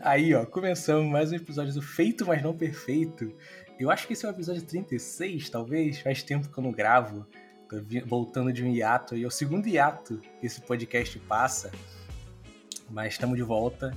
Aí, 0.00 0.32
ó, 0.32 0.46
começamos 0.46 1.10
mais 1.10 1.32
um 1.32 1.36
episódio 1.36 1.74
do 1.74 1.82
Feito, 1.82 2.24
mas 2.24 2.40
não 2.40 2.56
perfeito. 2.56 3.34
Eu 3.78 3.90
acho 3.90 4.06
que 4.06 4.12
esse 4.12 4.24
é 4.24 4.28
o 4.28 4.32
episódio 4.32 4.62
36, 4.62 5.50
talvez. 5.50 5.98
Faz 5.98 6.22
tempo 6.22 6.48
que 6.48 6.56
eu 6.56 6.62
não 6.62 6.70
gravo. 6.70 7.26
Tô 7.68 7.76
voltando 8.06 8.52
de 8.52 8.64
um 8.64 8.72
hiato 8.72 9.14
aí. 9.14 9.24
É 9.24 9.26
o 9.26 9.30
segundo 9.30 9.66
hiato 9.66 10.20
que 10.40 10.46
esse 10.46 10.60
podcast 10.60 11.18
passa. 11.20 11.72
Mas 12.88 13.14
estamos 13.14 13.36
de 13.36 13.42
volta. 13.42 13.92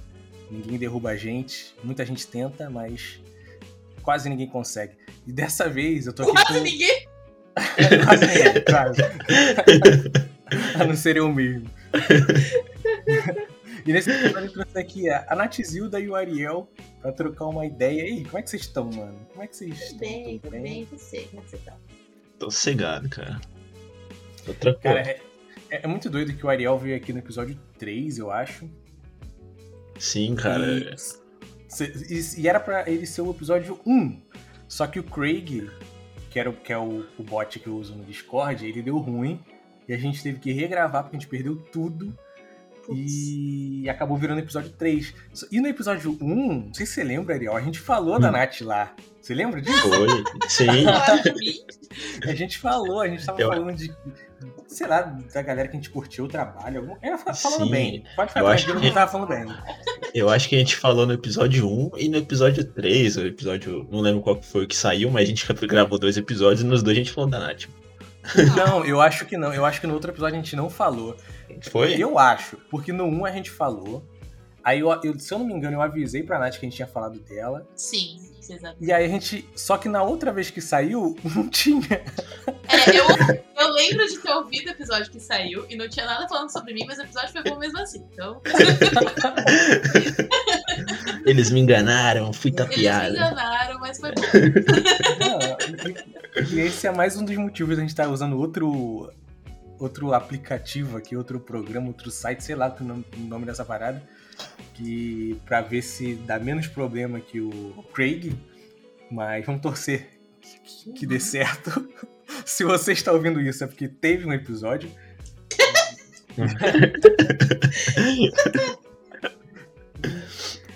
Ninguém 0.50 0.80
derruba 0.80 1.12
a 1.12 1.16
gente. 1.16 1.76
Muita 1.84 2.04
gente 2.04 2.26
tenta, 2.26 2.70
mas 2.70 3.20
quase 4.02 4.28
ninguém 4.28 4.48
consegue. 4.48 4.98
E 5.28 5.32
dessa 5.32 5.70
vez 5.70 6.08
eu 6.08 6.14
tô 6.14 6.24
aqui 6.24 6.32
quase 6.32 6.58
com... 6.58 6.64
ninguém? 6.64 7.08
quase 8.06 8.26
ninguém, 8.26 8.64
quase. 8.66 9.02
a 10.80 10.84
não 10.84 10.96
ser 10.96 11.18
eu 11.18 11.32
mesmo. 11.32 11.70
E 13.86 13.94
nesse 13.94 14.12
episódio 14.12 14.48
eu 14.48 14.54
trouxe 14.54 14.78
aqui 14.78 15.10
a 15.10 15.36
Natzilda 15.36 16.00
e 16.00 16.08
o 16.08 16.16
Ariel 16.16 16.70
pra 17.02 17.12
trocar 17.12 17.46
uma 17.46 17.66
ideia. 17.66 18.02
E 18.02 18.02
aí, 18.02 18.24
como 18.26 18.38
é 18.38 18.42
que 18.42 18.50
vocês 18.50 18.64
estão, 18.64 18.92
mano? 18.92 19.28
Como 19.32 19.44
é 19.44 19.48
que 19.48 19.56
vocês 19.56 19.82
estão? 19.82 20.00
Bem, 20.00 20.40
tudo 20.40 20.52
bem? 20.52 20.62
bem? 20.62 20.88
Você, 20.92 21.22
como 21.22 21.42
é 21.42 21.46
que 21.46 21.52
você 21.52 21.58
tá? 21.58 21.78
Tô 22.38 22.52
cegado, 22.52 23.10
cara. 23.10 23.42
Tô 24.46 24.54
tranquilo. 24.54 24.96
Cara, 24.96 25.02
é, 25.02 25.22
é, 25.70 25.88
muito 25.88 26.10
doido 26.10 26.34
que 26.34 26.46
o 26.46 26.50
Ariel 26.50 26.78
veio 26.78 26.96
aqui 26.96 27.12
no 27.12 27.20
episódio 27.20 27.58
3, 27.78 28.20
eu 28.20 28.32
acho. 28.32 28.70
Sim, 29.98 30.36
cara. 30.36 30.66
E, 30.66 30.96
e, 32.14 32.42
e 32.42 32.48
era 32.48 32.60
pra 32.60 32.90
ele 32.90 33.06
ser 33.06 33.22
o 33.22 33.32
episódio 33.32 33.80
1. 33.86 34.22
Só 34.68 34.88
que 34.88 35.00
o 35.00 35.04
Craig, 35.04 35.70
que, 36.30 36.40
era, 36.40 36.52
que 36.52 36.72
é 36.72 36.78
o, 36.78 37.06
o 37.18 37.24
bot 37.24 37.60
que 37.60 37.68
eu 37.68 37.76
uso 37.76 37.96
no 37.96 38.04
Discord, 38.04 38.66
ele 38.66 38.82
deu 38.82 38.98
ruim. 38.98 39.40
E 39.88 39.94
a 39.94 39.98
gente 39.98 40.22
teve 40.22 40.40
que 40.40 40.52
regravar 40.52 41.04
porque 41.04 41.18
a 41.18 41.20
gente 41.20 41.30
perdeu 41.30 41.56
tudo. 41.56 42.18
E 42.90 43.90
acabou 43.90 44.18
virando 44.18 44.40
episódio 44.40 44.70
3. 44.72 45.14
E 45.52 45.60
no 45.60 45.68
episódio 45.68 46.18
1, 46.20 46.66
não 46.68 46.74
sei 46.74 46.86
se 46.86 46.94
você 46.94 47.04
lembra, 47.04 47.36
Ariel, 47.36 47.56
a 47.56 47.62
gente 47.62 47.80
falou 47.80 48.16
hum. 48.16 48.20
da 48.20 48.32
Nath 48.32 48.62
lá. 48.62 48.94
Você 49.22 49.36
lembra 49.36 49.62
disso? 49.62 49.88
Foi, 49.88 50.24
sim. 50.50 50.86
a 52.28 52.34
gente 52.34 52.58
falou, 52.58 53.02
a 53.02 53.08
gente 53.08 53.24
tava 53.24 53.40
Eu... 53.40 53.50
falando 53.50 53.76
de. 53.76 53.94
Sei 54.68 54.88
lá, 54.88 55.02
da 55.02 55.42
galera 55.44 55.68
que 55.68 55.76
a 55.76 55.80
gente 55.80 55.92
curtiu 55.92 56.26
o 56.26 56.28
trabalho. 56.28 56.98
Era 57.02 57.18
falando 57.18 57.66
sim. 57.66 57.72
bem. 57.72 58.04
Pode 58.16 58.34
falar, 58.34 58.46
eu 58.46 58.52
acho 58.52 58.66
que 58.66 58.74
não 58.74 58.94
tava 58.94 59.12
falando 59.12 59.28
bem. 59.28 59.46
Eu 60.16 60.30
acho 60.30 60.50
que 60.50 60.56
a 60.56 60.60
gente 60.60 60.76
falou 60.76 61.06
no 61.06 61.14
episódio 61.14 61.70
1 61.70 61.92
e 61.98 62.10
no 62.10 62.18
episódio 62.18 62.64
3, 62.64 63.18
o 63.18 63.28
episódio. 63.28 63.88
Não 63.92 64.00
lembro 64.00 64.22
qual 64.22 64.42
foi 64.42 64.64
o 64.64 64.68
que 64.68 64.76
saiu, 64.76 65.12
mas 65.12 65.24
a 65.24 65.26
gente 65.26 65.46
gravou 65.68 66.00
dois 66.00 66.18
episódios 66.18 66.62
e 66.62 66.66
nos 66.66 66.82
dois 66.82 66.98
a 66.98 67.00
gente 67.00 67.12
falou 67.12 67.30
da 67.30 67.40
Nath. 67.40 67.68
Não, 68.56 68.86
eu 68.86 69.02
acho 69.02 69.26
que 69.26 69.38
não. 69.38 69.54
Eu 69.54 69.66
acho 69.66 69.82
que 69.82 69.88
no 69.88 69.94
outro 69.94 70.12
episódio 70.12 70.36
a 70.36 70.42
gente 70.42 70.56
não 70.56 70.70
falou. 70.70 71.16
Foi? 71.70 71.94
Eu 71.94 72.18
acho, 72.18 72.58
porque 72.70 72.92
no 72.92 73.06
1 73.06 73.26
a 73.26 73.32
gente 73.32 73.52
falou. 73.52 74.04
Aí, 74.64 74.80
eu, 74.80 74.90
eu, 75.04 75.20
se 75.20 75.34
eu 75.34 75.40
não 75.40 75.46
me 75.46 75.54
engano, 75.54 75.78
eu 75.78 75.82
avisei 75.82 76.22
pra 76.22 76.38
Nath 76.38 76.54
que 76.54 76.66
a 76.66 76.70
gente 76.70 76.76
tinha 76.76 76.88
falado 76.88 77.20
dela. 77.20 77.68
Sim, 77.76 78.20
exato. 78.48 78.78
E 78.80 78.92
aí 78.92 79.06
a 79.06 79.08
gente. 79.08 79.50
Só 79.56 79.76
que 79.76 79.90
na 79.90 80.04
outra 80.04 80.32
vez 80.32 80.52
que 80.52 80.62
saiu, 80.62 81.18
não 81.36 81.50
tinha. 81.50 82.04
É, 82.68 82.92
eu, 82.92 83.08
eu 83.60 83.74
lembro 83.74 84.08
de 84.08 84.20
ter 84.20 84.32
ouvido 84.32 84.68
o 84.68 84.72
episódio 84.72 85.12
que 85.12 85.20
saiu 85.20 85.66
e 85.68 85.76
não 85.76 85.90
tinha 85.90 86.06
nada 86.06 86.28
falando 86.28 86.52
sobre 86.52 86.76
mim, 86.76 86.86
mas 86.86 87.00
o 87.00 87.02
episódio 87.02 87.32
foi 87.32 87.42
bom 87.44 87.58
mesmo 87.58 87.80
assim. 87.80 88.06
Então. 88.14 88.40
Eles 91.26 91.50
me 91.50 91.60
enganaram, 91.60 92.32
fui 92.32 92.52
tapeado. 92.52 93.08
Eles 93.08 93.20
me 93.20 93.26
enganaram, 93.26 93.80
mas 93.80 94.00
foi 94.00 94.12
bom. 94.12 94.22
e 96.52 96.60
esse 96.60 96.86
é 96.86 96.92
mais 96.92 97.18
um 97.18 97.26
dos 97.26 97.36
motivos 97.36 97.80
a 97.80 97.82
gente 97.82 97.90
estar 97.90 98.06
tá 98.06 98.10
usando 98.10 98.38
outro 98.38 99.12
outro 99.82 100.14
aplicativo 100.14 100.96
aqui, 100.96 101.18
outro 101.18 101.40
programa, 101.40 101.88
outro 101.88 102.12
site, 102.12 102.44
sei 102.44 102.56
lá 102.56 102.76
o 102.80 102.84
nome, 102.84 103.46
dessa 103.46 103.66
parada, 103.66 104.02
que 104.76 105.40
para 105.46 105.62
ver 105.62 105.82
se 105.82 106.14
dá 106.16 106.38
menos 106.38 106.68
problema 106.68 107.20
que 107.20 107.42
o 107.42 107.84
Craig, 107.94 108.38
mas 109.10 109.44
vamos 109.46 109.62
torcer 109.62 110.08
que, 110.96 111.06
dê 111.08 111.20
certo. 111.20 111.90
se 112.46 112.64
você 112.64 112.92
está 112.92 113.12
ouvindo 113.12 113.42
isso 113.42 113.64
é 113.64 113.68
porque 113.68 113.88
teve 113.88 114.26
um 114.26 114.34
episódio. 114.34 114.92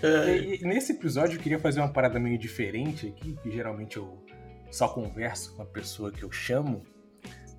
e, 0.03 0.65
nesse 0.65 0.93
episódio 0.93 1.37
eu 1.37 1.41
queria 1.41 1.59
fazer 1.59 1.79
uma 1.79 1.93
parada 1.93 2.19
meio 2.19 2.39
diferente 2.39 3.07
aqui, 3.07 3.37
que 3.41 3.51
geralmente 3.51 3.97
eu 3.97 4.19
só 4.71 4.87
converso 4.87 5.55
com 5.55 5.61
a 5.61 5.65
pessoa 5.65 6.11
que 6.11 6.23
eu 6.23 6.31
chamo. 6.31 6.83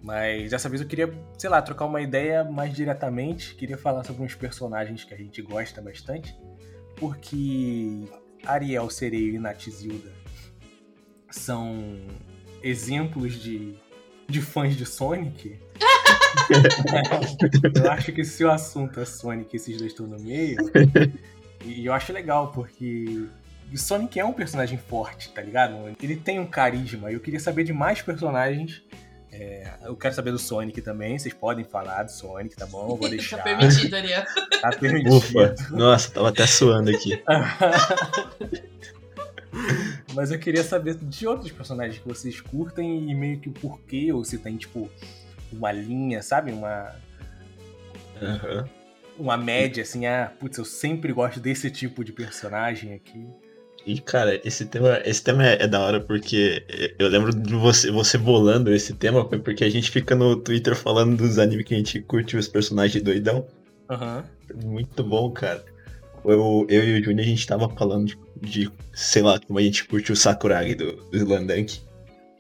Mas 0.03 0.51
dessa 0.51 0.69
vez 0.69 0.81
eu 0.81 0.87
queria, 0.87 1.13
sei 1.39 1.51
lá, 1.51 1.61
trocar 1.61 1.87
uma 1.87 2.01
ideia 2.01 2.45
mais 2.45 2.75
diretamente. 2.75 3.55
Queria 3.55 3.77
falar 3.77 4.05
sobre 4.05 4.23
uns 4.23 4.35
personagens 4.35 5.05
que 5.05 5.15
a 5.15 5.17
gente 5.17 5.43
gosta 5.43 5.81
bastante. 5.81 6.37
Porque 6.97 8.05
Ariel, 8.45 8.89
Sereio 8.89 9.35
e 9.35 9.39
Natizilda 9.39 10.13
são 11.31 12.01
exemplos 12.63 13.35
de, 13.35 13.77
de 14.29 14.41
fãs 14.41 14.77
de 14.77 14.87
Sonic. 14.87 15.59
eu 17.75 17.91
acho 17.91 18.13
que 18.13 18.25
se 18.25 18.45
o 18.45 18.51
assunto 18.51 19.01
é 19.01 19.05
Sonic 19.05 19.57
esses 19.57 19.77
dois 19.77 19.93
estão 19.93 20.07
no 20.07 20.19
meio. 20.19 20.57
E 21.65 21.85
eu 21.85 21.93
acho 21.93 22.13
legal, 22.13 22.53
porque 22.53 23.27
o 23.73 23.77
Sonic 23.77 24.19
é 24.21 24.25
um 24.25 24.33
personagem 24.33 24.79
forte, 24.79 25.31
tá 25.33 25.43
ligado? 25.43 25.75
Ele 26.01 26.17
tem 26.17 26.39
um 26.39 26.47
carisma. 26.47 27.11
Eu 27.11 27.21
queria 27.21 27.41
saber 27.41 27.65
de 27.65 27.73
mais 27.73 28.01
personagens 28.01 28.83
é, 29.39 29.71
eu 29.85 29.95
quero 29.95 30.15
saber 30.15 30.31
do 30.33 30.39
Sonic 30.39 30.81
também. 30.81 31.19
Vocês 31.19 31.35
podem 31.35 31.63
falar 31.65 32.05
do 32.05 32.11
Sonic, 32.11 32.57
tá 32.57 32.65
bom? 32.67 32.83
Eu 32.83 32.97
vou 32.97 33.01
tá 33.03 33.09
deixar. 33.09 33.37
tá 33.37 33.43
permitido, 33.43 33.95
Ariel. 33.95 34.25
Tá 34.63 34.71
permitido. 34.71 35.17
Ufa, 35.17 35.55
nossa, 35.71 36.11
tava 36.11 36.31
até 36.31 36.47
suando 36.47 36.91
aqui. 36.91 37.23
Mas 40.15 40.31
eu 40.33 40.39
queria 40.39 40.65
saber 40.65 40.95
de 40.95 41.27
outros 41.27 41.53
personagens 41.53 41.99
que 41.99 42.09
vocês 42.09 42.41
curtem 42.41 43.11
e 43.11 43.15
meio 43.15 43.39
que 43.39 43.51
o 43.51 43.53
porquê, 43.53 44.11
ou 44.11 44.25
se 44.25 44.39
tem, 44.39 44.57
tipo, 44.57 44.91
uma 45.53 45.71
linha, 45.71 46.23
sabe? 46.23 46.51
Uma. 46.53 46.95
Uhum. 48.21 48.65
Uma 49.19 49.37
média, 49.37 49.83
assim, 49.83 50.07
ah, 50.07 50.33
putz, 50.39 50.57
eu 50.59 50.65
sempre 50.65 51.13
gosto 51.13 51.41
desse 51.41 51.71
tipo 51.71 52.03
de 52.03 52.13
personagem 52.13 52.95
aqui. 52.95 53.27
E, 53.87 54.01
cara, 54.01 54.41
esse 54.45 54.67
tema, 54.67 55.01
esse 55.05 55.23
tema 55.23 55.47
é, 55.47 55.63
é, 55.63 55.69
da 55.69 55.81
hora 55.81 56.01
porque 56.01 56.65
eu 56.99 57.09
lembro 57.09 57.33
de 57.33 57.55
você, 57.55 57.89
você 57.89 58.19
bolando 58.19 58.75
esse 58.75 58.93
tema, 58.93 59.25
porque 59.25 59.63
a 59.63 59.71
gente 59.71 59.93
fica 59.93 60.17
no 60.17 60.35
Twitter 60.35 60.75
falando 60.75 61.17
dos 61.17 61.39
animes 61.39 61.65
que 61.65 61.75
a 61.75 61.79
gente 61.79 62.01
curte 62.01 62.37
os 62.37 62.49
personagens 62.49 63.01
doidão. 63.01 63.47
Uhum. 63.89 64.71
Muito 64.73 65.05
bom, 65.05 65.31
cara. 65.31 65.65
Eu, 66.25 66.67
eu 66.69 66.85
e 66.85 67.01
o 67.01 67.05
Júnior, 67.05 67.21
a 67.21 67.29
gente 67.29 67.47
tava 67.47 67.69
falando 67.69 68.07
de, 68.07 68.19
de, 68.43 68.71
sei 68.93 69.23
lá, 69.23 69.39
como 69.39 69.61
a 69.61 69.63
gente 69.63 69.85
curte 69.85 70.11
o 70.11 70.17
Sakuragi 70.17 70.75
do, 70.75 70.93
do 70.93 71.17
Slandank. 71.17 71.81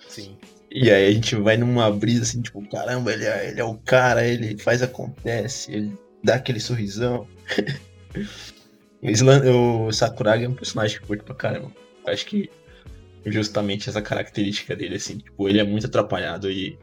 Sim. 0.09 0.37
E 0.69 0.91
aí 0.91 1.07
a 1.07 1.13
gente 1.13 1.37
vai 1.37 1.57
numa 1.57 1.89
brisa 1.93 2.25
assim, 2.25 2.43
tipo, 2.43 2.61
caramba, 2.69 3.13
ele 3.13 3.25
é, 3.25 3.51
ele 3.51 3.61
é 3.61 3.65
o 3.65 3.75
cara, 3.75 4.27
ele 4.27 4.59
faz 4.59 4.83
acontece, 4.83 5.73
ele 5.73 5.97
dá 6.25 6.35
aquele 6.35 6.59
sorrisão. 6.59 7.25
O 9.03 9.93
Sakuragi 9.93 10.45
é 10.45 10.49
um 10.49 10.55
personagem 10.55 10.99
que 10.99 11.05
eu 11.05 11.09
curto 11.09 11.25
pra 11.25 11.35
caramba. 11.35 11.73
Acho 12.07 12.27
que 12.27 12.51
justamente 13.25 13.89
essa 13.89 14.01
característica 14.01 14.75
dele, 14.75 14.97
assim, 14.97 15.19
tipo, 15.19 15.49
ele 15.49 15.61
é 15.61 15.65
muito 15.65 15.87
atrapalhado 15.87 16.51
e, 16.51 16.79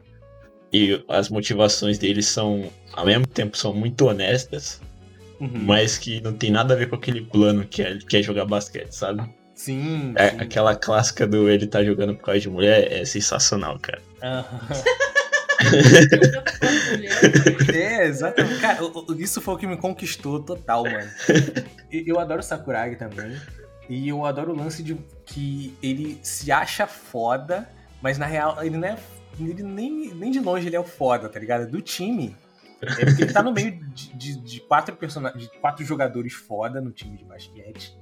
e 0.72 1.02
as 1.08 1.28
motivações 1.28 1.98
dele 1.98 2.22
são, 2.22 2.70
ao 2.92 3.06
mesmo 3.06 3.26
tempo, 3.26 3.56
são 3.56 3.72
muito 3.72 4.06
honestas, 4.06 4.80
uhum. 5.40 5.50
mas 5.52 5.96
que 5.98 6.20
não 6.20 6.32
tem 6.32 6.50
nada 6.50 6.74
a 6.74 6.76
ver 6.76 6.88
com 6.88 6.96
aquele 6.96 7.22
plano 7.22 7.64
que 7.64 7.82
é, 7.82 7.98
que 7.98 8.18
é 8.18 8.22
jogar 8.22 8.44
basquete, 8.44 8.92
sabe? 8.92 9.22
Sim, 9.54 10.12
é, 10.16 10.30
sim. 10.30 10.36
Aquela 10.40 10.74
clássica 10.74 11.26
do 11.26 11.48
ele 11.48 11.66
tá 11.66 11.82
jogando 11.82 12.14
por 12.14 12.24
causa 12.24 12.40
de 12.40 12.50
mulher 12.50 12.92
é 12.92 13.04
sensacional, 13.04 13.78
cara. 13.78 14.02
Uhum. 14.22 14.82
é, 17.74 18.06
exatamente. 18.06 18.60
Cara, 18.60 18.78
isso 19.18 19.40
foi 19.40 19.54
o 19.54 19.58
que 19.58 19.66
me 19.66 19.76
conquistou 19.76 20.42
total, 20.42 20.84
mano. 20.84 21.10
Eu 21.90 22.18
adoro 22.18 22.42
Sakuragi 22.42 22.96
também. 22.96 23.36
E 23.88 24.08
eu 24.08 24.24
adoro 24.24 24.52
o 24.52 24.56
lance 24.56 24.82
de 24.82 24.94
que 25.26 25.76
ele 25.82 26.18
se 26.22 26.50
acha 26.50 26.86
foda, 26.86 27.68
mas 28.00 28.18
na 28.18 28.26
real 28.26 28.62
ele 28.62 28.76
não 28.76 28.88
é. 28.88 28.96
Ele 29.38 29.62
nem, 29.62 30.14
nem 30.14 30.30
de 30.30 30.40
longe 30.40 30.66
ele 30.66 30.76
é 30.76 30.80
o 30.80 30.84
foda, 30.84 31.28
tá 31.28 31.40
ligado? 31.40 31.70
Do 31.70 31.80
time. 31.80 32.36
É 32.80 33.04
porque 33.04 33.22
ele 33.22 33.32
tá 33.32 33.42
no 33.42 33.52
meio 33.52 33.72
de, 33.88 34.14
de, 34.14 34.40
de 34.40 34.60
quatro 34.60 34.94
personagens, 34.94 35.42
de 35.42 35.58
quatro 35.58 35.84
jogadores 35.84 36.32
foda 36.32 36.80
no 36.80 36.92
time 36.92 37.16
de 37.16 37.24
basquete. 37.24 37.96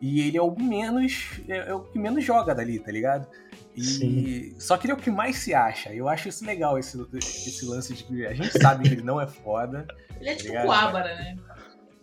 E 0.00 0.20
ele 0.20 0.36
é 0.36 0.42
o 0.42 0.56
menos. 0.58 1.40
É, 1.48 1.70
é 1.70 1.74
o 1.74 1.80
que 1.80 1.98
menos 1.98 2.24
joga 2.24 2.54
dali, 2.54 2.78
tá 2.78 2.90
ligado? 2.90 3.26
E 3.74 3.82
Sim. 3.82 4.54
só 4.58 4.76
que 4.76 4.86
ele 4.86 4.92
é 4.92 4.96
o 4.96 4.98
que 4.98 5.10
mais 5.10 5.36
se 5.36 5.54
acha. 5.54 5.92
Eu 5.94 6.08
acho 6.08 6.28
isso 6.28 6.44
legal, 6.44 6.78
esse, 6.78 7.00
esse 7.22 7.64
lance 7.64 7.94
de 7.94 8.04
que 8.04 8.26
a 8.26 8.34
gente 8.34 8.52
sabe 8.60 8.86
que 8.86 8.94
ele 8.94 9.02
não 9.02 9.20
é 9.20 9.26
foda. 9.26 9.86
Ele 10.20 10.28
é 10.28 10.34
tá 10.34 10.42
tipo 10.42 10.54
o 10.54 10.72
Ábara, 10.72 11.14
né? 11.14 11.36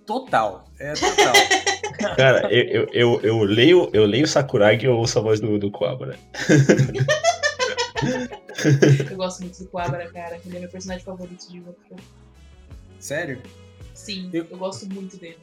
Total, 0.06 0.66
é 0.80 0.94
total. 0.94 1.33
Cara, 2.16 2.51
eu, 2.51 2.63
eu, 2.63 2.89
eu, 2.94 3.21
eu, 3.21 3.44
leio, 3.44 3.89
eu 3.94 4.06
leio 4.06 4.27
Sakuragi 4.27 4.86
e 4.86 4.88
eu 4.88 4.95
ouço 4.95 5.19
a 5.19 5.21
voz 5.21 5.39
do, 5.39 5.60
do 5.60 5.69
Kuwabara. 5.69 6.18
eu 9.12 9.18
gosto 9.18 9.42
muito 9.42 9.60
do 9.63 9.69
Kuwabara, 9.69 10.10
cara. 10.12 10.39
Ele 10.45 10.57
é 10.57 10.60
meu 10.62 10.69
personagem 10.69 11.04
favorito 11.04 11.50
de 11.51 11.60
Goku. 11.60 11.95
Sério? 13.00 13.42
Sim, 13.94 14.30
eu... 14.33 14.48
eu 14.50 14.57
gosto 14.57 14.88
muito 14.92 15.18
dele. 15.18 15.38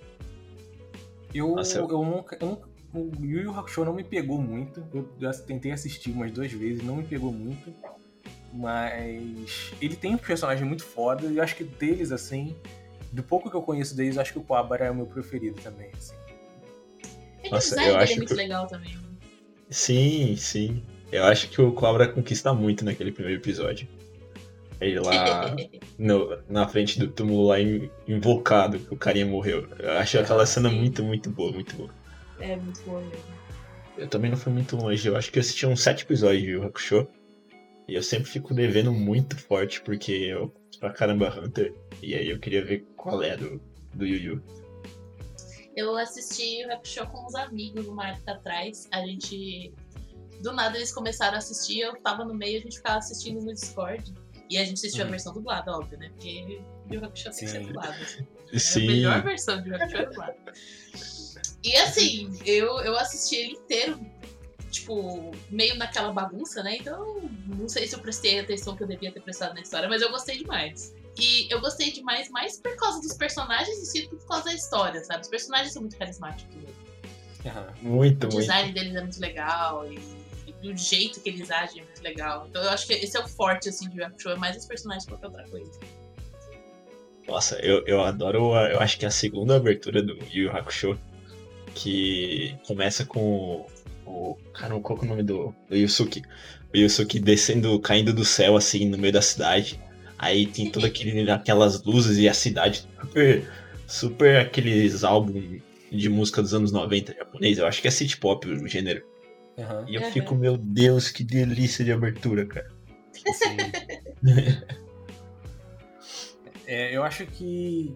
Eu, 1.35 1.55
Nossa, 1.57 1.79
eu- 1.79 1.91
eu 1.91 2.03
nunca. 2.03 2.37
Eu 2.41 2.47
nunca 2.49 2.69
o 2.95 3.11
Yu 3.21 3.43
Yu 3.43 3.51
Hakusho 3.59 3.85
não 3.85 3.93
me 3.95 4.05
pegou 4.05 4.41
muito. 4.41 4.83
Eu 4.93 5.09
já 5.21 5.33
tentei 5.33 5.73
assistir 5.73 6.11
umas 6.11 6.31
duas 6.33 6.51
vezes, 6.53 6.83
não 6.83 6.97
me 6.97 7.05
pegou 7.05 7.33
muito. 7.33 7.73
Mas 8.53 9.73
ele 9.81 9.97
tem 9.97 10.15
um 10.15 10.19
personagem 10.19 10.65
muito 10.67 10.85
foda 10.85 11.27
e 11.27 11.37
eu 11.37 11.43
acho 11.43 11.55
que 11.57 11.65
deles, 11.65 12.11
assim, 12.13 12.57
do 13.13 13.23
pouco 13.23 13.51
que 13.51 13.57
eu 13.57 13.63
conheço 13.63 13.95
deles, 13.95 14.17
eu 14.17 14.23
acho 14.23 14.33
que 14.33 14.39
o 14.39 14.43
Coabra 14.43 14.87
é 14.87 14.91
o 14.91 14.95
meu 14.95 15.07
preferido 15.07 15.61
também, 15.61 15.91
assim. 15.97 16.15
É 17.39 17.43
que 17.43 17.51
Nossa, 17.51 17.75
o 17.75 17.79
eu 17.79 17.85
design 17.85 18.03
acho 18.03 18.13
é 18.13 18.17
muito 18.17 18.29
que- 18.29 18.35
legal 18.35 18.67
também. 18.67 18.95
né? 18.95 19.03
Sim, 19.69 20.37
sim. 20.37 20.83
Eu 21.13 21.25
acho 21.25 21.49
que 21.51 21.61
o 21.61 21.73
Cobra 21.73 22.09
conquista 22.09 22.53
muito 22.55 22.85
naquele 22.85 23.13
primeiro 23.13 23.41
episódio. 23.41 23.87
Ele 24.81 24.99
lá 25.01 25.55
no- 25.99 26.39
na 26.49 26.67
frente 26.69 26.99
do 26.99 27.09
túmulo 27.09 27.49
lá 27.49 27.61
in- 27.61 27.91
invocado, 28.09 28.79
que 28.79 28.93
o 28.93 28.97
carinha 28.97 29.27
morreu. 29.27 29.67
Eu 29.79 29.93
acho 29.99 30.19
aquela 30.19 30.47
cena 30.47 30.71
Sim. 30.71 30.79
muito, 30.79 31.03
muito 31.03 31.31
boa, 31.31 31.53
muito 31.53 31.77
boa. 31.77 31.91
É 32.41 32.57
muito 32.57 32.81
bom 32.83 33.01
mesmo. 33.01 33.25
Eu 33.97 34.09
também 34.09 34.31
não 34.31 34.37
fui 34.37 34.53
muito 34.53 34.77
longe, 34.77 35.09
eu 35.09 35.17
acho 35.17 35.31
que 35.33 35.39
eu 35.39 35.41
assisti 35.41 35.67
uns 35.67 35.81
sete 35.83 36.05
episódios 36.05 36.43
de 36.43 36.55
Hakusho. 36.67 37.09
E 37.89 37.95
eu 37.95 38.03
sempre 38.03 38.29
fico 38.29 38.53
devendo 38.53 38.93
muito 38.93 39.37
forte, 39.37 39.81
porque 39.81 40.13
eu 40.13 40.53
pra 40.81 40.91
caramba 40.93 41.29
Hunter. 41.39 41.73
E 42.03 42.15
aí 42.15 42.29
eu 42.29 42.39
queria 42.39 42.65
ver 42.65 42.85
qual 42.97 43.23
é 43.23 43.37
do, 43.37 43.61
do 43.95 44.05
Yu 44.05 44.17
Yu. 44.35 44.43
Eu 45.75 45.97
assisti 45.97 46.65
o 46.65 46.69
Rap 46.69 46.87
Show 46.87 47.07
com 47.07 47.25
uns 47.27 47.35
amigos 47.35 47.87
uma 47.87 48.09
época 48.09 48.33
atrás. 48.33 48.89
A 48.93 49.01
gente. 49.07 49.73
Do 50.43 50.53
nada 50.53 50.77
eles 50.77 50.93
começaram 50.93 51.35
a 51.37 51.39
assistir, 51.39 51.81
eu 51.81 51.95
tava 51.97 52.25
no 52.25 52.35
meio, 52.35 52.59
a 52.59 52.63
gente 52.63 52.77
ficava 52.77 52.99
assistindo 52.99 53.41
no 53.41 53.53
Discord. 53.55 54.13
E 54.51 54.59
a 54.59 54.65
gente 54.65 54.75
assistiu 54.75 55.03
a 55.03 55.05
Uhum. 55.07 55.11
versão 55.11 55.33
dublada, 55.33 55.73
óbvio, 55.73 55.99
né? 55.99 56.11
Porque 56.11 56.61
o 56.91 57.01
Rap 57.01 57.17
Show 57.19 57.33
tem 57.33 57.45
que 57.45 57.51
ser 57.51 57.59
Sim. 57.61 57.67
dublado. 57.69 58.03
assim. 58.03 58.27
É 58.53 58.57
a 58.57 58.61
Sim. 58.61 58.87
melhor 58.87 59.23
versão 59.25 59.61
de 59.61 59.71
Rap 59.71 59.91
Show 59.91 60.01
é 60.01 60.07
dublada. 60.07 60.37
E 61.67 61.77
assim, 61.79 62.31
eu, 62.45 62.79
eu 62.81 62.97
assisti 62.97 63.35
ele 63.37 63.53
inteiro, 63.55 63.99
tipo, 64.71 65.33
meio 65.51 65.75
naquela 65.77 66.13
bagunça, 66.13 66.63
né? 66.63 66.77
Então, 66.77 67.29
não 67.47 67.69
sei 67.69 67.87
se 67.89 67.95
eu 67.97 67.99
prestei 67.99 68.39
a 68.39 68.43
atenção 68.43 68.77
que 68.77 68.83
eu 68.85 68.87
devia 68.87 69.11
ter 69.11 69.21
prestado 69.21 69.55
na 69.55 69.61
história, 69.61 69.89
mas 69.89 70.01
eu 70.01 70.11
gostei 70.11 70.39
demais. 70.39 70.95
E 71.19 71.53
eu 71.53 71.61
gostei 71.61 71.91
demais 71.91 72.29
mais 72.31 72.59
por 72.61 72.77
causa 72.77 73.01
dos 73.01 73.15
personagens 73.15 73.77
em 73.79 73.85
si 73.85 74.03
do 74.03 74.11
que 74.11 74.17
por 74.17 74.29
causa 74.29 74.45
da 74.45 74.55
história, 74.55 75.03
sabe? 75.05 75.23
Os 75.23 75.29
personagens 75.29 75.73
são 75.73 75.83
muito 75.83 75.97
carismáticos. 75.99 76.55
né? 76.55 76.71
Aham. 77.47 77.73
Muito, 77.83 78.25
O 78.25 78.33
muito. 78.33 78.41
design 78.41 78.73
deles 78.73 78.95
é 78.95 79.01
muito 79.01 79.21
legal 79.21 79.91
e, 79.91 79.99
e 80.63 80.71
o 80.71 80.77
jeito 80.77 81.21
que 81.21 81.31
eles 81.31 81.51
agem 81.51 81.81
é 81.83 81.85
muito 81.85 82.03
legal. 82.03 82.47
Então 82.49 82.63
eu 82.63 82.71
acho 82.71 82.87
que 82.87 82.93
esse 82.93 83.17
é 83.17 83.21
o 83.21 83.27
forte, 83.29 83.69
assim, 83.71 83.89
de 83.89 84.01
Web 84.01 84.15
Show, 84.21 84.33
é 84.33 84.37
mais 84.37 84.57
os 84.57 84.67
personagens 84.67 85.05
que 85.05 85.11
qualquer 85.11 85.27
outra 85.29 85.49
coisa. 85.49 85.81
Nossa, 87.27 87.57
eu, 87.57 87.83
eu 87.87 88.03
adoro, 88.03 88.55
a- 88.55 88.71
eu 88.71 88.81
acho 88.81 88.99
que 88.99 89.05
a 89.07 89.11
segunda 89.11 89.57
abertura 89.57 90.01
do 90.03 90.17
Yu 90.33 90.51
Hakusho, 90.51 90.99
que 91.77 92.57
começa 92.67 93.05
com 93.05 93.67
o, 94.07 94.31
o 94.33 94.35
cara, 94.55 94.79
qual 94.81 94.99
que 94.99 95.05
é 95.05 95.07
o 95.07 95.11
nome 95.11 95.23
do, 95.23 95.55
do 95.69 95.77
Yusuke? 95.77 96.23
O 96.75 96.77
Yusuke 96.77 97.21
descendo, 97.21 97.79
caindo 97.81 98.13
do 98.13 98.25
céu, 98.25 98.57
assim, 98.57 98.87
no 98.89 98.97
meio 98.99 99.13
da 99.13 99.23
cidade. 99.23 99.81
Aí 100.19 100.47
tem 100.47 100.71
toda 100.71 100.87
aquele, 100.87 101.31
aquelas 101.31 101.83
luzes 101.85 102.17
e 102.19 102.29
a 102.29 102.33
cidade 102.35 102.89
super, 103.01 103.49
super 103.87 104.37
aqueles 104.41 105.05
álbuns 105.05 105.61
de 105.93 106.09
música 106.09 106.41
dos 106.43 106.55
anos 106.55 106.73
90 106.73 107.15
japonês. 107.15 107.59
Eu 107.59 107.67
acho 107.67 107.83
que 107.83 107.89
é 107.89 107.91
city 107.91 108.17
pop 108.17 108.49
o 108.49 108.67
gênero. 108.67 109.05
Aham. 109.59 109.85
E 109.89 109.95
eu 109.95 110.03
Uhum. 110.03 110.13
fico, 110.13 110.35
meu 110.35 110.57
Deus, 110.57 111.11
que 111.11 111.23
delícia 111.23 111.85
de 111.85 111.93
abertura, 111.93 112.47
cara. 112.47 112.71
Sim. 113.33 113.57
É, 116.67 116.97
eu 116.97 117.05
acho 117.05 117.25
que. 117.27 117.95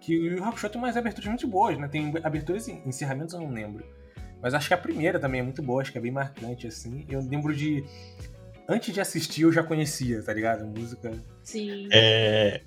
Que 0.00 0.18
o 0.18 0.26
Yu 0.26 0.44
Hakusho 0.44 0.68
tem 0.68 0.80
umas 0.80 0.96
aberturas 0.96 1.28
muito 1.28 1.46
boas, 1.46 1.78
né? 1.78 1.88
Tem 1.88 2.12
aberturas 2.22 2.68
e 2.68 2.72
encerramentos, 2.86 3.34
eu 3.34 3.40
não 3.40 3.52
lembro. 3.52 3.84
Mas 4.42 4.54
acho 4.54 4.68
que 4.68 4.74
a 4.74 4.78
primeira 4.78 5.18
também 5.18 5.40
é 5.40 5.44
muito 5.44 5.62
boa, 5.62 5.82
acho 5.82 5.92
que 5.92 5.98
é 5.98 6.00
bem 6.00 6.10
marcante, 6.10 6.66
assim. 6.66 7.04
Eu 7.08 7.20
lembro 7.20 7.54
de. 7.54 7.84
Antes 8.68 8.94
de 8.94 9.00
assistir, 9.00 9.42
eu 9.42 9.52
já 9.52 9.62
conhecia, 9.62 10.22
tá 10.22 10.32
ligado? 10.32 10.62
A 10.62 10.66
música. 10.66 11.12
Sim. 11.42 11.88
É. 11.92 12.62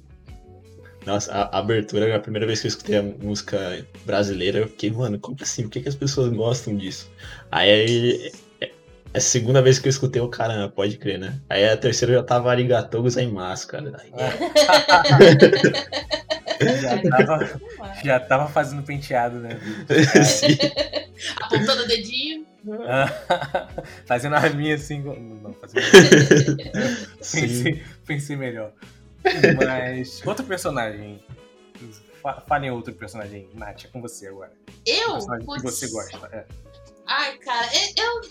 Nossa, 1.06 1.34
a 1.34 1.58
a 1.58 1.60
abertura, 1.60 2.16
a 2.16 2.20
primeira 2.20 2.46
vez 2.46 2.62
que 2.62 2.68
eu 2.68 2.70
escutei 2.70 2.98
a 2.98 3.04
música 3.04 3.86
brasileira, 4.06 4.60
eu 4.60 4.68
fiquei, 4.68 4.92
mano, 4.92 5.20
como 5.20 5.36
assim? 5.42 5.64
Por 5.64 5.72
que, 5.72 5.82
que 5.82 5.90
as 5.90 5.96
pessoas 5.96 6.32
gostam 6.32 6.78
disso? 6.78 7.12
Aí, 7.52 8.32
é 8.62 8.72
a 9.14 9.20
segunda 9.20 9.62
vez 9.62 9.80
que 9.80 9.88
eu 9.88 9.92
escutei, 9.92 10.22
o 10.22 10.28
caramba, 10.28 10.70
pode 10.70 10.98
crer, 10.98 11.20
né? 11.20 11.40
Aí 11.50 11.68
a 11.68 11.78
terceira 11.78 12.14
eu 12.14 12.20
já 12.20 12.24
tava 12.24 12.50
arigatou 12.50 13.04
gozaimasu, 13.04 13.68
cara. 13.68 14.02
Aí, 14.02 14.12
já, 16.82 17.02
tava, 17.10 17.62
já 18.04 18.20
tava 18.20 18.48
fazendo 18.50 18.84
penteado, 18.84 19.40
né? 19.40 19.60
Apontando 21.42 21.84
o 21.84 21.88
dedinho. 21.88 22.46
fazendo 24.06 24.36
a 24.36 24.40
arminha 24.40 24.76
assim. 24.76 25.00
Não, 25.02 25.54
fazendo. 25.54 25.82
Sim. 27.22 27.42
Pensei, 27.42 27.84
pensei 28.06 28.36
melhor. 28.36 28.72
Mas. 29.58 30.22
Outro 30.26 30.46
personagem. 30.46 31.24
Fa- 32.22 32.42
Fale 32.48 32.68
em 32.68 32.72
outro 32.72 32.94
personagem, 32.94 33.50
Nath, 33.54 33.86
é 33.86 33.88
com 33.90 34.02
você 34.02 34.28
agora. 34.28 34.54
Eu? 34.86 35.12
personagem 35.14 35.46
que 35.46 35.46
Putz. 35.46 35.62
você 35.64 35.88
gosta. 35.90 36.30
É. 36.32 36.46
Ai, 37.06 37.38
cara, 37.40 37.68
eu, 37.98 38.04
eu, 38.06 38.22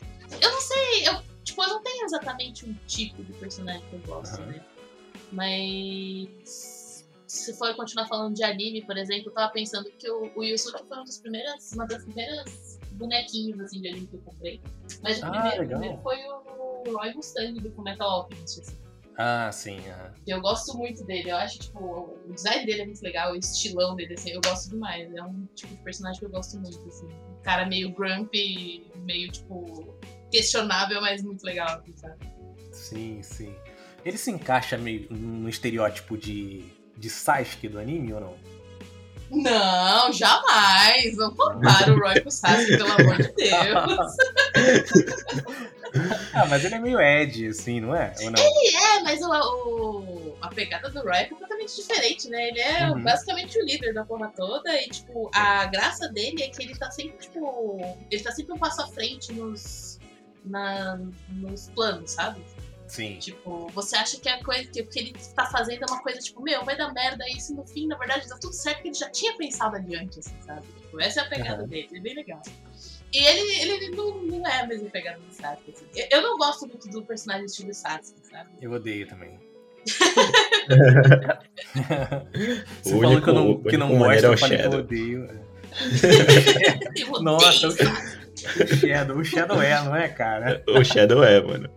eu 0.41 0.51
não 0.51 0.61
sei, 0.63 1.09
eu, 1.09 1.17
tipo, 1.45 1.63
eu 1.63 1.69
não 1.69 1.83
tenho 1.83 2.05
exatamente 2.07 2.65
um 2.65 2.73
tipo 2.87 3.23
de 3.23 3.35
personagem 3.35 3.83
que 3.91 3.97
eu 3.97 4.01
gosto, 4.01 4.41
Aham. 4.41 4.47
né? 4.47 4.61
Mas 5.31 6.29
se 7.33 7.55
for 7.55 7.75
continuar 7.75 8.07
falando 8.09 8.35
de 8.35 8.45
anime, 8.45 8.85
por 8.85 8.97
exemplo, 8.97 9.31
eu 9.31 9.33
tava 9.33 9.51
pensando 9.53 9.91
que 9.99 10.11
o, 10.11 10.31
o 10.37 10.45
Yusuke 10.45 10.87
foi 10.87 10.99
um 10.99 11.05
dos 11.05 11.19
primeiras, 11.19 11.73
uma 11.73 11.87
das 11.87 12.05
primeiras 12.05 12.79
bonequinhos 12.93 13.59
assim, 13.61 13.81
de 13.81 13.89
anime 13.89 14.07
que 14.07 14.17
eu 14.17 14.21
comprei. 14.21 14.61
Mas 15.03 15.23
o 15.23 15.27
Ah, 15.27 15.31
primeiro, 15.31 15.67
primeiro 15.67 16.03
foi 16.03 16.19
o 16.27 16.93
Roy 16.95 17.15
Mustang 17.15 17.59
do 17.59 17.71
Fullmetal 17.73 18.11
Alchemist, 18.11 18.61
assim. 18.61 18.77
Ah, 19.17 19.51
sim. 19.51 19.81
Eu 20.27 20.43
gosto 20.43 20.77
muito 20.77 21.05
dele, 21.05 21.31
eu 21.31 21.37
acho, 21.37 21.59
tipo, 21.59 21.79
o 21.81 22.33
design 22.35 22.67
dele 22.67 22.83
é 22.83 22.87
muito 22.87 23.03
legal, 23.03 23.33
o 23.33 23.37
estilão 23.37 23.97
dele, 23.97 24.13
assim, 24.13 24.31
eu 24.31 24.41
gosto 24.45 24.69
demais. 24.71 25.15
É 25.15 25.23
um 25.23 25.47
tipo 25.55 25.75
de 25.75 25.83
personagem 25.83 26.19
que 26.21 26.27
eu 26.27 26.31
gosto 26.31 26.59
muito, 26.61 26.87
assim. 26.87 27.07
Um 27.07 27.43
cara 27.43 27.67
meio 27.67 27.95
grumpy, 27.95 28.87
meio, 29.05 29.31
tipo, 29.31 29.95
questionável, 30.31 31.01
mas 31.01 31.23
muito 31.23 31.45
legal, 31.45 31.79
assim, 31.79 31.97
sabe? 31.97 32.27
Sim, 32.73 33.23
sim. 33.23 33.55
Ele 34.05 34.19
se 34.19 34.31
encaixa 34.31 34.77
meio 34.77 35.07
no 35.11 35.49
estereótipo 35.49 36.17
de, 36.19 36.65
de 36.97 37.11
Sasuke 37.11 37.69
do 37.69 37.79
anime 37.79 38.13
ou 38.13 38.21
não? 38.21 38.35
Não, 39.35 40.13
jamais! 40.13 41.17
Não 41.17 41.35
compara 41.35 41.91
o 41.93 41.99
Roy 41.99 42.21
com 42.21 42.29
o 42.29 42.33
Sasuke, 42.33 42.77
pelo 42.77 42.93
amor 42.93 43.17
de 43.17 43.33
Deus. 43.33 44.17
ah, 46.35 46.47
mas 46.47 46.65
ele 46.65 46.75
é 46.75 46.79
meio 46.79 47.01
Ed, 47.01 47.49
assim, 47.49 47.81
não 47.81 47.95
é? 47.95 48.13
Ou 48.21 48.31
não? 48.31 48.39
É, 48.43 49.01
mas 49.03 49.21
o, 49.23 49.31
o- 49.31 50.37
a 50.41 50.49
pegada 50.49 50.91
do 50.91 51.01
Roy 51.01 51.17
é 51.17 51.25
completamente 51.25 51.75
diferente, 51.77 52.29
né? 52.29 52.49
Ele 52.49 52.61
é 52.61 52.91
Uhum. 52.91 53.03
basicamente 53.03 53.59
o 53.59 53.65
líder 53.65 53.95
da 53.95 54.05
porra 54.05 54.31
toda 54.37 54.71
e, 54.81 54.89
tipo, 54.89 55.31
a 55.35 55.65
graça 55.67 56.09
dele 56.09 56.43
é 56.43 56.49
que 56.49 56.63
ele 56.63 56.75
tá 56.77 56.91
sempre, 56.91 57.17
tipo. 57.19 57.81
Ele 58.11 58.23
tá 58.23 58.33
sempre 58.33 58.53
um 58.55 58.59
passo 58.59 58.83
à 58.83 58.87
frente 58.89 59.33
nos. 59.33 59.99
Na, 60.45 60.99
nos 61.29 61.69
planos, 61.69 62.11
sabe? 62.11 62.41
Sim. 62.93 63.17
Tipo, 63.19 63.69
você 63.69 63.97
acha 63.97 64.21
que 64.21 64.29
a 64.29 64.45
coisa 64.45 64.69
que 64.71 64.83
o 64.83 64.87
que 64.87 64.99
ele 64.99 65.15
tá 65.35 65.47
fazendo 65.47 65.83
é 65.83 65.87
uma 65.91 66.03
coisa, 66.03 66.19
tipo, 66.19 66.43
meu, 66.43 66.63
vai 66.63 66.77
dar 66.77 66.93
merda 66.93 67.25
isso 67.35 67.55
no 67.55 67.67
fim, 67.67 67.87
na 67.87 67.97
verdade, 67.97 68.29
dá 68.29 68.37
tudo 68.37 68.53
certo 68.53 68.83
que 68.83 68.89
ele 68.89 68.95
já 68.95 69.09
tinha 69.09 69.35
pensado 69.39 69.77
adiante, 69.77 70.19
assim, 70.19 70.35
sabe? 70.45 70.67
Tipo, 70.79 71.01
essa 71.01 71.21
é 71.21 71.23
a 71.25 71.29
pegada 71.31 71.61
Aham. 71.63 71.69
dele, 71.69 71.89
é 71.95 72.01
bem 72.01 72.15
legal. 72.15 72.43
E 73.15 73.19
ele, 73.19 73.73
ele 73.73 73.97
não, 73.97 74.23
não 74.25 74.47
é 74.47 74.61
a 74.61 74.67
mesma 74.67 74.91
pegada 74.91 75.19
do 75.19 75.33
Sasuke, 75.33 75.71
assim. 75.71 75.87
Eu, 75.97 76.07
eu 76.11 76.23
não 76.23 76.37
gosto 76.37 76.67
muito 76.69 76.87
do 76.91 77.03
personagem 77.03 77.47
estilo 77.47 77.73
Sasuke, 77.73 78.27
sabe? 78.31 78.51
Eu 78.61 78.71
odeio 78.73 79.07
também. 79.09 79.39
O 82.85 82.89
Você 82.91 83.01
falou 83.01 83.23
que 83.23 83.29
eu 83.31 83.35
não, 83.35 83.47
único- 83.47 83.69
que 83.71 83.77
não 83.77 83.87
único 83.89 84.01
maneiro 84.05 84.29
gosta, 84.29 84.29
é 84.29 84.31
o 84.31 84.33
eu 84.35 84.39
falei 84.39 84.59
que 84.59 84.67
eu 84.67 84.73
odeio. 84.79 85.21
Eu 87.01 87.09
odeio 87.09 87.23
Nossa, 87.23 87.53
Sasuke. 87.71 87.85
O 88.45 88.77
Shadow, 88.77 89.17
o 89.19 89.25
Shadow 89.25 89.63
é, 89.63 89.85
não 89.85 89.95
é, 89.97 90.09
cara? 90.09 90.63
O 90.69 90.85
Shadow 90.85 91.23
é, 91.23 91.41
mano. 91.43 91.69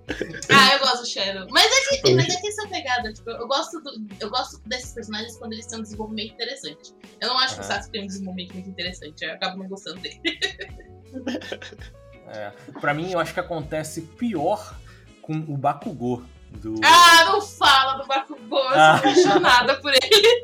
Ah, 0.52 0.74
eu 0.74 0.80
gosto 0.80 1.02
do 1.02 1.08
Shadow. 1.08 1.48
Mas 1.52 1.66
é 1.92 1.98
que, 1.98 2.14
mas 2.16 2.34
é 2.34 2.42
que 2.42 2.48
essa 2.48 2.68
pegada, 2.68 3.14
tipo, 3.14 3.30
eu 3.30 3.48
gosto, 3.48 3.80
do, 3.82 3.92
eu 4.20 4.30
gosto 4.30 4.60
desses 4.68 4.94
personagens 4.94 5.38
quando 5.38 5.54
eles 5.54 5.66
têm 5.68 5.80
um 5.80 5.84
desenvolvimento 5.84 6.34
interessante. 6.34 6.94
Eu 7.22 7.30
não 7.30 7.38
acho 7.40 7.56
que 7.56 7.62
o 7.62 7.64
Aham. 7.64 7.72
Sasuke 7.74 7.92
tem 7.92 8.04
um 8.04 8.08
desenvolvimento 8.08 8.54
muito 8.54 8.70
interessante, 8.70 9.24
eu 9.26 9.34
acabo 9.34 9.58
não 9.58 9.68
gostando 9.68 10.00
dele. 10.02 10.20
É. 12.28 12.52
Pra 12.82 12.92
mim, 12.92 13.12
eu 13.12 13.20
acho 13.20 13.36
que 13.36 13.40
acontece 13.40 14.02
pior 14.02 14.76
com 15.22 15.34
o 15.34 15.56
Bakugou 15.56 16.24
do. 16.54 16.74
Ah, 16.84 17.24
não 17.26 17.40
fala 17.40 18.02
do 18.02 18.08
Bakugou, 18.08 18.58
eu 18.64 18.70
sou 18.70 18.80
Ah. 18.80 18.96
apaixonada 18.96 19.76
por 19.80 19.94
ele. 19.94 20.42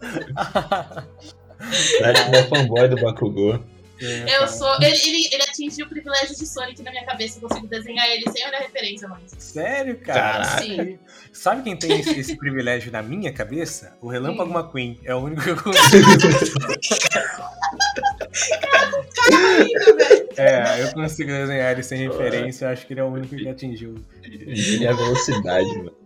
Nath 2.00 2.34
é 2.34 2.42
fanboy 2.44 2.88
do 2.88 2.96
Bakugou. 2.96 3.62
É, 4.02 4.42
eu 4.42 4.48
sou. 4.48 4.74
Ele, 4.76 4.96
ele, 4.96 5.28
ele, 5.32 5.42
atingiu 5.42 5.86
o 5.86 5.88
privilégio 5.88 6.36
de 6.36 6.46
Sonic 6.46 6.82
na 6.82 6.90
minha 6.90 7.04
cabeça. 7.04 7.38
Eu 7.38 7.48
consigo 7.48 7.66
desenhar 7.66 8.08
ele 8.08 8.24
sem 8.30 8.46
olhar 8.46 8.60
referência, 8.60 9.08
mas. 9.08 9.22
Sério, 9.38 9.98
cara? 10.00 10.58
Sim. 10.58 10.98
Sabe 11.32 11.62
quem 11.62 11.76
tem 11.76 12.00
esse, 12.00 12.18
esse, 12.18 12.36
privilégio 12.36 12.90
na 12.90 13.02
minha 13.02 13.32
cabeça? 13.32 13.96
O 14.00 14.08
Relâmpago 14.08 14.52
McQueen. 14.52 15.00
É 15.04 15.14
o 15.14 15.18
único 15.18 15.42
que 15.42 15.50
eu 15.50 15.62
consigo. 15.62 16.06
é, 20.36 20.82
eu 20.82 20.92
consigo 20.92 21.30
desenhar 21.30 21.72
ele 21.72 21.82
sem 21.82 21.98
referência. 21.98 22.64
Eu 22.64 22.70
acho 22.70 22.86
que 22.86 22.92
ele 22.94 23.00
é 23.00 23.04
o 23.04 23.08
único 23.08 23.36
que 23.36 23.48
atingiu. 23.48 23.94
Ele 24.22 24.84
é 24.84 24.88
a 24.88 24.94
velocidade, 24.94 25.68
mano 25.78 26.00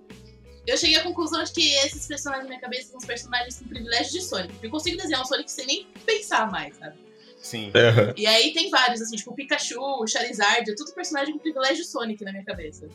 eu 0.66 0.76
cheguei 0.78 0.96
à 0.96 1.02
conclusão 1.02 1.42
de 1.44 1.52
que 1.52 1.74
esses 1.74 2.06
personagens 2.06 2.44
na 2.44 2.48
minha 2.50 2.60
cabeça 2.60 2.90
são 2.90 2.98
os 2.98 3.04
personagens 3.04 3.58
com 3.58 3.68
privilégio 3.68 4.12
de 4.12 4.22
Sonic. 4.22 4.54
Eu 4.62 4.70
consigo 4.70 4.96
desenhar 4.96 5.20
um 5.20 5.24
Sonic 5.24 5.50
sem 5.50 5.66
nem 5.66 5.86
pensar 6.06 6.50
mais, 6.50 6.76
sabe? 6.76 6.96
Sim. 7.44 7.66
Uhum. 7.66 8.12
E 8.16 8.26
aí 8.26 8.52
tem 8.54 8.70
vários, 8.70 9.02
assim, 9.02 9.16
tipo 9.16 9.34
Pikachu, 9.34 10.06
Charizard, 10.08 10.70
é 10.70 10.74
tudo 10.74 10.94
personagem 10.94 11.34
com 11.34 11.38
privilégio 11.38 11.84
Sonic 11.84 12.24
na 12.24 12.32
minha 12.32 12.44
cabeça. 12.44 12.88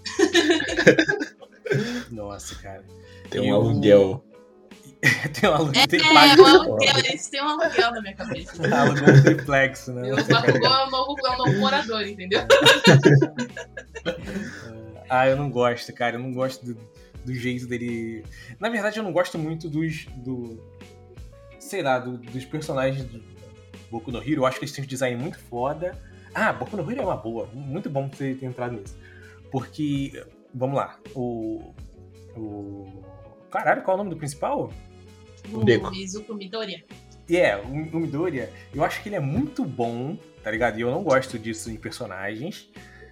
Nossa, 2.10 2.56
cara. 2.56 2.84
Tem 3.30 3.42
um 3.42 3.54
aluguel. 3.54 4.26
tem 5.40 5.48
um 5.48 5.54
aluguel. 5.54 5.84
É, 5.84 5.88
tem 5.88 6.00
é, 6.00 6.12
um 6.12 6.18
aluguel, 6.18 6.98
eles 6.98 7.28
têm 7.28 7.44
um 7.44 7.48
aluguel 7.48 7.92
na 7.92 8.02
minha 8.02 8.16
cabeça. 8.16 8.76
Alugou 8.76 9.14
um 9.14 9.22
triplex, 9.22 9.88
né? 9.90 10.12
O 10.12 10.18
é 10.18 10.86
um 10.86 10.90
novo, 10.90 11.16
é 11.24 11.30
um 11.30 11.38
novo 11.38 11.60
morador, 11.60 12.02
entendeu? 12.02 12.42
ah, 15.08 15.28
eu 15.28 15.38
não 15.38 15.52
gosto, 15.52 15.94
cara. 15.94 16.16
Eu 16.16 16.22
não 16.22 16.34
gosto 16.34 16.66
do 16.66 16.76
do 17.24 17.36
jeito 17.36 17.68
dele. 17.68 18.26
Na 18.60 18.70
verdade, 18.70 18.98
eu 18.98 19.04
não 19.04 19.14
gosto 19.14 19.38
muito 19.38 19.70
dos. 19.70 20.06
do. 20.18 20.60
sei 21.60 21.84
lá, 21.84 22.00
do, 22.00 22.18
dos 22.18 22.46
personagens 22.46 23.06
do 23.06 23.39
Boku 23.90 24.12
no 24.12 24.20
Hero. 24.20 24.42
Eu 24.42 24.46
acho 24.46 24.58
que 24.58 24.66
eles 24.66 24.74
têm 24.74 24.84
um 24.84 24.88
design 24.88 25.22
muito 25.22 25.40
foda. 25.40 25.98
Ah, 26.34 26.54
Boku 26.54 26.78
no 26.78 26.90
Hero 26.90 27.02
é 27.02 27.06
uma 27.06 27.18
boa. 27.18 27.48
Muito 27.54 27.90
bom 27.90 28.08
você 28.08 28.36
ter 28.36 28.46
entrado 28.46 28.76
nisso. 28.76 28.98
Porque. 29.52 30.24
Vamos 30.54 30.76
lá. 30.76 30.98
O. 31.16 31.74
O. 32.36 33.04
Caralho, 33.52 33.82
qual 33.82 33.98
é 33.98 34.00
o 34.00 34.04
nome 34.04 34.10
do 34.12 34.18
principal? 34.18 34.72
O 35.52 35.64
Deco. 35.64 35.90
Mizuko 35.92 36.34
Midoriya. 36.34 36.84
É, 37.30 37.34
yeah, 37.34 37.64
o 37.68 38.00
Midoriya, 38.00 38.50
eu 38.74 38.84
acho 38.84 39.04
que 39.04 39.10
ele 39.10 39.16
é 39.16 39.20
muito 39.20 39.64
bom, 39.64 40.18
tá 40.44 40.50
ligado? 40.50 40.80
E 40.80 40.82
eu 40.82 40.90
não 40.90 41.04
gosto 41.04 41.38
disso 41.38 41.70
em 41.70 41.76
personagens. 41.76 42.70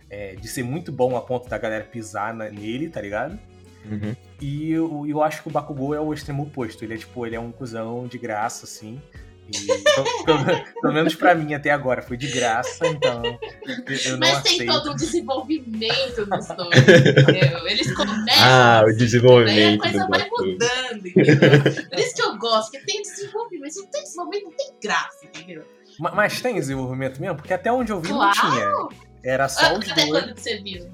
É, 0.09 0.35
de 0.35 0.47
ser 0.47 0.63
muito 0.63 0.89
bom 0.89 1.17
a 1.17 1.21
ponto 1.21 1.49
da 1.49 1.57
galera 1.57 1.83
pisar 1.83 2.33
na, 2.33 2.49
nele, 2.49 2.89
tá 2.89 3.01
ligado? 3.01 3.37
Uhum. 3.85 4.15
E 4.41 4.71
eu, 4.71 5.05
eu 5.07 5.21
acho 5.21 5.41
que 5.41 5.49
o 5.49 5.51
Bakugou 5.51 5.93
é 5.93 5.99
o 5.99 6.13
extremo 6.13 6.43
oposto. 6.43 6.83
Ele 6.83 6.93
é 6.93 6.97
tipo, 6.97 7.25
ele 7.25 7.35
é 7.35 7.39
um 7.39 7.51
cuzão 7.51 8.07
de 8.07 8.17
graça, 8.17 8.65
assim. 8.65 9.01
E, 9.49 10.23
pelo, 10.25 10.43
pelo, 10.81 10.93
menos 10.93 11.15
pra 11.15 11.33
mim 11.33 11.53
até 11.53 11.71
agora 11.71 12.01
foi 12.01 12.17
de 12.17 12.27
graça, 12.27 12.85
então. 12.87 13.21
Eu 13.23 14.11
não 14.11 14.19
Mas 14.19 14.37
aceito. 14.37 14.57
tem 14.57 14.67
todo 14.67 14.91
um 14.91 14.95
desenvolvimento 14.95 16.25
no 16.27 16.39
story, 16.39 16.79
entendeu? 16.79 17.67
Eles 17.67 17.93
começam. 17.93 18.43
Ah, 18.43 18.83
o 18.85 18.93
desenvolvimento. 18.93 19.57
Aí 19.57 19.75
a 19.75 19.77
coisa 19.79 20.07
vai 20.07 20.29
mudando, 20.29 21.07
entendeu? 21.07 21.61
Por 21.89 21.99
isso 21.99 22.15
que 22.15 22.21
eu 22.21 22.37
gosto, 22.37 22.71
porque 22.71 22.85
tem 22.85 23.01
desenvolvimento. 23.01 23.71
Se 23.71 23.79
não 23.79 23.87
tem 23.87 24.03
desenvolvimento, 24.03 24.43
não 24.45 24.51
tem 24.51 24.73
graça, 24.83 25.25
entendeu? 25.25 25.63
Mas, 25.99 26.13
mas 26.13 26.41
tem 26.41 26.55
desenvolvimento 26.55 27.19
mesmo? 27.19 27.37
Porque 27.37 27.53
até 27.53 27.71
onde 27.71 27.91
eu 27.91 27.99
vi 27.99 28.09
claro. 28.09 28.37
não 28.37 28.89
tinha. 28.89 29.07
Era 29.23 29.49
só 29.49 29.67
ah, 29.67 29.73
os 29.79 29.91
até 29.91 30.05
dois. 30.05 30.23
quando 30.23 30.35
que 30.35 30.41
você 30.41 30.57
viu? 30.57 30.89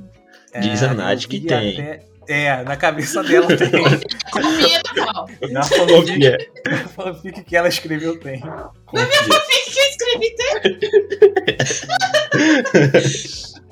É, 0.54 0.60
Diz 0.60 0.84
a 0.84 0.94
Nath 0.94 1.26
que 1.26 1.40
tem. 1.40 1.74
Até... 1.74 2.13
É, 2.28 2.64
na 2.64 2.76
cabeça 2.78 3.24
dela 3.24 3.48
tem. 3.58 3.72
Na 5.52 5.64
fanfic, 5.64 6.20
na 6.66 6.88
fanfic 6.88 7.44
que 7.44 7.56
ela 7.56 7.68
escreveu 7.68 8.20
tem. 8.20 8.40
Na 8.40 9.06
minha 9.06 9.24
fanfic 9.24 9.72
que 9.72 9.80
eu 9.80 9.86
escrevi 9.90 10.36
tem. 10.36 10.48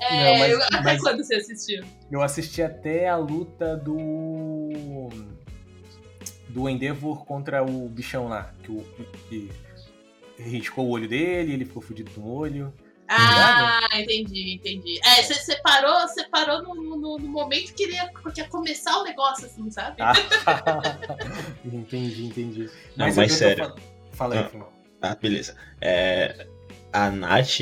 é, 0.00 0.32
Não, 0.32 0.38
mas, 0.38 0.52
eu, 0.52 0.62
até 0.62 0.82
mas 0.82 1.00
quando 1.00 1.24
você 1.24 1.34
assistiu? 1.36 1.84
Eu 2.10 2.22
assisti 2.22 2.62
até 2.62 3.08
a 3.08 3.16
luta 3.16 3.76
do. 3.76 5.08
Do 6.48 6.68
Endeavor 6.68 7.24
contra 7.24 7.62
o 7.62 7.88
bichão 7.88 8.28
lá. 8.28 8.52
Que, 8.62 8.70
o, 8.70 8.84
que 9.28 9.50
riscou 10.38 10.86
o 10.86 10.90
olho 10.90 11.08
dele, 11.08 11.54
ele 11.54 11.64
ficou 11.64 11.82
fudido 11.82 12.10
com 12.10 12.20
o 12.20 12.34
olho. 12.34 12.72
Ah, 13.14 13.88
entendi, 13.94 14.54
entendi. 14.54 15.00
É, 15.04 15.22
você 15.22 15.34
separou, 15.34 16.08
separou 16.08 16.62
no, 16.62 16.74
no, 16.74 17.18
no, 17.18 17.28
momento 17.28 17.74
que 17.74 17.86
ia, 17.88 18.08
que 18.32 18.40
ia 18.40 18.48
começar 18.48 18.98
o 18.98 19.04
negócio, 19.04 19.46
assim, 19.46 19.70
sabe? 19.70 19.96
Ah, 20.00 20.12
entendi, 21.64 22.26
entendi. 22.26 22.70
Não, 22.96 23.06
mas, 23.06 23.16
mas 23.16 23.32
sério. 23.32 23.64
Fal... 23.66 23.76
Fala 24.12 24.34
aí, 24.34 24.58
Não. 24.58 24.68
Ah, 25.00 25.16
beleza. 25.20 25.56
É, 25.80 26.46
a 26.92 27.10
Nath, 27.10 27.60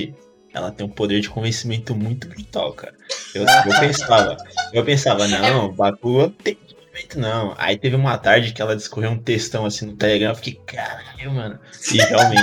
ela 0.53 0.71
tem 0.71 0.87
um 0.87 0.91
poder 0.91 1.21
de 1.21 1.31
convencimento 1.31 1.95
muito 1.95 2.29
brutal, 2.29 2.73
cara. 2.75 2.95
Eu, 3.35 3.43
eu 3.43 3.81
pensava, 3.81 4.37
eu 4.73 4.85
pensava, 4.85 5.27
não, 5.27 5.67
o 5.67 5.73
Baku 5.73 6.31
tem 6.31 6.59
não. 7.17 7.55
Aí 7.59 7.79
teve 7.79 7.97
uma 7.97 8.17
tarde 8.19 8.53
que 8.53 8.61
ela 8.61 8.77
discorreu 8.77 9.11
um 9.11 9.23
textão 9.23 9.65
assim 9.65 9.87
no 9.87 9.97
Telegram. 9.97 10.31
Eu 10.31 10.37
fiquei, 10.37 10.55
caralho, 10.67 11.33
mano. 11.33 11.61
E 11.93 11.99
realmente, 11.99 12.43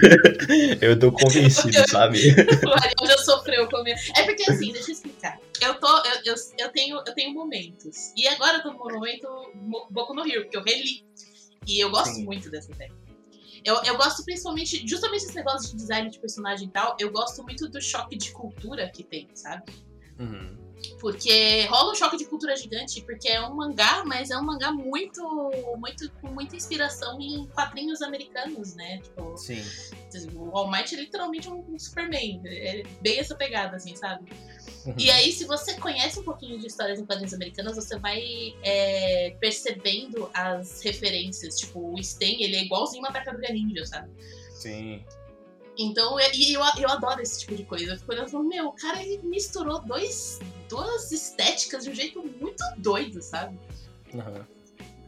eu 0.80 0.98
tô 0.98 1.12
convencido, 1.12 1.88
sabe? 1.88 2.18
O 2.64 2.72
Ariel 2.72 3.06
já 3.06 3.18
sofreu 3.18 3.68
comigo. 3.68 3.98
É 4.16 4.22
porque 4.22 4.50
assim, 4.50 4.72
deixa 4.72 4.90
eu 4.90 4.94
explicar. 4.94 5.38
Eu, 5.60 5.74
tô, 5.74 5.88
eu, 5.98 6.20
eu, 6.24 6.34
eu, 6.58 6.68
tenho, 6.70 6.96
eu 7.06 7.14
tenho 7.14 7.34
momentos. 7.34 8.12
E 8.16 8.26
agora 8.28 8.58
eu 8.58 8.62
tô 8.62 8.72
no 8.72 8.78
momento 8.78 9.28
Boku 9.90 10.14
no 10.14 10.22
Rio, 10.22 10.42
porque 10.42 10.56
eu 10.56 10.62
reli. 10.62 11.04
E 11.66 11.82
eu 11.82 11.90
gosto 11.90 12.14
Sim. 12.14 12.24
muito 12.24 12.50
dessa 12.50 12.72
técnica. 12.74 13.04
Eu, 13.64 13.82
eu 13.84 13.96
gosto 13.96 14.22
principalmente, 14.24 14.86
justamente 14.86 15.24
esse 15.24 15.34
negócio 15.34 15.70
de 15.70 15.76
design 15.76 16.10
de 16.10 16.18
personagem 16.18 16.68
e 16.68 16.70
tal, 16.70 16.96
eu 17.00 17.10
gosto 17.10 17.42
muito 17.42 17.66
do 17.68 17.80
choque 17.80 18.16
de 18.16 18.30
cultura 18.30 18.90
que 18.90 19.02
tem, 19.02 19.26
sabe? 19.32 19.62
Uhum. 20.18 20.63
Porque 21.00 21.66
rola 21.66 21.92
um 21.92 21.94
choque 21.94 22.16
de 22.16 22.24
cultura 22.26 22.56
gigante, 22.56 23.02
porque 23.02 23.28
é 23.28 23.40
um 23.46 23.54
mangá, 23.54 24.04
mas 24.04 24.30
é 24.30 24.38
um 24.38 24.42
mangá 24.42 24.70
muito, 24.70 25.22
muito 25.78 26.10
com 26.20 26.28
muita 26.28 26.56
inspiração 26.56 27.20
em 27.20 27.46
quadrinhos 27.48 28.02
americanos, 28.02 28.74
né? 28.74 28.98
Tipo, 28.98 29.36
Sim. 29.36 29.62
O 30.34 30.56
All 30.56 30.70
Might 30.70 30.94
é 30.94 31.00
literalmente 31.00 31.48
um 31.48 31.78
Superman. 31.78 32.40
É 32.46 32.82
bem 33.00 33.18
essa 33.18 33.34
pegada, 33.34 33.76
assim, 33.76 33.96
sabe? 33.96 34.30
Uhum. 34.86 34.94
E 34.98 35.10
aí, 35.10 35.32
se 35.32 35.44
você 35.44 35.74
conhece 35.74 36.20
um 36.20 36.22
pouquinho 36.22 36.58
de 36.58 36.66
histórias 36.66 37.00
em 37.00 37.06
quadrinhos 37.06 37.34
americanos, 37.34 37.74
você 37.74 37.98
vai 37.98 38.22
é, 38.62 39.36
percebendo 39.40 40.30
as 40.32 40.82
referências. 40.82 41.58
Tipo, 41.58 41.94
o 41.94 42.02
Sten, 42.02 42.42
ele 42.42 42.56
é 42.56 42.64
igualzinho 42.64 43.02
uma 43.02 43.12
Tartaruga 43.12 43.52
Ninja, 43.52 43.84
sabe? 43.86 44.10
Sim. 44.52 45.04
Então, 45.76 46.18
e 46.20 46.52
eu, 46.52 46.60
eu 46.78 46.88
adoro 46.88 47.20
esse 47.20 47.40
tipo 47.40 47.54
de 47.54 47.64
coisa. 47.64 47.92
Eu 47.92 47.98
fico 47.98 48.12
olhando 48.12 48.28
e 48.28 48.30
falo, 48.30 48.44
meu, 48.44 48.66
o 48.66 48.72
cara 48.72 49.02
ele 49.02 49.20
misturou 49.24 49.80
dois, 49.80 50.40
duas 50.68 51.10
estéticas 51.10 51.84
de 51.84 51.90
um 51.90 51.94
jeito 51.94 52.22
muito 52.40 52.62
doido, 52.78 53.20
sabe? 53.20 53.58
Uhum. 54.12 54.44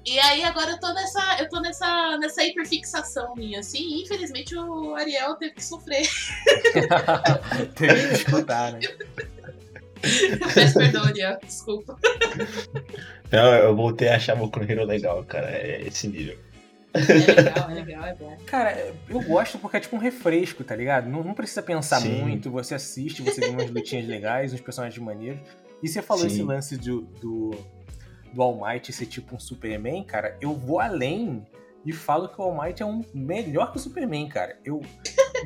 E 0.04 0.18
aí 0.20 0.44
agora 0.44 0.70
eu 0.73 0.78
tô 0.78 0.92
nessa. 0.92 1.37
Eu 1.40 1.49
tô 1.49 1.61
nessa, 1.61 2.16
nessa 2.18 2.44
hiperfixação 2.44 3.35
minha, 3.35 3.58
assim, 3.58 3.80
e 3.80 4.02
infelizmente 4.02 4.54
o 4.56 4.94
Ariel 4.94 5.35
teve 5.35 5.54
que 5.54 5.64
sofrer. 5.64 6.06
teve 7.75 8.08
que 8.08 8.14
escutar, 8.14 8.73
né? 8.73 8.80
Eu 10.40 10.54
peço 10.54 10.78
perdão, 10.78 11.02
Ariel, 11.04 11.38
desculpa. 11.44 11.99
Não, 13.32 13.54
eu 13.54 13.75
voltei 13.75 14.08
a 14.08 14.16
achar 14.16 14.37
no 14.37 14.50
Hero 14.68 14.85
legal, 14.85 15.25
cara. 15.25 15.50
É 15.50 15.82
esse 15.82 16.06
nível. 16.06 16.38
É 16.96 17.42
legal, 17.42 17.70
é 17.70 17.74
legal, 17.74 18.04
é 18.04 18.14
bom. 18.14 18.36
Cara, 18.46 18.94
eu 19.08 19.20
gosto 19.22 19.58
porque 19.58 19.76
é 19.76 19.80
tipo 19.80 19.96
um 19.96 19.98
refresco, 19.98 20.64
tá 20.64 20.74
ligado? 20.74 21.08
Não, 21.08 21.22
não 21.22 21.34
precisa 21.34 21.62
pensar 21.62 22.00
Sim. 22.00 22.20
muito, 22.20 22.50
você 22.50 22.74
assiste, 22.74 23.22
você 23.22 23.40
vê 23.40 23.48
umas 23.48 23.70
lutinhas 23.70 24.06
legais, 24.06 24.52
uns 24.52 24.60
personagens 24.60 25.02
maneiros. 25.02 25.40
E 25.82 25.88
você 25.88 26.00
falou 26.02 26.22
Sim. 26.22 26.28
esse 26.28 26.42
lance 26.42 26.76
do, 26.76 27.02
do, 27.20 27.50
do 28.32 28.42
All 28.42 28.60
Might 28.66 28.92
ser 28.92 29.06
tipo 29.06 29.34
um 29.36 29.38
Superman, 29.38 30.04
cara, 30.04 30.36
eu 30.40 30.54
vou 30.54 30.80
além 30.80 31.44
e 31.86 31.92
falo 31.92 32.28
que 32.28 32.40
o 32.40 32.44
All 32.44 32.60
Might 32.60 32.82
é 32.82 32.86
um 32.86 33.04
melhor 33.14 33.70
que 33.70 33.76
o 33.76 33.80
Superman, 33.80 34.28
cara. 34.28 34.58
Eu. 34.64 34.82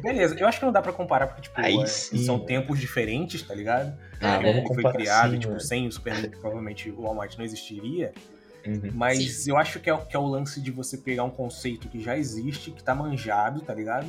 Beleza, 0.03 0.35
eu 0.39 0.47
acho 0.47 0.59
que 0.59 0.65
não 0.65 0.73
dá 0.73 0.81
pra 0.81 0.93
comparar, 0.93 1.27
porque, 1.27 1.43
tipo, 1.43 1.61
é, 1.61 1.87
são 1.87 2.39
tempos 2.39 2.79
diferentes, 2.79 3.43
tá 3.43 3.55
ligado? 3.55 3.95
Ah, 4.21 4.41
é, 4.43 4.65
foi 4.65 4.93
criado, 4.93 5.33
tipo, 5.33 5.53
tipo, 5.53 5.61
sem 5.61 5.87
o 5.87 5.93
Superman, 5.93 6.31
provavelmente 6.31 6.91
o 6.91 7.07
All 7.07 7.15
Might 7.15 7.37
não 7.37 7.45
existiria. 7.45 8.13
Uhum. 8.67 8.91
Mas 8.95 9.45
Sim. 9.45 9.51
eu 9.51 9.57
acho 9.57 9.81
que 9.81 9.91
é, 9.91 9.97
que 9.97 10.17
é 10.17 10.19
o 10.19 10.27
lance 10.27 10.61
de 10.61 10.71
você 10.71 10.97
pegar 10.97 11.25
um 11.25 11.31
conceito 11.31 11.89
que 11.89 12.01
já 12.01 12.17
existe, 12.17 12.71
que 12.71 12.83
tá 12.83 12.95
manjado, 12.95 13.61
tá 13.61 13.75
ligado? 13.75 14.07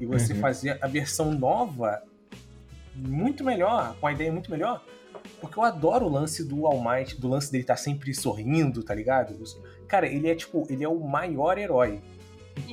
E 0.00 0.06
você 0.06 0.32
uhum. 0.32 0.40
fazer 0.40 0.78
a 0.80 0.86
versão 0.86 1.32
nova 1.32 2.02
muito 2.94 3.44
melhor, 3.44 3.96
com 4.00 4.06
a 4.06 4.12
ideia 4.12 4.32
muito 4.32 4.50
melhor. 4.50 4.84
Porque 5.40 5.58
eu 5.58 5.62
adoro 5.62 6.06
o 6.06 6.08
lance 6.08 6.44
do 6.44 6.66
All 6.66 6.82
Might, 6.82 7.20
do 7.20 7.28
lance 7.28 7.50
dele 7.50 7.64
estar 7.64 7.74
tá 7.74 7.80
sempre 7.80 8.14
sorrindo, 8.14 8.82
tá 8.82 8.94
ligado? 8.94 9.36
Cara, 9.86 10.06
ele 10.06 10.28
é 10.28 10.34
tipo, 10.34 10.66
ele 10.70 10.84
é 10.84 10.88
o 10.88 11.00
maior 11.00 11.58
herói. 11.58 12.00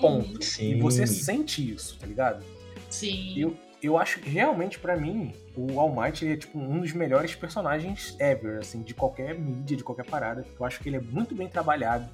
Ponto. 0.01 0.44
Sim. 0.44 0.75
E 0.75 0.82
você 0.82 1.05
sente 1.05 1.74
isso, 1.74 1.98
tá 2.00 2.08
ligado? 2.08 2.44
Sim. 2.89 3.34
Eu, 3.38 3.55
eu 3.82 3.98
acho 3.98 4.20
que 4.20 4.29
realmente, 4.29 4.79
para 4.79 4.96
mim, 4.98 5.34
o 5.57 5.79
All 5.79 5.93
Might 5.95 6.27
é 6.27 6.35
tipo 6.38 6.57
um 6.59 6.79
dos 6.79 6.91
melhores 6.93 7.35
personagens 7.35 8.15
ever, 8.19 8.59
assim, 8.59 8.81
de 8.81 8.93
qualquer 8.93 9.38
mídia, 9.38 9.77
de 9.77 9.83
qualquer 9.83 10.05
parada. 10.05 10.45
Eu 10.59 10.65
acho 10.65 10.79
que 10.81 10.89
ele 10.89 10.97
é 10.97 11.01
muito 11.01 11.33
bem 11.35 11.47
trabalhado 11.47 12.09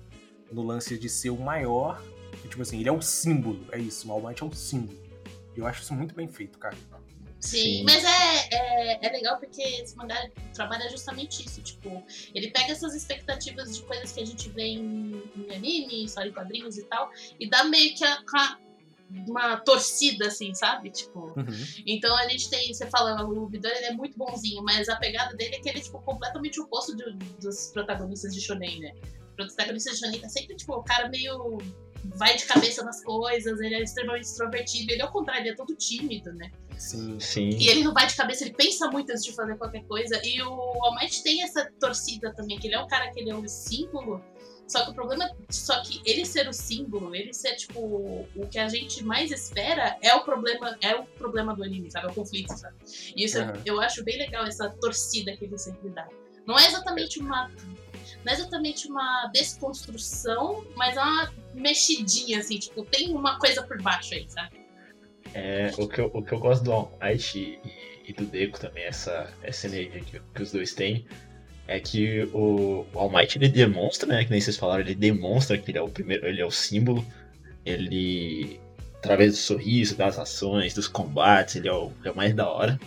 no 0.51 0.63
lance 0.63 0.97
de 0.97 1.09
ser 1.09 1.29
o 1.29 1.37
maior. 1.37 2.01
Tipo 2.43 2.61
assim, 2.61 2.79
ele 2.79 2.89
é 2.89 2.91
um 2.91 3.01
símbolo, 3.01 3.65
é 3.71 3.77
isso, 3.79 4.07
o 4.07 4.11
All 4.11 4.21
Might 4.21 4.41
é 4.41 4.45
um 4.45 4.51
símbolo. 4.51 4.97
Eu 5.55 5.65
acho 5.67 5.81
isso 5.81 5.93
muito 5.93 6.15
bem 6.15 6.27
feito, 6.27 6.57
cara. 6.57 6.75
Sim, 7.39 7.57
Sim. 7.79 7.83
mas 7.85 8.03
é, 8.03 8.47
é, 8.51 9.07
é 9.07 9.11
legal 9.11 9.39
porque 9.39 9.61
esse 9.63 9.95
mangá 9.97 10.15
trabalha 10.53 10.87
justamente 10.89 11.43
isso. 11.45 11.59
Tipo, 11.61 12.03
ele 12.35 12.51
pega 12.51 12.71
essas 12.71 12.93
expectativas 12.93 13.75
de 13.75 13.81
coisas 13.83 14.11
que 14.11 14.21
a 14.21 14.25
gente 14.25 14.47
vê 14.51 14.63
em, 14.63 15.21
em 15.35 15.55
anime, 15.55 16.05
história 16.05 16.29
em 16.29 16.33
quadrinhos 16.33 16.77
e 16.77 16.83
tal, 16.85 17.09
e 17.39 17.49
dá 17.49 17.63
meio 17.63 17.95
que 17.95 18.03
a- 18.03 18.23
a- 18.35 18.57
uma 19.27 19.57
torcida, 19.57 20.27
assim, 20.27 20.53
sabe? 20.53 20.89
Tipo. 20.91 21.33
Uhum. 21.37 21.45
Então 21.85 22.15
a 22.17 22.27
gente 22.27 22.49
tem, 22.49 22.73
você 22.73 22.85
fala, 22.87 23.23
o 23.25 23.49
Midori 23.49 23.75
ele 23.75 23.85
é 23.85 23.93
muito 23.93 24.17
bonzinho, 24.17 24.63
mas 24.63 24.89
a 24.89 24.95
pegada 24.95 25.35
dele 25.35 25.55
é 25.55 25.59
que 25.59 25.69
ele 25.69 25.79
é 25.79 25.81
tipo, 25.81 25.99
completamente 26.01 26.59
oposto 26.59 26.95
de- 26.95 27.13
dos 27.41 27.67
protagonistas 27.73 28.33
de 28.33 28.41
Shonen, 28.41 28.79
né? 28.79 28.93
O 29.33 29.35
protagonista 29.35 29.91
de 29.91 29.97
Shonen 29.99 30.19
tá 30.19 30.29
sempre, 30.29 30.55
tipo, 30.55 30.73
o 30.73 30.83
cara 30.83 31.09
meio. 31.09 31.57
vai 32.15 32.35
de 32.35 32.45
cabeça 32.45 32.83
nas 32.83 33.03
coisas, 33.03 33.59
ele 33.59 33.75
é 33.75 33.83
extremamente 33.83 34.23
extrovertido, 34.23 34.91
ele 34.91 35.03
ao 35.03 35.11
contrário, 35.11 35.43
ele 35.43 35.49
é 35.51 35.55
todo 35.55 35.75
tímido, 35.75 36.33
né? 36.33 36.49
Sim. 36.75 37.19
Sim. 37.19 37.49
E 37.49 37.67
ele 37.67 37.83
não 37.83 37.93
vai 37.93 38.07
de 38.07 38.15
cabeça, 38.15 38.43
ele 38.43 38.55
pensa 38.55 38.89
muito 38.89 39.11
antes 39.11 39.23
de 39.23 39.31
fazer 39.33 39.55
qualquer 39.55 39.83
coisa. 39.85 40.19
E 40.25 40.41
o 40.41 40.49
All 40.49 40.95
Might 40.95 41.21
tem 41.21 41.43
essa 41.43 41.71
torcida 41.79 42.33
também, 42.33 42.57
que 42.57 42.65
ele 42.67 42.75
é 42.75 42.79
um 42.83 42.87
cara 42.87 43.11
que 43.11 43.19
ele 43.19 43.29
é 43.29 43.35
um 43.35 43.47
símbolo. 43.47 44.19
Só 44.71 44.85
que 44.85 44.91
o 44.91 44.93
problema, 44.93 45.29
só 45.49 45.81
que 45.83 46.01
ele 46.05 46.23
ser 46.25 46.47
o 46.47 46.53
símbolo, 46.53 47.13
ele 47.13 47.33
ser 47.33 47.57
tipo 47.57 47.81
o 47.81 48.47
que 48.49 48.57
a 48.57 48.69
gente 48.69 49.03
mais 49.03 49.29
espera 49.29 49.97
é 50.01 50.15
o 50.15 50.23
problema, 50.23 50.77
é 50.81 50.95
o 50.95 51.03
problema 51.03 51.53
do 51.53 51.61
anime, 51.61 51.91
sabe? 51.91 52.07
É 52.07 52.09
o 52.09 52.13
conflito, 52.13 52.57
sabe? 52.57 52.75
E 53.13 53.25
isso 53.25 53.37
eu- 53.37 53.43
Aham. 53.43 53.61
eu 53.65 53.81
acho 53.81 54.01
bem 54.05 54.17
legal 54.17 54.45
essa 54.45 54.69
torcida 54.69 55.35
que 55.35 55.43
ele 55.43 55.57
sempre 55.57 55.89
dá. 55.89 56.07
Não 56.47 56.57
é 56.57 56.65
exatamente 56.65 57.19
uma 57.19 57.51
não 58.23 58.31
é 58.31 58.35
exatamente 58.35 58.87
uma 58.87 59.29
desconstrução, 59.33 60.65
mas 60.75 60.95
é 60.95 61.01
uma 61.01 61.33
mexidinha 61.53 62.39
assim, 62.39 62.57
tipo, 62.57 62.85
tem 62.85 63.13
uma 63.13 63.37
coisa 63.39 63.63
por 63.63 63.81
baixo 63.81 64.13
aí, 64.13 64.25
sabe? 64.29 64.55
É, 65.33 65.71
o, 65.77 65.87
que 65.87 65.99
eu, 65.99 66.09
o 66.13 66.23
que 66.23 66.31
eu 66.33 66.39
gosto 66.39 66.63
do 66.63 66.89
Might 67.01 67.37
e, 67.37 67.59
e 68.09 68.13
do 68.13 68.25
Deco 68.25 68.57
também, 68.59 68.83
essa, 68.85 69.33
essa 69.43 69.67
energia 69.67 69.99
que, 70.01 70.19
que 70.33 70.41
os 70.41 70.51
dois 70.51 70.73
têm, 70.73 71.05
é 71.67 71.79
que 71.79 72.23
o, 72.33 72.85
o 72.93 72.99
All 72.99 73.09
Might 73.09 73.37
ele 73.37 73.47
demonstra, 73.47 74.07
né? 74.07 74.25
Que 74.25 74.31
nem 74.31 74.41
vocês 74.41 74.57
falaram, 74.57 74.81
ele 74.81 74.95
demonstra 74.95 75.57
que 75.57 75.71
ele 75.71 75.77
é 75.77 75.81
o 75.81 75.89
primeiro, 75.89 76.25
ele 76.27 76.41
é 76.41 76.45
o 76.45 76.51
símbolo. 76.51 77.05
Ele, 77.65 78.59
através 78.97 79.31
do 79.31 79.37
sorriso, 79.37 79.95
das 79.95 80.17
ações, 80.17 80.73
dos 80.73 80.87
combates, 80.87 81.55
ele 81.55 81.69
é 81.69 81.73
o, 81.73 81.91
ele 81.99 82.09
é 82.09 82.11
o 82.11 82.15
mais 82.15 82.33
da 82.33 82.49
hora. 82.49 82.79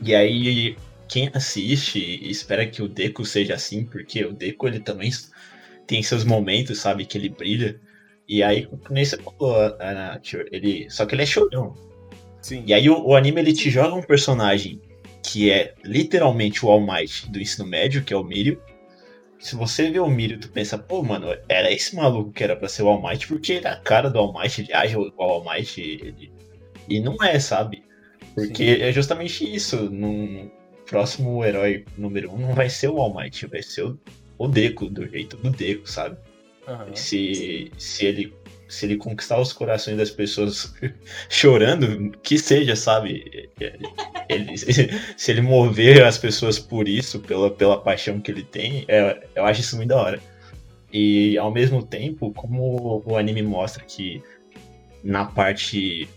E 0.00 0.14
aí, 0.14 0.76
quem 1.08 1.30
assiste 1.34 1.98
espera 2.28 2.66
que 2.66 2.82
o 2.82 2.88
Deco 2.88 3.24
seja 3.24 3.54
assim, 3.54 3.84
porque 3.84 4.24
o 4.24 4.32
Deco 4.32 4.66
ele 4.66 4.80
também 4.80 5.10
tem 5.86 6.02
seus 6.02 6.24
momentos, 6.24 6.78
sabe, 6.78 7.04
que 7.04 7.18
ele 7.18 7.28
brilha. 7.28 7.80
E 8.28 8.42
aí, 8.42 8.66
como 8.66 8.82
nem 8.90 9.04
você 9.04 9.18
falou, 9.18 9.56
ele, 10.50 10.88
só 10.90 11.04
que 11.04 11.14
ele 11.14 11.22
é 11.22 11.26
chorão. 11.26 11.76
Sim. 12.40 12.62
E 12.66 12.74
aí 12.74 12.88
o, 12.90 13.06
o 13.06 13.16
anime 13.16 13.40
ele 13.40 13.52
te 13.52 13.70
joga 13.70 13.94
um 13.94 14.02
personagem 14.02 14.80
que 15.34 15.50
é 15.50 15.74
literalmente 15.82 16.64
o 16.64 16.70
All 16.70 16.80
Might 16.80 17.28
do 17.28 17.40
ensino 17.40 17.66
médio, 17.66 18.04
que 18.04 18.14
é 18.14 18.16
o 18.16 18.22
Mirio. 18.22 18.62
Se 19.40 19.56
você 19.56 19.90
vê 19.90 19.98
o 19.98 20.08
Mirio, 20.08 20.38
tu 20.38 20.48
pensa, 20.48 20.78
pô, 20.78 21.02
mano, 21.02 21.26
era 21.48 21.72
esse 21.72 21.96
maluco 21.96 22.30
que 22.30 22.44
era 22.44 22.54
pra 22.54 22.68
ser 22.68 22.84
o 22.84 22.88
All 22.88 23.02
Might, 23.02 23.26
porque 23.26 23.54
ele 23.54 23.66
é 23.66 23.70
a 23.70 23.76
cara 23.76 24.08
do 24.08 24.16
All 24.16 24.32
Might, 24.32 24.60
ele 24.60 24.72
age 24.72 24.94
igual 24.94 25.12
ao 25.18 25.30
All 25.40 25.44
Might, 25.44 25.80
ele... 25.80 26.32
e 26.88 27.00
não 27.00 27.16
é, 27.20 27.40
sabe? 27.40 27.82
Porque 28.32 28.76
Sim. 28.76 28.82
é 28.82 28.92
justamente 28.92 29.52
isso, 29.52 29.90
num 29.90 30.48
próximo 30.86 31.44
herói 31.44 31.84
número 31.98 32.32
um 32.32 32.38
não 32.38 32.54
vai 32.54 32.70
ser 32.70 32.86
o 32.86 33.00
All 33.00 33.12
Might, 33.12 33.44
vai 33.48 33.60
ser 33.60 33.86
o, 33.86 33.98
o 34.38 34.46
Deco, 34.46 34.86
do 34.88 35.04
jeito 35.08 35.36
do 35.36 35.50
Deco, 35.50 35.90
sabe? 35.90 36.16
Aham. 36.68 36.94
se, 36.94 37.72
se 37.76 38.06
ele 38.06 38.32
se 38.74 38.86
ele 38.86 38.96
conquistar 38.96 39.40
os 39.40 39.52
corações 39.52 39.96
das 39.96 40.10
pessoas 40.10 40.74
chorando, 41.30 42.10
que 42.22 42.36
seja, 42.38 42.74
sabe? 42.74 43.50
Ele- 44.28 44.56
se 45.16 45.30
ele 45.30 45.40
mover 45.40 46.04
as 46.04 46.18
pessoas 46.18 46.58
por 46.58 46.88
isso, 46.88 47.20
pela, 47.20 47.50
pela 47.50 47.80
paixão 47.80 48.20
que 48.20 48.30
ele 48.30 48.42
tem, 48.42 48.84
é- 48.88 49.26
eu 49.34 49.44
acho 49.44 49.60
isso 49.60 49.76
muito 49.76 49.90
da 49.90 49.96
hora. 50.00 50.20
E 50.92 51.36
ao 51.38 51.52
mesmo 51.52 51.84
tempo, 51.84 52.32
como 52.32 53.02
o 53.04 53.16
anime 53.16 53.42
mostra 53.42 53.84
que 53.84 54.22
na 55.02 55.24
parte 55.24 56.08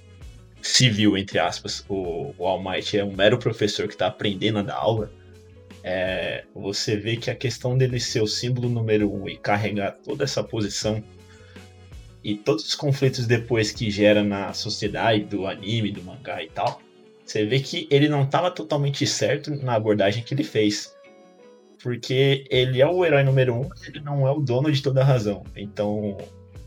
civil, 0.61 1.17
entre 1.17 1.39
aspas, 1.39 1.83
o, 1.87 2.33
o 2.37 2.45
All 2.45 2.61
Might 2.63 2.97
é 2.97 3.03
um 3.03 3.15
mero 3.15 3.37
professor 3.37 3.87
que 3.87 3.93
está 3.93 4.07
aprendendo 4.07 4.59
a 4.59 4.61
dar 4.61 4.75
aula, 4.75 5.11
é, 5.83 6.43
você 6.53 6.95
vê 6.97 7.15
que 7.15 7.29
a 7.31 7.35
questão 7.35 7.77
dele 7.77 7.99
ser 7.99 8.21
o 8.21 8.27
símbolo 8.27 8.69
número 8.69 9.11
um 9.11 9.27
e 9.27 9.37
carregar 9.37 9.91
toda 10.03 10.23
essa 10.23 10.43
posição 10.43 11.03
e 12.27 12.35
todos 12.35 12.65
os 12.65 12.75
conflitos 12.75 13.25
depois 13.25 13.71
que 13.71 13.89
gera 13.89 14.21
na 14.21 14.51
sociedade 14.51 15.23
do 15.23 15.47
anime, 15.47 15.93
do 15.93 16.03
mangá 16.03 16.43
e 16.43 16.49
tal, 16.49 16.81
você 17.25 17.45
vê 17.45 17.61
que 17.61 17.87
ele 17.89 18.09
não 18.09 18.23
estava 18.23 18.51
totalmente 18.51 19.07
certo 19.07 19.49
na 19.49 19.75
abordagem 19.75 20.21
que 20.21 20.33
ele 20.33 20.43
fez. 20.43 20.93
Porque 21.81 22.45
ele 22.49 22.81
é 22.81 22.85
o 22.85 23.05
herói 23.05 23.23
número 23.23 23.55
um, 23.55 23.69
ele 23.87 24.01
não 24.01 24.27
é 24.27 24.31
o 24.31 24.41
dono 24.41 24.69
de 24.69 24.83
toda 24.83 24.99
a 24.99 25.05
razão. 25.05 25.45
Então 25.55 26.17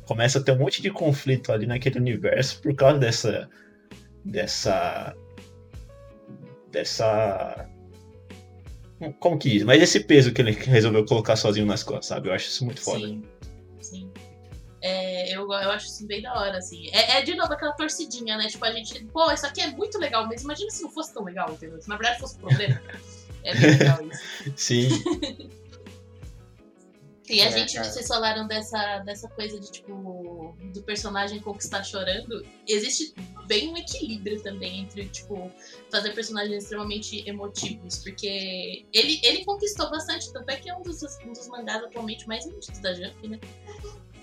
começa 0.07 0.38
a 0.38 0.42
ter 0.42 0.53
um 0.53 0.61
monte 0.61 0.81
de 0.81 0.90
conflito 0.90 1.53
ali 1.53 1.66
naquele 1.66 1.99
universo 1.99 2.62
por 2.62 2.75
causa 2.75 2.99
dessa. 2.99 3.51
dessa. 4.25 5.14
dessa. 6.73 7.68
Como 9.18 9.38
que 9.38 9.51
diz? 9.51 9.62
Mas 9.64 9.83
esse 9.83 10.01
peso 10.01 10.33
que 10.33 10.40
ele 10.40 10.53
resolveu 10.53 11.05
colocar 11.05 11.37
sozinho 11.37 11.66
nas 11.66 11.83
costas, 11.83 12.07
sabe? 12.07 12.31
Eu 12.31 12.33
acho 12.33 12.49
isso 12.49 12.64
muito 12.64 12.81
foda. 12.81 13.07
Sim. 13.07 13.23
É, 14.83 15.35
eu, 15.37 15.43
eu 15.43 15.71
acho 15.71 15.87
isso 15.87 16.07
bem 16.07 16.23
da 16.23 16.33
hora, 16.35 16.59
assim. 16.59 16.88
É, 16.93 17.19
é, 17.19 17.23
de 17.23 17.35
novo 17.35 17.53
aquela 17.53 17.73
torcidinha, 17.73 18.37
né? 18.37 18.47
Tipo, 18.49 18.64
a 18.64 18.73
gente, 18.73 19.05
pô, 19.07 19.31
isso 19.31 19.47
aqui 19.47 19.61
é 19.61 19.69
muito 19.69 19.99
legal, 19.99 20.27
mas 20.27 20.43
imagina 20.43 20.71
se 20.71 20.83
não 20.83 20.90
fosse 20.90 21.12
tão 21.12 21.25
legal, 21.25 21.53
entendeu? 21.53 21.81
Se 21.81 21.88
na 21.88 21.97
verdade 21.97 22.21
fosse 22.21 22.37
um 22.37 22.40
problema. 22.40 22.81
É 23.43 23.55
bem 23.55 23.71
legal 23.71 23.99
isso. 24.07 24.53
Sim. 24.55 24.88
E 27.31 27.40
a 27.43 27.47
É, 27.47 27.51
gente, 27.53 27.79
vocês 27.79 28.09
falaram 28.09 28.47
dessa, 28.49 28.99
dessa 28.99 29.29
coisa 29.29 29.59
de, 29.61 29.71
tipo, 29.71 30.57
do 30.75 30.83
personagem 30.83 31.38
conquistar 31.40 31.85
chorando. 31.85 32.45
Existe 32.66 33.14
bem 33.47 33.69
um 33.73 33.77
equilíbrio 33.77 34.43
também 34.43 34.81
entre, 34.81 35.09
tipo, 35.09 35.51
fazer 35.90 36.12
personagens 36.12 36.64
extremamente 36.64 37.23
emotivos. 37.29 37.99
Porque 37.99 38.85
ele, 38.93 39.21
ele 39.23 39.45
conquistou 39.45 39.88
bastante, 39.90 40.33
tanto 40.33 40.51
é 40.51 40.57
que 40.57 40.69
é 40.69 40.75
um 40.75 40.83
dos, 40.83 41.01
um 41.25 41.33
dos 41.33 41.47
mangás 41.47 41.85
atualmente 41.85 42.27
mais 42.27 42.45
vendidos 42.45 42.81
da 42.81 42.93
Jump, 42.93 43.29
né? 43.29 43.38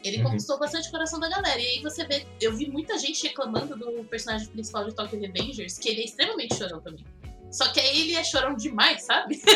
Ele 0.04 0.18
Uhum. 0.18 0.24
conquistou 0.32 0.60
bastante 0.60 0.88
o 0.88 0.92
coração 0.92 1.20
da 1.20 1.30
galera. 1.30 1.60
E 1.60 1.66
aí 1.66 1.82
você 1.82 2.06
vê, 2.06 2.26
eu 2.40 2.56
vi 2.56 2.70
muita 2.70 2.98
gente 2.98 3.24
reclamando 3.28 3.76
do 3.78 4.04
personagem 4.06 4.48
principal 4.48 4.86
de 4.88 4.96
Tokyo 4.96 5.20
Revengers, 5.20 5.78
que 5.78 5.90
ele 5.90 6.02
é 6.02 6.06
extremamente 6.06 6.56
chorão 6.56 6.80
também. 6.82 7.04
Só 7.52 7.68
que 7.72 7.80
aí 7.80 8.02
ele 8.02 8.16
é 8.16 8.24
chorão 8.24 8.56
demais, 8.56 9.04
sabe? 9.04 9.40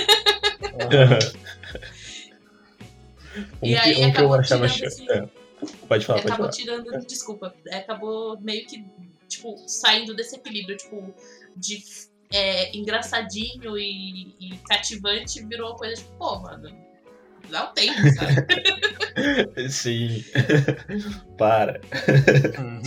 Um 3.62 3.68
E 3.68 3.70
que, 3.70 3.76
aí 3.76 3.92
um 3.94 3.96
que 3.96 4.02
eu 4.02 4.10
acabou 4.10 4.34
achava 4.36 4.68
tirando 4.68 4.88
esse- 4.92 5.12
é. 5.12 5.30
Pode 5.88 6.06
falar, 6.06 6.20
pode 6.22 6.34
acabou 6.34 6.36
falar. 6.38 6.50
tirando, 6.50 7.06
desculpa, 7.06 7.56
acabou 7.72 8.40
meio 8.42 8.66
que, 8.66 8.84
tipo, 9.30 9.56
saindo 9.68 10.16
desse 10.16 10.36
equilíbrio, 10.36 10.76
tipo, 10.76 11.14
de 11.56 11.84
é, 12.34 12.76
engraçadinho 12.76 13.78
e, 13.78 14.36
e 14.40 14.58
cativante, 14.68 15.46
virou 15.46 15.70
uma 15.70 15.78
coisa 15.78 15.96
tipo, 15.96 16.12
pô, 16.18 16.40
mano, 16.40 16.76
dá 17.50 17.70
um 17.70 17.74
tempo, 17.74 18.00
sabe? 18.16 19.70
Sim. 19.70 20.24
Para. 21.38 21.82
Uhum. 22.60 22.82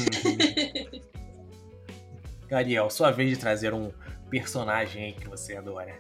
Ariel, 2.51 2.91
sua 2.91 3.11
vez 3.11 3.31
de 3.31 3.37
trazer 3.37 3.75
um 3.75 3.91
personagem 4.31 5.05
aí 5.05 5.13
que 5.13 5.29
você 5.29 5.57
adora. 5.57 5.95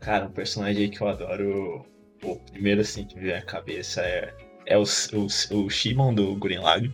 Cara, 0.00 0.26
um 0.26 0.30
personagem 0.30 0.84
aí 0.84 0.88
que 0.90 1.00
eu 1.00 1.08
adoro. 1.08 1.86
O 2.22 2.36
primeiro 2.36 2.80
assim 2.80 3.04
que 3.04 3.14
me 3.16 3.22
vem 3.22 3.34
à 3.34 3.42
cabeça 3.42 4.00
é, 4.00 4.34
é 4.64 4.78
o, 4.78 4.82
o, 4.82 5.56
o 5.56 5.70
Shimon 5.70 6.14
do 6.14 6.34
Green 6.36 6.58
Lago. 6.58 6.92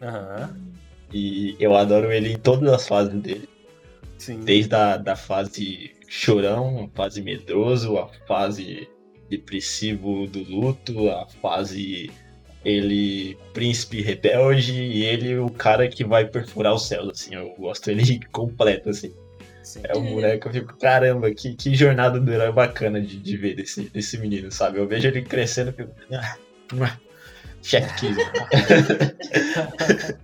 Aham. 0.00 0.56
E 1.12 1.56
eu 1.58 1.74
adoro 1.74 2.12
ele 2.12 2.32
em 2.32 2.38
todas 2.38 2.72
as 2.72 2.86
fases 2.86 3.20
dele. 3.20 3.48
Sim. 4.18 4.40
Desde 4.40 4.74
a 4.74 4.96
da 4.96 5.16
fase 5.16 5.94
chorão, 6.08 6.84
a 6.84 6.96
fase 6.96 7.22
medroso, 7.22 7.98
a 7.98 8.08
fase 8.26 8.88
depressivo 9.28 10.26
do 10.26 10.42
luto, 10.42 11.08
a 11.10 11.26
fase 11.42 12.10
ele 12.64 13.36
príncipe 13.52 14.00
rebelde 14.02 14.72
e 14.72 15.04
ele 15.04 15.36
o 15.38 15.48
cara 15.48 15.86
que 15.88 16.04
vai 16.04 16.26
perfurar 16.26 16.74
os 16.74 16.86
céus, 16.88 17.08
assim, 17.10 17.34
eu 17.34 17.54
gosto 17.56 17.90
ele 17.90 18.20
completo, 18.32 18.90
assim. 18.90 19.12
Sim. 19.62 19.80
É 19.84 19.96
um 19.96 20.14
boneco, 20.14 20.48
eu 20.48 20.52
fico, 20.52 20.76
caramba, 20.78 21.30
que, 21.32 21.54
que 21.54 21.74
jornada 21.74 22.20
do 22.20 22.32
herói 22.32 22.52
bacana 22.52 23.00
de, 23.00 23.16
de 23.16 23.36
ver 23.36 23.54
desse, 23.56 23.82
desse 23.90 24.16
menino, 24.18 24.50
sabe? 24.50 24.78
Eu 24.78 24.86
vejo 24.86 25.08
ele 25.08 25.22
crescendo 25.22 25.70
e 25.70 25.72
fico, 25.72 25.90
ah, 26.12 26.36
kiss. 27.62 28.16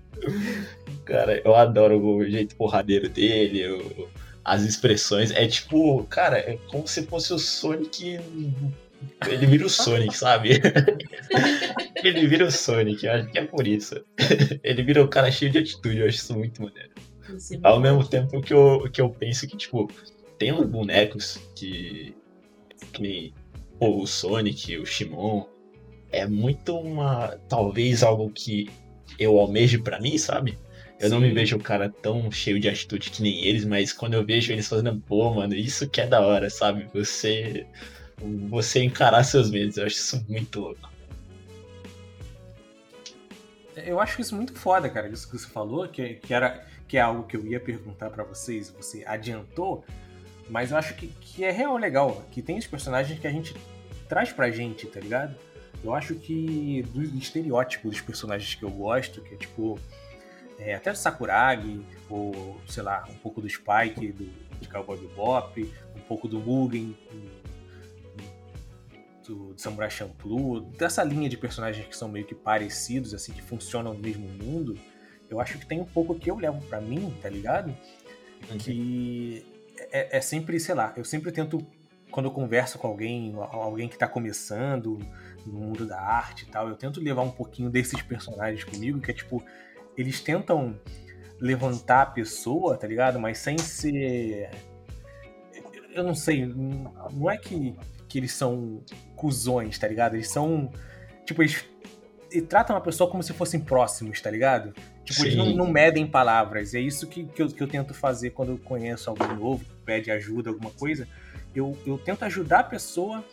cara, 1.05 1.41
eu 1.45 1.55
adoro 1.55 2.01
o 2.01 2.25
jeito 2.29 2.55
porradeiro 2.57 3.09
dele, 3.09 3.69
o- 3.69 4.09
as 4.45 4.63
expressões. 4.63 5.31
É 5.31 5.47
tipo, 5.47 6.05
cara, 6.05 6.39
é 6.39 6.59
como 6.69 6.87
se 6.87 7.03
fosse 7.03 7.33
o 7.33 7.39
Sonic. 7.39 8.19
Ele 9.29 9.47
vira 9.47 9.67
o 9.67 9.71
Sonic, 9.71 10.17
sabe? 10.17 10.51
ele 12.03 12.27
vira 12.27 12.47
o 12.47 12.51
Sonic, 12.51 13.05
eu 13.05 13.13
acho 13.13 13.31
que 13.31 13.39
é 13.39 13.45
por 13.45 13.67
isso. 13.67 13.95
ele 14.63 14.83
vira 14.83 15.03
um 15.03 15.09
cara 15.09 15.31
cheio 15.31 15.51
de 15.51 15.59
atitude, 15.59 15.99
eu 15.99 16.07
acho 16.07 16.19
isso 16.19 16.35
muito 16.37 16.63
maneiro. 16.63 16.91
Esse 17.35 17.59
Ao 17.63 17.77
mundo. 17.77 17.83
mesmo 17.83 18.09
tempo 18.09 18.41
que 18.41 18.53
eu, 18.53 18.89
que 18.93 19.01
eu 19.01 19.11
penso 19.11 19.47
que, 19.47 19.57
tipo, 19.57 19.89
tem 20.39 20.53
uns 20.53 20.67
bonecos 20.67 21.41
que. 21.55 22.15
que 22.93 23.03
nem 23.03 23.35
pô, 23.79 24.03
o 24.03 24.07
Sonic, 24.07 24.77
o 24.79 24.87
Shimon. 24.87 25.45
É 26.11 26.27
muito 26.27 26.77
uma. 26.77 27.39
Talvez 27.49 28.03
algo 28.03 28.31
que 28.31 28.69
eu 29.19 29.39
almeje 29.39 29.79
pra 29.79 30.01
mim, 30.01 30.19
sabe? 30.19 30.59
Eu 31.01 31.11
não 31.11 31.21
me 31.21 31.29
Sim. 31.29 31.35
vejo 31.35 31.57
um 31.57 31.61
cara 31.61 31.89
tão 31.89 32.31
cheio 32.31 32.61
de 32.61 32.69
atitude 32.69 33.11
que 33.11 33.23
nem 33.23 33.45
eles, 33.45 33.65
mas 33.65 33.93
quando 33.93 34.15
eu 34.15 34.25
vejo 34.25 34.53
eles 34.53 34.69
fazendo, 34.69 35.01
pô, 35.01 35.35
mano, 35.35 35.55
isso 35.55 35.89
que 35.89 36.01
é 36.01 36.07
da 36.07 36.21
hora, 36.21 36.49
sabe? 36.49 36.87
Você. 36.95 37.67
Você 38.49 38.83
encarar 38.83 39.25
seus 39.25 39.51
medos, 39.51 39.77
eu 39.77 39.87
acho 39.87 39.97
isso 39.97 40.25
muito 40.29 40.61
louco. 40.61 40.91
Eu 43.77 44.01
acho 44.01 44.21
isso 44.21 44.37
muito 44.37 44.55
foda, 44.55 44.89
cara, 44.89 45.09
isso 45.09 45.29
que 45.29 45.39
você 45.39 45.49
falou, 45.49 45.89
que, 45.89 46.15
que, 46.15 46.33
era, 46.33 46.65
que 46.87 46.97
é 46.97 47.01
algo 47.01 47.25
que 47.25 47.37
eu 47.37 47.45
ia 47.47 47.59
perguntar 47.59 48.11
pra 48.11 48.23
vocês, 48.23 48.71
você 48.71 49.03
adiantou, 49.07 49.85
mas 50.49 50.71
eu 50.71 50.77
acho 50.77 50.95
que, 50.95 51.09
que 51.09 51.43
é 51.43 51.51
real 51.51 51.77
legal, 51.77 52.23
que 52.31 52.43
tem 52.43 52.59
os 52.59 52.67
personagens 52.67 53.19
que 53.19 53.27
a 53.27 53.31
gente 53.31 53.57
traz 54.09 54.31
pra 54.31 54.51
gente, 54.51 54.87
tá 54.87 55.01
ligado? 55.01 55.35
Eu 55.83 55.95
acho 55.95 56.15
que 56.15 56.83
do 56.93 57.03
estereótipo 57.03 57.89
dos 57.89 58.01
personagens 58.01 58.55
que 58.55 58.63
eu 58.63 58.71
gosto, 58.71 59.21
que 59.23 59.35
é 59.35 59.37
tipo, 59.39 59.81
é, 60.59 60.75
até 60.75 60.93
do 60.93 60.99
Sakuragi, 60.99 61.81
ou 62.09 62.61
sei 62.69 62.83
lá, 62.83 63.05
um 63.11 63.15
pouco 63.15 63.41
do 63.41 63.49
Spike, 63.49 64.13
do, 64.13 64.31
de 64.61 64.69
Cowboy 64.69 64.99
Bebop, 64.99 65.73
um 65.97 66.01
pouco 66.01 66.29
do 66.29 66.39
Mugen, 66.39 66.97
do, 69.25 69.55
Samurai 69.57 69.91
Champloo, 69.91 70.61
dessa 70.61 71.03
linha 71.03 71.29
de 71.29 71.37
personagens 71.37 71.87
que 71.87 71.97
são 71.97 72.09
meio 72.09 72.27
que 72.27 72.35
parecidos, 72.35 73.15
assim, 73.15 73.33
que 73.33 73.43
funcionam 73.43 73.95
no 73.95 74.01
mesmo 74.01 74.29
mundo, 74.29 74.79
eu 75.29 75.41
acho 75.41 75.59
que 75.59 75.67
tem 75.67 75.81
um 75.81 75.85
pouco 75.85 76.15
que 76.15 76.31
eu 76.31 76.37
levo 76.37 76.61
pra 76.67 76.81
mim, 76.81 77.15
tá 77.23 77.29
ligado? 77.29 77.75
Que 78.59 79.45
é, 79.91 80.19
é 80.19 80.21
sempre, 80.21 80.59
sei 80.61 80.75
lá, 80.75 80.93
eu 80.97 81.05
sempre 81.05 81.33
tento, 81.33 81.65
quando 82.11 82.27
eu 82.27 82.33
converso 82.33 82.79
com 82.79 82.87
alguém, 82.87 83.35
alguém 83.37 83.89
que 83.89 83.97
tá 83.97 84.07
começando 84.07 84.99
no 85.47 85.53
mundo 85.53 85.87
da 85.87 86.01
arte 86.01 86.43
e 86.43 86.47
tal, 86.47 86.69
eu 86.69 86.77
tento 86.77 87.01
levar 87.01 87.23
um 87.23 87.31
pouquinho 87.31 87.71
desses 87.71 88.01
personagens 88.03 88.65
comigo, 88.65 89.01
que 89.01 89.11
é 89.11 89.15
tipo, 89.15 89.43
eles 89.97 90.21
tentam 90.21 90.79
levantar 91.41 92.03
a 92.03 92.07
pessoa, 92.07 92.77
tá 92.77 92.87
ligado? 92.87 93.19
Mas 93.19 93.39
sem 93.39 93.59
ser. 93.59 94.51
Eu 95.93 96.05
não 96.05 96.15
sei, 96.15 96.47
não 96.47 97.31
é 97.31 97.37
que, 97.37 97.77
que 98.13 98.19
eles 98.19 98.33
são 98.33 98.83
cuzões, 99.17 99.79
tá 99.79 99.89
ligado? 99.89 100.17
Eles 100.17 100.29
são. 100.29 100.71
Tipo, 101.25 101.43
eles, 101.43 101.65
eles 102.31 102.47
tratam 102.47 102.77
a 102.77 102.81
pessoa 102.81 103.11
como 103.11 103.23
se 103.23 103.33
fossem 103.33 103.59
próximos, 103.59 104.21
tá 104.21 104.31
ligado? 104.31 104.75
Tipo, 105.03 105.23
eles 105.23 105.35
não, 105.35 105.47
Sim. 105.47 105.57
não 105.57 105.67
medem 105.67 106.07
palavras. 106.07 106.75
É 106.75 106.81
isso 106.81 107.07
que, 107.07 107.25
que, 107.25 107.41
eu, 107.41 107.49
que 107.49 107.63
eu 107.63 107.67
tento 107.67 107.95
fazer 107.95 108.31
quando 108.31 108.51
eu 108.51 108.59
conheço 108.59 109.09
alguém 109.09 109.35
novo, 109.35 109.65
pede 109.87 110.11
ajuda, 110.11 110.51
alguma 110.51 110.71
coisa. 110.73 111.09
Eu, 111.55 111.75
eu 111.87 111.97
tento 111.97 112.23
ajudar 112.25 112.61
a 112.61 112.65
pessoa 112.65 113.25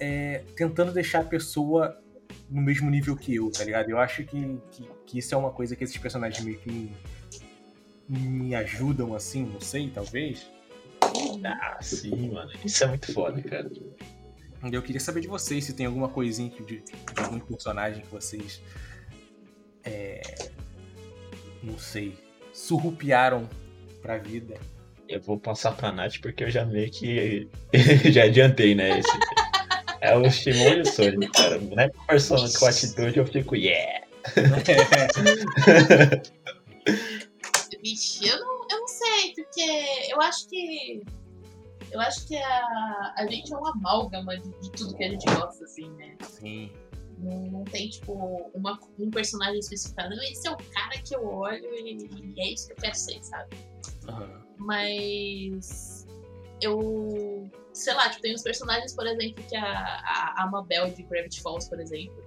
é, 0.00 0.42
tentando 0.56 0.90
deixar 0.90 1.20
a 1.20 1.24
pessoa 1.24 1.96
no 2.50 2.60
mesmo 2.60 2.90
nível 2.90 3.16
que 3.16 3.32
eu, 3.32 3.48
tá 3.48 3.62
ligado? 3.62 3.90
Eu 3.90 3.98
acho 4.00 4.24
que, 4.24 4.58
que, 4.72 4.90
que 5.06 5.18
isso 5.18 5.32
é 5.36 5.38
uma 5.38 5.52
coisa 5.52 5.76
que 5.76 5.84
esses 5.84 5.96
personagens 5.96 6.44
meio 6.44 6.58
que 6.58 6.68
me, 6.68 6.92
me 8.08 8.54
ajudam, 8.56 9.14
assim, 9.14 9.44
não 9.44 9.60
sei, 9.60 9.88
talvez. 9.88 10.50
Ah, 11.44 11.78
sim, 11.80 12.30
mano. 12.30 12.50
Isso 12.64 12.84
é 12.84 12.86
muito 12.86 13.12
foda, 13.12 13.40
cara. 13.42 13.70
Eu 14.72 14.82
queria 14.82 15.00
saber 15.00 15.20
de 15.20 15.28
vocês 15.28 15.64
se 15.64 15.74
tem 15.74 15.86
alguma 15.86 16.08
coisinha 16.08 16.50
de, 16.50 16.80
de 16.80 16.92
algum 17.18 17.38
personagem 17.38 18.02
que 18.02 18.08
vocês. 18.08 18.60
É, 19.82 20.22
não 21.62 21.78
sei. 21.78 22.16
Surrupiaram 22.52 23.48
pra 24.00 24.16
vida. 24.16 24.54
Eu 25.08 25.20
vou 25.20 25.38
passar 25.38 25.72
pra 25.72 25.92
Nath 25.92 26.18
porque 26.20 26.44
eu 26.44 26.50
já 26.50 26.64
meio 26.64 26.90
que. 26.90 27.48
já 28.10 28.24
adiantei, 28.24 28.74
né? 28.74 28.98
Esse. 28.98 29.10
É 30.00 30.16
o 30.16 30.30
Shimon 30.30 30.74
e 30.74 30.80
o 30.82 30.86
Sonic, 30.86 31.32
cara. 31.32 31.58
Não 31.58 31.82
é 31.82 31.90
persona 32.06 32.46
com 32.58 32.66
atitude, 32.66 33.18
eu 33.18 33.26
fico, 33.26 33.56
yeah! 33.56 34.04
Vixe, 37.82 38.28
eu 38.28 38.40
não, 38.40 38.53
eu 38.70 38.80
não 38.80 38.88
sei, 38.88 39.34
porque 39.34 40.12
eu 40.12 40.20
acho 40.20 40.48
que. 40.48 41.02
Eu 41.90 42.00
acho 42.00 42.26
que 42.26 42.36
a, 42.36 43.14
a 43.16 43.26
gente 43.26 43.52
é 43.52 43.56
uma 43.56 43.70
amálgama 43.70 44.36
de, 44.36 44.50
de 44.60 44.70
tudo 44.72 44.96
que 44.96 45.04
a 45.04 45.10
gente 45.10 45.24
gosta, 45.26 45.64
assim, 45.64 45.88
né? 45.90 46.16
Sim. 46.22 46.72
Não, 47.18 47.42
não 47.46 47.64
tem, 47.64 47.88
tipo, 47.88 48.50
uma, 48.54 48.78
um 48.98 49.10
personagem 49.10 49.58
especificado. 49.58 50.14
Não, 50.14 50.22
esse 50.24 50.48
é 50.48 50.50
o 50.50 50.56
cara 50.56 51.00
que 51.02 51.14
eu 51.14 51.24
olho 51.24 51.64
e, 51.74 52.34
e 52.34 52.40
é 52.40 52.52
isso 52.52 52.66
que 52.66 52.72
eu 52.72 52.76
quero 52.76 52.94
ser, 52.94 53.22
sabe? 53.22 53.56
Aham. 54.08 54.42
Mas. 54.58 56.06
Eu. 56.60 57.48
Sei 57.72 57.92
lá, 57.92 58.08
tipo, 58.08 58.22
tem 58.22 58.34
uns 58.34 58.42
personagens, 58.42 58.94
por 58.94 59.06
exemplo, 59.06 59.44
que 59.44 59.56
a, 59.56 59.64
a, 59.64 60.42
a 60.42 60.46
Mabel 60.46 60.90
de 60.90 61.02
Gravity 61.02 61.40
Falls, 61.42 61.68
por 61.68 61.80
exemplo. 61.80 62.24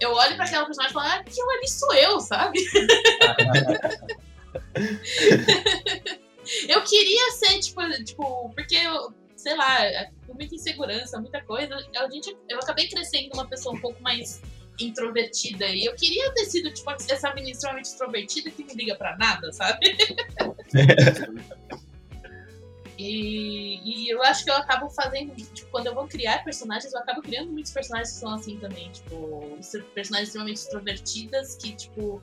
Eu 0.00 0.12
olho 0.12 0.36
pra 0.36 0.44
aquela 0.44 0.64
personagem 0.64 0.92
e 0.92 0.94
falo, 0.94 1.06
ah, 1.06 1.16
aquilo 1.16 1.50
ali 1.50 1.68
sou 1.68 1.92
eu, 1.94 2.20
sabe? 2.20 2.58
Eu 6.68 6.82
queria 6.82 7.32
ser, 7.32 7.58
tipo, 7.60 7.80
tipo 8.04 8.50
porque 8.54 8.74
eu, 8.74 9.12
sei 9.36 9.54
lá, 9.54 10.06
com 10.26 10.34
muita 10.34 10.54
insegurança, 10.54 11.20
muita 11.20 11.42
coisa, 11.42 11.74
a 11.74 12.10
gente, 12.10 12.34
eu 12.48 12.58
acabei 12.58 12.88
crescendo 12.88 13.30
uma 13.34 13.46
pessoa 13.46 13.74
um 13.74 13.80
pouco 13.80 14.02
mais 14.02 14.40
introvertida 14.80 15.66
e 15.66 15.84
eu 15.84 15.94
queria 15.94 16.32
ter 16.32 16.46
sido, 16.46 16.72
tipo, 16.72 16.90
essa 16.90 17.34
menina 17.34 17.52
extremamente 17.52 17.86
extrovertida 17.86 18.50
que 18.50 18.64
não 18.64 18.74
liga 18.74 18.94
pra 18.96 19.16
nada, 19.18 19.52
sabe? 19.52 19.96
E, 23.00 23.80
e 23.84 24.08
eu 24.12 24.20
acho 24.24 24.44
que 24.44 24.50
eu 24.50 24.56
acabo 24.56 24.90
fazendo, 24.90 25.32
tipo, 25.36 25.70
quando 25.70 25.86
eu 25.86 25.94
vou 25.94 26.08
criar 26.08 26.42
personagens, 26.42 26.92
eu 26.92 26.98
acabo 26.98 27.22
criando 27.22 27.52
muitos 27.52 27.70
personagens 27.70 28.12
que 28.12 28.18
são 28.18 28.34
assim 28.34 28.58
também, 28.58 28.90
tipo, 28.90 29.56
personagens 29.94 30.30
extremamente 30.30 30.56
extrovertidas 30.56 31.54
que, 31.54 31.76
tipo, 31.76 32.20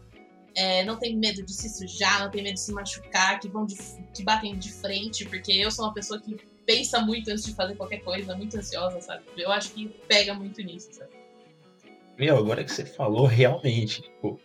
é, 0.56 0.84
não 0.86 0.98
tem 0.98 1.18
medo 1.18 1.44
de 1.44 1.54
se 1.54 1.70
sujar, 1.70 2.22
não 2.22 2.32
tem 2.32 2.42
medo 2.42 2.54
de 2.54 2.62
se 2.62 2.72
machucar, 2.72 3.40
que 3.40 3.48
vão 3.50 3.66
de, 3.66 3.76
que 4.14 4.24
batem 4.24 4.58
de 4.58 4.72
frente, 4.72 5.26
porque 5.26 5.52
eu 5.52 5.70
sou 5.70 5.86
uma 5.86 5.94
pessoa 5.94 6.20
que 6.20 6.38
pensa 6.66 7.00
muito 7.02 7.30
antes 7.30 7.44
de 7.44 7.54
fazer 7.54 7.76
qualquer 7.76 8.00
coisa, 8.00 8.36
muito 8.36 8.58
ansiosa, 8.58 9.00
sabe? 9.02 9.24
Eu 9.38 9.52
acho 9.52 9.72
que 9.72 9.88
pega 10.08 10.34
muito 10.34 10.62
nisso, 10.62 10.90
sabe? 10.92 11.12
Meu, 12.18 12.38
agora 12.38 12.64
que 12.64 12.72
você 12.72 12.86
falou, 12.86 13.26
realmente, 13.26 14.02
tipo, 14.02 14.40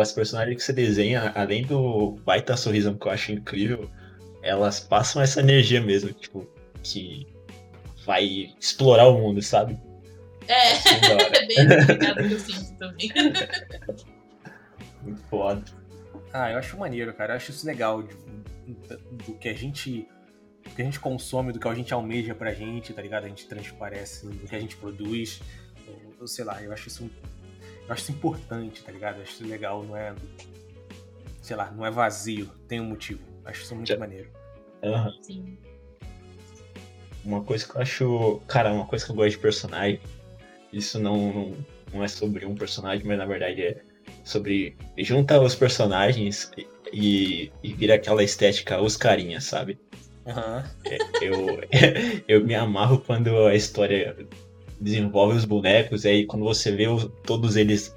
as 0.00 0.10
personagens 0.12 0.56
que 0.56 0.62
você 0.62 0.72
desenha, 0.72 1.32
além 1.34 1.64
do 1.64 2.16
baita 2.24 2.56
sorrisão 2.56 2.94
que 2.94 3.06
eu 3.06 3.12
acho 3.12 3.30
incrível, 3.30 3.88
elas 4.42 4.80
passam 4.80 5.22
essa 5.22 5.38
energia 5.38 5.80
mesmo, 5.80 6.12
tipo, 6.12 6.48
que 6.82 7.26
vai 8.04 8.52
explorar 8.58 9.06
o 9.06 9.16
mundo, 9.16 9.40
sabe? 9.40 9.78
É, 10.48 10.72
é 11.38 11.46
bem 11.46 11.68
complicado 11.68 12.28
que 12.28 12.34
eu 12.34 12.40
sinto 12.40 12.76
também. 12.76 13.08
Muito 15.02 15.20
foda. 15.24 15.62
Ah, 16.32 16.50
eu 16.52 16.58
acho 16.58 16.76
maneiro, 16.78 17.12
cara. 17.14 17.32
Eu 17.32 17.36
acho 17.36 17.50
isso 17.50 17.66
legal 17.66 18.02
de- 18.02 18.14
do 19.26 19.34
que 19.34 19.48
a 19.48 19.54
gente 19.54 20.08
do 20.64 20.70
que 20.76 20.80
a 20.80 20.84
gente 20.84 21.00
consome, 21.00 21.52
do 21.52 21.58
que 21.58 21.66
a 21.66 21.74
gente 21.74 21.92
almeja 21.92 22.34
pra 22.36 22.54
gente, 22.54 22.92
tá 22.94 23.02
ligado? 23.02 23.24
A 23.24 23.28
gente 23.28 23.46
transparece 23.48 24.26
do 24.28 24.46
que 24.46 24.54
a 24.54 24.60
gente 24.60 24.76
produz. 24.76 25.40
Eu, 26.20 26.26
sei 26.28 26.44
lá, 26.44 26.62
eu 26.62 26.72
acho 26.72 26.86
isso 26.88 27.10
eu 27.86 27.92
acho 27.92 28.02
isso 28.02 28.12
importante, 28.12 28.82
tá 28.84 28.92
ligado? 28.92 29.16
Eu 29.16 29.22
acho 29.22 29.32
isso 29.32 29.46
legal, 29.46 29.82
não 29.82 29.96
é 29.96 30.14
sei 31.42 31.56
lá, 31.56 31.70
não 31.72 31.84
é 31.84 31.90
vazio, 31.90 32.46
tem 32.68 32.80
um 32.80 32.84
motivo. 32.84 33.20
Eu 33.44 33.50
acho 33.50 33.62
isso 33.62 33.74
muito 33.74 33.88
Já- 33.88 33.98
maneiro. 33.98 34.30
Aham. 34.84 35.12
Sim. 35.20 35.58
Uma 37.24 37.42
coisa 37.42 37.66
que 37.66 37.76
eu 37.76 37.82
acho. 37.82 38.40
Cara, 38.46 38.72
uma 38.72 38.86
coisa 38.86 39.04
que 39.04 39.10
eu 39.10 39.16
gosto 39.16 39.30
de 39.32 39.38
personagem. 39.38 40.00
Isso 40.72 40.98
não, 40.98 41.32
não, 41.32 41.56
não 41.92 42.04
é 42.04 42.08
sobre 42.08 42.46
um 42.46 42.54
personagem, 42.54 43.04
mas 43.04 43.18
na 43.18 43.26
verdade 43.26 43.62
é 43.62 43.82
sobre. 44.24 44.76
Junta 44.98 45.40
os 45.40 45.54
personagens 45.54 46.50
e, 46.92 47.50
e 47.62 47.72
vira 47.72 47.94
aquela 47.94 48.22
estética 48.22 48.80
os 48.80 48.96
carinhas, 48.96 49.44
sabe? 49.44 49.78
Aham. 50.26 50.64
Eu, 51.20 51.60
eu 52.28 52.44
me 52.44 52.54
amarro 52.54 52.98
quando 52.98 53.46
a 53.46 53.54
história 53.54 54.16
desenvolve 54.80 55.36
os 55.36 55.44
bonecos, 55.44 56.04
e 56.04 56.08
aí 56.08 56.26
quando 56.26 56.44
você 56.44 56.72
vê 56.72 56.88
os- 56.88 57.08
todos 57.24 57.56
eles 57.56 57.94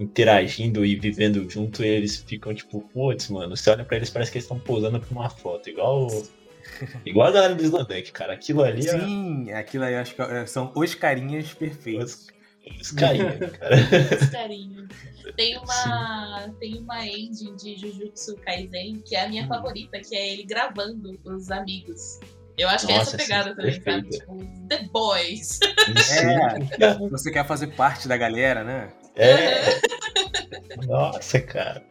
interagindo 0.00 0.84
e 0.86 0.94
vivendo 0.94 1.48
junto, 1.50 1.82
eles 1.82 2.16
ficam 2.16 2.54
tipo, 2.54 2.80
putz, 2.92 3.28
mano, 3.28 3.56
você 3.56 3.70
olha 3.70 3.84
pra 3.84 3.96
eles 3.96 4.10
parece 4.10 4.30
que 4.30 4.38
eles 4.38 4.44
estão 4.44 4.58
posando 4.58 5.00
pra 5.00 5.10
uma 5.10 5.28
foto, 5.28 5.68
igual. 5.68 6.06
igual 7.04 7.28
a 7.28 7.30
galera 7.32 7.54
do 7.54 7.62
Slandank, 7.64 8.12
cara. 8.12 8.32
Aquilo 8.34 8.62
ali 8.62 8.86
é 8.86 8.98
Sim, 9.00 9.50
aquilo 9.52 9.84
aí 9.84 9.94
eu 9.94 10.00
acho 10.00 10.14
que 10.14 10.22
é- 10.22 10.46
são 10.46 10.72
os 10.76 10.94
carinhas 10.94 11.52
perfeitos. 11.52 12.12
os 12.14 12.26
carinhas, 12.92 13.50
cara. 13.58 13.76
Os 14.20 14.30
carinhos. 14.30 14.88
Tem 15.36 15.58
uma, 15.58 16.54
tem 16.58 16.78
uma 16.78 17.06
ending 17.06 17.54
de 17.56 17.76
Jujutsu 17.76 18.36
Kaisen 18.36 19.00
que 19.04 19.14
é 19.14 19.24
a 19.24 19.28
minha 19.28 19.44
Hum. 19.44 19.48
favorita, 19.48 20.00
que 20.00 20.16
é 20.16 20.32
ele 20.32 20.44
gravando 20.44 21.18
os 21.24 21.50
amigos. 21.50 22.18
Eu 22.56 22.68
acho 22.68 22.86
que 22.86 22.92
é 22.92 22.96
essa 22.96 23.12
Nossa, 23.12 23.16
pegada 23.16 23.50
sim, 23.50 23.56
também, 23.56 23.82
sabe? 23.82 24.08
Tipo, 24.08 24.66
The 24.68 24.82
Boys. 24.92 25.60
Sim. 26.02 27.08
Você 27.10 27.30
quer 27.30 27.46
fazer 27.46 27.68
parte 27.68 28.08
da 28.08 28.16
galera, 28.16 28.64
né? 28.64 28.88
É. 29.14 29.80
Nossa, 30.86 31.40
cara. 31.40 31.84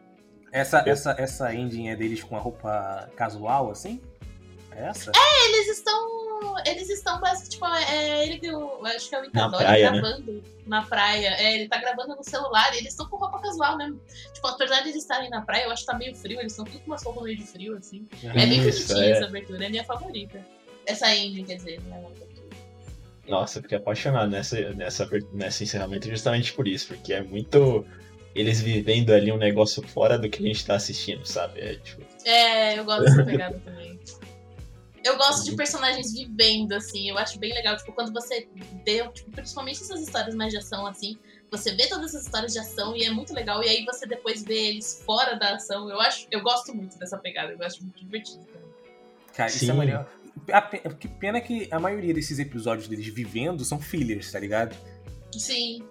Essa, 0.52 0.82
essa, 0.86 1.16
essa 1.18 1.54
ending 1.54 1.88
é 1.88 1.96
deles 1.96 2.22
com 2.22 2.36
a 2.36 2.38
roupa 2.38 3.08
casual, 3.16 3.70
assim? 3.70 4.00
É 4.78 4.86
essa? 4.86 5.10
Eles 5.46 5.68
estão. 5.76 6.28
Eles 6.64 6.88
estão 6.88 7.20
basicamente, 7.20 7.50
tipo, 7.50 7.66
é 7.66 8.24
ele 8.24 8.38
que 8.38 8.46
eu 8.46 8.86
acho 8.86 9.08
que 9.08 9.14
é 9.14 9.20
o 9.20 9.24
Itadori 9.24 9.64
praia, 9.64 9.90
né? 9.90 10.00
gravando 10.00 10.44
na 10.66 10.82
praia. 10.82 11.34
É, 11.36 11.54
ele 11.54 11.68
tá 11.68 11.78
gravando 11.78 12.14
no 12.14 12.22
celular 12.22 12.72
e 12.74 12.78
eles 12.78 12.90
estão 12.90 13.08
com 13.08 13.16
roupa 13.16 13.40
casual 13.40 13.76
mesmo. 13.76 14.00
Tipo, 14.32 14.46
apesar 14.46 14.82
de 14.82 14.90
eles 14.90 15.02
estarem 15.02 15.28
na 15.30 15.42
praia, 15.42 15.64
eu 15.64 15.72
acho 15.72 15.84
que 15.84 15.90
tá 15.90 15.98
meio 15.98 16.14
frio, 16.14 16.38
eles 16.38 16.52
estão 16.52 16.64
tudo 16.64 16.78
com 16.80 16.86
umas 16.86 17.02
roupas 17.02 17.24
meio 17.24 17.36
de 17.36 17.44
frio, 17.44 17.76
assim. 17.76 18.06
É 18.22 18.32
bem 18.32 18.60
bonitinha 18.60 19.04
é. 19.04 19.10
essa 19.10 19.24
abertura, 19.24 19.66
é 19.66 19.68
minha 19.68 19.84
favorita. 19.84 20.40
Essa 20.86 21.14
ending, 21.14 21.44
quer 21.44 21.56
dizer, 21.56 21.80
né? 21.82 22.04
Nossa, 23.26 23.58
eu 23.58 23.62
fiquei 23.62 23.76
apaixonado 23.76 24.30
nessa, 24.30 24.58
nessa, 24.74 25.08
nessa 25.32 25.62
encerramento 25.62 26.08
justamente 26.08 26.52
por 26.52 26.66
isso, 26.66 26.88
porque 26.88 27.12
é 27.12 27.22
muito 27.22 27.84
eles 28.34 28.60
vivendo 28.60 29.12
ali 29.12 29.32
um 29.32 29.36
negócio 29.36 29.82
fora 29.82 30.16
do 30.16 30.30
que 30.30 30.42
a 30.42 30.46
gente 30.46 30.64
tá 30.64 30.76
assistindo, 30.76 31.26
sabe? 31.26 31.60
É 31.60 31.74
tipo. 31.74 32.02
É, 32.24 32.78
eu 32.78 32.84
gosto 32.84 33.04
dessa 33.04 33.24
pegada 33.24 33.60
também. 33.64 33.98
Eu 35.08 35.16
gosto 35.16 35.44
de 35.44 35.56
personagens 35.56 36.12
vivendo, 36.12 36.72
assim, 36.72 37.08
eu 37.08 37.16
acho 37.18 37.38
bem 37.38 37.52
legal, 37.54 37.76
tipo, 37.76 37.92
quando 37.92 38.12
você 38.12 38.46
vê, 38.84 39.08
tipo, 39.08 39.30
principalmente 39.30 39.80
essas 39.82 40.00
histórias 40.00 40.34
mais 40.34 40.52
de 40.52 40.58
ação, 40.58 40.86
assim, 40.86 41.16
você 41.50 41.72
vê 41.74 41.86
todas 41.86 42.10
essas 42.14 42.26
histórias 42.26 42.52
de 42.52 42.58
ação 42.58 42.94
e 42.94 43.04
é 43.04 43.10
muito 43.10 43.32
legal, 43.32 43.62
e 43.64 43.68
aí 43.68 43.84
você 43.84 44.06
depois 44.06 44.42
vê 44.42 44.68
eles 44.68 45.02
fora 45.06 45.34
da 45.36 45.54
ação, 45.54 45.88
eu 45.88 46.00
acho, 46.00 46.26
eu 46.30 46.42
gosto 46.42 46.74
muito 46.74 46.98
dessa 46.98 47.16
pegada, 47.16 47.52
eu 47.52 47.64
acho 47.66 47.82
muito 47.82 47.98
divertido 47.98 48.44
também. 48.44 48.68
Cara, 49.34 49.48
isso 49.48 49.60
Sim. 49.60 49.70
é 49.70 49.72
maneiro. 49.74 50.06
A 50.52 50.60
pe- 50.62 50.80
Que 50.98 51.08
pena 51.08 51.40
que 51.40 51.68
a 51.70 51.80
maioria 51.80 52.12
desses 52.14 52.38
episódios 52.38 52.86
deles 52.88 53.06
vivendo 53.06 53.64
são 53.64 53.80
fillers, 53.80 54.30
tá 54.30 54.38
ligado? 54.38 54.76
Sim, 55.32 55.82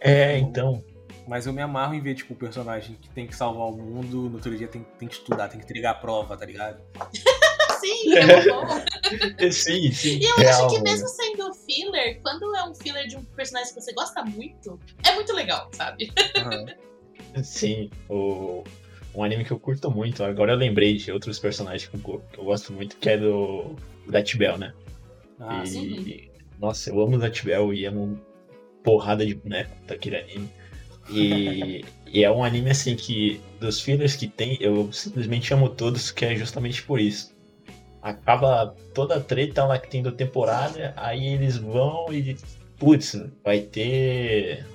É, 0.00 0.38
então. 0.38 0.82
Mas 1.26 1.46
eu 1.46 1.54
me 1.54 1.62
amarro 1.62 1.94
em 1.94 2.00
ver, 2.02 2.14
tipo, 2.14 2.34
o 2.34 2.36
personagem 2.36 2.96
que 3.00 3.08
tem 3.08 3.26
que 3.26 3.34
salvar 3.34 3.66
o 3.68 3.72
mundo, 3.76 4.28
no 4.28 4.34
outro 4.34 4.54
dia 4.56 4.68
tem, 4.68 4.84
tem 4.98 5.08
que 5.08 5.14
estudar, 5.14 5.48
tem 5.48 5.58
que 5.58 5.64
entregar 5.64 5.92
a 5.92 5.94
prova, 5.94 6.36
tá 6.36 6.44
ligado? 6.44 6.82
sim, 7.84 8.16
é 8.16 8.26
bom. 8.50 8.66
Sim, 9.52 9.92
sim. 9.92 10.18
E 10.18 10.24
eu 10.24 10.36
real, 10.36 10.66
acho 10.66 10.76
que 10.76 10.82
mesmo 10.82 11.08
sendo 11.08 11.54
filler, 11.54 12.20
quando 12.22 12.54
é 12.56 12.64
um 12.64 12.74
filler 12.74 13.06
de 13.06 13.16
um 13.16 13.24
personagem 13.24 13.72
que 13.72 13.80
você 13.80 13.92
gosta 13.92 14.24
muito, 14.24 14.80
é 15.06 15.14
muito 15.14 15.32
legal, 15.34 15.70
sabe? 15.72 16.10
Aham. 16.36 16.66
Sim, 17.42 17.90
o, 18.08 18.64
um 19.14 19.22
anime 19.22 19.44
que 19.44 19.52
eu 19.52 19.58
curto 19.58 19.90
muito. 19.90 20.24
Agora 20.24 20.52
eu 20.52 20.56
lembrei 20.56 20.96
de 20.96 21.12
outros 21.12 21.38
personagens 21.38 21.88
que 21.88 21.96
eu, 21.96 22.44
gosto 22.44 22.72
muito, 22.72 22.96
que 22.96 23.08
é 23.08 23.18
do 23.18 23.76
That 24.10 24.36
Bell, 24.36 24.58
né? 24.58 24.74
Ah, 25.38 25.62
e, 25.62 25.66
sim. 25.66 26.30
Nossa, 26.58 26.90
eu 26.90 27.00
amo 27.00 27.18
That 27.18 27.44
Bell 27.44 27.72
e 27.72 27.84
amo 27.86 28.20
porrada 28.82 29.24
de 29.24 29.34
boneco 29.34 29.70
daquele 29.86 30.16
anime. 30.16 30.50
E, 31.08 31.84
e 32.06 32.24
é 32.24 32.30
um 32.30 32.42
anime 32.42 32.70
assim 32.70 32.96
que, 32.96 33.40
dos 33.60 33.80
fillers 33.80 34.16
que 34.16 34.26
tem, 34.26 34.56
eu 34.60 34.90
simplesmente 34.92 35.52
amo 35.52 35.68
todos, 35.68 36.10
que 36.10 36.24
é 36.24 36.34
justamente 36.34 36.82
por 36.82 36.98
isso. 36.98 37.33
Acaba 38.04 38.76
toda 38.92 39.16
a 39.16 39.20
treta 39.20 39.64
lá 39.64 39.78
que 39.78 39.88
tem 39.88 40.02
da 40.02 40.12
temporada, 40.12 40.92
aí 40.94 41.26
eles 41.26 41.56
vão 41.56 42.12
e. 42.12 42.36
Putz, 42.78 43.16
vai 43.42 43.60
ter. 43.60 44.66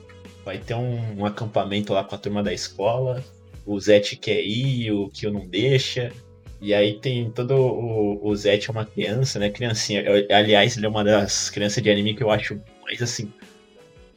Vai 0.44 0.58
ter 0.58 0.74
um, 0.74 1.20
um 1.20 1.26
acampamento 1.28 1.94
lá 1.94 2.04
com 2.04 2.16
a 2.16 2.18
turma 2.18 2.42
da 2.42 2.52
escola. 2.52 3.24
O 3.68 3.80
Zete 3.80 4.16
quer 4.16 4.42
ir, 4.42 4.92
o 4.92 5.10
Kyo 5.10 5.32
não 5.32 5.48
deixa. 5.48 6.12
E 6.60 6.74
aí 6.74 7.00
tem 7.00 7.30
todo 7.30 7.54
o, 7.54 8.28
o 8.28 8.36
Zete 8.36 8.68
é 8.68 8.72
uma 8.72 8.84
criança, 8.84 9.38
né? 9.38 9.52
Criancinha. 9.52 10.02
Eu- 10.02 10.36
aliás, 10.36 10.76
ele 10.76 10.88
é 10.88 10.90
uma 10.90 11.04
das 11.04 11.52
crianças 11.52 11.84
de 11.84 11.92
anime 11.92 12.16
que 12.16 12.24
eu 12.24 12.32
acho 12.32 12.60
mais 12.82 13.00
assim. 13.00 13.32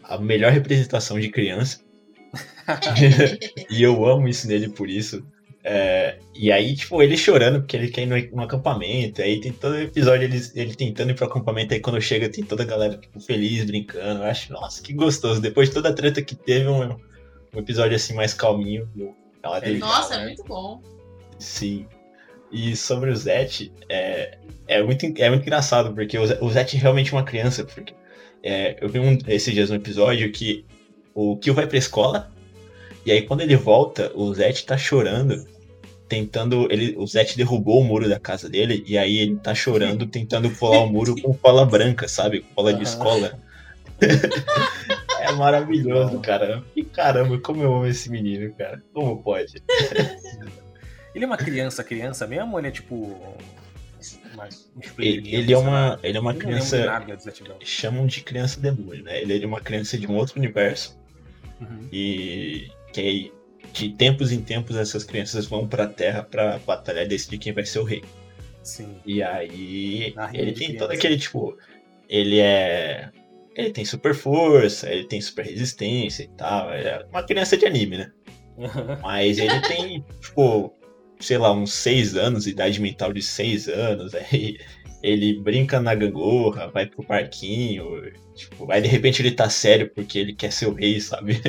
A 0.03 0.16
melhor 0.16 0.53
representação 0.53 1.20
de 1.20 1.29
criança. 1.29 1.81
e 3.70 3.83
eu 3.83 4.07
amo 4.07 4.27
isso 4.27 4.48
nele 4.48 4.70
por 4.70 4.88
isso. 4.88 5.22
É, 5.64 6.18
e 6.35 6.51
aí, 6.51 6.75
tipo, 6.75 7.01
ele 7.01 7.16
chorando 7.16 7.61
porque 7.61 7.77
ele 7.77 7.88
quer 7.88 8.03
ir 8.03 8.07
no, 8.07 8.37
no 8.37 8.42
acampamento. 8.42 9.22
Aí 9.22 9.40
tem 9.40 9.53
todo 9.53 9.79
episódio 9.79 10.25
ele, 10.25 10.40
ele 10.55 10.75
tentando 10.75 11.11
ir 11.11 11.14
pro 11.14 11.27
acampamento. 11.27 11.72
Aí 11.72 11.81
quando 11.81 12.01
chega, 12.01 12.29
tem 12.29 12.44
toda 12.44 12.64
a 12.64 12.66
galera 12.66 12.96
tipo, 12.96 13.20
feliz, 13.20 13.64
brincando. 13.64 14.22
Eu 14.22 14.27
acho, 14.27 14.53
nossa, 14.53 14.83
que 14.83 14.92
gostoso. 14.92 15.40
Depois 15.40 15.68
de 15.68 15.75
toda 15.75 15.90
a 15.90 15.92
treta 15.92 16.20
que 16.20 16.35
teve, 16.35 16.68
um, 16.68 16.96
um 17.55 17.59
episódio 17.59 17.94
assim 17.94 18.14
mais 18.14 18.35
calminho. 18.35 18.88
Ela 19.42 19.59
É 19.59 19.70
Nossa, 19.72 20.14
é 20.16 20.25
muito 20.25 20.44
bom. 20.44 20.83
Sim. 21.38 21.87
E 22.51 22.77
sobre 22.77 23.11
o 23.11 23.16
Zet, 23.16 23.72
é, 23.88 24.38
é, 24.68 24.83
muito, 24.83 25.07
é 25.16 25.29
muito 25.31 25.42
engraçado, 25.42 25.94
porque 25.94 26.18
o 26.18 26.51
Zet 26.51 26.77
é 26.77 26.81
realmente 26.81 27.12
uma 27.12 27.22
criança. 27.22 27.64
Porque 27.64 27.94
é, 28.42 28.77
eu 28.81 28.88
vi 28.88 28.98
um, 28.98 29.16
esses 29.29 29.55
dias 29.55 29.70
um 29.70 29.75
episódio 29.77 30.31
que 30.33 30.66
o 31.14 31.37
Kyo 31.37 31.55
vai 31.55 31.66
pra 31.66 31.79
escola, 31.79 32.32
e 33.04 33.10
aí 33.10 33.22
quando 33.22 33.40
ele 33.40 33.56
volta, 33.56 34.12
o 34.14 34.32
Zet 34.34 34.64
tá 34.64 34.76
chorando, 34.76 35.46
tentando. 36.08 36.70
Ele, 36.70 36.94
o 36.96 37.06
Zet 37.06 37.36
derrubou 37.36 37.80
o 37.80 37.84
muro 37.84 38.08
da 38.08 38.18
casa 38.18 38.48
dele, 38.48 38.84
e 38.86 38.96
aí 38.96 39.18
ele 39.18 39.36
tá 39.36 39.54
chorando, 39.54 40.06
tentando 40.06 40.50
pular 40.50 40.80
o 40.80 40.88
muro 40.88 41.20
com 41.20 41.34
cola 41.34 41.64
branca, 41.64 42.06
sabe? 42.08 42.40
Com 42.40 42.54
cola 42.54 42.74
de 42.74 42.82
escola. 42.82 43.38
é 45.20 45.32
maravilhoso, 45.32 46.20
cara. 46.20 46.62
E 46.76 46.84
caramba, 46.84 47.38
como 47.38 47.62
eu 47.62 47.74
amo 47.74 47.86
esse 47.86 48.10
menino, 48.10 48.52
cara. 48.54 48.82
Como 48.92 49.22
pode? 49.22 49.62
Ele 51.14 51.24
é 51.24 51.26
uma 51.26 51.36
criança, 51.36 51.84
criança 51.84 52.26
mesmo? 52.26 52.52
Ou 52.52 52.58
ele 52.58 52.68
é 52.68 52.70
tipo. 52.70 53.18
Ele, 53.98 54.48
experimento, 54.80 55.28
ele 55.28 55.52
é 55.52 55.58
uma, 55.58 56.00
ele 56.02 56.16
é 56.16 56.20
uma 56.20 56.34
criança. 56.34 56.86
nada 56.86 57.18
chamam 57.62 58.06
de 58.06 58.22
criança 58.22 58.58
demônio, 58.58 59.04
né? 59.04 59.20
Ele 59.20 59.44
é 59.44 59.46
uma 59.46 59.60
criança 59.60 59.98
de 59.98 60.06
um 60.06 60.16
outro 60.16 60.38
universo 60.38 60.98
Uhum. 61.62 61.88
e 61.92 62.68
que 62.92 63.00
aí, 63.00 63.33
de 63.72 63.90
tempos 63.90 64.33
em 64.33 64.42
tempos 64.42 64.76
essas 64.76 65.05
crianças 65.05 65.46
vão 65.46 65.66
pra 65.66 65.87
Terra 65.87 66.22
pra 66.22 66.59
batalhar 66.59 67.05
e 67.05 67.09
decidir 67.09 67.38
quem 67.38 67.52
vai 67.52 67.64
ser 67.64 67.78
o 67.78 67.85
rei. 67.85 68.02
Sim. 68.62 68.96
E 69.05 69.22
aí 69.22 70.14
ele 70.33 70.52
tem 70.52 70.76
todo 70.76 70.92
aquele 70.92 71.18
tipo, 71.18 71.57
ele 72.09 72.38
é 72.38 73.11
ele 73.55 73.70
tem 73.70 73.85
super 73.85 74.14
força, 74.14 74.90
ele 74.90 75.05
tem 75.05 75.20
super 75.20 75.44
resistência 75.44 76.22
e 76.24 76.28
tal, 76.28 76.72
é 76.72 77.05
uma 77.11 77.22
criança 77.22 77.57
de 77.57 77.66
anime, 77.66 77.98
né? 77.98 78.12
Mas 79.02 79.38
ele 79.38 79.61
tem, 79.62 80.05
tipo, 80.20 80.74
sei 81.20 81.38
lá, 81.38 81.52
uns 81.52 81.72
seis 81.72 82.16
anos, 82.16 82.46
idade 82.46 82.81
mental 82.81 83.12
de 83.12 83.22
seis 83.22 83.68
anos, 83.68 84.14
aí 84.14 84.59
ele 85.02 85.40
brinca 85.40 85.81
na 85.81 85.94
gangorra, 85.94 86.68
vai 86.68 86.87
pro 86.87 87.05
parquinho, 87.05 88.11
tipo, 88.35 88.70
aí 88.70 88.81
de 88.81 88.88
repente 88.88 89.20
ele 89.20 89.33
tá 89.33 89.50
sério 89.50 89.90
porque 89.94 90.18
ele 90.18 90.35
quer 90.35 90.52
ser 90.52 90.66
o 90.66 90.74
rei, 90.74 91.00
sabe? 91.00 91.40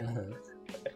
Uhum. 0.00 0.39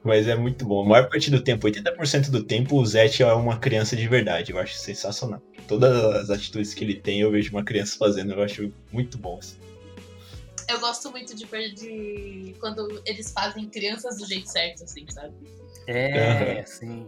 Mas 0.05 0.29
é 0.29 0.35
muito 0.37 0.67
bom. 0.67 0.83
A 0.85 0.89
maior 0.89 1.09
parte 1.09 1.31
do 1.31 1.41
tempo, 1.43 1.67
80% 1.67 2.31
do 2.31 2.43
tempo, 2.45 2.77
o 2.79 2.85
Zet 2.87 3.23
é 3.23 3.33
uma 3.33 3.59
criança 3.59 3.97
de 3.97 4.07
verdade. 4.07 4.53
Eu 4.53 4.59
acho 4.59 4.75
sensacional. 4.77 5.41
Todas 5.67 5.93
as 6.15 6.29
atitudes 6.31 6.75
que 6.75 6.85
ele 6.85 6.95
tem, 6.97 7.21
eu 7.21 7.31
vejo 7.31 7.51
uma 7.51 7.65
criança 7.65 7.97
fazendo, 7.99 8.35
eu 8.35 8.43
acho 8.43 8.71
muito 8.93 9.17
bom. 9.17 9.39
assim. 9.39 9.57
Eu 10.69 10.79
gosto 10.81 11.11
muito 11.11 11.35
de, 11.35 11.45
de 11.75 12.55
quando 12.61 13.03
eles 13.07 13.33
fazem 13.33 13.69
crianças 13.69 14.19
do 14.19 14.27
jeito 14.27 14.47
certo, 14.51 14.85
assim, 14.85 15.07
sabe? 15.11 15.35
É, 15.87 16.59
Aham. 16.59 16.67
sim. 16.67 17.07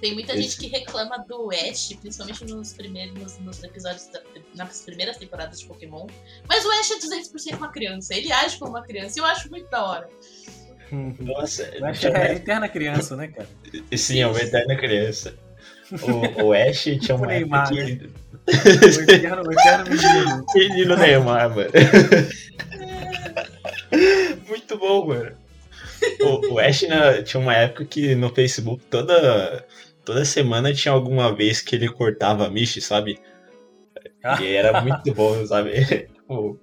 Tem 0.00 0.14
muita 0.14 0.32
Esse- 0.32 0.42
gente 0.42 0.56
que 0.58 0.66
reclama 0.66 1.18
do 1.28 1.50
Ash, 1.52 1.94
principalmente 2.00 2.44
nos 2.46 2.72
primeiros 2.72 3.14
nos, 3.14 3.38
nos 3.38 3.62
episódios, 3.62 4.06
da- 4.08 4.22
nas 4.56 4.82
primeiras 4.82 5.16
temporadas 5.16 5.60
de 5.60 5.66
Pokémon. 5.66 6.06
Mas 6.48 6.64
o 6.64 6.70
Ash 6.72 6.90
é 6.90 6.98
200% 6.98 7.56
uma 7.56 7.70
criança, 7.70 8.14
ele 8.14 8.32
age 8.32 8.58
como 8.58 8.72
uma 8.72 8.82
criança 8.82 9.18
e 9.18 9.20
eu 9.20 9.24
acho 9.26 9.48
muito 9.48 9.70
da 9.70 9.84
hora. 9.84 10.08
Nossa, 11.20 11.70
Eu 11.74 11.86
acho 11.86 12.00
que 12.00 12.06
é 12.06 12.16
a 12.16 12.32
eterna 12.34 12.68
criança, 12.68 13.16
né, 13.16 13.28
cara? 13.28 13.48
sim, 13.96 14.20
é 14.20 14.26
uma 14.26 14.40
eterna 14.40 14.76
criança. 14.76 15.34
O, 15.90 16.44
o 16.44 16.52
Ash 16.52 16.82
tinha 16.82 17.14
uma 17.16 17.26
Neymar, 17.26 17.72
época 17.72 17.84
né? 17.84 17.96
que... 17.96 18.22
O 18.98 19.02
eterno, 19.02 19.42
o 19.46 19.52
eterno 19.52 19.84
menino. 19.84 20.46
Menino 20.54 20.96
Neymar, 20.96 21.50
mano. 21.54 21.70
Muito 24.48 24.78
bom, 24.78 25.06
mano. 25.06 25.32
O, 26.20 26.54
o 26.54 26.58
Ash 26.58 26.82
né, 26.82 27.22
tinha 27.22 27.40
uma 27.40 27.54
época 27.54 27.84
que 27.84 28.14
no 28.14 28.34
Facebook 28.34 28.84
toda, 28.90 29.64
toda 30.04 30.24
semana 30.24 30.74
tinha 30.74 30.92
alguma 30.92 31.34
vez 31.34 31.60
que 31.60 31.76
ele 31.76 31.88
cortava 31.88 32.46
a 32.46 32.50
Michi, 32.50 32.80
sabe? 32.80 33.18
E 34.40 34.54
era 34.54 34.80
muito 34.80 35.14
bom, 35.14 35.46
sabe? 35.46 35.84
tipo, 36.32 36.58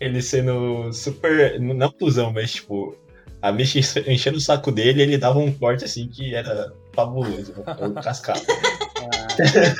ele 0.00 0.20
sendo 0.22 0.92
super. 0.92 1.60
Não 1.60 1.90
cuzão, 1.90 2.32
mas 2.32 2.52
tipo. 2.52 2.96
A 3.42 3.50
Michi 3.52 3.80
enchendo 4.06 4.38
o 4.38 4.40
saco 4.40 4.70
dele 4.70 5.02
ele 5.02 5.18
dava 5.18 5.38
um 5.40 5.52
corte 5.52 5.84
assim 5.84 6.06
que 6.08 6.34
era 6.34 6.72
fabuloso. 6.94 7.52
O 7.52 7.92
cascado. 8.02 8.40
Ah, 8.48 9.26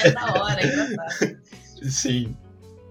É 0.04 0.10
da 0.10 0.42
hora, 0.42 0.60
é 0.60 0.66
engraçado. 0.66 1.36
Sim. 1.82 2.36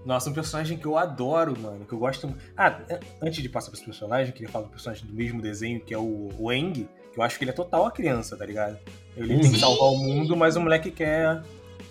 Nossa, 0.04 0.30
um 0.30 0.32
personagem 0.32 0.76
que 0.78 0.86
eu 0.86 0.96
adoro, 0.98 1.56
mano, 1.60 1.84
que 1.84 1.92
eu 1.92 1.98
gosto 1.98 2.26
muito. 2.26 2.42
Ah, 2.56 2.80
an- 2.90 2.98
antes 3.22 3.40
de 3.42 3.48
passar 3.48 3.70
pra 3.70 3.76
esse 3.76 3.84
personagem, 3.84 4.28
eu 4.28 4.32
queria 4.32 4.48
falar 4.48 4.64
do 4.64 4.70
personagem 4.70 5.06
do 5.06 5.12
mesmo 5.12 5.40
desenho, 5.40 5.78
que 5.80 5.94
é 5.94 5.98
o, 5.98 6.30
o 6.38 6.52
Eng, 6.52 6.88
que 7.12 7.18
eu 7.18 7.22
acho 7.22 7.38
que 7.38 7.44
ele 7.44 7.50
é 7.52 7.54
total 7.54 7.86
a 7.86 7.90
criança, 7.92 8.36
tá 8.36 8.44
ligado? 8.44 8.78
Ele 9.16 9.28
tem 9.28 9.40
que 9.42 9.48
Sim. 9.48 9.58
salvar 9.58 9.90
o 9.90 9.96
mundo, 9.98 10.36
mas 10.36 10.56
o 10.56 10.60
moleque 10.60 10.90
quer 10.90 11.42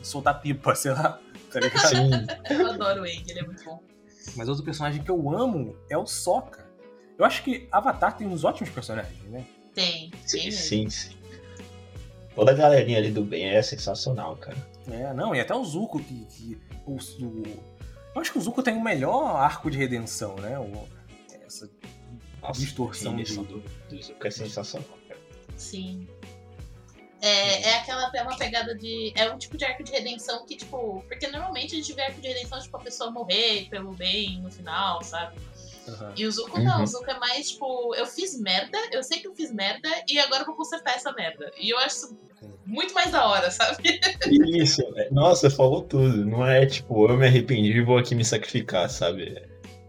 soltar 0.04 0.42
pipa, 0.42 0.74
sei 0.76 0.92
lá, 0.92 1.20
tá 1.54 1.60
ligado? 1.60 1.88
Sim. 1.88 2.10
Eu 2.50 2.72
adoro 2.72 3.04
o 3.04 3.06
Eng, 3.06 3.24
ele 3.30 3.40
é 3.40 3.44
muito 3.44 3.64
bom. 3.64 3.82
Mas 4.36 4.50
outro 4.50 4.64
personagem 4.66 5.02
que 5.04 5.10
eu 5.12 5.30
amo 5.38 5.76
é 5.90 5.98
o 5.98 6.06
Sokka. 6.06 6.61
Eu 7.22 7.26
acho 7.26 7.44
que 7.44 7.68
Avatar 7.72 8.18
tem 8.18 8.26
uns 8.26 8.44
ótimos 8.44 8.72
personagens, 8.72 9.22
né? 9.26 9.46
Tem, 9.76 10.10
tem 10.10 10.20
Sim, 10.26 10.44
mesmo. 10.46 10.60
sim, 10.60 10.90
sim. 10.90 11.16
Toda 12.34 12.50
a 12.52 12.56
galerinha 12.56 12.98
ali 12.98 13.12
do 13.12 13.24
bem 13.24 13.46
é 13.48 13.62
sensacional, 13.62 14.36
cara. 14.38 14.58
É, 14.90 15.14
não, 15.14 15.36
e 15.36 15.40
até 15.40 15.54
o 15.54 15.64
Zuko, 15.64 16.00
que. 16.04 16.26
que 16.26 16.58
o, 16.84 16.94
o- 16.96 17.64
eu 18.16 18.22
acho 18.22 18.32
que 18.32 18.40
o 18.40 18.42
Zuko 18.42 18.64
tem 18.64 18.74
o 18.76 18.84
melhor 18.84 19.36
arco 19.36 19.70
de 19.70 19.78
redenção, 19.78 20.36
né? 20.38 20.58
O- 20.58 20.88
essa 21.46 21.70
Nossa, 22.42 22.60
distorção 22.60 23.16
de. 23.16 23.36
do, 23.36 23.60
do 23.88 24.02
Zuko 24.02 24.26
é 24.26 24.32
sensacional, 24.32 24.90
cara. 25.08 25.20
Sim. 25.56 26.08
É, 27.22 27.70
é 27.70 27.76
aquela 27.78 28.10
é 28.16 28.24
uma 28.24 28.36
pegada 28.36 28.74
de. 28.74 29.14
É 29.16 29.32
um 29.32 29.38
tipo 29.38 29.56
de 29.56 29.64
arco 29.64 29.84
de 29.84 29.92
redenção 29.92 30.44
que, 30.48 30.58
tipo. 30.58 31.06
Porque 31.08 31.28
normalmente 31.28 31.76
a 31.76 31.78
gente 31.78 31.94
vê 31.94 32.02
arco 32.02 32.20
de 32.20 32.28
redenção, 32.30 32.60
tipo, 32.60 32.76
a 32.76 32.80
pessoa 32.80 33.12
morrer 33.12 33.68
pelo 33.70 33.94
bem 33.94 34.42
no 34.42 34.50
final, 34.50 35.04
sabe? 35.04 35.38
Aham. 35.88 36.14
E 36.16 36.26
o 36.26 36.32
Zuko 36.32 36.60
não, 36.60 36.78
Uhum. 36.78 36.84
o 36.84 36.88
Zuko 36.88 37.10
é 37.10 37.20
mais, 37.20 37.50
tipo, 37.52 37.96
eu 37.96 38.06
fiz 38.06 38.40
merda, 38.40 38.78
eu 38.92 39.02
sei 39.04 39.20
que 39.20 39.28
eu 39.28 39.36
fiz 39.36 39.52
merda 39.52 39.90
e 40.08 40.20
agora 40.20 40.42
eu 40.44 40.46
vou 40.46 40.56
consertar 40.56 40.96
essa 40.96 41.12
merda. 41.14 41.52
E 41.60 41.70
eu 41.74 41.78
acho 41.80 41.96
isso 41.96 42.20
muito 42.66 42.94
mais 42.94 43.12
da 43.12 43.26
hora, 43.28 43.50
sabe? 43.52 44.00
Isso, 44.56 44.82
é- 44.98 45.10
nossa, 45.12 45.50
falou 45.50 45.82
tudo. 45.84 46.26
Não 46.26 46.46
é 46.46 46.66
tipo, 46.66 47.08
eu 47.10 47.18
me 47.18 47.26
arrependi 47.28 47.72
e 47.72 47.82
vou 47.84 47.98
aqui 47.98 48.14
me 48.16 48.24
sacrificar, 48.26 48.90
sabe? 48.90 49.36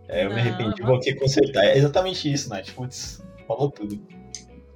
É, 0.09 0.25
eu 0.25 0.29
me 0.31 0.35
Não, 0.37 0.41
arrependi 0.43 0.83
e 0.83 0.85
vou 0.85 0.97
aqui 0.97 1.15
consertar. 1.15 1.65
É 1.65 1.77
exatamente 1.77 2.31
isso, 2.33 2.49
né? 2.51 2.63
Tipo, 2.63 2.83
putz, 2.83 3.23
falou 3.47 3.71
tudo. 3.71 4.01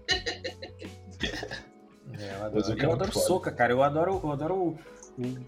É, 2.18 2.34
eu 2.34 2.40
O 2.40 2.44
adoro, 2.44 2.64
é 2.64 2.70
eu 2.70 2.76
muito 2.76 2.92
adoro 2.92 3.12
foda. 3.12 3.26
Soca, 3.26 3.52
cara. 3.52 3.72
Eu 3.72 3.82
adoro, 3.82 4.20
eu 4.22 4.32
adoro 4.32 4.54
o- 4.54 4.78
o- 5.22 5.38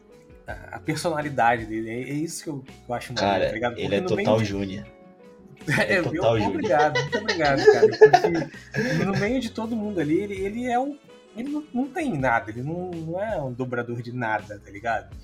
a 0.46 0.78
personalidade 0.80 1.64
dele. 1.66 1.88
É, 1.90 2.00
é 2.10 2.12
isso 2.12 2.42
que 2.44 2.50
eu, 2.50 2.62
eu 2.88 2.94
acho 2.94 3.12
maneiro, 3.14 3.32
Cara, 3.34 3.46
tá 3.46 3.52
ligado? 3.54 3.78
ele 3.78 3.94
é 3.94 4.00
Porque 4.02 4.16
total 4.16 4.38
de- 4.38 4.44
Júnior. 4.44 4.86
É, 5.66 5.94
É 5.94 5.98
eu- 5.98 6.04
total 6.04 6.34
Júnior. 6.38 6.50
obrigado, 6.50 7.00
muito 7.00 7.18
obrigado, 7.18 7.64
cara. 7.64 7.88
Porque 8.72 9.04
no 9.04 9.12
meio 9.18 9.40
de 9.40 9.50
todo 9.50 9.76
mundo 9.76 10.00
ali, 10.00 10.18
ele, 10.20 10.34
ele 10.34 10.66
é 10.66 10.78
um. 10.78 10.96
Ele 11.36 11.50
não, 11.50 11.64
não 11.72 11.86
tem 11.88 12.16
nada, 12.18 12.50
ele 12.50 12.62
não, 12.62 12.90
não 12.90 13.22
é 13.22 13.40
um 13.40 13.52
dobrador 13.52 14.00
de 14.02 14.12
nada, 14.12 14.58
tá 14.64 14.70
ligado? 14.70 15.14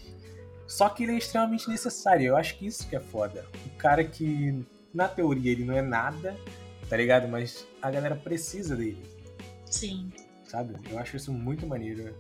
Só 0.67 0.89
que 0.89 1.03
ele 1.03 1.13
é 1.13 1.19
extremamente 1.19 1.69
necessário. 1.69 2.27
Eu 2.27 2.37
acho 2.37 2.57
que 2.57 2.67
isso 2.67 2.87
que 2.89 2.95
é 2.95 3.01
foda. 3.01 3.45
O 3.67 3.71
cara 3.79 4.05
que, 4.05 4.65
na 4.93 5.09
teoria, 5.09 5.51
ele 5.53 5.65
não 5.65 5.75
é 5.77 5.83
nada, 5.83 6.37
tá 6.89 6.97
ligado? 6.97 7.27
Mas 7.27 7.67
a 7.83 7.91
galera 7.91 8.15
precisa 8.15 8.77
dele, 8.77 9.03
Sim. 9.67 10.13
sabe? 10.47 10.75
Eu 10.91 10.99
acho 10.99 11.17
isso 11.17 11.33
muito 11.33 11.67
maneiro. 11.67 12.15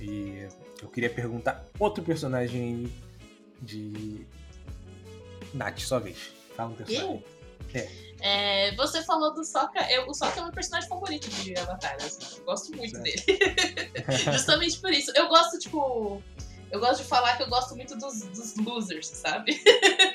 E 0.00 0.46
eu 0.82 0.88
queria 0.88 1.10
perguntar 1.10 1.64
outro 1.78 2.02
personagem 2.02 2.60
aí 2.62 2.92
de. 3.62 4.26
Nath, 5.54 5.78
sua 5.80 5.98
vez. 6.00 6.32
Fala 6.56 6.70
um 6.70 6.74
personagem. 6.74 7.24
É, 8.20 8.74
você 8.74 9.02
falou 9.02 9.32
do 9.32 9.44
Sokka. 9.44 9.80
Eu, 9.90 10.08
o 10.08 10.14
Sokka 10.14 10.38
é 10.38 10.42
o 10.42 10.44
meu 10.46 10.52
personagem 10.54 10.88
favorito 10.88 11.28
de 11.28 11.56
Avatar. 11.58 11.94
Assim, 11.96 12.38
eu 12.38 12.44
gosto 12.44 12.76
muito 12.76 12.90
Certo. 12.96 13.04
dele. 13.26 13.92
Justamente 14.32 14.78
por 14.80 14.90
isso. 14.92 15.12
Eu 15.14 15.28
gosto, 15.28 15.58
tipo. 15.58 16.22
Eu 16.70 16.80
gosto 16.80 17.02
de 17.02 17.08
falar 17.08 17.36
que 17.38 17.42
eu 17.44 17.48
gosto 17.48 17.74
muito 17.74 17.96
dos, 17.96 18.20
dos 18.24 18.54
losers, 18.56 19.06
sabe? 19.06 19.54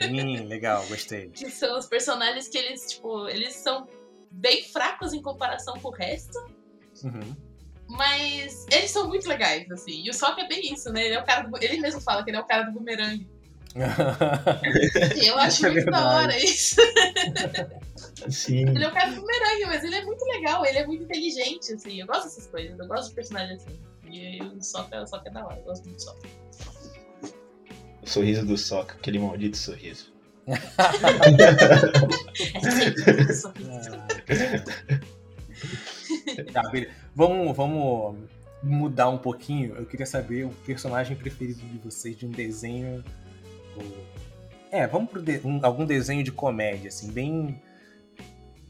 Sim, 0.02 0.46
legal, 0.46 0.86
gostei. 0.88 1.30
Que 1.30 1.50
são 1.50 1.80
os 1.80 1.88
personagens 1.88 2.48
que 2.48 2.58
eles, 2.58 2.86
tipo, 2.92 3.28
eles 3.28 3.56
são 3.56 3.88
bem 4.30 4.64
fracos 4.64 5.14
em 5.14 5.22
comparação 5.22 5.80
com 5.80 5.88
o 5.88 5.92
resto. 5.92 6.38
Uhum. 7.04 7.36
Mas 7.88 8.66
eles 8.72 8.92
são 8.92 9.08
muito 9.08 9.28
legais, 9.28 9.70
assim. 9.72 10.04
E 10.04 10.10
o 10.10 10.14
Sokka 10.14 10.42
é 10.42 10.48
bem 10.48 10.74
isso, 10.74 10.92
né? 10.92 11.06
Ele, 11.06 11.16
é 11.16 11.20
o 11.22 11.26
cara 11.26 11.48
do- 11.48 11.58
ele 11.64 11.80
mesmo 11.80 12.00
fala 12.02 12.24
que 12.24 12.30
ele 12.30 12.38
é 12.38 12.40
o 12.40 12.46
cara 12.46 12.64
do 12.64 12.72
bumerangue. 12.72 13.28
Eu 13.76 15.38
acho 15.40 15.66
É 15.66 15.72
muito 15.72 15.90
da 15.90 16.16
hora 16.16 16.38
isso. 16.38 16.76
Sim. 18.30 18.70
Ele 18.70 18.84
é 18.84 18.88
o 18.88 18.94
cara 18.94 19.10
do 19.12 19.22
bumerangue, 19.22 19.66
mas 19.66 19.84
ele 19.84 19.96
é 19.96 20.06
muito 20.06 20.24
legal, 20.26 20.66
ele 20.66 20.78
é 20.78 20.86
muito 20.86 21.04
inteligente, 21.04 21.74
assim. 21.74 22.00
Eu 22.00 22.08
gosto 22.08 22.26
dessas 22.26 22.48
coisas, 22.48 22.78
eu 22.78 22.88
gosto 22.88 23.10
de 23.10 23.16
personagem 23.16 23.56
assim. 23.56 23.80
E 24.10 24.42
o 24.42 24.62
Sokka, 24.62 25.02
o 25.02 25.08
Sokka 25.08 25.30
é 25.30 25.32
da 25.32 25.46
hora, 25.46 25.58
eu 25.58 25.64
gosto 25.64 25.84
muito 25.86 25.98
do 25.98 26.04
Sokka. 26.04 26.30
O 28.04 28.08
sorriso 28.08 28.46
do 28.46 28.58
Soca, 28.58 28.96
aquele 28.96 29.18
maldito 29.18 29.58
sorriso. 29.58 30.14
É 30.46 30.54
um. 36.44 36.52
Tá. 36.52 36.62
Vamos, 37.16 37.56
vamos 37.56 38.18
mudar 38.62 39.10
um 39.10 39.18
pouquinho. 39.18 39.76
Eu 39.76 39.86
queria 39.86 40.06
saber 40.06 40.46
o 40.46 40.50
personagem 40.66 41.16
preferido 41.16 41.62
de 41.62 41.78
vocês 41.80 42.16
de 42.16 42.26
um 42.26 42.30
desenho. 42.30 43.04
É, 44.72 44.88
vamos 44.88 45.10
pro 45.12 45.22
de- 45.22 45.40
um- 45.46 45.60
algum 45.64 45.86
desenho 45.86 46.24
de 46.24 46.32
comédia, 46.32 46.88
assim, 46.90 47.12
bem. 47.12 47.62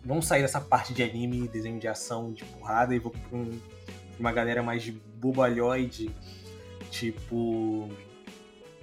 Vamos 0.06 0.28
sair 0.28 0.42
dessa 0.42 0.60
parte 0.60 0.94
de 0.94 1.02
anime, 1.02 1.48
desenho 1.48 1.80
de 1.80 1.88
ação, 1.88 2.34
de 2.34 2.44
porrada, 2.44 2.94
e 2.94 3.00
vou 3.00 3.12
pra, 3.12 3.38
um- 3.38 3.52
pra 3.52 4.20
uma 4.20 4.32
galera 4.32 4.62
mais 4.62 4.88
bobalhoide, 4.90 6.12
tipo. 6.92 7.90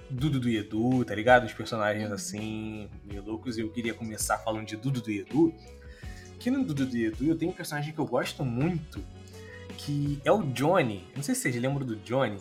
Dudu 0.09 0.41
do 0.41 0.49
Edu, 0.49 1.05
tá 1.05 1.15
ligado? 1.15 1.45
Os 1.45 1.53
personagens 1.53 2.11
assim, 2.11 2.89
meio 3.05 3.23
loucos. 3.23 3.57
Eu 3.57 3.69
queria 3.71 3.93
começar 3.93 4.37
falando 4.39 4.65
de 4.65 4.75
Dudu 4.75 4.99
do 5.01 5.09
Edu. 5.11 5.53
Que 6.37 6.51
no 6.51 6.65
Dudu 6.65 6.85
do 6.85 6.97
Edu 6.97 7.25
eu 7.27 7.37
tenho 7.37 7.51
um 7.51 7.55
personagem 7.55 7.93
que 7.93 7.99
eu 7.99 8.05
gosto 8.05 8.43
muito, 8.43 9.01
que 9.77 10.19
é 10.25 10.31
o 10.31 10.41
Johnny. 10.43 11.07
Não 11.15 11.23
sei 11.23 11.33
se 11.33 11.41
vocês 11.43 11.55
lembram 11.55 11.85
do 11.85 11.95
Johnny. 11.97 12.37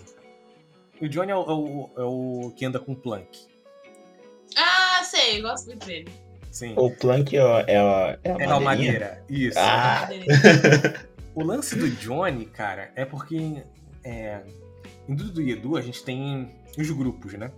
O 1.01 1.07
Johnny 1.09 1.31
é 1.31 1.37
o, 1.37 1.43
é 1.43 1.53
o- 1.55 1.91
é 1.99 2.03
o 2.03 2.51
que 2.57 2.65
anda 2.65 2.81
com 2.81 2.91
o 2.93 2.97
Plank. 2.97 3.47
Ah, 4.57 5.03
sei, 5.05 5.39
eu 5.39 5.43
gosto 5.43 5.67
muito 5.67 5.87
dele. 5.87 6.09
Sim. 6.51 6.75
O 6.77 6.91
Plank 6.91 7.37
é, 7.37 7.41
a- 7.41 7.65
é, 7.67 7.77
a- 7.79 8.19
é 8.25 8.33
a 8.33 8.37
é 8.39 8.45
a 8.47 8.61
madeira. 8.61 9.25
Isso. 9.29 9.59
Ah. 9.59 10.09
O 11.33 11.45
lance 11.45 11.77
do 11.77 11.89
Johnny, 11.89 12.45
cara, 12.45 12.91
é 12.97 13.05
porque 13.05 13.63
é, 14.03 14.41
em 15.09 15.15
Dudu 15.15 15.31
do 15.35 15.41
Edu 15.49 15.77
a 15.77 15.81
gente 15.81 16.03
tem 16.03 16.51
os 16.77 16.91
grupos, 16.91 17.35
né? 17.35 17.53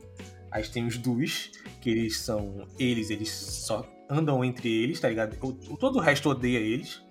A 0.50 0.60
gente 0.60 0.72
tem 0.72 0.86
os 0.86 0.98
Dus, 0.98 1.50
que 1.80 1.88
eles 1.88 2.18
são. 2.20 2.68
Eles, 2.78 3.08
eles 3.08 3.30
só 3.30 3.88
andam 4.10 4.44
entre 4.44 4.68
eles, 4.70 5.00
tá 5.00 5.08
ligado? 5.08 5.36
O, 5.40 5.48
o- 5.72 5.76
todo 5.78 5.96
o 5.96 6.00
resto 6.00 6.28
odeia 6.28 6.58
eles. 6.58 7.02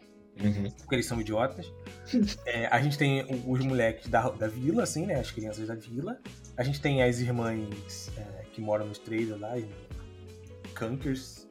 Uhum. 0.41 0.69
porque 0.77 0.95
eles 0.95 1.07
são 1.07 1.19
idiotas. 1.19 1.71
É, 2.45 2.67
a 2.67 2.79
gente 2.79 2.97
tem 2.97 3.25
os 3.47 3.59
moleques 3.65 4.07
da, 4.07 4.29
da 4.29 4.47
vila, 4.47 4.83
assim, 4.83 5.05
né? 5.07 5.15
As 5.15 5.31
crianças 5.31 5.67
da 5.67 5.75
vila. 5.75 6.19
A 6.55 6.63
gente 6.63 6.79
tem 6.79 7.01
as 7.01 7.19
irmãs 7.19 8.11
é, 8.17 8.40
que 8.51 8.61
moram 8.61 8.85
nos 8.87 8.97
trailers 8.97 9.39
lá, 9.39 9.57
em 9.57 9.67
Kankers. 10.73 11.47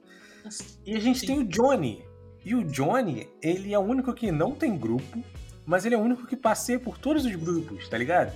E 0.86 0.94
a 0.96 1.00
gente 1.00 1.20
Sim. 1.20 1.26
tem 1.26 1.38
o 1.40 1.44
Johnny. 1.44 2.04
E 2.44 2.54
o 2.54 2.64
Johnny, 2.64 3.28
ele 3.42 3.74
é 3.74 3.78
o 3.78 3.82
único 3.82 4.14
que 4.14 4.32
não 4.32 4.52
tem 4.54 4.76
grupo, 4.76 5.22
mas 5.66 5.84
ele 5.84 5.94
é 5.94 5.98
o 5.98 6.00
único 6.00 6.26
que 6.26 6.36
passeia 6.36 6.78
por 6.80 6.96
todos 6.98 7.24
os 7.24 7.34
grupos, 7.34 7.88
tá 7.88 7.98
ligado? 7.98 8.32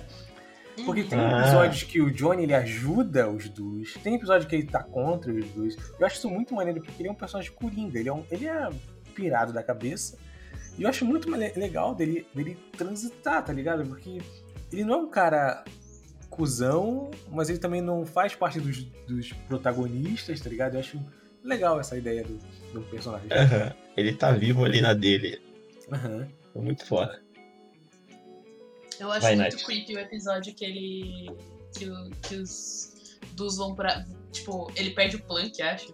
Porque 0.85 1.03
tem 1.03 1.17
Ah. 1.17 1.39
episódios 1.41 1.83
que 1.83 2.01
o 2.01 2.11
Johnny 2.11 2.43
ele 2.43 2.53
ajuda 2.53 3.29
os 3.29 3.49
dois, 3.49 3.93
tem 4.03 4.15
episódio 4.15 4.47
que 4.47 4.55
ele 4.55 4.67
tá 4.67 4.83
contra 4.83 5.31
os 5.33 5.45
dois. 5.51 5.75
Eu 5.99 6.05
acho 6.05 6.17
isso 6.17 6.29
muito 6.29 6.53
maneiro, 6.53 6.81
porque 6.81 7.01
ele 7.01 7.09
é 7.09 7.11
um 7.11 7.15
personagem 7.15 7.51
coringa, 7.53 7.97
ele 7.99 8.09
é, 8.09 8.13
um, 8.13 8.23
ele 8.29 8.45
é 8.47 8.69
pirado 9.15 9.51
da 9.53 9.63
cabeça. 9.63 10.17
E 10.77 10.83
eu 10.83 10.89
acho 10.89 11.05
muito 11.05 11.29
legal 11.31 11.95
dele, 11.95 12.27
dele 12.35 12.57
transitar, 12.77 13.43
tá 13.43 13.53
ligado? 13.53 13.85
Porque 13.87 14.19
ele 14.71 14.83
não 14.83 14.93
é 14.93 14.97
um 14.97 15.09
cara 15.09 15.63
cuzão, 16.35 17.09
mas 17.31 17.49
ele 17.49 17.59
também 17.59 17.81
não 17.81 18.05
faz 18.05 18.35
parte 18.35 18.59
dos, 18.59 18.83
dos 19.07 19.31
protagonistas, 19.47 20.39
tá 20.41 20.49
ligado? 20.49 20.73
Eu 20.75 20.79
acho 20.81 20.99
legal 21.43 21.79
essa 21.79 21.97
ideia 21.97 22.23
do, 22.23 22.37
do 22.73 22.81
personagem. 22.89 23.27
Aham. 23.31 23.73
Ele 23.95 24.13
tá 24.13 24.31
vivo 24.31 24.65
ali 24.65 24.81
na 24.81 24.93
dele. 24.93 25.41
É 26.55 26.59
muito 26.59 26.85
foda. 26.85 27.21
Eu 28.99 29.11
acho 29.11 29.21
Vai, 29.21 29.35
muito 29.35 29.53
Nath. 29.55 29.65
creepy 29.65 29.95
o 29.95 29.99
episódio 29.99 30.53
que 30.53 30.65
ele. 30.65 31.31
que, 31.77 31.89
o- 31.89 32.09
que 32.21 32.35
os 32.35 32.93
Dus 33.33 33.57
vão 33.57 33.75
pra. 33.75 34.05
Tipo, 34.31 34.71
ele 34.75 34.91
perde 34.91 35.17
o 35.17 35.21
Plank, 35.23 35.61
acho. 35.61 35.93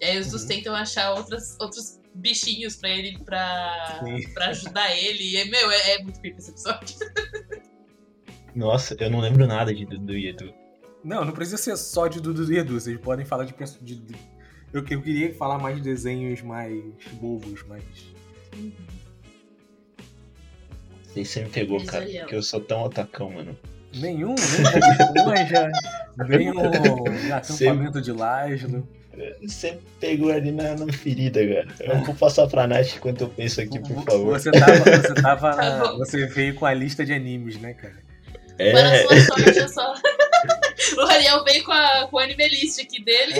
E 0.00 0.04
aí 0.04 0.18
os 0.18 0.32
Uhum. 0.32 0.46
tentam 0.48 0.74
achar 0.74 1.12
outras, 1.14 1.56
outros 1.60 1.98
bichinhos 2.14 2.76
pra 2.76 2.88
ele 2.88 3.18
pra, 3.24 4.00
Sim. 4.04 4.32
pra 4.32 4.46
ajudar 4.46 4.96
ele. 4.96 5.36
E, 5.36 5.44
meu, 5.50 5.70
é, 5.70 5.94
é 5.94 6.02
muito 6.02 6.20
creepy 6.20 6.38
esse 6.38 6.50
episódio. 6.50 6.96
Nossa, 8.54 8.96
eu 8.98 9.10
não 9.10 9.20
lembro 9.20 9.46
nada 9.46 9.74
de 9.74 9.84
Dudu 9.86 10.16
e 10.16 10.28
Edu. 10.28 10.52
Não, 11.04 11.24
não 11.24 11.32
precisa 11.32 11.56
ser 11.56 11.76
só 11.76 12.06
de 12.08 12.20
Dudu 12.20 12.52
e 12.52 12.58
Edu. 12.58 12.78
Vocês 12.80 12.98
podem 12.98 13.24
falar 13.24 13.44
de, 13.44 13.54
de, 13.80 13.94
de- 13.96 14.14
eu, 14.72 14.84
eu 14.88 15.02
queria 15.02 15.34
falar 15.34 15.58
mais 15.58 15.76
de 15.76 15.82
desenhos 15.82 16.42
mais 16.42 16.82
bobos, 17.20 17.62
mais. 17.66 17.82
Você 21.06 21.24
sempre 21.24 21.48
me 21.48 21.54
pegou, 21.54 21.84
cara, 21.84 22.04
porque 22.20 22.34
eu 22.34 22.42
sou 22.42 22.60
tão 22.60 22.82
otacão, 22.82 23.30
mano. 23.30 23.56
Nenhum, 23.94 24.34
nem 24.36 25.36
Esponja, 25.36 25.72
nem 26.28 26.50
o 26.52 27.34
acampamento 27.34 28.00
de 28.00 28.12
Laszlo. 28.12 28.88
Você 29.42 29.78
pegou 29.98 30.30
ali 30.30 30.52
na, 30.52 30.76
na 30.76 30.92
ferida, 30.92 31.40
cara. 31.44 31.94
Eu 31.98 32.04
vou 32.04 32.14
passar 32.14 32.46
pra 32.46 32.68
Nath 32.68 32.94
enquanto 32.96 33.22
eu 33.22 33.28
penso 33.28 33.60
aqui, 33.60 33.80
por 33.80 34.04
favor. 34.04 34.38
Você 34.38 34.52
tava, 34.52 34.78
você 34.78 35.14
tava 35.14 35.50
Tá 35.56 35.78
na- 35.78 35.88
bom. 35.92 35.98
Você 35.98 36.26
veio 36.26 36.54
com 36.54 36.64
a 36.64 36.72
lista 36.72 37.04
de 37.04 37.12
animes, 37.12 37.60
né, 37.60 37.74
cara? 37.74 37.96
É, 38.60 38.72
Para 38.72 38.92
a 38.92 39.02
sua 39.02 39.20
sorte, 39.20 39.58
eu 39.58 39.68
só. 39.70 39.94
o 40.98 41.00
Ariel 41.00 41.42
veio 41.44 41.64
com, 41.64 41.72
a, 41.72 42.06
com 42.10 42.16
o 42.16 42.18
anime 42.18 42.46
list 42.46 42.78
aqui 42.78 43.02
dele. 43.02 43.34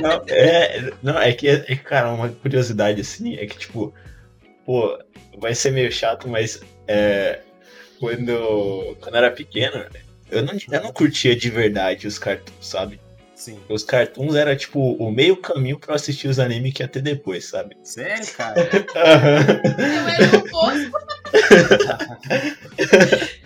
não, 0.00 0.24
é, 0.26 0.92
não, 1.00 1.18
é 1.20 1.32
que, 1.32 1.46
é, 1.46 1.60
que, 1.60 1.76
cara, 1.76 2.10
uma 2.10 2.28
curiosidade 2.28 3.00
assim, 3.00 3.36
é 3.36 3.46
que, 3.46 3.56
tipo, 3.56 3.94
pô, 4.66 4.98
vai 5.38 5.54
ser 5.54 5.70
meio 5.70 5.92
chato, 5.92 6.26
mas 6.28 6.60
é, 6.88 7.38
quando, 8.00 8.96
quando 9.00 9.14
eu 9.14 9.18
era 9.18 9.30
pequeno, 9.30 9.86
eu 10.28 10.42
não, 10.42 10.54
eu 10.72 10.82
não 10.82 10.92
curtia 10.92 11.36
de 11.36 11.48
verdade 11.48 12.08
os 12.08 12.18
cartoons, 12.18 12.66
sabe? 12.66 13.00
Sim. 13.36 13.58
Os 13.68 13.84
cartoons 13.84 14.34
era 14.34 14.56
tipo 14.56 14.94
o 14.94 15.12
meio 15.12 15.36
caminho 15.36 15.78
pra 15.78 15.92
eu 15.92 15.96
assistir 15.96 16.26
os 16.26 16.40
animes 16.40 16.74
que 16.74 16.82
ia 16.82 16.88
ter 16.88 17.02
depois, 17.02 17.46
sabe? 17.46 17.76
Sério, 17.84 18.26
cara? 18.34 18.68
Eu 19.78 20.08
era 20.08 20.36
o 20.36 20.40
oposto. 20.40 20.90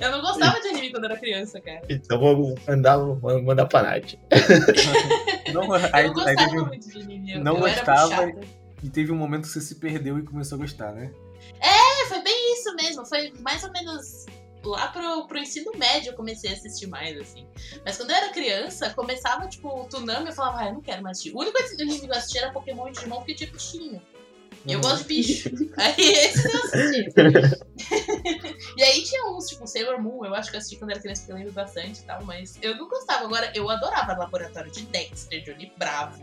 Eu 0.00 0.10
não 0.10 0.20
gostava 0.20 0.60
de 0.60 0.68
anime 0.68 0.90
quando 0.90 1.04
era 1.04 1.16
criança, 1.16 1.60
cara. 1.60 1.82
então 1.88 2.18
vou 2.18 2.54
mandar, 2.66 2.96
vou 2.96 3.42
mandar 3.42 3.66
pra 3.66 3.82
Nath. 3.82 4.14
Não, 5.52 5.64
Eu 5.64 5.74
aí, 5.74 5.80
não 5.82 5.94
aí 5.94 6.08
gostava 6.10 6.36
teve, 6.36 6.56
muito 6.64 6.88
de 6.90 7.00
anime. 7.02 7.32
Eu, 7.32 7.44
não 7.44 7.54
eu 7.54 7.60
gostava 7.60 8.32
e 8.82 8.90
teve 8.90 9.12
um 9.12 9.16
momento 9.16 9.42
que 9.42 9.48
você 9.48 9.60
se 9.60 9.76
perdeu 9.76 10.18
e 10.18 10.22
começou 10.22 10.56
a 10.56 10.60
gostar, 10.60 10.92
né? 10.92 11.12
É, 11.60 12.06
foi 12.08 12.20
bem 12.22 12.54
isso 12.54 12.74
mesmo. 12.74 13.06
Foi 13.06 13.32
mais 13.40 13.62
ou 13.62 13.70
menos 13.70 14.26
lá 14.64 14.88
pro, 14.88 15.26
pro 15.26 15.38
ensino 15.38 15.70
médio 15.76 16.10
eu 16.10 16.16
comecei 16.16 16.50
a 16.50 16.52
assistir 16.54 16.86
mais, 16.86 17.16
assim. 17.18 17.46
Mas 17.84 17.96
quando 17.96 18.10
eu 18.10 18.16
era 18.16 18.28
criança, 18.30 18.90
começava, 18.90 19.46
tipo, 19.46 19.68
o 19.68 19.84
Tsunami, 19.86 20.26
eu 20.26 20.32
falava, 20.32 20.58
ah, 20.58 20.66
eu 20.66 20.74
não 20.74 20.80
quero 20.80 21.02
mais 21.02 21.18
assistir. 21.18 21.34
O 21.34 21.40
único 21.40 21.56
anime 21.58 22.00
que 22.00 22.06
eu 22.06 22.12
assistia 22.12 22.42
era 22.42 22.52
Pokémon 22.52 22.88
e 22.88 22.92
Digimon, 22.92 23.16
porque 23.18 23.34
tinha 23.34 23.50
bichinho. 23.50 24.02
E 24.66 24.72
eu 24.72 24.78
Uhum. 24.78 24.82
gosto 24.82 25.02
de 25.02 25.08
bicho. 25.08 25.50
Aí 25.76 25.94
esse 25.96 26.48
eu 26.48 26.64
assistia. 26.64 27.12
e 28.76 28.82
aí 28.82 29.02
tinha 29.02 29.26
uns, 29.30 29.46
tipo, 29.46 29.66
Sailor 29.66 30.00
Moon, 30.02 30.24
eu 30.24 30.34
acho 30.34 30.50
que 30.50 30.56
eu 30.56 30.58
assisti 30.58 30.76
quando 30.76 30.90
era 30.90 31.00
criança, 31.00 31.20
porque 31.22 31.32
eu 31.32 31.36
lembro 31.36 31.52
bastante 31.52 32.00
e 32.00 32.04
tal, 32.04 32.24
mas 32.24 32.58
eu 32.62 32.74
não 32.76 32.88
gostava. 32.88 33.24
Agora, 33.26 33.50
eu 33.54 33.68
adorava 33.70 34.16
Laboratório 34.16 34.70
de 34.72 34.82
Dexter, 34.86 35.42
Johnny 35.44 35.70
Bravo, 35.76 36.20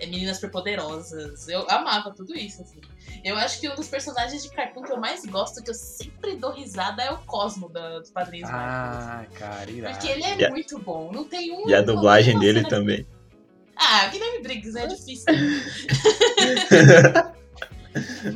é, 0.00 0.06
Meninas 0.06 0.36
Superpoderosas. 0.36 1.46
Eu 1.48 1.68
amava 1.70 2.12
tudo 2.14 2.34
isso, 2.34 2.62
assim. 2.62 2.80
Eu 3.22 3.36
acho 3.36 3.60
que 3.60 3.68
um 3.68 3.74
dos 3.74 3.88
personagens 3.88 4.42
de 4.42 4.50
cartoon 4.50 4.82
que 4.82 4.92
eu 4.92 4.98
mais 4.98 5.24
gosto, 5.26 5.62
que 5.62 5.70
eu 5.70 5.74
sempre 5.74 6.36
dou 6.36 6.52
risada, 6.52 7.02
é 7.02 7.10
o 7.12 7.18
Cosmo 7.18 7.68
da, 7.68 7.98
dos 8.00 8.10
Padrinhos. 8.10 8.48
Ah, 8.50 9.26
cara, 9.34 9.70
irado. 9.70 9.94
Porque 9.98 10.10
ele 10.12 10.24
é 10.24 10.46
a- 10.46 10.50
muito 10.50 10.78
bom. 10.80 11.12
Não 11.12 11.24
tem 11.24 11.52
um. 11.52 11.68
E 11.68 11.74
a 11.74 11.82
dublagem 11.82 12.38
dele 12.38 12.64
também. 12.64 13.06
Ah, 13.76 14.06
Guilherme 14.08 14.42
Briggs, 14.42 14.72
né? 14.72 14.84
É 14.84 14.86
difícil. 14.88 15.26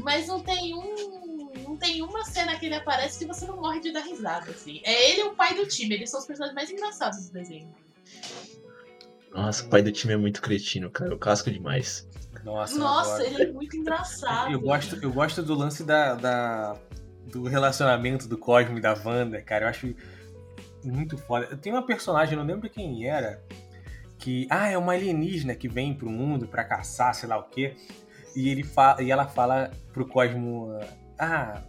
Mas 0.03 0.27
não 0.27 0.41
tem 0.41 0.75
um. 0.75 1.51
Não 1.63 1.77
tem 1.77 2.03
uma 2.03 2.25
cena 2.25 2.59
que 2.59 2.67
ele 2.67 2.75
aparece 2.75 3.19
que 3.19 3.27
você 3.27 3.47
não 3.47 3.57
morre 3.57 3.81
de 3.81 3.93
dar 3.93 4.01
risada, 4.01 4.51
assim. 4.51 4.81
É 4.85 5.11
ele 5.11 5.21
e 5.21 5.25
o 5.25 5.35
pai 5.35 5.55
do 5.55 5.67
time, 5.67 5.95
eles 5.95 6.11
são 6.11 6.21
os 6.21 6.27
personagens 6.27 6.55
mais 6.55 6.71
engraçados 6.71 7.27
do 7.29 7.33
desenho. 7.33 7.73
Nossa, 9.33 9.65
o 9.65 9.69
pai 9.69 9.83
do 9.83 9.93
time 9.93 10.13
é 10.13 10.17
muito 10.17 10.43
cretino, 10.43 10.91
cara. 10.91 11.11
Eu 11.13 11.19
casco 11.19 11.51
demais. 11.51 12.09
Nossa, 12.45 12.79
Nossa, 12.79 13.25
ele 13.25 13.43
é 13.43 13.53
muito 13.53 13.77
engraçado. 13.77 14.51
Eu 14.51 14.61
gosto, 14.61 14.99
eu 15.03 15.13
gosto 15.13 15.43
do 15.43 15.55
lance 15.55 15.85
da, 15.85 16.15
da- 16.15 16.77
do 17.27 17.45
relacionamento 17.45 18.27
do 18.27 18.37
Cosmo 18.39 18.79
e 18.79 18.81
da 18.81 18.95
Wanda, 19.05 19.41
cara. 19.43 19.67
Eu 19.67 19.69
acho 19.69 19.95
muito 20.83 21.17
foda. 21.19 21.47
Eu 21.51 21.57
tenho 21.59 21.77
uma 21.77 21.87
personagem, 21.87 22.35
eu 22.35 22.41
não 22.45 22.53
lembro 22.53 22.69
quem 22.69 23.07
era, 23.07 23.43
que. 24.19 24.47
Ah, 24.51 24.69
é 24.69 24.77
uma 24.79 24.95
alienígena 24.95 25.55
que 25.55 25.69
vem 25.69 25.95
pro 25.95 26.09
mundo 26.11 26.49
pra 26.49 26.65
caçar, 26.65 27.15
sei 27.15 27.29
lá 27.29 27.39
o 27.39 27.45
quê. 27.45 27.77
E, 28.35 28.49
ele 28.49 28.63
fa 28.63 28.97
e 29.01 29.11
ela 29.11 29.27
fala 29.27 29.71
pro 29.93 30.07
Cosmo: 30.07 30.79
Ah, 31.19 31.63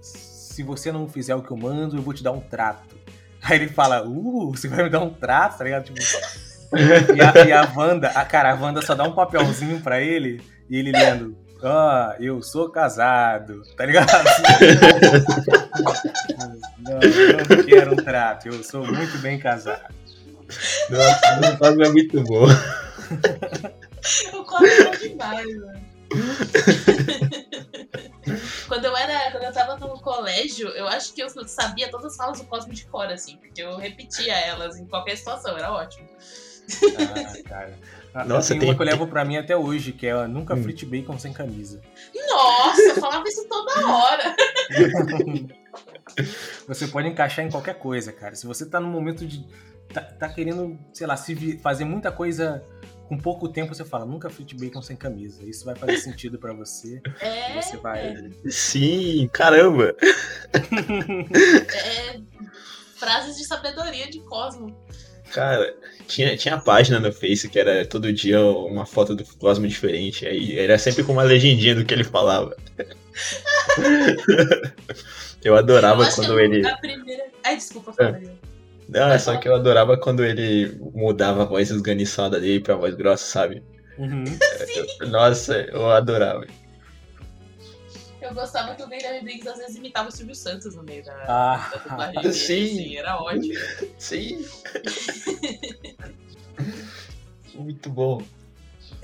se 0.00 0.62
você 0.62 0.90
não 0.90 1.08
fizer 1.08 1.34
o 1.34 1.42
que 1.42 1.50
eu 1.50 1.56
mando, 1.56 1.96
eu 1.96 2.02
vou 2.02 2.14
te 2.14 2.22
dar 2.22 2.32
um 2.32 2.40
trato. 2.40 2.96
Aí 3.42 3.56
ele 3.56 3.68
fala: 3.68 4.06
Uh, 4.06 4.50
você 4.50 4.68
vai 4.68 4.84
me 4.84 4.90
dar 4.90 5.00
um 5.00 5.10
trato, 5.10 5.58
tá 5.58 5.64
ligado? 5.64 5.84
Tipo, 5.84 5.98
e, 7.14 7.20
a, 7.20 7.46
e 7.46 7.52
a 7.52 7.72
Wanda, 7.76 8.08
a, 8.08 8.24
cara, 8.24 8.52
a 8.52 8.54
Wanda 8.54 8.82
só 8.82 8.94
dá 8.94 9.04
um 9.04 9.12
papelzinho 9.12 9.80
pra 9.80 10.00
ele 10.00 10.42
e 10.68 10.76
ele 10.76 10.92
lendo. 10.92 11.36
Ah, 11.62 12.16
eu 12.20 12.42
sou 12.42 12.68
casado, 12.70 13.62
tá 13.76 13.86
ligado? 13.86 14.08
não, 16.80 17.00
eu 17.00 17.56
não 17.56 17.64
quero 17.64 17.92
um 17.94 17.96
trato, 17.96 18.48
eu 18.48 18.62
sou 18.62 18.86
muito 18.86 19.16
bem 19.18 19.38
casado. 19.38 19.94
Nossa, 20.90 21.54
o 21.54 21.58
Cosmo 21.58 21.84
é 21.84 21.88
muito 21.88 22.22
bom. 22.22 22.46
O 24.34 24.44
Cosmo 24.44 24.66
é 24.66 24.96
demais, 24.96 25.56
mano. 25.56 25.85
quando 28.68 28.84
eu 28.84 28.96
era. 28.96 29.30
Quando 29.30 29.44
eu 29.44 29.52
tava 29.52 29.76
no 29.76 30.00
colégio, 30.00 30.68
eu 30.70 30.86
acho 30.88 31.12
que 31.14 31.22
eu 31.22 31.28
sabia 31.46 31.90
todas 31.90 32.12
as 32.12 32.16
falas 32.16 32.38
do 32.38 32.44
Cosmo 32.46 32.72
de 32.72 32.84
cor, 32.86 33.06
assim, 33.06 33.36
porque 33.38 33.62
eu 33.62 33.76
repetia 33.76 34.32
elas 34.34 34.78
em 34.78 34.86
qualquer 34.86 35.16
situação, 35.16 35.56
era 35.56 35.72
ótimo. 35.72 36.06
Ah, 36.98 37.48
cara. 37.48 37.78
Ah, 38.12 38.24
Nossa, 38.24 38.48
tem, 38.50 38.58
tem- 38.60 38.68
uma 38.68 38.74
que 38.74 38.82
eu 38.82 38.86
levo 38.86 39.06
pra 39.06 39.24
mim 39.24 39.36
até 39.36 39.56
hoje, 39.56 39.92
que 39.92 40.06
é 40.06 40.26
nunca 40.26 40.54
Hum. 40.54 40.62
frite 40.62 40.84
bacon 40.84 41.18
sem 41.18 41.32
camisa. 41.32 41.80
Nossa, 42.28 42.82
eu 42.82 42.94
falava 42.96 43.24
isso 43.28 43.46
toda 43.48 43.72
hora. 43.88 44.36
Você 46.66 46.88
pode 46.88 47.08
encaixar 47.08 47.44
em 47.44 47.50
qualquer 47.50 47.78
coisa, 47.78 48.12
cara. 48.12 48.34
Se 48.34 48.46
você 48.46 48.66
tá 48.66 48.80
num 48.80 48.90
momento 48.90 49.26
de. 49.26 49.46
tá, 49.92 50.00
tá 50.00 50.28
querendo, 50.28 50.78
sei 50.92 51.06
lá, 51.06 51.16
se 51.16 51.58
fazer 51.58 51.84
muita 51.84 52.10
coisa 52.10 52.64
com 53.08 53.16
pouco 53.16 53.48
tempo, 53.48 53.74
você 53.74 53.84
fala, 53.84 54.04
nunca 54.04 54.28
frite 54.30 54.54
bacon 54.54 54.82
sem 54.82 54.96
camisa. 54.96 55.44
Isso 55.44 55.64
vai 55.64 55.74
fazer 55.74 55.98
sentido 55.98 56.38
pra 56.38 56.52
você. 56.52 57.00
É. 57.20 57.54
Você 57.60 57.76
vai. 57.76 58.30
Sim, 58.48 59.28
caramba. 59.32 59.94
é 60.52 62.20
frases 62.96 63.36
de 63.36 63.44
sabedoria 63.44 64.10
de 64.10 64.20
Cosmo. 64.20 64.76
Cara, 65.32 65.74
tinha, 66.06 66.36
tinha 66.36 66.56
página 66.58 67.00
no 67.00 67.12
Face 67.12 67.48
que 67.48 67.58
era 67.58 67.84
todo 67.84 68.12
dia 68.12 68.40
uma 68.40 68.86
foto 68.86 69.14
do 69.14 69.24
Cosmo 69.24 69.66
diferente. 69.66 70.26
Aí 70.26 70.58
era 70.58 70.78
sempre 70.78 71.04
com 71.04 71.12
uma 71.12 71.22
legendinha 71.22 71.74
do 71.74 71.84
que 71.84 71.92
ele 71.92 72.04
falava. 72.04 72.56
Eu 75.44 75.54
adorava 75.54 76.02
eu 76.02 76.06
acho 76.08 76.16
quando 76.16 76.34
que 76.34 76.40
ele. 76.40 76.66
a 76.66 76.76
primeira. 76.78 77.26
Ai, 77.44 77.56
desculpa, 77.56 77.92
Fabrício. 77.92 78.36
Não, 78.88 79.08
é 79.10 79.18
só 79.18 79.36
que 79.36 79.48
eu 79.48 79.54
adorava 79.54 79.96
quando 79.96 80.24
ele 80.24 80.76
mudava 80.94 81.42
a 81.42 81.46
voz 81.46 81.70
esganiçada 81.70 82.38
dele 82.40 82.60
pra 82.60 82.76
voz 82.76 82.94
grossa, 82.94 83.24
sabe? 83.24 83.62
Uhum. 83.98 84.24
Nossa, 85.10 85.54
eu 85.62 85.90
adorava. 85.90 86.46
Eu 88.20 88.34
gostava 88.34 88.74
que 88.74 88.82
o 88.82 88.88
Guilherme 88.88 89.22
Briggs 89.22 89.48
às 89.48 89.58
vezes 89.58 89.76
imitava 89.76 90.08
o 90.08 90.12
Silvio 90.12 90.34
Santos 90.34 90.74
no 90.74 90.82
meio 90.82 91.04
da, 91.04 91.14
da 91.14 91.26
Ah, 91.28 91.80
dublagem 91.88 92.22
dele, 92.22 92.32
Sim. 92.34 92.64
assim, 92.64 92.96
era 92.96 93.20
ótimo. 93.20 93.54
Sim. 93.98 94.46
Muito 97.54 97.90
bom. 97.90 98.22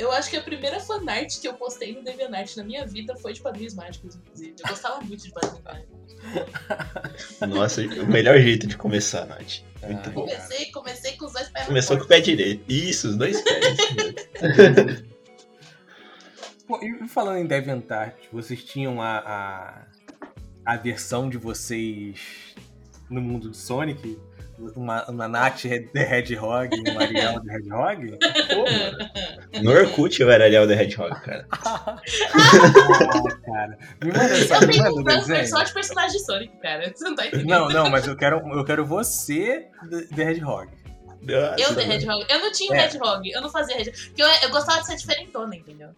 Eu 0.02 0.10
acho 0.10 0.28
que 0.28 0.36
a 0.36 0.42
primeira 0.42 0.80
fanart 0.80 1.40
que 1.40 1.46
eu 1.46 1.54
postei 1.54 1.94
no 1.94 2.02
DeviantArt 2.02 2.56
na 2.56 2.64
minha 2.64 2.84
vida 2.84 3.14
foi 3.16 3.32
de 3.32 3.40
Padrinhos 3.40 3.74
Mágicos, 3.74 4.16
inclusive. 4.16 4.54
Eu 4.58 4.68
gostava 4.68 5.00
muito 5.00 5.22
de 5.22 5.30
Padrinhos 5.32 5.62
Mágicos. 5.62 7.38
Nossa, 7.48 7.82
o 7.82 8.06
melhor 8.06 8.36
jeito 8.40 8.66
de 8.66 8.76
começar, 8.76 9.26
Nath. 9.26 9.60
Muito 9.82 10.08
Ah, 10.08 10.12
bom. 10.12 10.20
Comecei, 10.22 10.66
comecei 10.72 11.12
com 11.16 11.26
os 11.26 11.32
dois 11.32 11.48
pés 11.50 11.66
Começou 11.66 11.98
com 11.98 12.04
o 12.04 12.08
pé 12.08 12.20
direito. 12.20 12.64
Isso, 12.68 13.10
os 13.10 13.16
dois 13.16 13.40
pés. 13.42 13.76
Pô, 16.66 16.80
e 16.82 17.06
falando 17.08 17.38
em 17.38 17.46
DeviantArt, 17.46 18.16
vocês 18.32 18.64
tinham 18.64 19.00
a, 19.00 19.18
a, 19.18 19.86
a 20.64 20.76
versão 20.76 21.28
de 21.30 21.36
vocês 21.38 22.20
no 23.08 23.20
mundo 23.20 23.50
do 23.50 23.56
Sonic? 23.56 24.18
Uma, 24.76 25.04
uma 25.10 25.28
Nath 25.28 25.64
Red- 25.64 25.88
The 25.92 26.00
Hedgehog 26.18 26.68
e 26.76 26.90
uma 26.90 27.02
Ariel 27.02 27.40
The 27.40 27.54
Hedgehog? 27.56 28.18
Pô. 28.54 29.60
No 29.62 29.70
Orkut 29.72 30.20
eu 30.22 30.30
era 30.30 30.46
Léo 30.48 30.66
da 30.66 30.74
Hedgehog, 30.74 31.20
cara. 31.22 31.46
Ah, 32.34 33.36
cara. 33.44 33.78
Me 34.02 34.12
manda, 34.12 34.36
Eu 34.38 34.46
sabe, 34.46 34.66
me 34.66 34.72
tenho 34.74 34.98
um 34.98 35.02
desenho. 35.02 35.48
só 35.48 35.62
de 35.62 35.72
personagem 35.72 36.18
de 36.18 36.24
Sonic, 36.24 36.56
cara. 36.58 36.92
Você 36.94 37.04
não 37.04 37.14
tá 37.14 37.26
entendendo. 37.26 37.48
Não, 37.48 37.68
não, 37.68 37.90
mas 37.90 38.06
eu 38.06 38.16
quero, 38.16 38.38
eu 38.56 38.64
quero 38.64 38.84
você 38.86 39.68
The, 39.90 40.02
The 40.14 40.22
Hedgehog. 40.30 40.68
Eu 41.26 41.54
dei 41.56 41.66
mano. 41.86 41.92
Hedgehog. 41.92 42.26
Eu 42.28 42.38
não 42.40 42.52
tinha 42.52 42.72
um 42.72 42.74
É. 42.74 42.84
Hedgehog, 42.84 43.30
eu 43.30 43.40
não 43.40 43.48
fazia 43.50 43.76
Hedgehog. 43.80 44.06
Porque 44.08 44.22
eu, 44.22 44.26
eu 44.42 44.50
gostava 44.50 44.80
de 44.80 44.86
ser 44.86 44.96
diferentona, 44.96 45.54
entendeu? 45.54 45.90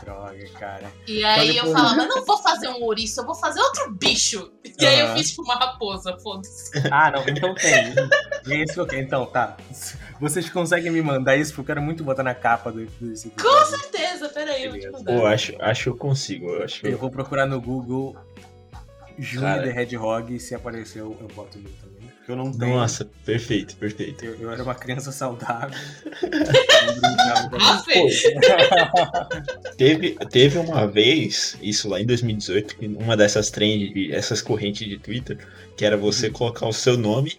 Droga, 0.00 0.48
cara. 0.58 0.90
E 1.06 1.24
aí 1.24 1.50
Então, 1.50 1.66
eu 1.66 1.72
depois- 1.72 1.72
falava, 1.72 2.06
não 2.08 2.24
vou 2.24 2.38
fazer 2.38 2.68
um 2.68 2.82
ouriço, 2.84 3.20
eu 3.20 3.26
vou 3.26 3.34
fazer 3.34 3.60
outro 3.60 3.90
bicho. 3.92 4.52
E 4.78 4.86
aí 4.86 5.00
eu 5.00 5.16
fiz 5.16 5.30
tipo 5.30 5.42
uma 5.42 5.54
raposa, 5.56 6.16
foda-se. 6.22 6.70
Ah, 6.90 7.10
não, 7.10 7.26
então 7.28 7.54
tem. 7.54 7.94
É 8.48 8.62
isso 8.62 8.74
que 8.74 8.80
eu 8.80 8.86
quero. 8.86 9.02
Então, 9.02 9.26
tá. 9.26 9.56
Vocês 10.20 10.48
conseguem 10.50 10.90
me 10.92 11.02
mandar 11.02 11.36
isso? 11.36 11.50
Porque 11.52 11.62
eu 11.62 11.74
quero 11.74 11.82
muito 11.82 12.04
botar 12.04 12.22
na 12.22 12.34
capa 12.34 12.70
do, 12.70 12.86
desse 13.00 13.30
Com 13.30 13.34
episódio. 13.40 13.66
certeza, 13.78 14.28
peraí, 14.28 14.64
eu 14.64 14.70
vou 14.72 14.80
te 14.80 14.90
mandar. 14.90 15.12
Pô, 15.12 15.26
acho, 15.26 15.54
acho 15.60 15.82
que 15.84 15.88
eu 15.88 15.96
consigo. 15.96 16.48
Eu 16.50 16.64
acho 16.64 16.86
Eu 16.86 16.92
eu... 16.92 16.98
vou 16.98 17.10
procurar 17.10 17.46
no 17.46 17.60
Google 17.60 18.16
Júnior. 19.18 19.62
The 19.62 19.80
Hedgehog 19.82 20.34
e 20.34 20.38
se 20.40 20.54
aparecer 20.54 21.00
eu, 21.00 21.16
eu 21.20 21.26
boto 21.28 21.58
o 21.58 21.60
meu 21.60 21.72
também. 21.80 21.87
Porque 22.28 22.32
eu 22.32 22.36
não 22.36 22.52
tenho. 22.52 22.74
Nossa, 22.74 23.06
perfeito, 23.24 23.74
perfeito. 23.76 24.22
Eu, 24.22 24.34
eu 24.34 24.52
era 24.52 24.62
uma 24.62 24.74
criança 24.74 25.10
saudável. 25.10 25.78
Ah. 27.58 27.82
Teve, 29.78 30.10
teve 30.30 30.58
uma 30.58 30.86
vez, 30.86 31.56
isso 31.62 31.88
lá 31.88 32.00
em 32.00 32.04
2018, 32.04 32.76
que 32.76 32.86
uma 32.86 33.16
dessas 33.16 33.50
trends, 33.50 34.12
essas 34.12 34.42
correntes 34.42 34.86
de 34.86 34.98
Twitter, 34.98 35.38
que 35.76 35.84
era 35.84 35.96
você 35.96 36.28
colocar 36.28 36.66
o 36.66 36.72
seu 36.72 36.98
nome 36.98 37.38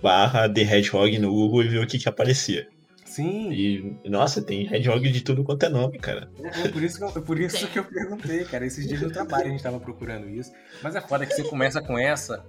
barra 0.00 0.48
The 0.48 0.60
Hedgehog 0.60 1.18
no 1.18 1.30
Google 1.30 1.64
e 1.64 1.68
ver 1.68 1.82
o 1.82 1.86
que 1.86 1.98
que 1.98 2.08
aparecia. 2.08 2.68
Sim. 3.04 3.50
E, 3.50 3.96
nossa, 4.08 4.40
tem 4.40 4.72
Hedgehog 4.72 5.10
de 5.10 5.22
tudo 5.22 5.42
quanto 5.42 5.64
é 5.64 5.68
nome, 5.68 5.98
cara. 5.98 6.30
É 6.64 6.68
por 6.68 6.82
isso, 6.82 6.98
que 6.98 7.04
eu, 7.04 7.08
é 7.08 7.20
por 7.20 7.40
isso 7.40 7.66
que 7.66 7.78
eu 7.80 7.84
perguntei, 7.84 8.44
cara. 8.44 8.64
Esses 8.64 8.86
dias 8.86 9.00
no 9.00 9.10
trabalho 9.10 9.46
a 9.46 9.50
gente 9.50 9.62
tava 9.62 9.80
procurando 9.80 10.28
isso. 10.28 10.52
Mas 10.80 10.94
é 10.94 11.00
foda 11.00 11.26
que 11.26 11.34
você 11.34 11.42
começa 11.42 11.82
com 11.82 11.98
essa 11.98 12.44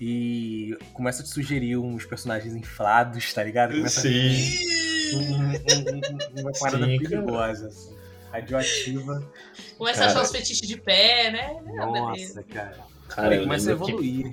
e 0.00 0.76
começa 0.92 1.22
a 1.22 1.24
te 1.24 1.30
sugerir 1.30 1.76
uns 1.76 2.04
personagens 2.04 2.54
inflados, 2.54 3.32
tá 3.32 3.42
ligado? 3.42 3.72
Começa 3.74 4.02
Sim. 4.02 4.76
Um, 5.14 5.18
um, 5.18 6.38
um, 6.38 6.40
uma 6.42 6.52
parada 6.52 6.84
Sim, 6.86 6.98
perigosa, 6.98 7.66
assim. 7.68 7.96
Radioativa. 8.30 9.32
Começa 9.78 10.04
a 10.04 10.06
achar 10.08 10.22
os 10.22 10.30
fetiches 10.30 10.66
de 10.68 10.76
pé, 10.76 11.30
né? 11.30 11.56
Ah, 11.80 11.86
Nossa, 11.86 12.42
cara. 12.42 12.78
Cara, 13.08 13.28
Aí 13.34 13.40
começa 13.42 13.70
a 13.70 13.72
lembro 13.74 13.86
que- 13.86 13.92
evoluir. 13.92 14.32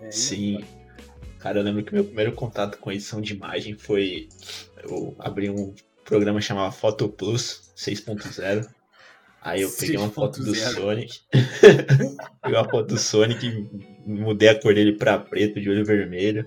É, 0.00 0.10
Sim. 0.10 0.64
Cara, 1.38 1.58
eu 1.58 1.62
lembro 1.62 1.84
que 1.84 1.92
meu 1.92 2.04
primeiro 2.04 2.32
contato 2.32 2.78
com 2.78 2.90
edição 2.90 3.20
de 3.20 3.34
imagem 3.34 3.76
foi. 3.76 4.28
Eu 4.82 5.14
abri 5.18 5.50
um 5.50 5.74
programa 6.04 6.40
chamado 6.40 6.72
Photo 6.72 7.08
Plus 7.08 7.70
6.0. 7.76 8.66
Aí 9.42 9.60
eu 9.60 9.70
peguei 9.70 9.98
uma 9.98 10.08
foto 10.10 10.42
do 10.42 10.52
6.0. 10.52 10.74
Sonic. 10.74 11.20
peguei 12.42 12.58
uma 12.58 12.68
foto 12.68 12.86
do 12.88 12.98
Sonic, 12.98 13.68
mudei 14.06 14.48
a 14.48 14.60
cor 14.60 14.74
dele 14.74 14.92
pra 14.92 15.18
preto 15.18 15.60
de 15.60 15.68
olho 15.70 15.84
vermelho. 15.84 16.46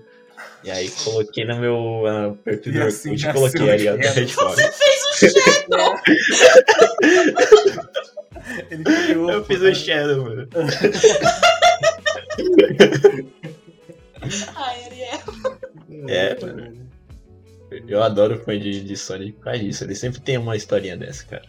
E 0.62 0.70
aí 0.70 0.88
coloquei 1.04 1.44
no 1.44 1.58
meu 1.58 2.06
ah, 2.06 2.34
perfil 2.44 2.72
do 2.72 2.78
E 2.78 2.82
assim 2.82 3.10
Orkut 3.10 3.28
e 3.28 3.32
coloquei 3.32 3.70
ali. 3.70 3.88
Hedgehog. 3.88 4.54
Você 4.54 4.72
fez 4.72 5.00
um 5.06 5.14
shadow! 5.28 5.94
Ele 8.70 8.84
criou. 8.84 9.30
Eu 9.30 9.44
fiz 9.44 9.60
o 9.60 9.74
Shadow, 9.74 10.24
mano. 10.24 10.48
Ai, 14.56 14.84
Ariel. 14.84 15.20
É, 16.08 16.38
mano. 16.40 16.88
Eu 17.86 18.02
adoro 18.02 18.42
fã 18.44 18.58
de, 18.58 18.82
de 18.82 18.96
Sonic 18.96 19.32
por 19.32 19.44
causa 19.44 19.58
disso. 19.58 19.84
Ele 19.84 19.94
sempre 19.94 20.20
tem 20.20 20.38
uma 20.38 20.56
historinha 20.56 20.96
dessa, 20.96 21.24
cara. 21.24 21.44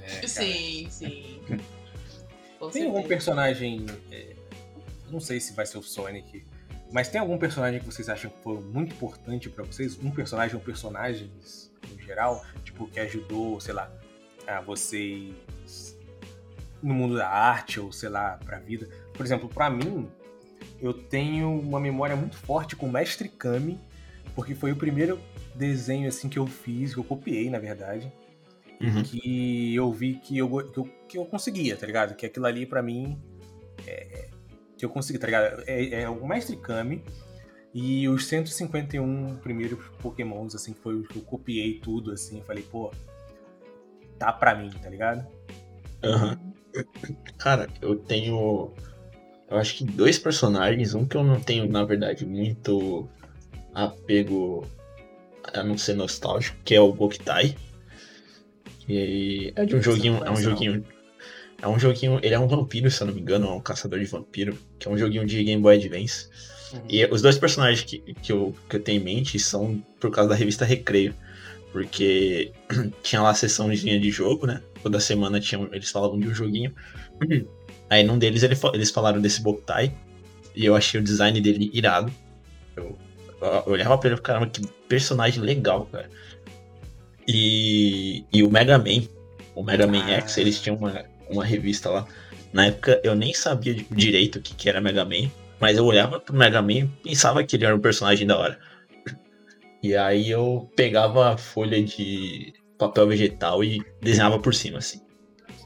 É, 0.00 0.14
cara. 0.14 0.28
Sim, 0.28 0.86
sim. 0.90 1.40
Tem 2.72 2.86
algum 2.86 3.02
personagem. 3.02 3.86
é, 4.10 4.27
não 5.10 5.20
sei 5.20 5.40
se 5.40 5.52
vai 5.52 5.66
ser 5.66 5.78
o 5.78 5.82
Sonic. 5.82 6.44
Mas 6.90 7.08
tem 7.08 7.20
algum 7.20 7.36
personagem 7.36 7.80
que 7.80 7.86
vocês 7.86 8.08
acham 8.08 8.30
que 8.30 8.42
foi 8.42 8.58
muito 8.60 8.94
importante 8.94 9.50
pra 9.50 9.64
vocês? 9.64 9.98
Um 10.02 10.10
personagem 10.10 10.56
ou 10.56 10.62
personagens 10.62 11.70
no 11.90 12.00
geral? 12.00 12.44
Tipo, 12.64 12.86
que 12.86 12.98
ajudou, 13.00 13.60
sei 13.60 13.74
lá, 13.74 13.92
a 14.46 14.60
vocês 14.60 15.34
no 16.82 16.94
mundo 16.94 17.16
da 17.16 17.28
arte 17.28 17.78
ou 17.80 17.92
sei 17.92 18.08
lá, 18.08 18.38
pra 18.44 18.58
vida. 18.58 18.88
Por 19.12 19.26
exemplo, 19.26 19.48
pra 19.48 19.68
mim, 19.68 20.08
eu 20.80 20.94
tenho 20.94 21.50
uma 21.60 21.78
memória 21.80 22.16
muito 22.16 22.36
forte 22.36 22.74
com 22.76 22.86
o 22.86 22.92
Mestre 22.92 23.28
Kami, 23.28 23.78
porque 24.34 24.54
foi 24.54 24.72
o 24.72 24.76
primeiro 24.76 25.20
desenho 25.54 26.08
assim 26.08 26.28
que 26.28 26.38
eu 26.38 26.46
fiz, 26.46 26.94
que 26.94 27.00
eu 27.00 27.04
copiei, 27.04 27.50
na 27.50 27.58
verdade 27.58 28.10
Uhum. 28.80 29.02
que 29.02 29.74
eu 29.74 29.92
vi 29.92 30.14
que 30.14 30.38
eu, 30.38 30.48
que 30.70 30.78
eu, 30.78 30.88
que 31.08 31.18
eu 31.18 31.24
conseguia, 31.26 31.76
tá 31.76 31.84
ligado? 31.84 32.14
Que 32.14 32.26
aquilo 32.26 32.46
ali 32.46 32.64
pra 32.64 32.80
mim 32.80 33.20
é, 33.84 34.28
que 34.78 34.84
eu 34.84 34.88
consegui, 34.88 35.18
tá 35.18 35.26
ligado? 35.26 35.62
É, 35.66 36.02
é 36.02 36.08
o 36.08 36.26
Mestre 36.26 36.56
Kami 36.56 37.04
e 37.74 38.08
os 38.08 38.26
151 38.26 39.36
primeiros 39.36 39.78
Pokémons, 40.00 40.54
assim, 40.54 40.72
que 40.72 40.80
foi 40.80 40.94
o 40.94 41.02
que 41.02 41.16
eu 41.16 41.22
copiei 41.22 41.80
tudo, 41.80 42.12
assim, 42.12 42.40
falei, 42.42 42.62
pô, 42.62 42.90
tá 44.18 44.32
pra 44.32 44.54
mim, 44.54 44.70
tá 44.70 44.88
ligado? 44.88 45.26
Aham. 46.02 46.38
Cara, 47.38 47.68
eu 47.82 47.96
tenho. 47.96 48.72
Eu 49.50 49.56
acho 49.56 49.76
que 49.76 49.84
dois 49.84 50.18
personagens. 50.18 50.94
Um 50.94 51.06
que 51.06 51.16
eu 51.16 51.24
não 51.24 51.40
tenho, 51.40 51.68
na 51.68 51.84
verdade, 51.84 52.24
muito 52.24 53.08
apego 53.74 54.66
a 55.54 55.62
não 55.62 55.76
ser 55.76 55.94
nostálgico, 55.94 56.56
que 56.64 56.74
é 56.74 56.80
o 56.80 56.92
Boktai. 56.92 57.56
Que 58.80 59.52
é 59.56 59.64
de 59.64 59.76
um 59.76 59.82
joguinho. 59.82 60.22
É 60.24 60.30
um 60.30 60.36
joguinho. 60.36 60.84
É 61.60 61.68
um 61.68 61.78
joguinho. 61.78 62.20
Ele 62.22 62.34
é 62.34 62.38
um 62.38 62.46
vampiro, 62.46 62.90
se 62.90 63.02
eu 63.02 63.06
não 63.06 63.14
me 63.14 63.20
engano, 63.20 63.46
é 63.46 63.50
um 63.50 63.60
caçador 63.60 63.98
de 63.98 64.04
vampiro. 64.06 64.56
Que 64.78 64.88
é 64.88 64.90
um 64.90 64.98
joguinho 64.98 65.26
de 65.26 65.42
Game 65.42 65.62
Boy 65.62 65.76
Advance. 65.76 66.28
E 66.88 67.04
os 67.06 67.22
dois 67.22 67.38
personagens 67.38 67.82
que, 67.82 67.98
que, 67.98 68.30
eu, 68.32 68.54
que 68.68 68.76
eu 68.76 68.80
tenho 68.80 69.00
em 69.00 69.04
mente 69.04 69.38
são 69.38 69.82
por 69.98 70.10
causa 70.10 70.30
da 70.30 70.34
revista 70.36 70.64
Recreio. 70.64 71.14
Porque 71.72 72.52
tinha 73.02 73.22
lá 73.22 73.30
a 73.30 73.34
sessãozinha 73.34 73.98
de 73.98 74.10
jogo, 74.10 74.46
né? 74.46 74.62
Toda 74.82 75.00
semana 75.00 75.40
tinha, 75.40 75.68
eles 75.72 75.90
falavam 75.90 76.18
de 76.18 76.28
um 76.28 76.34
joguinho. 76.34 76.74
Aí 77.90 78.04
num 78.04 78.18
deles 78.18 78.42
ele 78.42 78.56
eles 78.74 78.90
falaram 78.90 79.20
desse 79.20 79.42
Boktai. 79.42 79.92
E 80.54 80.64
eu 80.64 80.74
achei 80.74 81.00
o 81.00 81.04
design 81.04 81.40
dele 81.40 81.70
irado. 81.72 82.12
Eu, 82.76 82.96
eu 83.40 83.72
olhava 83.72 83.96
pra 83.96 84.10
ele 84.10 84.18
e 84.18 84.22
caramba, 84.22 84.48
que 84.48 84.66
personagem 84.88 85.42
legal, 85.42 85.86
cara. 85.86 86.10
E, 87.26 88.24
e 88.32 88.42
o 88.42 88.50
Mega 88.50 88.78
Man, 88.78 89.06
o 89.54 89.62
Mega 89.62 89.86
Man 89.86 90.02
Ah. 90.04 90.12
X, 90.12 90.38
eles 90.38 90.60
tinham 90.60 90.76
uma, 90.76 91.04
uma 91.30 91.44
revista 91.44 91.90
lá. 91.90 92.06
Na 92.52 92.66
época 92.66 93.00
eu 93.04 93.14
nem 93.14 93.34
sabia 93.34 93.74
direito 93.90 94.36
o 94.36 94.42
que, 94.42 94.54
que 94.54 94.68
era 94.68 94.80
Mega 94.80 95.04
Man. 95.04 95.30
Mas 95.60 95.76
eu 95.76 95.84
olhava 95.84 96.20
pro 96.20 96.36
Mega 96.36 96.62
Man 96.62 96.72
e 96.72 96.88
pensava 97.02 97.42
que 97.42 97.56
ele 97.56 97.64
era 97.64 97.74
um 97.74 97.80
personagem 97.80 98.26
da 98.26 98.38
hora. 98.38 98.58
E 99.82 99.94
aí 99.96 100.30
eu 100.30 100.70
pegava 100.76 101.34
a 101.34 101.36
folha 101.36 101.82
de 101.82 102.52
papel 102.78 103.08
vegetal 103.08 103.62
e 103.62 103.80
desenhava 104.00 104.38
por 104.38 104.54
cima, 104.54 104.78
assim. 104.78 105.00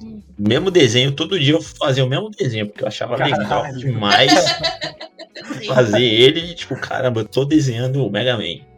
Hum. 0.03 0.21
Mesmo 0.39 0.71
desenho, 0.71 1.13
todo 1.13 1.39
dia 1.39 1.55
eu 1.55 1.63
fazia 1.63 2.05
o 2.05 2.09
mesmo 2.09 2.31
desenho, 2.31 2.67
porque 2.67 2.83
eu 2.83 2.89
achava 2.89 3.17
legal 3.17 3.63
Caralho. 3.63 3.79
demais 3.79 4.33
Sim. 4.33 5.67
fazer 5.67 6.03
ele 6.03 6.41
e, 6.41 6.55
tipo, 6.55 6.75
caramba, 6.77 7.21
eu 7.21 7.25
tô 7.25 7.45
desenhando 7.45 8.05
o 8.05 8.11
Mega 8.11 8.37
Man. 8.37 8.72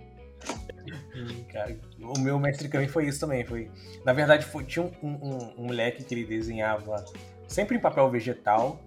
O 2.17 2.21
meu 2.21 2.39
mestre 2.39 2.69
Kami 2.69 2.87
foi 2.89 3.07
isso 3.09 3.21
também. 3.21 3.45
Foi, 3.45 3.71
na 4.05 4.13
verdade, 4.13 4.45
foi, 4.45 4.65
tinha 4.65 4.85
um, 4.85 5.09
um- 5.09 5.53
um 5.59 5.65
moleque 5.67 6.05
que 6.05 6.15
ele 6.15 6.25
desenhava 6.25 7.05
sempre 7.49 7.77
em 7.77 7.81
papel 7.81 8.09
vegetal. 8.11 8.81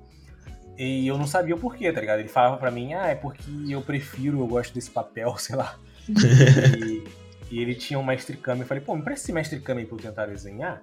E 0.78 1.08
eu 1.08 1.18
não 1.18 1.26
sabia 1.26 1.56
o 1.56 1.60
porquê, 1.60 1.92
tá 1.92 2.00
ligado? 2.00 2.20
Ele 2.20 2.30
falava 2.30 2.58
pra 2.58 2.70
mim, 2.70 2.94
ah, 2.94 3.08
é 3.08 3.16
porque 3.16 3.50
eu 3.70 3.82
prefiro, 3.82 4.40
eu 4.40 4.48
gosto 4.48 4.74
desse 4.74 4.92
papel, 4.92 5.36
sei 5.40 5.56
lá. 5.56 5.78
e, 6.08 7.04
e 7.50 7.60
ele 7.62 7.74
tinha 7.76 7.98
um 8.00 8.04
mestre 8.04 8.38
Kami. 8.38 8.62
Eu 8.62 8.68
falei, 8.68 8.84
pô, 8.84 8.96
me 8.96 9.02
presta 9.02 9.26
esse 9.26 9.34
mestre 9.34 9.60
Kami 9.60 9.86
pra 9.86 9.96
eu 9.98 10.02
tentar 10.02 10.26
desenhar. 10.28 10.82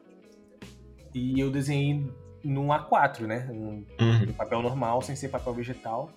E 1.15 1.39
eu 1.39 1.51
desenhei 1.51 2.05
num 2.43 2.67
A4, 2.69 3.21
né? 3.21 3.47
Um 3.51 3.85
Uhum. 4.01 4.33
papel 4.37 4.61
normal, 4.63 5.01
sem 5.01 5.15
ser 5.15 5.29
papel 5.29 5.55
vegetal. 5.55 6.11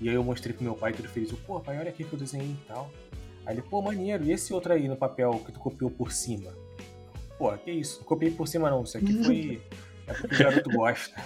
E 0.00 0.08
aí 0.08 0.14
eu 0.14 0.22
mostrei 0.24 0.54
pro 0.54 0.62
meu 0.64 0.74
pai, 0.74 0.92
todo 0.92 1.08
feliz, 1.08 1.30
eu, 1.30 1.36
pô, 1.38 1.58
pai, 1.60 1.78
olha 1.78 1.88
aqui 1.88 2.04
que 2.04 2.12
eu 2.12 2.18
desenhei 2.18 2.50
e 2.50 2.58
tal. 2.68 2.90
Aí 3.46 3.54
ele, 3.54 3.62
pô, 3.62 3.82
maneiro, 3.82 4.24
e 4.24 4.32
esse 4.32 4.52
outro 4.54 4.72
aí 4.72 4.88
no 4.88 4.96
papel 4.96 5.40
que 5.44 5.52
tu 5.52 5.58
copiou 5.60 5.90
por 5.90 6.12
cima? 6.12 6.50
Pô, 7.38 7.52
que 7.58 7.70
isso? 7.70 7.98
Não 7.98 8.04
copiei 8.06 8.30
por 8.30 8.46
cima 8.48 8.70
não, 8.70 8.82
isso 8.84 8.96
aqui 8.96 9.24
foi. 9.24 9.60
É 10.06 10.12
porque 10.12 10.34
o 10.34 10.38
garoto 10.38 10.70
gosta. 10.70 11.14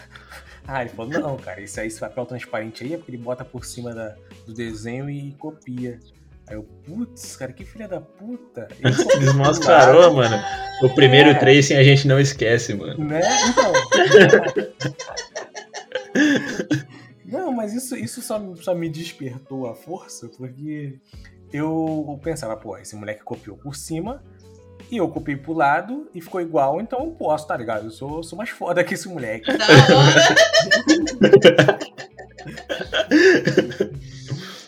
Ah, 0.70 0.82
ele 0.82 0.90
falou, 0.90 1.10
não, 1.10 1.36
cara, 1.38 1.62
esse 1.62 1.80
aí, 1.80 1.86
esse 1.86 1.98
papel 1.98 2.26
transparente 2.26 2.84
aí 2.84 2.92
é 2.92 2.98
porque 2.98 3.10
ele 3.10 3.16
bota 3.16 3.42
por 3.42 3.64
cima 3.64 3.94
da- 3.94 4.14
do 4.46 4.52
desenho 4.52 5.08
e 5.08 5.32
copia. 5.38 5.98
Aí 6.46 6.54
eu, 6.56 6.62
putz, 6.84 7.36
cara, 7.36 7.54
que 7.54 7.64
filha 7.64 7.88
da 7.88 8.02
puta. 8.02 8.68
Desmascarou, 9.18 10.12
mano. 10.12 10.36
O 10.82 10.90
primeiro 10.90 11.30
É. 11.30 11.34
tracing 11.34 11.72
a 11.74 11.82
gente 11.82 12.06
não 12.06 12.20
esquece, 12.20 12.74
mano. 12.74 13.02
Né? 13.02 13.20
Então. 13.48 13.72
Não, 17.24 17.52
mas 17.52 17.74
isso, 17.74 17.96
isso 17.96 18.22
só, 18.22 18.38
só 18.56 18.74
me 18.74 18.88
despertou 18.88 19.66
a 19.68 19.74
força, 19.74 20.28
porque 20.36 20.98
eu 21.52 22.18
pensava, 22.22 22.56
pô, 22.56 22.76
esse 22.76 22.94
moleque 22.96 23.22
copiou 23.22 23.56
por 23.56 23.74
cima 23.74 24.22
e 24.90 24.96
eu 24.96 25.08
copiei 25.08 25.36
pro 25.36 25.52
lado 25.52 26.08
e 26.14 26.20
ficou 26.20 26.40
igual, 26.40 26.80
então 26.80 27.00
eu 27.04 27.10
posso, 27.12 27.46
tá 27.46 27.56
ligado? 27.56 27.86
Eu 27.86 27.90
sou, 27.90 28.22
sou 28.22 28.36
mais 28.36 28.50
foda 28.50 28.82
que 28.84 28.94
esse 28.94 29.08
moleque. 29.08 29.50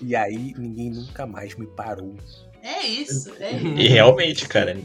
E 0.02 0.16
aí 0.16 0.54
ninguém 0.56 0.90
nunca 0.90 1.26
mais 1.26 1.54
me 1.54 1.66
parou. 1.66 2.16
É 2.62 2.84
isso, 2.84 3.32
é 3.38 3.52
E 3.52 3.86
realmente, 3.86 4.48
cara, 4.48 4.76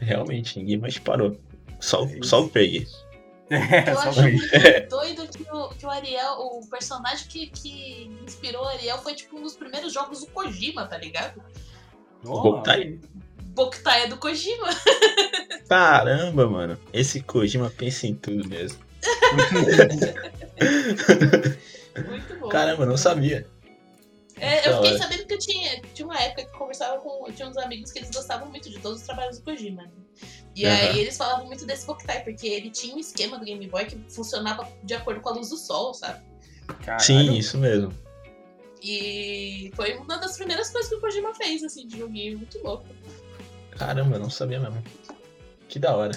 realmente, 0.00 0.58
ninguém 0.58 0.76
mais 0.76 0.98
parou. 0.98 1.36
Só, 1.80 2.06
só 2.22 2.42
o 2.42 2.48
Peg. 2.48 2.86
É, 3.50 3.90
Eu 3.90 3.98
acho 3.98 4.20
doido 4.88 5.28
que 5.28 5.42
o, 5.50 5.68
que 5.70 5.84
o 5.84 5.90
Ariel, 5.90 6.32
o 6.38 6.66
personagem 6.68 7.26
que, 7.28 7.46
que 7.48 8.10
inspirou 8.24 8.62
o 8.62 8.68
Ariel 8.68 8.98
foi 8.98 9.14
tipo 9.14 9.38
um 9.38 9.42
dos 9.42 9.54
primeiros 9.54 9.92
jogos 9.92 10.20
do 10.20 10.26
Kojima, 10.28 10.86
tá 10.86 10.96
ligado? 10.96 11.42
O 12.24 12.40
Boktai? 12.40 12.98
Boktai 13.54 14.04
é 14.04 14.06
do 14.08 14.16
Kojima. 14.16 14.68
Caramba, 15.68 16.48
mano. 16.48 16.78
Esse 16.92 17.20
Kojima 17.22 17.70
pensa 17.70 18.06
em 18.06 18.14
tudo 18.14 18.48
mesmo. 18.48 18.78
Muito 22.08 22.40
bom. 22.40 22.48
Caramba, 22.48 22.82
eu 22.82 22.86
não 22.86 22.96
sabia. 22.96 23.46
É, 24.36 24.68
eu 24.68 24.76
fiquei 24.82 24.98
sabendo 24.98 25.26
que 25.26 25.34
eu 25.34 25.38
tinha, 25.38 25.80
tinha 25.94 26.06
uma 26.06 26.18
época 26.18 26.42
que 26.44 26.48
eu 26.54 26.58
conversava 26.58 26.98
com. 27.00 27.30
Tinha 27.32 27.48
uns 27.48 27.56
amigos 27.56 27.92
que 27.92 28.00
eles 28.00 28.10
gostavam 28.10 28.48
muito 28.48 28.68
de 28.68 28.78
todos 28.80 29.00
os 29.00 29.06
trabalhos 29.06 29.38
do 29.38 29.44
Kojima. 29.44 29.82
né? 29.82 29.90
E 30.54 30.64
Aham. 30.66 30.74
aí 30.76 31.00
eles 31.00 31.16
falavam 31.16 31.46
muito 31.46 31.66
desse 31.66 31.84
Boktai, 31.86 32.22
porque 32.22 32.46
ele 32.46 32.70
tinha 32.70 32.94
um 32.94 32.98
esquema 32.98 33.38
do 33.38 33.44
Game 33.44 33.66
Boy 33.66 33.86
que 33.86 33.98
funcionava 34.08 34.68
de 34.84 34.94
acordo 34.94 35.20
com 35.20 35.28
a 35.30 35.32
luz 35.32 35.48
do 35.50 35.56
sol, 35.56 35.92
sabe? 35.94 36.24
Caralho. 36.84 37.02
Sim, 37.04 37.34
isso 37.36 37.58
mesmo. 37.58 37.92
E 38.82 39.72
foi 39.74 39.94
uma 39.96 40.18
das 40.18 40.36
primeiras 40.36 40.70
coisas 40.70 40.88
que 40.90 40.96
o 40.96 41.00
Kojima 41.00 41.34
fez, 41.34 41.62
assim, 41.64 41.86
de 41.86 41.98
joguinho. 41.98 42.38
Muito 42.38 42.62
louco. 42.62 42.86
Caramba, 43.72 44.16
eu 44.16 44.20
não 44.20 44.30
sabia 44.30 44.60
mesmo. 44.60 44.82
Que 45.68 45.78
da 45.78 45.96
hora. 45.96 46.12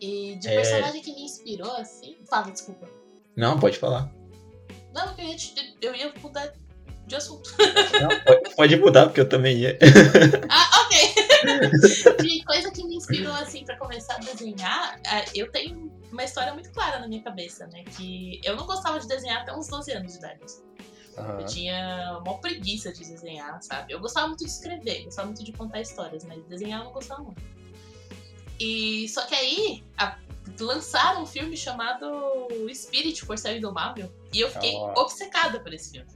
E 0.00 0.36
de 0.36 0.48
É. 0.48 0.54
personagem 0.56 1.02
que 1.02 1.12
me 1.12 1.22
inspirou, 1.22 1.70
assim. 1.76 2.16
Fala, 2.28 2.50
desculpa. 2.50 2.88
Não, 3.36 3.58
pode 3.60 3.78
falar. 3.78 4.10
Não, 4.94 5.14
eu 5.18 5.24
ia, 5.28 5.36
te- 5.36 5.76
eu 5.80 5.94
ia 5.94 6.12
mudar 6.22 6.52
de 7.06 7.14
assunto. 7.16 7.54
Não, 8.00 8.54
pode, 8.56 8.76
mudar, 8.76 9.06
porque 9.06 9.20
eu 9.20 9.28
também 9.28 9.58
ia. 9.58 9.78
Ah, 10.48 10.82
ok. 10.84 11.14
de 12.22 12.44
coisa 12.44 12.70
que 12.70 12.84
me 12.84 12.96
inspirou, 12.96 13.32
assim, 13.34 13.64
pra 13.64 13.76
começar 13.76 14.14
a 14.14 14.18
desenhar, 14.18 15.00
ah, 15.06 15.24
eu 15.34 15.50
tenho 15.50 15.92
uma 16.10 16.24
história 16.24 16.52
muito 16.52 16.70
clara 16.72 16.98
na 16.98 17.08
minha 17.08 17.22
cabeça, 17.22 17.66
né? 17.68 17.84
Que 17.96 18.40
eu 18.44 18.56
não 18.56 18.66
gostava 18.66 18.98
de 18.98 19.06
desenhar 19.06 19.42
até 19.42 19.54
uns 19.54 19.68
12 19.68 19.92
anos 19.92 20.12
de 20.12 20.18
idade. 20.18 20.40
Aham. 21.16 21.40
Eu 21.40 21.46
tinha 21.46 22.18
uma 22.24 22.38
preguiça 22.38 22.92
de 22.92 23.00
desenhar, 23.00 23.62
sabe? 23.62 23.92
Eu 23.92 24.00
gostava 24.00 24.26
muito 24.28 24.44
de 24.44 24.50
escrever, 24.50 25.04
gostava 25.04 25.26
muito 25.26 25.44
de 25.44 25.52
contar 25.52 25.80
histórias, 25.80 26.24
mas 26.24 26.42
desenhar 26.44 26.80
eu 26.80 26.84
não 26.86 26.92
gostava 26.92 27.22
muito. 27.22 27.42
E 28.58 29.08
só 29.08 29.22
que 29.26 29.34
aí 29.34 29.84
a- 29.96 30.18
lançaram 30.60 31.22
um 31.22 31.26
filme 31.26 31.56
chamado 31.56 32.48
Spirit, 32.72 33.24
Força 33.24 33.50
Indomável, 33.52 34.12
e 34.32 34.40
eu 34.40 34.50
fiquei 34.50 34.74
Ó. 34.74 35.02
obcecada 35.02 35.60
por 35.60 35.72
esse 35.72 35.92
filme. 35.92 36.08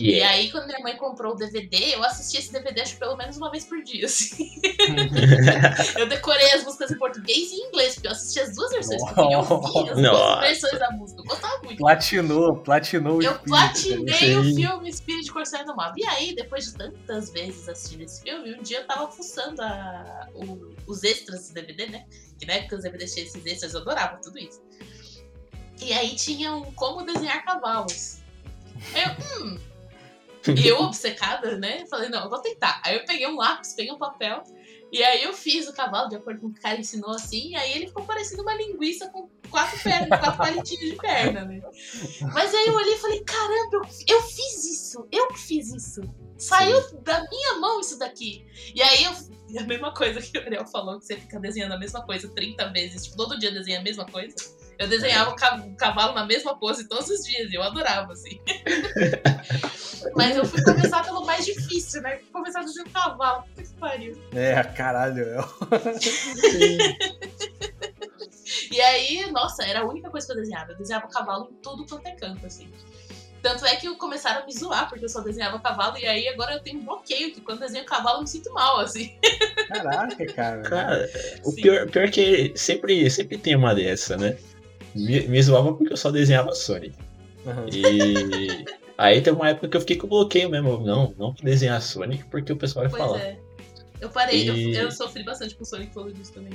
E 0.00 0.16
E 0.18 0.22
aí, 0.22 0.50
quando 0.50 0.66
minha 0.66 0.78
mãe 0.80 0.96
comprou 0.96 1.32
o 1.32 1.36
DVD, 1.36 1.94
eu 1.94 2.02
assisti 2.04 2.38
esse 2.38 2.52
DVD 2.52 2.80
acho 2.82 2.94
que 2.94 3.00
pelo 3.00 3.16
menos 3.16 3.36
uma 3.36 3.50
vez 3.50 3.64
por 3.64 3.82
dia, 3.82 4.06
assim. 4.06 4.50
Eu 5.98 6.08
decorei 6.08 6.52
as 6.52 6.64
músicas 6.64 6.90
em 6.90 6.98
português 6.98 7.50
e 7.50 7.54
em 7.56 7.68
inglês, 7.68 7.94
porque 7.94 8.06
eu 8.08 8.12
assisti 8.12 8.40
as 8.40 8.54
duas 8.54 8.70
versões, 8.72 9.02
porque 9.04 9.20
eu 9.34 9.40
as 9.40 9.48
duas 9.48 9.98
Nossa. 9.98 10.40
versões 10.40 10.78
da 10.78 10.90
música. 10.92 11.20
Eu 11.20 11.24
gostava 11.24 11.62
muito. 11.62 11.78
Platinou, 11.78 12.56
platinou 12.58 13.18
o 13.18 13.22
Eu 13.22 13.32
espírito, 13.32 13.48
platinei 13.50 14.36
o 14.36 14.44
Sim. 14.44 14.56
filme 14.56 14.88
Espírito 14.90 15.32
Corsário 15.32 15.66
do 15.66 15.76
Mal. 15.76 15.92
E 15.96 16.04
aí, 16.06 16.34
depois 16.34 16.66
de 16.66 16.74
tantas 16.74 17.30
vezes 17.30 17.68
assistindo 17.68 18.02
esse 18.02 18.22
filme, 18.22 18.54
um 18.54 18.62
dia 18.62 18.78
eu 18.80 18.86
tava 18.86 19.10
fuçando 19.10 19.60
a- 19.62 20.28
o- 20.34 20.74
os 20.86 21.02
extras 21.04 21.48
do 21.48 21.54
DVD, 21.54 21.86
né? 21.86 22.04
Que 22.38 22.46
na 22.46 22.54
época 22.54 22.76
os 22.76 22.82
DVDs 22.82 23.12
tinham 23.14 23.26
esses 23.26 23.46
extras, 23.46 23.74
eu 23.74 23.80
adorava 23.80 24.18
tudo 24.22 24.38
isso. 24.38 24.60
E 25.82 25.92
aí 25.92 26.14
tinha 26.16 26.52
um 26.54 26.72
como 26.72 27.04
desenhar 27.04 27.44
cavalos. 27.44 28.18
Aí 28.94 29.02
eu, 29.04 29.44
hum. 29.46 29.58
E 30.46 30.66
eu, 30.66 30.80
obcecada, 30.82 31.58
né? 31.58 31.84
Falei, 31.86 32.08
não, 32.08 32.24
eu 32.24 32.30
vou 32.30 32.40
tentar. 32.40 32.80
Aí 32.84 32.96
eu 32.96 33.04
peguei 33.04 33.26
um 33.26 33.36
lápis, 33.36 33.74
peguei 33.74 33.92
um 33.92 33.98
papel. 33.98 34.42
E 34.92 35.02
aí 35.04 35.22
eu 35.22 35.32
fiz 35.32 35.68
o 35.68 35.72
cavalo 35.72 36.08
de 36.08 36.16
acordo 36.16 36.40
com 36.40 36.46
o 36.48 36.52
que 36.52 36.58
o 36.58 36.62
cara 36.62 36.78
ensinou 36.78 37.10
assim. 37.10 37.50
E 37.50 37.56
aí 37.56 37.72
ele 37.72 37.86
ficou 37.86 38.04
parecendo 38.04 38.42
uma 38.42 38.54
linguiça 38.54 39.08
com 39.10 39.28
quatro 39.48 39.80
pernas, 39.82 40.08
quatro 40.08 40.36
palitinhos 40.36 40.90
de 40.90 40.96
perna, 40.96 41.44
né? 41.44 41.60
Mas 42.32 42.54
aí 42.54 42.66
eu 42.66 42.74
olhei 42.74 42.94
e 42.94 42.98
falei, 42.98 43.22
caramba, 43.22 43.70
eu, 43.72 43.82
eu 44.08 44.22
fiz 44.22 44.64
isso, 44.64 45.06
eu 45.12 45.28
que 45.28 45.38
fiz 45.38 45.72
isso. 45.72 46.00
Saiu 46.36 46.80
da 47.02 47.22
minha 47.28 47.58
mão 47.60 47.80
isso 47.80 47.98
daqui. 47.98 48.46
E 48.74 48.82
aí 48.82 49.04
eu. 49.04 49.12
e 49.50 49.58
A 49.58 49.64
mesma 49.64 49.92
coisa 49.92 50.20
que 50.20 50.38
o 50.38 50.40
Ariel 50.40 50.66
falou, 50.66 50.98
que 50.98 51.04
você 51.04 51.16
fica 51.16 51.38
desenhando 51.38 51.72
a 51.72 51.78
mesma 51.78 52.04
coisa 52.04 52.28
30 52.28 52.72
vezes, 52.72 53.04
tipo, 53.04 53.16
todo 53.16 53.38
dia 53.38 53.52
desenha 53.52 53.78
a 53.78 53.82
mesma 53.82 54.06
coisa. 54.06 54.34
Eu 54.80 54.88
desenhava 54.88 55.30
o 55.30 55.36
ca- 55.36 55.56
o 55.56 55.76
cavalo 55.76 56.14
na 56.14 56.24
mesma 56.24 56.58
pose 56.58 56.88
todos 56.88 57.08
os 57.10 57.22
dias, 57.24 57.50
e 57.52 57.54
eu 57.54 57.62
adorava, 57.62 58.14
assim. 58.14 58.40
Mas 60.16 60.34
eu 60.34 60.44
fui 60.46 60.62
começar 60.64 61.04
pelo 61.04 61.24
mais 61.26 61.44
difícil, 61.44 62.00
né? 62.00 62.16
Fui 62.16 62.30
começar 62.32 62.62
desenhando 62.62 62.90
cavalo. 62.90 63.42
Puta 63.42 63.62
que 63.62 63.74
pariu. 63.74 64.18
É, 64.34 64.62
caralho. 64.64 65.22
é. 65.22 65.38
E 68.72 68.80
aí, 68.80 69.30
nossa, 69.30 69.64
era 69.64 69.80
a 69.80 69.84
única 69.84 70.08
coisa 70.10 70.26
que 70.26 70.32
eu 70.32 70.36
desenhava. 70.36 70.72
Eu 70.72 70.78
desenhava 70.78 71.06
cavalo 71.08 71.50
em 71.52 71.54
tudo 71.56 71.86
quanto 71.86 72.06
é 72.06 72.12
canto, 72.12 72.46
assim. 72.46 72.68
Tanto 73.42 73.64
é 73.66 73.76
que 73.76 73.94
começaram 73.96 74.42
a 74.42 74.46
me 74.46 74.52
zoar, 74.52 74.88
porque 74.88 75.04
eu 75.04 75.08
só 75.08 75.20
desenhava 75.20 75.58
cavalo, 75.60 75.96
e 75.98 76.06
aí 76.06 76.28
agora 76.28 76.54
eu 76.54 76.60
tenho 76.62 76.78
um 76.80 76.84
bloqueio, 76.84 77.32
que 77.32 77.40
quando 77.40 77.60
eu 77.62 77.66
desenho 77.68 77.86
cavalo 77.86 78.18
eu 78.18 78.22
me 78.22 78.28
sinto 78.28 78.52
mal, 78.52 78.80
assim. 78.80 79.18
Caraca, 79.68 80.26
cara. 80.26 80.62
Cara, 80.62 81.10
o 81.44 81.50
Sim. 81.50 81.62
pior, 81.62 81.90
pior 81.90 82.10
que 82.10 82.52
sempre, 82.54 83.08
sempre 83.10 83.38
tem 83.38 83.56
uma 83.56 83.74
dessa, 83.74 84.16
né? 84.16 84.36
Me, 84.94 85.20
me 85.28 85.42
zoava 85.42 85.72
porque 85.74 85.92
eu 85.92 85.96
só 85.96 86.10
desenhava 86.10 86.52
Sonic. 86.54 86.94
Aham. 87.46 87.66
E 87.72 88.64
aí 88.98 89.20
teve 89.20 89.36
uma 89.36 89.48
época 89.50 89.68
que 89.68 89.76
eu 89.76 89.80
fiquei 89.80 89.96
com 89.96 90.06
bloqueio 90.06 90.50
mesmo. 90.50 90.78
Não, 90.78 91.14
não 91.18 91.34
desenhar 91.42 91.80
Sonic, 91.80 92.24
porque 92.24 92.52
o 92.52 92.56
pessoal 92.56 92.88
vai 92.88 92.90
Pois 92.90 93.02
falar. 93.02 93.20
é. 93.20 93.38
Eu 94.00 94.08
parei, 94.10 94.48
eu- 94.48 94.56
E- 94.56 94.76
eu, 94.76 94.90
sofri 94.90 95.22
bastante 95.22 95.54
com 95.54 95.62
o 95.62 95.66
Sonic 95.66 95.92
causa 95.94 96.12
disso 96.12 96.32
também. 96.32 96.52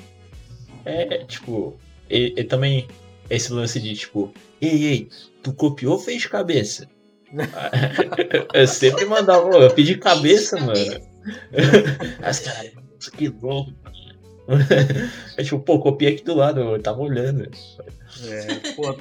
É, 0.83 1.23
tipo, 1.25 1.75
e, 2.09 2.33
e 2.37 2.43
também 2.43 2.87
esse 3.29 3.51
lance 3.53 3.79
de 3.79 3.93
tipo, 3.95 4.33
ei, 4.61 4.83
ei, 4.85 5.09
tu 5.41 5.53
copiou 5.53 5.93
ou 5.93 5.99
fez 5.99 6.25
cabeça? 6.25 6.87
eu 8.53 8.67
sempre 8.67 9.05
mandava, 9.05 9.45
"Ô, 9.45 9.61
eu 9.63 9.71
pedi 9.73 9.95
cabeça, 9.97 10.57
mano. 10.59 11.01
As 12.21 12.39
caras, 12.39 12.71
"Nossa, 12.75 13.11
que 13.11 13.27
louco. 13.29 13.73
É 15.37 15.43
tipo, 15.43 15.59
pô, 15.59 15.79
copiei 15.79 16.13
aqui 16.13 16.23
do 16.23 16.35
lado, 16.35 16.61
eu 16.61 16.81
tava 16.81 17.01
olhando. 17.01 17.49
É, 18.23 18.73
pô, 18.75 18.95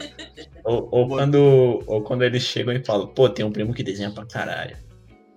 Ou, 0.65 0.89
ou 0.91 1.09
quando, 1.09 1.83
ou 1.87 2.03
quando 2.03 2.23
eles 2.23 2.43
chegam 2.43 2.75
e 2.75 2.85
falam, 2.85 3.07
pô, 3.07 3.29
tem 3.29 3.45
um 3.45 3.53
primo 3.53 3.75
que 3.75 3.83
desenha 3.83 4.11
pra 4.11 4.25
caralho. 4.25 4.77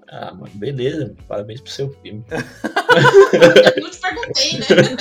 Ah, 0.10 0.34
mano, 0.34 0.52
beleza, 0.56 1.14
parabéns 1.28 1.60
pro 1.60 1.72
seu 1.72 1.90
primo. 1.90 2.24
Eu 2.32 3.84
não 3.84 3.90
te 3.92 4.00
perguntei, 4.00 4.60
né? 4.60 4.98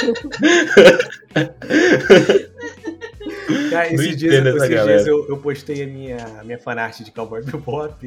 Cara, 3.71 3.93
esses 3.93 4.17
dias, 4.17 4.47
esses 4.47 4.69
dias 4.69 5.07
eu, 5.07 5.29
eu 5.29 5.37
postei 5.39 5.85
a 5.85 5.87
minha, 5.87 6.17
a 6.41 6.45
minha 6.45 6.59
fanart 6.59 7.01
de 7.01 7.13
Cowboy 7.13 7.43
Bebop 7.43 8.05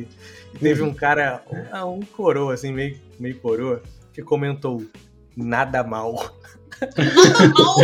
e 0.54 0.60
teve 0.60 0.82
um 0.82 0.94
cara, 0.94 1.42
um, 1.86 2.00
um 2.00 2.02
coroa, 2.02 2.54
assim, 2.54 2.74
meio, 2.74 3.00
meio 3.18 3.40
coroa, 3.40 3.82
que 4.14 4.22
comentou 4.22 4.86
nada 5.36 5.84
mal. 5.84 6.36
Nada 6.82 7.48
mal. 7.54 7.76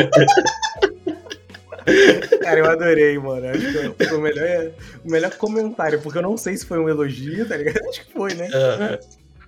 Cara, 2.41 2.60
eu 2.60 2.66
adorei, 2.66 3.18
mano. 3.20 3.48
Acho 3.50 3.93
que 3.93 4.06
foi 4.08 4.18
o 4.18 4.22
melhor, 4.22 4.72
o 5.06 5.12
melhor 5.12 5.32
comentário, 5.36 6.02
porque 6.02 6.18
eu 6.18 6.22
não 6.24 6.36
sei 6.38 6.58
se 6.58 6.66
foi 6.66 6.80
um 6.80 6.89
elogio, 6.89 7.48
tá 7.48 7.58
ligado? 7.58 7.78
Acho 7.89 8.06
que 8.06 8.12
foi, 8.12 8.34
né? 8.34 8.50
Ah, 8.54 8.98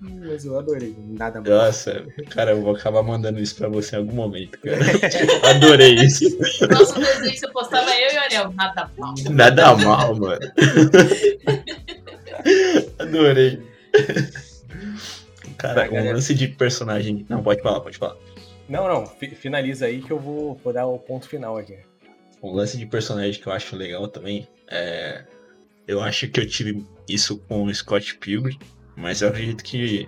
Mas 0.00 0.44
eu 0.44 0.56
adorei, 0.56 0.94
nada 1.08 1.40
mal. 1.40 1.50
nossa, 1.50 2.04
cara, 2.30 2.52
eu 2.52 2.62
vou 2.62 2.76
acabar 2.76 3.02
mandando 3.02 3.40
isso 3.40 3.56
pra 3.56 3.68
você 3.68 3.96
em 3.96 3.98
algum 3.98 4.14
momento, 4.14 4.56
cara. 4.60 4.76
Adorei 5.50 5.94
isso. 5.96 6.24
Nosso 6.70 6.94
desenho 7.00 7.32
que 7.32 7.38
você 7.38 7.48
postava 7.50 7.90
eu 7.90 8.12
e 8.12 8.16
o 8.16 8.20
Ariel. 8.20 8.52
Nada 8.54 8.90
mal. 8.96 9.14
Nada 9.30 9.74
mal, 9.76 10.14
mano. 10.14 10.38
Adorei. 13.00 13.60
Cara, 15.56 15.90
um 15.90 16.12
lance 16.12 16.34
de 16.34 16.46
personagem. 16.46 17.26
Não, 17.28 17.42
pode 17.42 17.60
falar, 17.62 17.80
pode 17.80 17.98
falar. 17.98 18.16
Não, 18.68 18.86
não, 18.86 19.06
fi- 19.06 19.34
finaliza 19.34 19.86
aí 19.86 20.02
que 20.02 20.10
eu 20.10 20.18
vou, 20.18 20.54
vou 20.56 20.72
dar 20.72 20.86
o 20.86 20.98
ponto 20.98 21.26
final 21.28 21.56
aqui. 21.56 21.78
Um 22.42 22.52
lance 22.52 22.76
de 22.76 22.86
personagem 22.86 23.40
que 23.40 23.46
eu 23.46 23.52
acho 23.52 23.74
legal 23.76 24.06
também 24.08 24.46
é. 24.70 25.24
Eu 25.86 26.02
acho 26.02 26.28
que 26.28 26.38
eu 26.38 26.46
tive 26.46 26.84
isso 27.08 27.38
com 27.48 27.64
o 27.64 27.74
Scott 27.74 28.16
Pilgrim, 28.18 28.58
mas 28.94 29.22
eu 29.22 29.28
acredito 29.28 29.64
que 29.64 30.06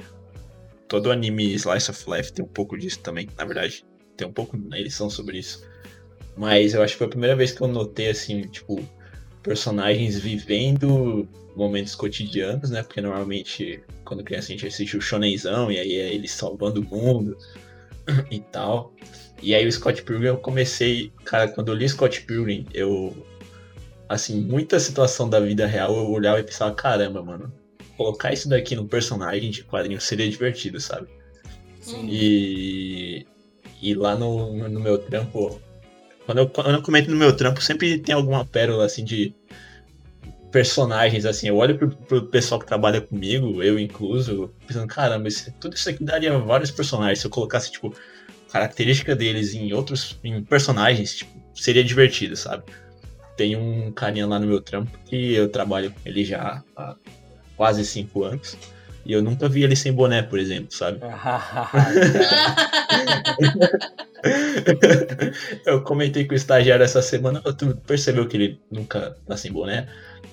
todo 0.86 1.10
anime 1.10 1.54
Slice 1.54 1.90
of 1.90 2.04
Life 2.10 2.32
tem 2.34 2.44
um 2.44 2.48
pouco 2.48 2.76
disso 2.76 3.00
também. 3.00 3.26
Na 3.38 3.44
verdade, 3.46 3.82
tem 4.16 4.28
um 4.28 4.32
pouco 4.32 4.58
na 4.58 4.78
edição 4.78 5.08
sobre 5.08 5.38
isso. 5.38 5.66
Mas 6.36 6.74
eu 6.74 6.82
acho 6.82 6.92
que 6.94 6.98
foi 6.98 7.06
a 7.06 7.10
primeira 7.10 7.34
vez 7.34 7.52
que 7.52 7.62
eu 7.62 7.66
notei, 7.66 8.10
assim, 8.10 8.42
tipo, 8.42 8.86
personagens 9.42 10.18
vivendo 10.18 11.26
momentos 11.56 11.94
cotidianos, 11.94 12.68
né? 12.70 12.82
Porque 12.82 13.00
normalmente, 13.00 13.82
quando 14.04 14.22
criança, 14.22 14.48
a 14.48 14.50
gente 14.50 14.66
assiste 14.66 14.96
o 14.98 15.00
Shonenzão 15.00 15.72
e 15.72 15.78
aí 15.78 15.94
é 15.94 16.12
eles 16.14 16.30
salvando 16.30 16.80
o 16.82 16.84
mundo 16.84 17.36
e 18.30 18.40
tal. 18.40 18.92
E 19.42 19.54
aí 19.54 19.66
o 19.66 19.72
Scott 19.72 20.02
Pilgrim 20.02 20.28
eu 20.28 20.36
comecei, 20.36 21.12
cara, 21.24 21.48
quando 21.48 21.68
eu 21.68 21.74
li 21.74 21.88
Scott 21.88 22.22
Pilgrim, 22.22 22.66
eu 22.74 23.26
assim, 24.08 24.40
muita 24.40 24.80
situação 24.80 25.28
da 25.28 25.38
vida 25.38 25.66
real 25.66 25.94
eu 25.96 26.10
olhava 26.10 26.40
e 26.40 26.42
pensava, 26.42 26.74
caramba, 26.74 27.22
mano, 27.22 27.52
colocar 27.96 28.32
isso 28.32 28.48
daqui 28.48 28.74
no 28.74 28.88
personagem 28.88 29.50
de 29.50 29.62
quadrinho 29.62 30.00
seria 30.00 30.28
divertido, 30.28 30.80
sabe? 30.80 31.08
Hum. 31.88 32.06
E 32.08 33.26
e 33.80 33.94
lá 33.94 34.14
no, 34.14 34.68
no 34.68 34.80
meu 34.80 34.98
trampo, 34.98 35.60
quando 36.26 36.38
eu, 36.38 36.48
quando 36.48 36.70
eu 36.70 36.82
comento 36.82 37.10
no 37.10 37.16
meu 37.16 37.34
trampo, 37.34 37.62
sempre 37.62 37.98
tem 37.98 38.14
alguma 38.14 38.44
pérola 38.44 38.84
assim 38.84 39.04
de 39.04 39.34
personagens 40.50 41.24
assim, 41.24 41.48
eu 41.48 41.56
olho 41.56 41.78
pro, 41.78 41.88
pro 41.90 42.26
pessoal 42.26 42.60
que 42.60 42.66
trabalha 42.66 43.00
comigo, 43.00 43.62
eu 43.62 43.78
incluso, 43.78 44.52
pensando, 44.66 44.86
caramba, 44.86 45.28
isso- 45.28 45.52
tudo 45.60 45.74
isso 45.76 45.88
aqui 45.88 46.02
daria 46.04 46.36
vários 46.38 46.70
personagens 46.70 47.20
se 47.20 47.26
eu 47.26 47.30
colocasse 47.30 47.70
tipo 47.72 47.94
característica 48.52 49.14
deles 49.14 49.54
em 49.54 49.72
outros 49.72 50.18
em 50.24 50.42
personagens, 50.42 51.16
tipo, 51.16 51.30
seria 51.54 51.84
divertido, 51.84 52.36
sabe? 52.36 52.64
Tem 53.36 53.56
um 53.56 53.90
carinha 53.92 54.26
lá 54.26 54.38
no 54.38 54.46
meu 54.46 54.60
trampo 54.60 54.90
que 55.06 55.34
eu 55.34 55.48
trabalho 55.48 55.90
com 55.90 56.00
ele 56.04 56.24
já 56.24 56.62
há 56.76 56.94
quase 57.56 57.84
cinco 57.84 58.24
anos. 58.24 58.56
E 59.06 59.12
eu 59.14 59.22
nunca 59.22 59.48
vi 59.48 59.62
ele 59.62 59.74
sem 59.74 59.92
boné, 59.92 60.20
por 60.20 60.38
exemplo, 60.38 60.70
sabe? 60.74 60.98
eu 65.66 65.82
comentei 65.82 66.24
com 66.26 66.32
o 66.32 66.36
estagiário 66.36 66.84
essa 66.84 67.02
semana, 67.02 67.40
tu 67.40 67.76
percebeu 67.86 68.26
que 68.28 68.36
ele 68.36 68.60
nunca 68.70 69.16
tá 69.26 69.36
sem 69.36 69.52
boné? 69.52 69.88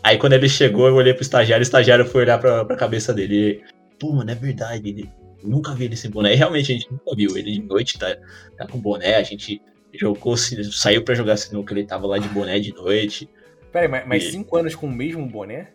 Aí 0.08 0.18
quando 0.18 0.32
ele 0.32 0.48
chegou, 0.48 0.88
eu 0.88 0.96
olhei 0.96 1.14
pro 1.14 1.22
estagiário, 1.22 1.62
o 1.62 1.68
estagiário 1.68 2.06
foi 2.06 2.22
olhar 2.22 2.40
pra, 2.40 2.64
pra 2.64 2.78
cabeça 2.78 3.14
dele 3.14 3.36
e, 3.36 3.62
pô, 4.00 4.14
mano, 4.14 4.32
é 4.32 4.36
verdade, 4.36 4.88
ele, 4.88 5.10
nunca 5.44 5.76
vi 5.76 5.84
ele 5.84 5.98
sem 5.98 6.10
boné. 6.10 6.32
E 6.32 6.38
realmente 6.38 6.72
a 6.72 6.76
gente 6.76 6.90
nunca 6.90 7.14
viu. 7.14 7.38
Ele 7.38 7.52
de 7.52 7.62
noite 7.62 8.00
tá, 8.00 8.16
tá 8.58 8.66
com 8.66 8.80
boné, 8.80 9.16
a 9.16 9.24
gente 9.24 9.62
jogou, 9.94 10.38
saiu 10.38 11.04
pra 11.04 11.14
jogar 11.14 11.36
sinuca, 11.36 11.74
ele 11.74 11.86
tava 11.86 12.08
lá 12.08 12.18
de 12.18 12.30
boné 12.30 12.58
de 12.58 12.74
noite. 12.74 13.30
Peraí, 13.70 13.90
mas, 13.90 14.08
mas 14.08 14.24
e... 14.24 14.32
cinco 14.32 14.56
anos 14.56 14.76
com 14.76 14.88
o 14.88 14.90
mesmo 14.90 15.28
boné? 15.28 15.72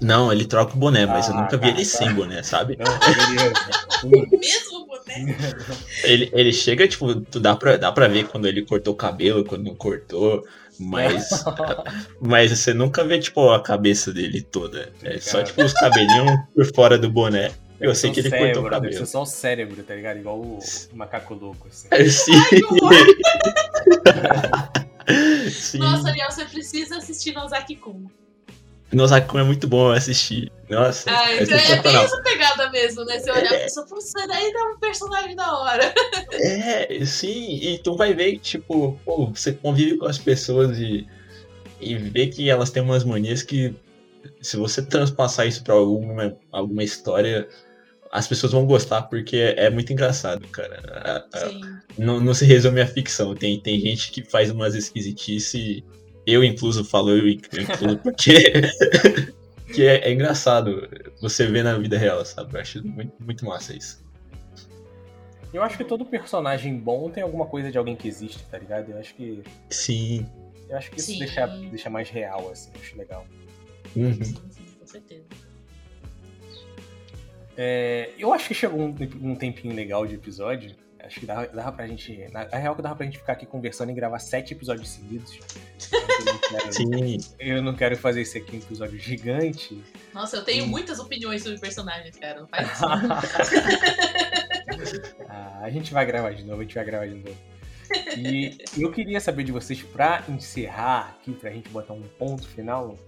Não, 0.00 0.32
ele 0.32 0.46
troca 0.46 0.72
o 0.72 0.78
boné, 0.78 1.04
mas 1.04 1.28
ah, 1.28 1.32
eu 1.32 1.36
nunca 1.36 1.56
vi 1.58 1.64
tá, 1.64 1.68
ele 1.68 1.84
tá. 1.84 1.84
sem 1.84 2.14
boné, 2.14 2.42
sabe? 2.42 2.78
Não, 2.78 2.86
o 4.08 4.38
mesmo 4.38 4.86
boné? 4.86 5.36
Ele, 6.02 6.30
ele 6.32 6.52
chega, 6.54 6.88
tipo, 6.88 7.14
tu 7.20 7.38
dá 7.38 7.54
pra, 7.54 7.76
dá 7.76 7.92
pra 7.92 8.08
ver 8.08 8.26
quando 8.26 8.48
ele 8.48 8.64
cortou 8.64 8.94
o 8.94 8.96
cabelo, 8.96 9.44
quando 9.44 9.64
não 9.64 9.74
cortou, 9.74 10.46
mas. 10.78 11.44
mas 12.20 12.50
você 12.50 12.72
nunca 12.72 13.04
vê, 13.04 13.18
tipo, 13.18 13.50
a 13.50 13.62
cabeça 13.62 14.12
dele 14.12 14.40
toda. 14.40 14.92
É 15.02 15.18
só, 15.18 15.42
tipo, 15.42 15.62
os 15.62 15.72
cabelinhos 15.72 16.38
por 16.54 16.74
fora 16.74 16.98
do 16.98 17.10
boné. 17.10 17.52
Eu 17.80 17.94
sei 17.94 18.10
que 18.10 18.20
ele 18.20 18.28
cérebro, 18.28 18.54
cortou 18.54 18.66
o 18.66 18.70
cabelo. 18.70 18.92
Deve 18.92 19.06
ser 19.06 19.10
só 19.10 19.22
o 19.22 19.26
cérebro, 19.26 19.82
tá 19.84 19.94
ligado? 19.94 20.18
Igual 20.18 20.40
o 20.40 20.58
macaco 20.94 21.34
louco, 21.34 21.68
assim. 21.68 21.86
É, 21.90 22.04
sim. 22.10 22.32
sim. 25.50 25.78
Nossa, 25.78 26.08
Ariel, 26.08 26.30
você 26.30 26.44
precisa 26.44 26.96
assistir 26.96 27.32
Nozaki 27.32 27.76
Kun. 27.76 28.06
Nozaki 28.92 29.28
Kun 29.28 29.40
é 29.40 29.44
muito 29.44 29.68
bom 29.68 29.90
assistir. 29.90 30.50
Nossa. 30.68 31.10
Ah, 31.10 31.32
é, 31.32 31.38
é, 31.38 31.42
é 31.42 31.82
bem 31.82 31.96
essa 31.96 32.22
pegada 32.22 32.70
mesmo, 32.70 33.04
né? 33.04 33.18
Você 33.18 33.30
olhar 33.30 33.52
é... 33.52 33.56
e 33.56 33.62
pensar, 33.64 33.84
pô, 33.84 33.98
isso 33.98 34.12
daí 34.26 34.52
dá 34.52 34.64
um 34.64 34.78
personagem 34.78 35.36
da 35.36 35.58
hora. 35.58 35.94
É, 36.30 37.04
sim. 37.04 37.58
E 37.60 37.78
tu 37.78 37.96
vai 37.96 38.14
ver 38.14 38.32
que, 38.32 38.38
tipo, 38.38 38.98
pô, 39.04 39.26
você 39.26 39.52
convive 39.52 39.96
com 39.96 40.06
as 40.06 40.18
pessoas 40.18 40.78
e, 40.78 41.06
e 41.80 41.96
vê 41.96 42.26
que 42.26 42.48
elas 42.48 42.70
têm 42.70 42.82
umas 42.82 43.02
manias 43.02 43.42
que, 43.42 43.74
se 44.40 44.56
você 44.56 44.82
transpassar 44.82 45.46
isso 45.46 45.64
pra 45.64 45.74
alguma, 45.74 46.36
alguma 46.52 46.84
história 46.84 47.48
as 48.10 48.26
pessoas 48.26 48.52
vão 48.52 48.66
gostar 48.66 49.02
porque 49.02 49.36
é, 49.36 49.66
é 49.66 49.70
muito 49.70 49.92
engraçado, 49.92 50.46
cara. 50.48 51.26
não, 51.96 52.20
não 52.20 52.34
se 52.34 52.44
resume 52.44 52.80
à 52.80 52.86
ficção. 52.86 53.34
Tem, 53.34 53.60
tem 53.60 53.80
gente 53.80 54.10
que 54.10 54.22
faz 54.22 54.50
umas 54.50 54.74
esquisitices. 54.74 55.82
Eu, 56.30 56.44
incluso, 56.44 56.84
falo 56.84 57.10
eu, 57.10 57.26
incluso, 57.26 57.96
porque 58.02 58.52
que 59.72 59.86
é, 59.86 60.08
é, 60.08 60.12
engraçado 60.12 60.86
você 61.22 61.46
ver 61.46 61.64
na 61.64 61.78
vida 61.78 61.96
real, 61.96 62.22
sabe? 62.22 62.54
Eu 62.54 62.60
acho 62.60 62.86
muito, 62.86 63.14
muito 63.18 63.46
massa 63.46 63.74
isso. 63.74 64.06
Eu 65.54 65.62
acho 65.62 65.78
que 65.78 65.84
todo 65.84 66.04
personagem 66.04 66.76
bom 66.76 67.08
tem 67.08 67.22
alguma 67.22 67.46
coisa 67.46 67.72
de 67.72 67.78
alguém 67.78 67.96
que 67.96 68.06
existe, 68.06 68.44
tá 68.50 68.58
ligado? 68.58 68.90
Eu 68.90 68.98
acho 68.98 69.14
que. 69.14 69.42
Sim. 69.70 70.26
Eu 70.68 70.76
acho 70.76 70.90
que 70.90 71.00
isso 71.00 71.18
deixa, 71.18 71.46
deixa 71.46 71.88
mais 71.88 72.10
real, 72.10 72.50
assim, 72.50 72.70
eu 72.74 72.80
acho 72.82 72.98
legal. 72.98 73.26
Uhum. 73.96 74.22
Sim, 74.22 74.34
com 74.78 74.86
certeza. 74.86 75.24
É, 77.56 78.10
eu 78.18 78.34
acho 78.34 78.48
que 78.48 78.54
chegou 78.54 78.78
um, 78.78 78.94
um, 79.22 79.34
tempinho 79.34 79.74
legal 79.74 80.06
de 80.06 80.14
episódio. 80.14 80.76
Acho 81.08 81.18
que 81.20 81.26
dava, 81.26 81.46
dava 81.46 81.72
pra 81.72 81.86
gente. 81.86 82.28
Na, 82.30 82.44
na 82.44 82.58
real, 82.58 82.76
que 82.76 82.82
dava 82.82 82.94
pra 82.94 83.06
gente 83.06 83.16
ficar 83.16 83.32
aqui 83.32 83.46
conversando 83.46 83.90
e 83.90 83.94
gravar 83.94 84.18
sete 84.18 84.52
episódios 84.52 84.90
seguidos. 84.90 85.38
Eu 85.90 86.38
quero, 86.38 86.70
Sim. 86.72 87.16
Eu 87.38 87.62
não 87.62 87.74
quero 87.74 87.96
fazer 87.96 88.20
esse 88.20 88.36
aqui 88.36 88.56
um 88.56 88.58
episódio 88.58 88.98
gigante. 88.98 89.82
Nossa, 90.12 90.36
eu 90.36 90.44
tenho 90.44 90.66
e... 90.66 90.68
muitas 90.68 90.98
opiniões 90.98 91.42
sobre 91.42 91.58
personagens, 91.58 92.14
cara. 92.18 92.40
Não 92.40 92.46
faz 92.46 92.70
isso. 92.70 92.84
ah, 95.30 95.60
a 95.62 95.70
gente 95.70 95.94
vai 95.94 96.04
gravar 96.04 96.32
de 96.32 96.44
novo, 96.44 96.60
a 96.60 96.64
gente 96.64 96.74
vai 96.74 96.84
gravar 96.84 97.06
de 97.06 97.14
novo. 97.14 97.38
E 98.18 98.58
eu 98.76 98.92
queria 98.92 99.18
saber 99.18 99.44
de 99.44 99.52
vocês, 99.52 99.82
pra 99.82 100.22
encerrar 100.28 101.16
aqui, 101.18 101.32
pra 101.32 101.50
gente 101.50 101.70
botar 101.70 101.94
um 101.94 102.02
ponto 102.18 102.46
final, 102.46 102.98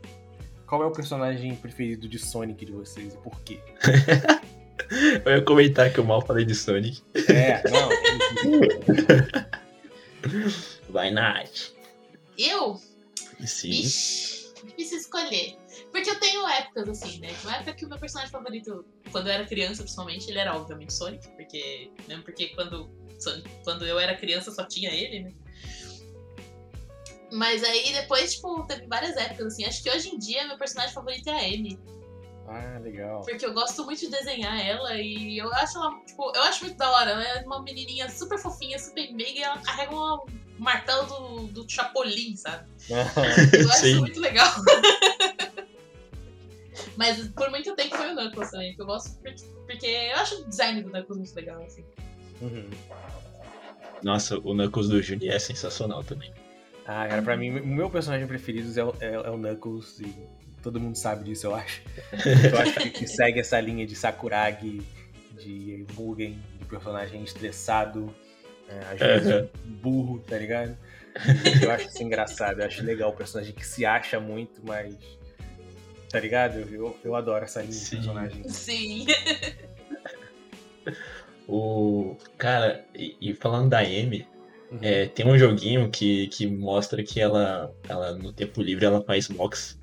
qual 0.66 0.82
é 0.82 0.86
o 0.86 0.90
personagem 0.90 1.54
preferido 1.54 2.08
de 2.08 2.18
Sonic 2.18 2.64
de 2.64 2.72
vocês 2.72 3.12
e 3.12 3.18
por 3.18 3.38
quê? 3.42 3.60
Eu 5.24 5.32
ia 5.36 5.42
comentar 5.42 5.92
que 5.92 5.98
eu 5.98 6.04
mal 6.04 6.20
falei 6.24 6.44
de 6.44 6.54
Sonic. 6.54 7.02
É, 7.28 7.62
não. 7.70 7.88
Vai, 10.90 11.10
Nath. 11.10 11.72
Eu? 12.36 12.80
Sim. 13.46 13.70
Ixi, 13.70 14.52
difícil 14.64 14.98
escolher. 14.98 15.56
Porque 15.90 16.10
eu 16.10 16.20
tenho 16.20 16.46
épocas 16.46 16.88
assim, 16.88 17.18
né? 17.20 17.28
Uma 17.42 17.56
época 17.56 17.74
que 17.74 17.84
o 17.84 17.88
meu 17.88 17.98
personagem 17.98 18.30
favorito, 18.30 18.84
quando 19.10 19.26
eu 19.26 19.32
era 19.32 19.46
criança, 19.46 19.82
principalmente, 19.82 20.30
ele 20.30 20.38
era 20.38 20.56
obviamente 20.56 20.92
Sonic, 20.92 21.26
porque. 21.36 21.90
Mesmo 22.06 22.22
porque 22.22 22.48
quando, 22.48 22.90
quando 23.64 23.86
eu 23.86 23.98
era 23.98 24.16
criança 24.16 24.50
só 24.52 24.66
tinha 24.66 24.90
ele, 24.92 25.24
né? 25.24 25.32
Mas 27.32 27.62
aí 27.62 27.92
depois, 27.92 28.34
tipo, 28.34 28.64
teve 28.66 28.86
várias 28.86 29.16
épocas, 29.16 29.46
assim. 29.46 29.64
Acho 29.64 29.82
que 29.82 29.90
hoje 29.90 30.08
em 30.08 30.18
dia 30.18 30.46
meu 30.46 30.58
personagem 30.58 30.94
favorito 30.94 31.28
é 31.28 31.32
a 31.32 31.44
Amy. 31.46 31.78
Ah, 32.50 32.78
legal. 32.82 33.22
Porque 33.22 33.46
eu 33.46 33.54
gosto 33.54 33.84
muito 33.84 34.00
de 34.00 34.10
desenhar 34.10 34.58
ela 34.58 34.94
e 34.96 35.38
eu 35.38 35.52
acho 35.54 35.78
ela, 35.78 35.96
tipo, 36.04 36.32
eu 36.34 36.42
acho 36.42 36.64
muito 36.64 36.76
da 36.76 36.90
hora. 36.90 37.10
Ela 37.12 37.22
é 37.22 37.42
uma 37.44 37.62
menininha 37.62 38.10
super 38.10 38.38
fofinha, 38.38 38.76
super 38.76 39.12
meiga 39.12 39.38
e 39.38 39.42
ela 39.42 39.58
carrega 39.58 39.94
um 39.94 40.26
martelo 40.58 41.06
do, 41.06 41.46
do 41.46 41.70
Chapolin, 41.70 42.34
sabe? 42.34 42.68
eu 42.90 43.70
acho 43.70 44.00
muito 44.00 44.18
legal. 44.18 44.52
Mas 46.96 47.28
por 47.28 47.50
muito 47.50 47.72
tempo 47.76 47.96
foi 47.96 48.12
o 48.12 48.16
Knuckles 48.16 48.50
também, 48.50 48.74
que 48.74 48.82
eu 48.82 48.86
gosto 48.86 49.16
porque 49.66 49.86
eu 49.86 50.16
acho 50.16 50.42
o 50.42 50.48
design 50.48 50.82
do 50.82 50.90
Knuckles 50.90 51.18
muito 51.18 51.34
legal, 51.36 51.62
assim. 51.62 51.84
Uhum. 52.40 52.68
Nossa, 54.02 54.38
o 54.38 54.52
Knuckles 54.54 54.88
do 54.88 55.00
Juni 55.00 55.28
é 55.28 55.38
sensacional 55.38 56.02
também. 56.02 56.32
Ah, 56.84 57.06
cara, 57.06 57.22
pra 57.22 57.36
mim, 57.36 57.60
o 57.60 57.66
meu 57.66 57.88
personagem 57.88 58.26
preferido 58.26 58.80
é 58.80 58.84
o, 58.84 58.94
é, 58.98 59.12
é 59.12 59.30
o 59.30 59.38
Knuckles 59.38 60.00
e 60.00 60.12
todo 60.62 60.80
mundo 60.80 60.96
sabe 60.96 61.24
disso, 61.24 61.46
eu 61.46 61.54
acho. 61.54 61.82
Eu 62.52 62.58
acho 62.58 62.74
que, 62.74 62.90
que 62.90 63.06
segue 63.06 63.40
essa 63.40 63.60
linha 63.60 63.86
de 63.86 63.94
Sakuragi, 63.94 64.82
de 65.38 65.86
Mugen, 65.94 66.38
de 66.58 66.64
personagem 66.66 67.22
estressado, 67.22 68.14
é, 68.68 68.78
às 68.92 68.98
vezes 68.98 69.48
burro, 69.64 70.18
tá 70.20 70.36
ligado? 70.36 70.76
Eu 71.62 71.70
acho 71.70 71.88
isso 71.88 72.02
engraçado, 72.02 72.60
eu 72.60 72.66
acho 72.66 72.82
legal 72.84 73.10
o 73.10 73.16
personagem 73.16 73.54
que 73.54 73.66
se 73.66 73.84
acha 73.84 74.20
muito, 74.20 74.60
mas. 74.64 74.96
Tá 76.08 76.18
ligado? 76.18 76.58
Eu, 76.72 76.96
eu 77.04 77.14
adoro 77.14 77.44
essa 77.44 77.60
linha 77.60 77.72
Sim. 77.72 77.84
de 77.84 77.96
personagem. 77.96 78.48
Sim. 78.48 79.06
o. 81.48 82.16
Cara, 82.36 82.84
e, 82.94 83.16
e 83.20 83.34
falando 83.34 83.70
da 83.70 83.78
Amy, 83.80 84.26
Uhum. 84.70 84.78
É, 84.82 85.06
tem 85.06 85.26
um 85.26 85.36
joguinho 85.36 85.90
que, 85.90 86.28
que 86.28 86.46
mostra 86.46 87.02
que 87.02 87.20
ela, 87.20 87.74
ela, 87.88 88.14
no 88.14 88.32
tempo 88.32 88.62
livre, 88.62 88.84
ela 88.84 89.02
faz 89.02 89.28
mocks 89.28 89.79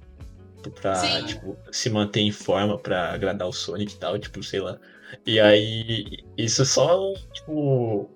pra, 0.70 1.24
tipo, 1.24 1.58
se 1.72 1.90
manter 1.90 2.22
em 2.22 2.32
forma 2.32 2.78
pra 2.78 3.14
agradar 3.14 3.48
o 3.48 3.54
Sonic 3.54 3.94
e 3.94 3.98
tal, 3.98 4.18
tipo, 4.20 4.42
sei 4.44 4.60
lá. 4.60 4.78
E 5.26 5.40
aí, 5.40 6.06
isso 6.38 6.66
só, 6.66 7.14
tipo, 7.34 8.10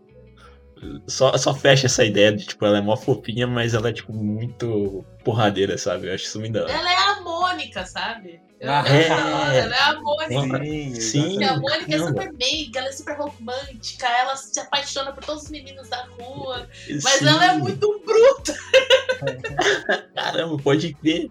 só, 1.08 1.38
só 1.38 1.54
fecha 1.54 1.86
essa 1.86 2.04
ideia 2.04 2.32
de, 2.32 2.46
tipo, 2.46 2.66
ela 2.66 2.80
é 2.80 2.82
mó 2.82 2.96
fofinha, 2.98 3.48
mas 3.48 3.74
ela 3.74 3.90
é, 3.90 3.94
tipo, 3.94 4.14
muito 4.14 5.06
porradeira, 5.24 5.78
sabe? 5.78 6.08
Eu 6.08 6.16
acho 6.16 6.26
isso 6.26 6.40
muito 6.40 6.54
da 6.54 6.64
hora. 6.64 6.72
Ela 6.72 6.92
é 6.92 6.98
a 6.98 7.22
Mônica, 7.22 7.86
sabe? 7.86 8.42
Ah, 8.64 8.84
é. 8.88 9.08
Ela 9.08 9.76
é 9.76 9.82
a 9.82 10.00
Mônica. 10.02 10.64
Sim, 10.64 10.96
sim. 10.96 11.44
a 11.44 11.58
Mônica 11.58 11.96
é 11.96 12.00
super 12.00 12.34
meiga, 12.34 12.80
ela 12.80 12.90
é 12.90 12.92
super 12.92 13.18
romântica, 13.18 14.08
ela 14.08 14.36
se 14.36 14.60
apaixona 14.60 15.12
por 15.12 15.24
todos 15.24 15.44
os 15.44 15.50
meninos 15.50 15.90
da 15.90 16.04
rua, 16.06 16.68
mas 17.04 17.14
sim. 17.14 17.28
ela 17.28 17.46
é 17.46 17.54
muito 17.58 18.02
bruta. 18.06 18.56
Caramba, 20.16 20.58
pode 20.58 20.94
crer. 20.94 21.30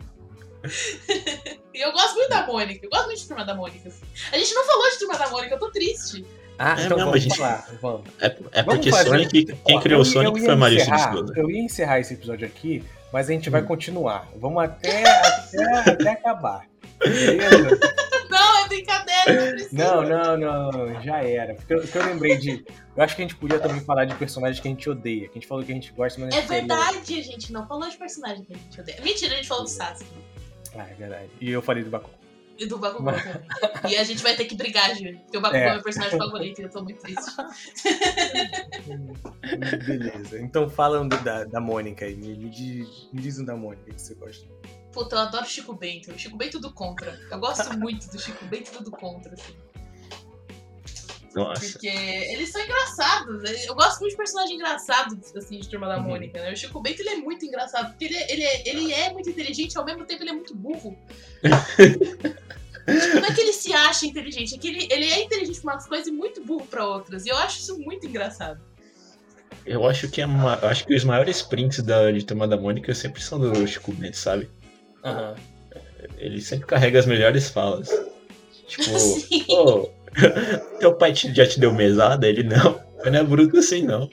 E 1.72 1.80
eu 1.82 1.92
gosto 1.92 2.16
muito 2.16 2.28
da 2.28 2.46
Mônica, 2.46 2.84
eu 2.84 2.90
gosto 2.90 3.06
muito 3.06 3.20
de 3.20 3.28
Turma 3.28 3.44
da 3.44 3.54
Mônica. 3.54 3.88
Assim. 3.88 4.04
A 4.32 4.36
gente 4.36 4.52
não 4.52 4.66
falou 4.66 4.90
de 4.90 4.98
Turma 4.98 5.16
da 5.16 5.28
Mônica, 5.28 5.54
eu 5.54 5.58
tô 5.58 5.70
triste. 5.70 6.26
Ah, 6.58 6.72
é 6.78 6.84
então 6.84 6.96
mesmo, 6.96 7.11
vamos 7.11 7.22
gente... 7.22 7.36
falar. 7.38 7.68
Vamos. 7.80 8.02
É, 8.20 8.36
é 8.52 8.62
porque 8.62 8.90
fazer... 8.90 9.08
Sonic, 9.08 9.44
quem 9.64 9.78
Ó, 9.78 9.80
criou 9.80 10.00
o 10.02 10.04
Sonic 10.04 10.40
foi 10.40 10.50
a 10.50 10.56
Marisa 10.56 10.90
Eu 11.36 11.50
ia 11.50 11.62
encerrar 11.62 12.00
esse 12.00 12.12
episódio 12.12 12.46
aqui, 12.46 12.84
mas 13.11 13.30
a 13.30 13.32
gente 13.32 13.48
hum. 13.48 13.52
vai 13.52 13.62
continuar. 13.62 14.28
Vamos 14.36 14.62
até, 14.62 15.04
até, 15.04 15.90
até 15.90 16.11
acabar. 16.11 16.66
Beleza? 16.98 17.80
Não, 18.28 18.64
é 18.64 18.68
brincadeira, 18.68 19.56
não 19.72 20.02
Não, 20.04 20.36
não, 20.38 20.70
não, 20.70 21.02
já 21.02 21.20
era. 21.20 21.54
Porque 21.54 21.74
eu, 21.74 21.80
porque 21.80 21.98
eu 21.98 22.06
lembrei 22.06 22.36
de. 22.36 22.64
Eu 22.96 23.02
acho 23.02 23.16
que 23.16 23.22
a 23.22 23.24
gente 23.24 23.34
podia 23.34 23.58
também 23.58 23.80
falar 23.80 24.04
de 24.04 24.14
personagens 24.14 24.61
que 24.61 24.68
a 24.68 24.70
gente 24.70 24.88
odeia. 24.88 25.26
Que 25.26 25.32
a 25.32 25.34
gente 25.40 25.48
falou 25.48 25.64
que 25.64 25.72
a 25.72 25.74
gente 25.74 25.90
gosta, 25.90 26.20
mas. 26.20 26.32
É 26.32 26.40
verdade, 26.42 27.18
a 27.18 27.22
gente 27.22 27.52
não 27.52 27.66
falou 27.66 27.88
de 27.88 27.96
personagens 27.96 28.46
que 28.46 28.54
a 28.54 28.56
gente 28.56 28.80
odeia. 28.80 29.00
Mentira, 29.02 29.34
a 29.34 29.36
gente 29.36 29.48
falou 29.48 29.64
do 29.64 29.68
Sasuke. 29.68 30.06
Ah, 30.74 30.88
é 30.88 30.94
verdade. 30.94 31.30
E 31.40 31.50
eu 31.50 31.62
falei 31.62 31.84
do 31.84 31.90
Bakugou. 31.90 32.18
E 32.58 32.66
do 32.66 32.78
Bakugou 32.78 33.12
mas... 33.12 33.22
E 33.90 33.96
a 33.96 34.04
gente 34.04 34.22
vai 34.22 34.36
ter 34.36 34.44
que 34.44 34.54
brigar, 34.54 34.94
Júlio. 34.94 35.18
Porque 35.20 35.38
o 35.38 35.40
Bakugou 35.40 35.60
é. 35.60 35.68
é 35.68 35.72
meu 35.74 35.82
personagem 35.82 36.18
favorito 36.18 36.60
e 36.60 36.64
eu 36.64 36.70
tô 36.70 36.82
muito 36.82 37.00
triste. 37.00 37.30
Beleza. 39.86 40.40
Então 40.40 40.68
falando 40.68 41.16
da, 41.22 41.44
da 41.44 41.60
Mônica 41.60 42.04
aí. 42.04 42.14
Me, 42.14 42.36
me, 42.36 42.50
diz, 42.50 43.08
me 43.12 43.22
diz 43.22 43.38
um 43.38 43.44
da 43.44 43.56
Mônica 43.56 43.90
que 43.90 44.00
você 44.00 44.14
gosta. 44.14 44.46
Puta, 44.92 45.16
eu 45.16 45.20
adoro 45.20 45.46
Chico 45.46 45.72
Bento. 45.72 46.16
Chico 46.18 46.36
Bento 46.36 46.60
do 46.60 46.72
Contra. 46.72 47.18
Eu 47.30 47.38
gosto 47.38 47.78
muito 47.78 48.10
do 48.10 48.18
Chico 48.18 48.44
Bento 48.44 48.82
do 48.82 48.90
Contra, 48.90 49.32
assim. 49.32 49.54
Nossa. 51.34 51.60
Porque 51.72 51.88
eles 51.88 52.50
são 52.50 52.60
engraçados. 52.60 53.42
Né? 53.42 53.50
Eu 53.64 53.74
gosto 53.74 54.00
muito 54.00 54.12
de 54.12 54.16
personagem 54.16 54.56
engraçado, 54.56 55.18
assim, 55.36 55.60
de 55.60 55.68
Turma 55.68 55.86
da 55.86 55.98
uhum. 55.98 56.04
Mônica, 56.04 56.40
né? 56.40 56.52
O 56.52 56.56
Chico 56.56 56.80
Bento, 56.80 57.00
ele 57.00 57.10
é 57.10 57.16
muito 57.16 57.44
engraçado. 57.44 57.90
Porque 57.90 58.06
ele, 58.06 58.16
é, 58.16 58.32
ele, 58.32 58.42
é, 58.42 58.68
ele 58.68 58.92
é 58.92 59.12
muito 59.12 59.30
inteligente 59.30 59.74
e 59.74 59.78
ao 59.78 59.84
mesmo 59.84 60.04
tempo 60.04 60.22
ele 60.22 60.30
é 60.30 60.34
muito 60.34 60.54
burro. 60.54 60.96
Tipo, 62.98 63.20
não 63.20 63.26
é 63.26 63.34
que 63.34 63.40
ele 63.40 63.52
se 63.52 63.72
acha 63.72 64.06
inteligente, 64.06 64.54
é 64.54 64.58
que 64.58 64.66
ele, 64.66 64.88
ele 64.90 65.04
é 65.04 65.22
inteligente 65.22 65.60
pra 65.60 65.74
umas 65.74 65.86
coisas 65.86 66.08
e 66.08 66.10
muito 66.10 66.44
burro 66.44 66.66
pra 66.66 66.86
outras. 66.86 67.24
E 67.24 67.28
eu 67.28 67.36
acho 67.36 67.60
isso 67.60 67.78
muito 67.78 68.06
engraçado. 68.06 68.60
Eu 69.64 69.86
acho 69.86 70.08
que, 70.08 70.20
é 70.20 70.26
uma, 70.26 70.58
eu 70.62 70.68
acho 70.68 70.86
que 70.86 70.94
os 70.94 71.04
maiores 71.04 71.42
prints 71.42 71.82
da, 71.82 72.10
de 72.10 72.24
Turma 72.24 72.48
da 72.48 72.56
Mônica 72.56 72.92
sempre 72.94 73.22
são 73.22 73.38
do 73.38 73.66
Chico 73.66 73.92
Bento, 73.92 74.16
sabe? 74.16 74.50
Aham. 75.04 75.36
Ele 76.16 76.40
sempre 76.40 76.66
carrega 76.66 76.98
as 76.98 77.06
melhores 77.06 77.48
falas. 77.50 77.88
Tipo, 78.66 78.82
Sim. 78.98 79.44
ô, 79.50 79.90
teu 80.80 80.94
pai 80.94 81.12
te- 81.12 81.34
já 81.34 81.46
te 81.46 81.58
deu 81.61 81.72
mesada? 81.72 82.26
Ele 82.26 82.42
não. 82.42 82.80
Mas 83.02 83.12
não 83.12 83.20
é 83.20 83.24
bruto 83.24 83.58
assim, 83.58 83.82
não. 83.82 84.11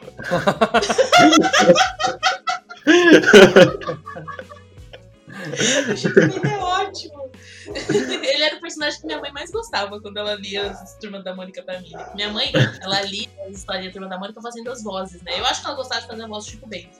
Ele 5.26 6.48
é 6.48 6.58
ótimo. 6.58 7.32
Ele 7.68 8.43
era 8.43 8.56
o 8.56 8.62
personagem 8.62 9.00
que 9.02 9.06
minha 9.08 9.20
mãe 9.20 9.32
mais 9.32 9.52
gostava 9.52 10.00
quando 10.00 10.18
ela 10.18 10.36
lia 10.36 10.72
as 10.72 10.95
Turmas 10.95 11.24
da 11.24 11.36
Mônica 11.36 11.62
pra 11.64 11.80
mim. 11.80 11.91
Minha 12.16 12.32
mãe, 12.32 12.52
ela 12.82 13.02
lia 13.02 13.28
as 13.50 13.58
histórias 13.58 13.86
da 13.88 13.91
Turma 13.91 14.08
da 14.08 14.18
Mônica 14.18 14.41
fazendo 14.41 14.72
as 14.72 14.84
vozes, 14.84 15.22
né? 15.24 15.39
Eu 15.39 15.45
acho 15.45 15.62
que 15.62 15.68
ela 15.68 15.76
gostava 15.76 16.02
de 16.02 16.08
fazer 16.08 16.24
a 16.24 16.28
voz 16.28 16.45
do 16.45 16.52
Chico 16.52 16.68
Bento. 16.68 16.98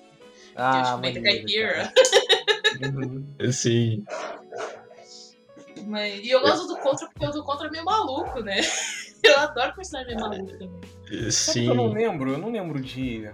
Ah, 0.56 0.84
Chico 0.86 0.98
Bento 1.00 1.20
é 1.20 1.22
caipira. 1.22 1.74
cara. 1.74 1.94
Mas... 5.88 6.20
E 6.24 6.30
eu 6.30 6.42
gosto 6.42 6.68
do 6.68 6.78
Contra 6.78 7.08
porque 7.08 7.26
o 7.26 7.32
do 7.32 7.44
Contra 7.44 7.68
é 7.68 7.72
meio 7.72 7.86
maluco, 7.86 8.40
né? 8.42 8.60
Eu 9.24 9.40
adoro 9.40 9.74
personagem 9.76 10.16
meio 10.16 10.30
maluco 10.30 10.52
também. 10.60 11.32
Sabe 11.32 11.62
que 11.62 11.66
eu 11.68 11.76
não 11.76 11.90
sim. 11.90 11.96
lembro? 11.96 12.32
Eu 12.32 12.38
não 12.38 12.52
lembro 12.52 12.80
de 12.80 13.30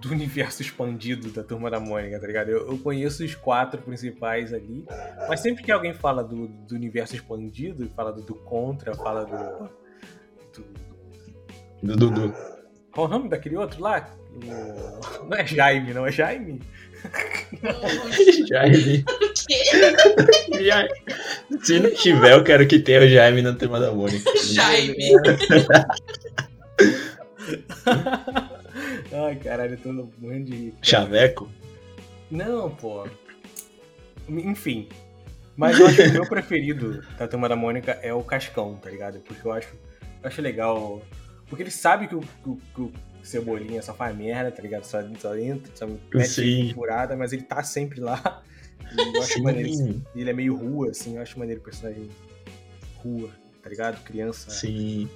do 0.00 0.10
universo 0.10 0.62
expandido 0.62 1.30
da 1.30 1.44
Turma 1.44 1.70
da 1.70 1.78
Mônica, 1.78 2.18
tá 2.18 2.26
ligado? 2.26 2.48
Eu, 2.48 2.66
eu 2.72 2.78
conheço 2.78 3.22
os 3.22 3.34
quatro 3.34 3.82
principais 3.82 4.52
ali, 4.54 4.86
mas 5.28 5.40
sempre 5.40 5.62
que 5.62 5.70
alguém 5.70 5.92
fala 5.92 6.24
do, 6.24 6.48
do 6.48 6.74
universo 6.74 7.14
expandido, 7.14 7.86
fala 7.90 8.10
do, 8.12 8.22
do 8.22 8.34
Contra, 8.34 8.94
fala 8.94 9.24
do, 9.26 9.68
do- 10.54 10.64
Do 11.82 11.96
Dudu. 11.96 12.34
Qual 12.92 13.06
o 13.06 13.10
nome 13.10 13.28
daquele 13.28 13.56
outro 13.56 13.82
lá? 13.82 14.08
O- 14.32 15.26
Não 15.26 15.36
é 15.36 15.46
Jaime, 15.46 15.92
não 15.92 16.06
é 16.06 16.10
Jaime? 16.12 16.60
Jaime. 18.48 19.04
O 19.06 19.34
quê? 19.46 20.64
Jaime. 20.64 20.90
Se 21.62 21.78
não 21.80 21.90
tiver, 21.94 22.32
eu 22.32 22.44
quero 22.44 22.66
que 22.66 22.78
tenha 22.78 23.00
o 23.02 23.08
Jaime 23.08 23.42
na 23.42 23.52
Turma 23.54 23.78
da 23.80 23.90
Mônica. 23.92 24.30
Jaime. 24.44 24.96
Ai, 29.12 29.36
caralho, 29.36 29.74
eu 29.74 29.78
tô 29.78 29.92
morrendo 30.18 30.46
de 30.46 30.56
rir. 30.56 30.74
Chaveco? 30.82 31.48
Não, 32.30 32.70
pô. 32.70 33.06
Enfim. 34.28 34.88
Mas 35.56 35.78
eu 35.78 35.86
acho 35.86 35.96
que 35.96 36.02
o 36.08 36.12
meu 36.12 36.26
preferido 36.28 37.02
da 37.18 37.26
Turma 37.28 37.48
da 37.48 37.56
Mônica 37.56 37.98
é 38.02 38.14
o 38.14 38.22
Cascão, 38.22 38.76
tá 38.76 38.88
ligado? 38.88 39.18
Porque 39.20 39.46
eu 39.46 39.52
acho, 39.52 39.68
eu 40.22 40.28
acho 40.28 40.40
legal. 40.40 41.02
Porque 41.48 41.62
ele 41.64 41.70
sabe 41.70 42.06
que 42.06 42.14
o, 42.14 42.20
que 42.20 42.48
o- 42.48 42.58
que 42.74 42.80
o 42.80 42.92
Cebolinha 43.22 43.82
só 43.82 43.94
faz 43.94 44.16
merda, 44.16 44.50
tá 44.50 44.62
ligado? 44.62 44.84
Só, 44.84 44.98
só 45.18 45.36
entra, 45.36 45.70
só 45.74 45.86
mete 46.12 46.74
furada, 46.74 47.16
mas 47.16 47.32
ele 47.32 47.42
tá 47.42 47.62
sempre 47.62 48.00
lá. 48.00 48.42
E 48.92 49.16
eu 49.16 49.22
acho 49.22 49.42
maneiro. 49.42 50.02
Ele 50.14 50.30
é 50.30 50.32
meio 50.32 50.56
rua, 50.56 50.90
assim, 50.90 51.16
eu 51.16 51.22
acho 51.22 51.38
maneiro 51.38 51.60
o 51.60 51.64
personagem 51.64 52.08
rua, 52.96 53.30
tá 53.62 53.68
ligado? 53.68 54.02
Criança. 54.02 54.50
sim. 54.50 55.08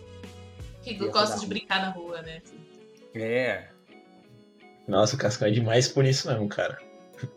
Que 0.82 0.94
gosta 0.94 1.40
de 1.40 1.46
brincar 1.46 1.80
na 1.80 1.88
rua, 1.88 2.20
né? 2.20 2.42
É. 3.14 3.68
Nossa, 4.86 5.16
o 5.16 5.18
Cascão 5.18 5.48
é 5.48 5.50
demais 5.50 5.88
por 5.88 6.04
isso 6.04 6.28
mesmo, 6.28 6.46
cara. 6.46 6.78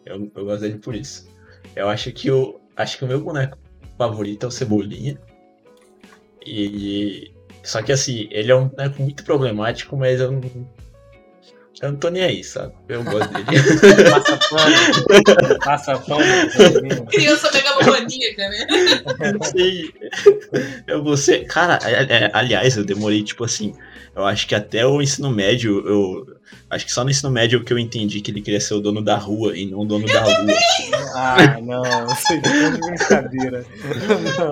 Eu, 0.05 0.30
eu 0.36 0.45
gosto 0.45 0.61
dele 0.61 0.80
por 0.80 0.93
isso. 0.93 1.30
Eu 1.76 1.88
acho 1.88 2.11
que 2.11 2.30
o. 2.30 2.59
Acho 2.76 2.97
que 2.97 3.05
o 3.05 3.07
meu 3.07 3.24
boneco 3.24 3.57
favorito 3.97 4.45
é 4.45 4.47
o 4.47 4.51
Cebolinha. 4.51 5.20
E. 6.45 7.32
Só 7.68 7.82
que 7.82 7.91
assim, 7.91 8.30
ele 8.32 8.49
é 8.49 8.55
um 8.55 8.70
boneco 8.70 9.01
muito 9.01 9.26
problemático, 9.26 9.97
mas 9.97 10.22
eu 10.22 10.32
não. 10.32 10.41
Eu 11.82 11.91
não 11.91 11.97
tô 11.99 12.07
nem 12.07 12.24
aí, 12.24 12.41
sabe? 12.43 12.74
Eu 12.88 13.03
gosto 13.03 13.28
dele. 13.34 13.45
Passa 14.09 14.39
pano. 14.49 15.59
passa 15.59 15.97
pano. 15.99 17.05
Criança 17.07 17.51
megalomaníaca, 17.51 18.49
né? 18.49 18.68
Sim. 19.43 19.89
Eu 20.88 21.03
vou 21.03 21.18
ser. 21.18 21.45
Cara, 21.45 21.78
é- 21.88 22.32
aliás, 22.34 22.78
eu 22.78 22.86
demorei, 22.86 23.22
tipo 23.22 23.43
assim. 23.43 23.76
Eu 24.15 24.26
acho 24.26 24.47
que 24.47 24.55
até 24.55 24.88
o 24.88 25.01
ensino 25.01 25.30
médio, 25.30 25.86
eu. 25.86 26.26
Acho 26.70 26.86
que 26.86 26.91
só 26.91 27.03
no 27.03 27.09
ensino 27.11 27.30
médio 27.30 27.63
que 27.63 27.72
eu 27.74 27.78
entendi 27.78 28.22
que 28.22 28.32
ele 28.32 28.41
queria 28.41 28.61
ser 28.61 28.74
o 28.76 28.80
dono 28.80 29.01
da 29.01 29.18
rua 29.18 29.55
e 29.57 29.65
não 29.68 29.82
o 29.82 29.86
dono 29.86 30.07
da 30.07 30.22
rua. 30.22 30.34
Ah, 31.13 31.59
não. 31.61 31.84
Isso 32.07 32.34
é 32.34 32.38
de 32.38 32.80
brincadeira. 32.80 33.65
Não. 34.39 34.51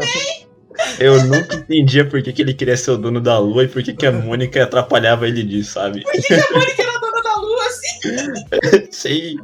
Eu 1.00 1.24
nunca 1.26 1.56
entendia 1.56 2.06
por 2.06 2.22
que, 2.22 2.32
que 2.32 2.42
ele 2.42 2.54
queria 2.54 2.78
ser 2.78 2.92
o 2.92 2.98
dono 2.98 3.20
da 3.20 3.38
lua 3.38 3.64
e 3.64 3.68
por 3.68 3.84
que, 3.84 3.94
que 3.94 4.06
a 4.06 4.12
Mônica 4.12 4.64
atrapalhava 4.64 5.28
ele 5.28 5.44
disso, 5.44 5.74
sabe? 5.74 6.04
A 6.08 6.54
Mônica 6.54 6.84
era 6.84 7.00
dona 7.00 7.22
da 7.22 7.36
lua, 7.36 7.66
assim. 7.66 8.92
Sei. 8.92 9.36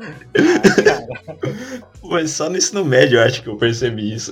Mas 2.04 2.32
só 2.32 2.50
no 2.50 2.58
ensino 2.58 2.84
médio 2.84 3.20
eu 3.20 3.24
acho 3.24 3.42
que 3.42 3.50
eu 3.50 3.58
percebi 3.58 4.14
isso. 4.14 4.32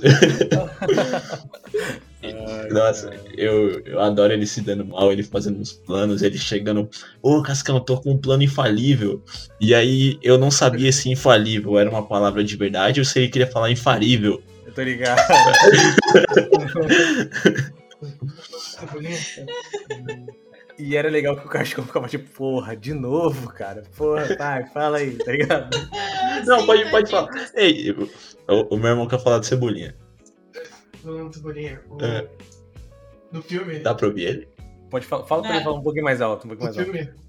Nossa, 2.70 3.10
eu, 3.36 3.80
eu 3.84 4.00
adoro 4.00 4.32
ele 4.32 4.46
se 4.46 4.60
dando 4.60 4.84
mal, 4.84 5.10
ele 5.10 5.22
fazendo 5.22 5.58
uns 5.58 5.72
planos, 5.72 6.22
ele 6.22 6.38
chegando. 6.38 6.88
Ô, 7.22 7.42
Cascão, 7.42 7.76
eu 7.76 7.80
tô 7.80 8.00
com 8.00 8.12
um 8.12 8.18
plano 8.18 8.42
infalível. 8.42 9.22
E 9.60 9.74
aí 9.74 10.18
eu 10.22 10.38
não 10.38 10.50
sabia 10.50 10.92
se 10.92 11.10
infalível 11.10 11.78
era 11.78 11.90
uma 11.90 12.06
palavra 12.06 12.44
de 12.44 12.56
verdade 12.56 13.00
ou 13.00 13.04
se 13.04 13.18
ele 13.18 13.28
queria 13.28 13.46
falar 13.46 13.70
infalível. 13.70 14.42
Eu 14.70 14.74
tô 14.74 14.82
ligado. 14.82 15.20
E 20.78 20.96
era 20.96 21.10
legal 21.10 21.36
que 21.36 21.46
o 21.46 21.50
Cascão 21.50 21.84
ficava 21.84 22.08
tipo, 22.08 22.28
porra, 22.30 22.74
de 22.74 22.94
novo, 22.94 23.52
cara. 23.52 23.82
Porra, 23.96 24.34
tá, 24.36 24.64
fala 24.72 24.98
aí, 24.98 25.16
tá 25.18 25.32
ligado? 25.32 25.68
Não, 26.46 26.60
Sim, 26.60 26.66
pode, 26.66 26.90
pode 26.90 27.10
tadinho. 27.10 27.34
falar. 27.34 27.50
Ei, 27.54 27.90
o, 27.90 28.74
o 28.74 28.78
meu 28.78 28.90
irmão 28.90 29.06
quer 29.06 29.20
falar 29.22 29.40
de 29.40 29.46
cebolinha. 29.46 29.94
Cebolinha. 31.32 31.82
o- 31.90 32.02
É. 32.02 32.26
No 33.30 33.42
filme. 33.42 33.80
Dá 33.80 33.94
pra 33.94 34.06
ouvir 34.06 34.22
ele? 34.24 34.48
Pode 34.90 35.04
falar, 35.06 35.24
fala 35.24 35.42
pra 35.42 35.50
ele 35.50 35.60
É. 35.60 35.64
falar 35.64 35.76
um 35.78 35.82
pouquinho 35.82 36.04
mais 36.04 36.20
alto, 36.22 36.46
um 36.46 36.48
pouquinho 36.56 36.70
No 36.70 36.76
mais 36.76 36.88
alto. 36.88 36.98
filme. 36.98 37.20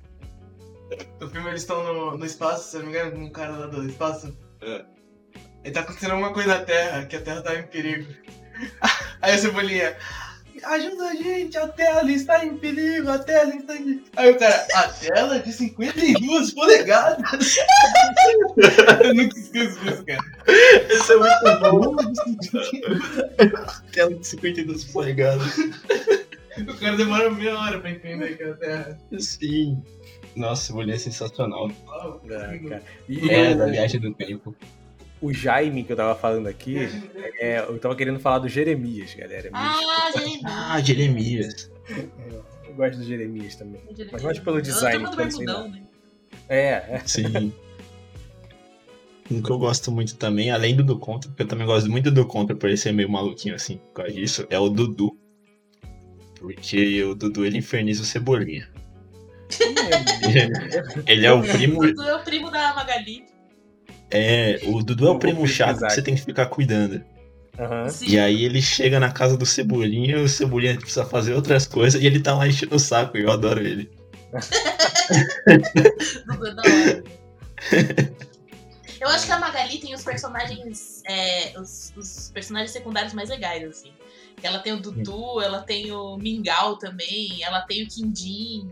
No 1.19 1.29
filme 1.29 1.49
eles 1.49 1.61
estão 1.61 1.83
no, 1.83 2.17
no 2.17 2.25
espaço, 2.25 2.69
se 2.71 2.77
eu 2.77 2.83
não 2.83 2.89
me 2.89 2.93
engano, 2.97 3.11
com 3.11 3.19
um 3.25 3.29
cara 3.31 3.51
lá 3.57 3.65
do 3.67 3.85
espaço. 3.87 4.35
É. 4.61 4.85
Tá 5.69 5.81
acontecendo 5.81 6.11
alguma 6.11 6.33
coisa 6.33 6.57
na 6.57 6.65
Terra, 6.65 7.05
que 7.05 7.15
a 7.15 7.21
Terra 7.21 7.41
tá 7.41 7.55
em 7.55 7.63
perigo. 7.63 8.11
Aí 9.21 9.33
a 9.33 9.37
Cebolinha, 9.37 9.95
ajuda 10.63 11.05
a 11.05 11.15
gente, 11.15 11.57
a 11.57 11.67
Terra 11.67 12.11
está 12.11 12.45
em 12.45 12.57
perigo, 12.57 13.09
a 13.09 13.19
Terra 13.19 13.55
está 13.55 13.75
em 13.75 13.81
perigo. 13.81 14.03
Aí 14.15 14.31
o 14.31 14.39
cara, 14.39 14.67
a 14.73 14.87
tela 14.87 15.39
de 15.39 15.51
52 15.51 16.53
polegadas. 16.53 17.57
eu 19.03 19.13
nunca 19.13 19.37
esqueço 19.37 19.79
disso, 19.79 20.03
cara. 20.05 20.21
Isso 20.89 21.13
é 21.13 21.17
muito 21.17 21.59
bom. 21.59 21.95
Tela 23.91 24.13
de 24.13 24.27
52 24.27 24.85
polegadas. 24.85 25.57
O 25.57 26.77
cara 26.79 26.97
demora 26.97 27.29
meia 27.29 27.57
hora 27.57 27.79
pra 27.79 27.91
entender 27.91 28.37
que 28.37 28.43
é 28.43 28.49
a 28.49 28.53
Terra. 28.55 28.99
Sim. 29.19 29.81
Nossa, 30.35 30.65
cebolinha 30.65 30.95
é 30.95 30.99
sensacional. 30.99 31.71
Ah, 31.89 32.17
cara. 32.27 32.83
E 33.07 33.29
É, 33.29 33.53
da 33.53 33.65
viagem 33.65 33.99
do 33.99 34.13
tempo. 34.13 34.55
O 35.21 35.31
Jaime 35.31 35.83
que 35.83 35.91
eu 35.91 35.95
tava 35.95 36.15
falando 36.15 36.47
aqui, 36.47 36.77
é, 37.39 37.59
eu 37.59 37.77
tava 37.79 37.95
querendo 37.95 38.19
falar 38.19 38.39
do 38.39 38.49
Jeremias, 38.49 39.13
galera. 39.13 39.49
Ah, 39.53 40.11
Jeremias. 40.13 40.41
Ah, 40.45 40.81
Jeremias. 40.81 41.71
Eu 42.67 42.73
gosto 42.73 42.97
do 42.97 43.03
Jeremias 43.03 43.55
também. 43.55 43.81
Mas 44.11 44.23
mais 44.23 44.39
pelo 44.39 44.61
design, 44.61 45.03
Eu 45.03 45.13
sei 45.13 45.17
bermudão, 45.17 45.69
né? 45.69 45.83
É, 46.49 46.95
é. 46.95 47.01
Sim. 47.05 47.53
Um 49.29 49.41
que 49.41 49.49
eu 49.49 49.59
gosto 49.59 49.91
muito 49.91 50.17
também, 50.17 50.51
além 50.51 50.75
do 50.75 50.83
do 50.83 50.97
Contra, 50.97 51.29
porque 51.29 51.43
eu 51.43 51.47
também 51.47 51.65
gosto 51.65 51.89
muito 51.89 52.11
do 52.11 52.25
Contra 52.25 52.55
por 52.55 52.67
ele 52.67 52.75
ser 52.75 52.91
meio 52.91 53.09
maluquinho 53.09 53.55
assim, 53.55 53.77
por 53.77 53.93
causa 53.93 54.11
disso, 54.11 54.45
é 54.49 54.59
o 54.59 54.67
Dudu. 54.67 55.17
Porque 56.39 57.03
o 57.03 57.13
Dudu 57.13 57.45
ele 57.45 57.59
inferniza 57.59 58.01
o 58.01 58.05
Cebolinha. 58.05 58.67
Ele 61.05 61.25
é 61.25 61.31
o 61.33 61.41
primo. 61.41 61.81
Dudu 61.81 62.03
é 62.03 62.15
o 62.15 62.23
primo 62.23 62.49
da 62.49 62.73
Magali. 62.73 63.25
É, 64.11 64.59
o 64.65 64.83
Dudu 64.83 65.07
é 65.07 65.11
o 65.11 65.19
primo 65.19 65.47
chato 65.47 65.79
que 65.79 65.89
você 65.89 66.01
tem 66.01 66.15
que 66.15 66.21
ficar 66.21 66.47
cuidando. 66.47 67.03
Sim. 67.89 68.07
E 68.07 68.19
aí 68.19 68.43
ele 68.43 68.61
chega 68.61 68.99
na 68.99 69.11
casa 69.11 69.37
do 69.37 69.45
Cebolinha, 69.45 70.19
o 70.19 70.27
Cebolinha 70.27 70.75
precisa 70.77 71.05
fazer 71.05 71.33
outras 71.33 71.65
coisas 71.65 72.01
e 72.01 72.05
ele 72.05 72.19
tá 72.19 72.35
lá 72.35 72.47
enchendo 72.47 72.75
o 72.75 72.79
saco, 72.79 73.17
e 73.17 73.23
eu 73.23 73.31
adoro 73.31 73.61
ele. 73.61 73.89
Dudu 76.27 76.47
é 76.47 76.55
da 76.55 76.61
hora. 76.61 77.03
Eu 79.01 79.07
acho 79.09 79.25
que 79.25 79.31
a 79.31 79.39
Magali 79.39 79.79
tem 79.79 79.95
os 79.95 80.03
personagens. 80.03 81.01
é, 81.07 81.59
os, 81.59 81.91
os 81.97 82.29
personagens 82.31 82.71
secundários 82.71 83.13
mais 83.13 83.29
legais, 83.29 83.63
assim. 83.67 83.91
Ela 84.43 84.59
tem 84.59 84.73
o 84.73 84.79
Dudu, 84.79 85.41
ela 85.41 85.61
tem 85.61 85.91
o 85.91 86.17
Mingau 86.17 86.77
também, 86.77 87.43
ela 87.43 87.61
tem 87.61 87.83
o 87.83 87.87
Quindim. 87.87 88.71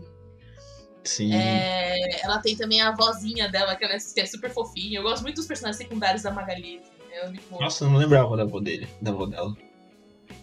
Sim. 1.04 1.34
é, 1.34 2.22
ela 2.22 2.38
tem 2.38 2.56
também 2.56 2.80
a 2.80 2.92
vozinha 2.92 3.48
dela, 3.48 3.74
que, 3.74 3.84
ela 3.84 3.94
é, 3.94 3.98
que 3.98 4.20
é 4.20 4.26
super 4.26 4.50
fofinha. 4.50 4.98
Eu 4.98 5.02
gosto 5.02 5.22
muito 5.22 5.36
dos 5.36 5.46
personagens 5.46 5.78
secundários 5.78 6.22
da 6.22 6.30
Magali. 6.30 6.80
assim, 7.22 7.38
É 7.38 7.40
bom. 7.50 7.60
Nossa, 7.60 7.84
eu 7.84 7.90
não 7.90 7.98
lembrava 7.98 8.36
da 8.36 8.42
avó 8.42 8.60
dele, 8.60 8.88
da 9.00 9.10
avó 9.10 9.26
dela. 9.26 9.56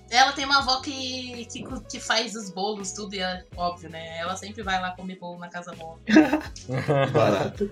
Ela 0.10 0.32
tem 0.32 0.46
uma 0.46 0.60
avó 0.60 0.80
que, 0.82 1.46
que, 1.52 1.64
que 1.90 2.00
faz 2.00 2.34
os 2.34 2.50
bolos, 2.50 2.94
tudo, 2.94 3.14
e 3.14 3.20
ela, 3.20 3.44
óbvio, 3.58 3.90
né? 3.90 4.18
Ela 4.20 4.36
sempre 4.38 4.64
vai 4.64 4.82
lá 4.82 4.96
comer 4.96 5.18
bolo 5.18 5.38
na 5.38 5.50
casa 5.50 5.76
nova. 5.76 6.00
Barato. 7.12 7.70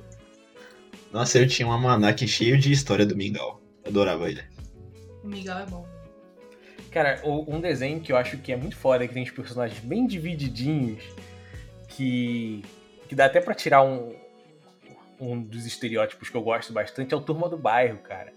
Nossa, 1.14 1.40
eu 1.40 1.48
tinha 1.48 1.66
um 1.66 1.72
almanac 1.72 2.28
cheio 2.28 2.60
de 2.60 2.72
história 2.72 3.06
do 3.06 3.16
Mingau. 3.16 3.62
Adorava 3.86 4.30
ele. 4.30 4.44
O 5.24 5.28
Miguel 5.28 5.60
é 5.60 5.66
bom. 5.66 5.88
Cara, 6.92 7.22
um 7.26 7.60
desenho 7.60 8.00
que 8.00 8.12
eu 8.12 8.18
acho 8.18 8.38
que 8.38 8.52
é 8.52 8.56
muito 8.58 8.76
foda, 8.76 9.08
que 9.08 9.14
tem 9.14 9.24
os 9.24 9.32
personagens 9.32 9.80
bem 9.82 10.08
divididinhos, 10.08 11.04
que, 11.90 12.64
que 13.08 13.16
dá 13.16 13.26
até 13.26 13.40
pra 13.42 13.54
tirar 13.54 13.84
um, 13.84 14.16
um 15.20 15.42
dos 15.42 15.66
estereótipos 15.66 16.30
que 16.30 16.36
eu 16.38 16.42
gosto 16.42 16.74
bastante, 16.74 17.14
é 17.14 17.18
o 17.18 17.22
Turma 17.22 17.48
do 17.50 17.58
Bairro, 17.58 18.00
cara. 18.00 18.34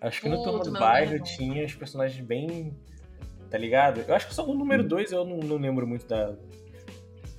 Acho 0.00 0.20
que 0.20 0.28
no 0.28 0.42
Turma 0.42 0.64
do 0.64 0.72
Bairro 0.72 1.14
é 1.14 1.18
bom. 1.18 1.24
tinha 1.24 1.64
os 1.64 1.74
personagens 1.74 2.24
bem. 2.24 2.76
Tá 3.50 3.58
ligado? 3.58 4.02
Eu 4.08 4.14
acho 4.14 4.26
que 4.28 4.34
só 4.34 4.44
o 4.46 4.54
número 4.54 4.82
2 4.82 5.12
eu 5.12 5.24
não, 5.26 5.36
não 5.36 5.56
lembro 5.58 5.86
muito 5.86 6.06
da, 6.06 6.34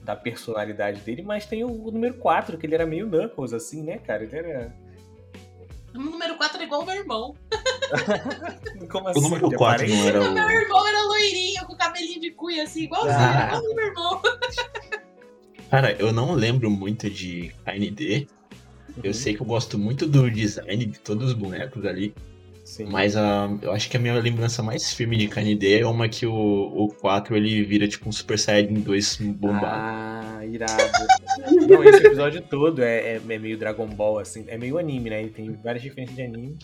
da 0.04 0.16
personalidade 0.16 1.02
dele, 1.02 1.24
mas 1.24 1.46
tem 1.48 1.64
o, 1.64 1.70
o 1.88 1.90
número 1.92 2.14
4, 2.20 2.56
que 2.58 2.68
ele 2.68 2.76
era 2.76 2.86
meio 2.86 3.08
Knuckles, 3.08 3.52
assim, 3.52 3.82
né, 3.82 3.98
cara? 3.98 4.24
Ele 4.24 4.36
era. 4.38 4.76
O 5.96 6.00
número 6.00 6.36
4 6.38 6.62
é 6.62 6.66
igual 6.66 6.82
o 6.82 6.86
meu 6.86 6.96
irmão. 6.96 7.36
Como 8.92 9.06
O 9.08 9.10
assim? 9.10 9.22
número 9.22 9.50
de 9.50 9.56
4 9.56 9.88
não 9.88 9.96
aparência? 9.96 10.10
era 10.10 10.22
O 10.30 10.34
meu 10.34 10.46
o. 10.46 10.52
irmão 10.52 10.88
era 10.88 11.04
loirinho, 11.04 11.66
com 11.66 11.76
cabelinho 11.76 12.22
de 12.22 12.32
cuia, 12.32 12.64
assim, 12.64 12.84
igualzinho, 12.84 13.16
Ah. 13.18 13.48
igual 13.48 13.62
o 13.64 13.76
meu 13.76 13.86
irmão. 13.88 14.22
Cara, 15.74 15.92
eu 15.98 16.14
não 16.14 16.34
lembro 16.36 16.70
muito 16.70 17.10
de 17.10 17.52
KND. 17.66 18.28
Eu 19.04 19.06
Uhum. 19.08 19.14
sei 19.14 19.34
que 19.34 19.42
eu 19.42 19.46
gosto 19.48 19.76
muito 19.80 20.08
do 20.08 20.30
design 20.30 20.86
de 20.86 21.00
todos 21.00 21.30
os 21.30 21.34
bonecos 21.34 21.84
ali. 21.84 22.14
Sim. 22.64 22.86
Mas 22.92 23.16
a, 23.18 23.50
eu 23.60 23.72
acho 23.72 23.90
que 23.90 23.98
a 23.98 24.00
minha 24.00 24.14
lembrança 24.14 24.62
mais 24.62 24.94
firme 24.94 25.18
de 25.18 25.28
KND 25.28 25.80
é 25.80 25.88
uma 25.88 26.08
que 26.08 26.28
o, 26.28 26.32
o 26.32 26.90
4 27.02 27.36
ele 27.36 27.64
vira 27.64 27.88
tipo 27.88 28.08
um 28.08 28.12
Super 28.12 28.38
Saiyajin 28.38 28.82
2 28.82 29.16
bombado. 29.18 29.66
Ah, 29.66 30.46
irado. 30.46 30.78
Não, 31.68 31.84
esse 31.84 32.06
episódio 32.06 32.44
todo 32.44 32.84
é, 32.84 33.16
é- 33.16 33.22
é 33.28 33.40
meio 33.40 33.58
Dragon 33.58 33.88
Ball, 33.88 34.20
assim. 34.20 34.46
É 34.50 34.60
meio 34.60 34.78
anime, 34.78 35.10
né? 35.10 35.22
Ele 35.22 35.32
tem 35.32 35.52
várias 35.54 35.82
diferenças 35.82 36.16
de 36.16 36.22
anime. 36.22 36.56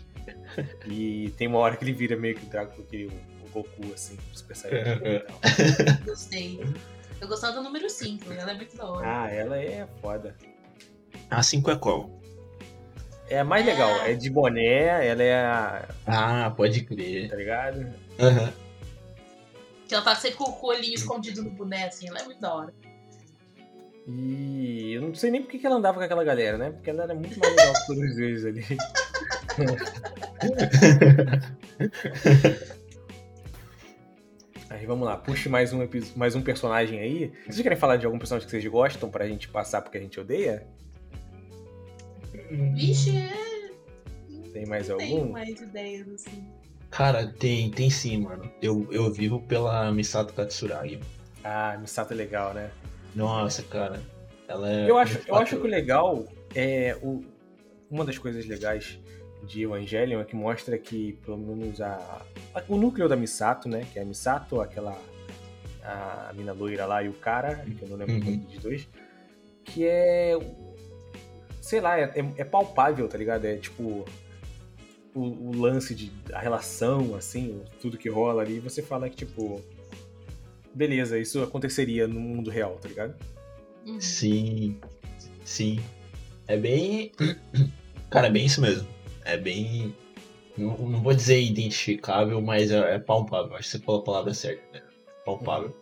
E 0.88 1.34
tem 1.36 1.48
uma 1.48 1.58
hora 1.58 1.76
que 1.76 1.84
ele 1.84 1.94
vira 1.94 2.16
meio 2.16 2.36
que 2.36 2.46
o 2.46 2.50
Dragon, 2.50 2.84
que 2.84 3.06
o, 3.06 3.10
o 3.10 3.50
Goku, 3.52 3.92
assim, 3.92 4.16
Super 4.34 4.56
Saiyajin. 4.56 5.02
e 5.04 5.20
tal. 5.22 5.40
Gostei. 6.06 6.60
Eu 7.22 7.28
gostava 7.28 7.54
do 7.54 7.64
número 7.64 7.90
5, 7.90 8.32
ela 8.32 8.52
é 8.52 8.54
muito 8.54 8.76
da 8.78 8.86
hora. 8.86 9.06
Ah, 9.08 9.30
ela 9.30 9.58
é 9.58 9.88
foda. 10.02 10.36
A 11.30 11.44
5 11.44 11.72
é 11.72 11.76
qual? 11.76 12.10
É 13.30 13.40
a 13.40 13.44
mais 13.44 13.66
legal. 13.66 13.90
É 14.02 14.14
de 14.14 14.30
boné, 14.30 15.08
ela 15.08 15.22
é 15.24 15.36
a. 15.36 15.88
Ah, 16.08 16.50
pode 16.56 16.84
crer. 16.84 17.30
Tá 17.30 17.36
ligado? 17.36 17.86
Aham. 18.20 18.54
Que 19.88 19.96
ela 19.96 20.04
tá 20.04 20.16
sempre 20.16 20.38
com 20.38 20.46
o 20.46 20.68
olhinho 20.70 20.96
escondido 20.96 21.44
no 21.44 21.50
boné, 21.50 21.88
assim, 21.88 22.08
ela 22.08 22.20
é 22.20 22.24
muito 22.24 22.40
da 22.40 22.54
hora. 22.54 22.74
E 24.08 24.94
eu 24.94 25.02
não 25.02 25.14
sei 25.14 25.30
nem 25.30 25.42
por 25.44 25.52
que 25.52 25.60
que 25.60 25.68
ela 25.68 25.76
andava 25.76 26.00
com 26.00 26.04
aquela 26.04 26.24
galera, 26.24 26.58
né? 26.58 26.72
Porque 26.72 26.90
ela 26.90 27.04
era 27.04 27.14
muito 27.14 27.40
mais 27.40 27.56
legal 27.56 27.74
que 27.74 27.86
todos 27.88 28.18
eles 28.18 28.46
ali. 28.46 28.66
Aí 34.70 34.86
vamos 34.86 35.08
lá, 35.08 35.18
puxe 35.18 35.50
mais 35.50 35.74
um, 35.74 35.80
mais 36.16 36.36
um 36.36 36.42
personagem 36.42 37.00
aí. 37.00 37.34
Vocês 37.46 37.62
querem 37.62 37.78
falar 37.78 37.98
de 37.98 38.06
algum 38.06 38.20
personagem 38.20 38.46
que 38.46 38.52
vocês 38.52 38.66
gostam 38.68 39.10
pra 39.10 39.28
gente 39.28 39.48
passar 39.50 39.82
porque 39.82 39.98
a 39.98 40.02
gente 40.02 40.20
odeia? 40.20 40.68
Vixe, 42.76 43.18
é. 43.18 43.50
Tem 44.54 44.68
mais 44.68 44.90
algum? 44.90 45.32
mais 45.32 45.60
ideias, 45.60 46.08
assim. 46.10 46.48
Cara, 46.92 47.26
tem, 47.28 47.72
tem 47.72 47.90
sim, 47.90 48.18
mano. 48.18 48.52
Eu, 48.62 48.88
eu 48.92 49.12
vivo 49.12 49.42
pela 49.42 49.92
Misato 49.92 50.34
Katsuragi. 50.34 51.00
Ah, 51.44 51.76
Misato 51.80 52.14
é 52.14 52.16
legal, 52.16 52.54
né? 52.54 52.70
Nossa, 53.16 53.64
cara. 53.64 54.00
Ela 54.48 54.72
é. 54.72 54.90
Eu 54.90 54.98
acho, 54.98 55.20
de 55.20 55.30
eu 55.30 55.36
acho 55.36 55.58
que 55.58 55.68
o 55.68 55.70
legal 55.70 56.26
é 56.54 56.96
o, 57.02 57.24
uma 57.90 58.06
das 58.06 58.18
coisas 58.18 58.46
legais 58.46 59.00
de 59.44 59.64
Evangelion 59.64 60.20
é 60.22 60.26
que 60.26 60.36
mostra 60.36 60.78
que 60.78 61.14
pelo 61.26 61.38
menos 61.38 61.80
a, 61.82 62.24
a- 62.54 62.64
o 62.68 62.78
núcleo 62.78 63.08
da 63.10 63.16
Misato, 63.16 63.68
né, 63.70 63.86
que 63.92 63.98
é 64.00 64.02
a 64.02 64.06
Misato, 64.06 64.60
aquela 64.62 64.98
a 65.84 66.32
mina 66.36 66.52
loira 66.54 66.86
lá 66.86 67.02
e 67.02 67.10
o 67.10 67.14
cara, 67.14 67.56
que 67.66 67.82
eu 67.84 67.88
não 67.90 67.98
lembro 67.98 68.14
Uhum. 68.16 68.38
dos 68.38 68.60
dois, 68.60 68.88
que 69.66 69.86
é 69.86 70.38
sei 71.62 71.80
lá, 71.82 71.98
é, 72.00 72.04
é- 72.16 72.34
é 72.38 72.44
palpável, 72.44 73.08
tá 73.08 73.18
ligado? 73.18 73.46
É 73.46 73.56
tipo 73.58 74.06
o, 75.16 75.22
o 75.22 75.56
lance 75.56 75.96
de 75.96 76.12
a 76.34 76.40
relação 76.40 77.16
assim, 77.16 77.62
tudo 77.82 77.98
que 77.98 78.10
rola 78.10 78.42
ali, 78.44 78.60
você 78.60 78.82
fala 78.84 79.10
que 79.10 79.16
tipo 79.16 79.62
beleza, 80.76 81.18
isso 81.18 81.42
aconteceria 81.42 82.08
no 82.08 82.20
mundo 82.20 82.50
real, 82.52 82.78
tá 82.82 82.88
ligado? 82.88 83.16
Uhum. 83.86 84.00
Sim. 84.00 84.80
Sim. 85.44 85.80
É 86.48 86.56
bem. 86.58 87.12
Cara, 88.12 88.28
é 88.28 88.32
bem 88.32 88.46
isso 88.46 88.62
mesmo. 88.62 88.88
É 89.30 89.38
bem. 89.38 89.94
Não, 90.58 90.78
não 90.78 91.02
vou 91.02 91.14
dizer 91.14 91.40
identificável, 91.42 92.42
mas 92.42 92.72
é, 92.72 92.96
é 92.96 93.00
palpável. 93.00 93.56
Acho 93.56 93.64
que 93.72 93.78
você 93.78 93.80
falou 93.80 94.02
a 94.02 94.04
palavra 94.04 94.34
certa, 94.34 94.62
né? 94.74 94.82
Palpável. 95.26 95.76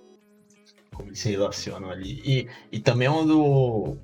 Como 0.94 1.10
eles 1.10 1.20
se 1.20 1.30
relacionam 1.30 1.90
ali. 1.90 2.22
E, 2.26 2.48
e 2.72 2.80
também 2.80 3.08
é 3.08 3.12
um 3.12 3.26
do. 3.26 3.98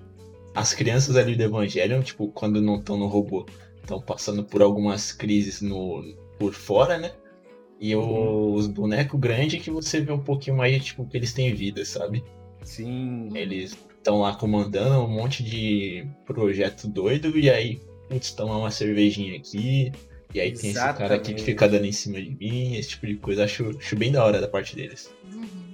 As 0.55 0.73
crianças 0.73 1.15
ali 1.15 1.35
do 1.35 1.43
Evangelion, 1.43 2.01
tipo, 2.01 2.27
quando 2.27 2.61
não 2.61 2.75
estão 2.75 2.95
no 2.95 3.07
robô, 3.07 3.45
estão 3.81 3.99
passando 3.99 4.43
por 4.43 4.61
algumas 4.61 5.11
crises 5.11 5.61
no, 5.61 6.03
por 6.39 6.53
fora, 6.53 6.97
né? 6.97 7.11
E 7.79 7.95
Uhum. 7.95 8.53
os 8.53 8.67
bonecos 8.67 9.19
grandes 9.19 9.61
que 9.61 9.69
você 9.71 9.99
vê 9.99 10.11
um 10.11 10.19
pouquinho 10.19 10.55
mais, 10.55 10.83
tipo, 10.85 11.05
que 11.05 11.17
eles 11.17 11.33
têm 11.33 11.53
vida, 11.53 11.83
sabe? 11.83 12.23
Sim. 12.63 13.29
Eles 13.35 13.75
estão 13.97 14.21
lá 14.21 14.33
comandando 14.35 15.03
um 15.03 15.07
monte 15.07 15.43
de 15.43 16.05
projeto 16.25 16.87
doido 16.87 17.37
e 17.37 17.49
aí, 17.49 17.81
putz, 18.10 18.32
tomar 18.32 18.58
uma 18.58 18.72
cervejinha 18.72 19.38
aqui. 19.38 19.91
E 20.34 20.39
aí 20.39 20.51
tem 20.51 20.72
esse 20.72 20.80
cara 20.80 20.91
aqui 20.91 21.04
Exatamente. 21.04 21.36
que 21.36 21.43
fica 21.43 21.70
dando 21.70 21.86
em 21.86 21.91
cima 21.91 22.22
de 22.22 22.32
mim, 22.32 22.76
esse 22.76 22.89
tipo 22.89 23.06
de 23.06 23.16
coisa. 23.18 23.43
Acho, 23.43 23.78
acho 23.78 23.95
bem 23.95 24.12
da 24.12 24.24
hora 24.24 24.41
da 24.41 24.47
parte 24.47 24.76
deles. 24.76 25.14
Uhum. 25.32 25.74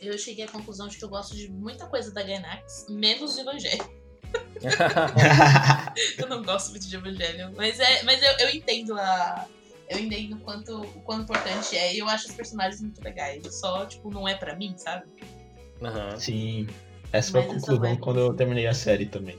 Eu 0.00 0.16
cheguei 0.18 0.44
à 0.44 0.48
conclusão 0.48 0.88
de 0.88 0.96
que 0.96 1.04
eu 1.04 1.08
gosto 1.08 1.36
de 1.36 1.48
muita 1.50 1.86
coisa 1.86 2.10
da 2.12 2.22
Gainax, 2.22 2.86
menos 2.88 3.34
de 3.34 3.40
Evangelho. 3.42 3.84
Eu 6.18 6.28
não 6.28 6.42
gosto 6.42 6.70
muito 6.70 6.88
de 6.88 6.96
Evangelho. 6.96 7.52
Mas, 7.56 7.78
é, 7.78 8.02
mas 8.02 8.22
eu, 8.22 8.46
eu 8.46 8.54
entendo 8.54 8.94
a. 8.94 9.46
Eu 9.88 10.00
entendo 10.00 10.34
o 10.34 10.40
quanto, 10.40 10.80
o 10.80 11.00
quanto 11.02 11.22
importante 11.22 11.76
é. 11.76 11.94
E 11.94 11.98
eu 11.98 12.08
acho 12.08 12.26
os 12.28 12.34
personagens 12.34 12.80
muito 12.80 13.00
legais. 13.02 13.46
Só, 13.54 13.86
tipo, 13.86 14.10
não 14.10 14.26
é 14.26 14.34
pra 14.34 14.56
mim, 14.56 14.74
sabe? 14.76 15.06
Aham. 15.80 16.18
Sim. 16.18 16.66
Essa 17.12 17.30
foi 17.30 17.40
a 17.42 17.46
conclusão 17.46 17.96
quando 17.96 18.18
eu 18.18 18.34
terminei 18.34 18.66
a 18.66 18.74
série 18.74 19.06
também. 19.06 19.38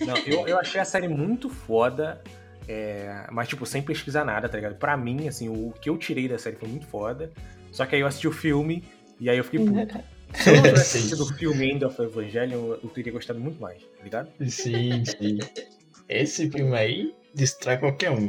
Não, 0.00 0.16
eu, 0.18 0.46
eu 0.48 0.58
achei 0.58 0.80
a 0.80 0.84
série 0.84 1.08
muito 1.08 1.48
foda, 1.48 2.22
é, 2.68 3.26
mas, 3.30 3.48
tipo, 3.48 3.64
sem 3.64 3.82
pesquisar 3.82 4.24
nada, 4.24 4.48
tá 4.48 4.56
ligado? 4.56 4.76
Pra 4.76 4.96
mim, 4.96 5.26
assim, 5.26 5.48
o 5.48 5.72
que 5.80 5.88
eu 5.88 5.96
tirei 5.96 6.28
da 6.28 6.38
série 6.38 6.56
foi 6.56 6.68
muito 6.68 6.86
foda. 6.86 7.30
Só 7.72 7.86
que 7.86 7.94
aí 7.94 8.00
eu 8.00 8.06
assisti 8.06 8.28
o 8.28 8.32
filme 8.32 8.84
e 9.18 9.28
aí 9.28 9.38
eu 9.38 9.44
fiquei 9.44 9.64
puto. 9.64 9.98
Se 10.34 10.50
eu 10.50 10.56
não 10.56 10.62
tivesse 10.62 10.98
assistido 10.98 11.22
o 11.22 11.34
filme 11.34 11.72
End 11.72 11.84
of 11.86 12.02
Evangelion, 12.02 12.76
eu 12.82 12.88
teria 12.90 13.10
gostado 13.10 13.40
muito 13.40 13.58
mais, 13.60 13.82
tá 13.82 14.04
ligado? 14.04 14.30
Sim, 14.46 15.02
sim. 15.04 15.38
Esse 16.06 16.50
filme 16.50 16.76
aí 16.76 17.14
distrai 17.34 17.78
qualquer 17.78 18.10
um. 18.10 18.28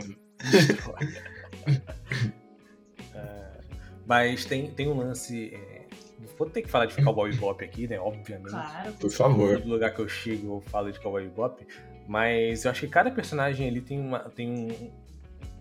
Ah, 3.14 3.52
mas 4.08 4.46
tem, 4.46 4.72
tem 4.72 4.88
um 4.88 4.98
lance. 4.98 5.54
é, 5.54 5.69
vou 6.40 6.50
ter 6.50 6.64
que 6.64 6.70
falar 6.70 6.88
de 6.88 6.96
Cowboy 7.04 7.30
Bebop 7.36 7.64
aqui, 7.64 7.88
né? 7.88 8.00
Obviamente. 8.00 8.50
Claro. 8.50 8.94
Por 8.94 9.12
favor. 9.12 9.58
Todo 9.60 9.70
lugar 9.70 9.94
que 9.94 10.00
eu 10.00 10.08
chego 10.10 10.56
eu 10.56 10.62
falo 10.62 10.92
de 10.92 11.00
Cowboy 11.00 11.24
Bebop. 11.26 11.68
Mas 12.08 12.66
eu 12.66 12.72
acho 12.72 12.82
que 12.82 12.88
cada 12.88 13.12
personagem 13.12 13.68
ali 13.68 13.82
tem 13.82 14.00
uma, 14.00 14.20
tem 14.32 14.50
um- 14.50 14.92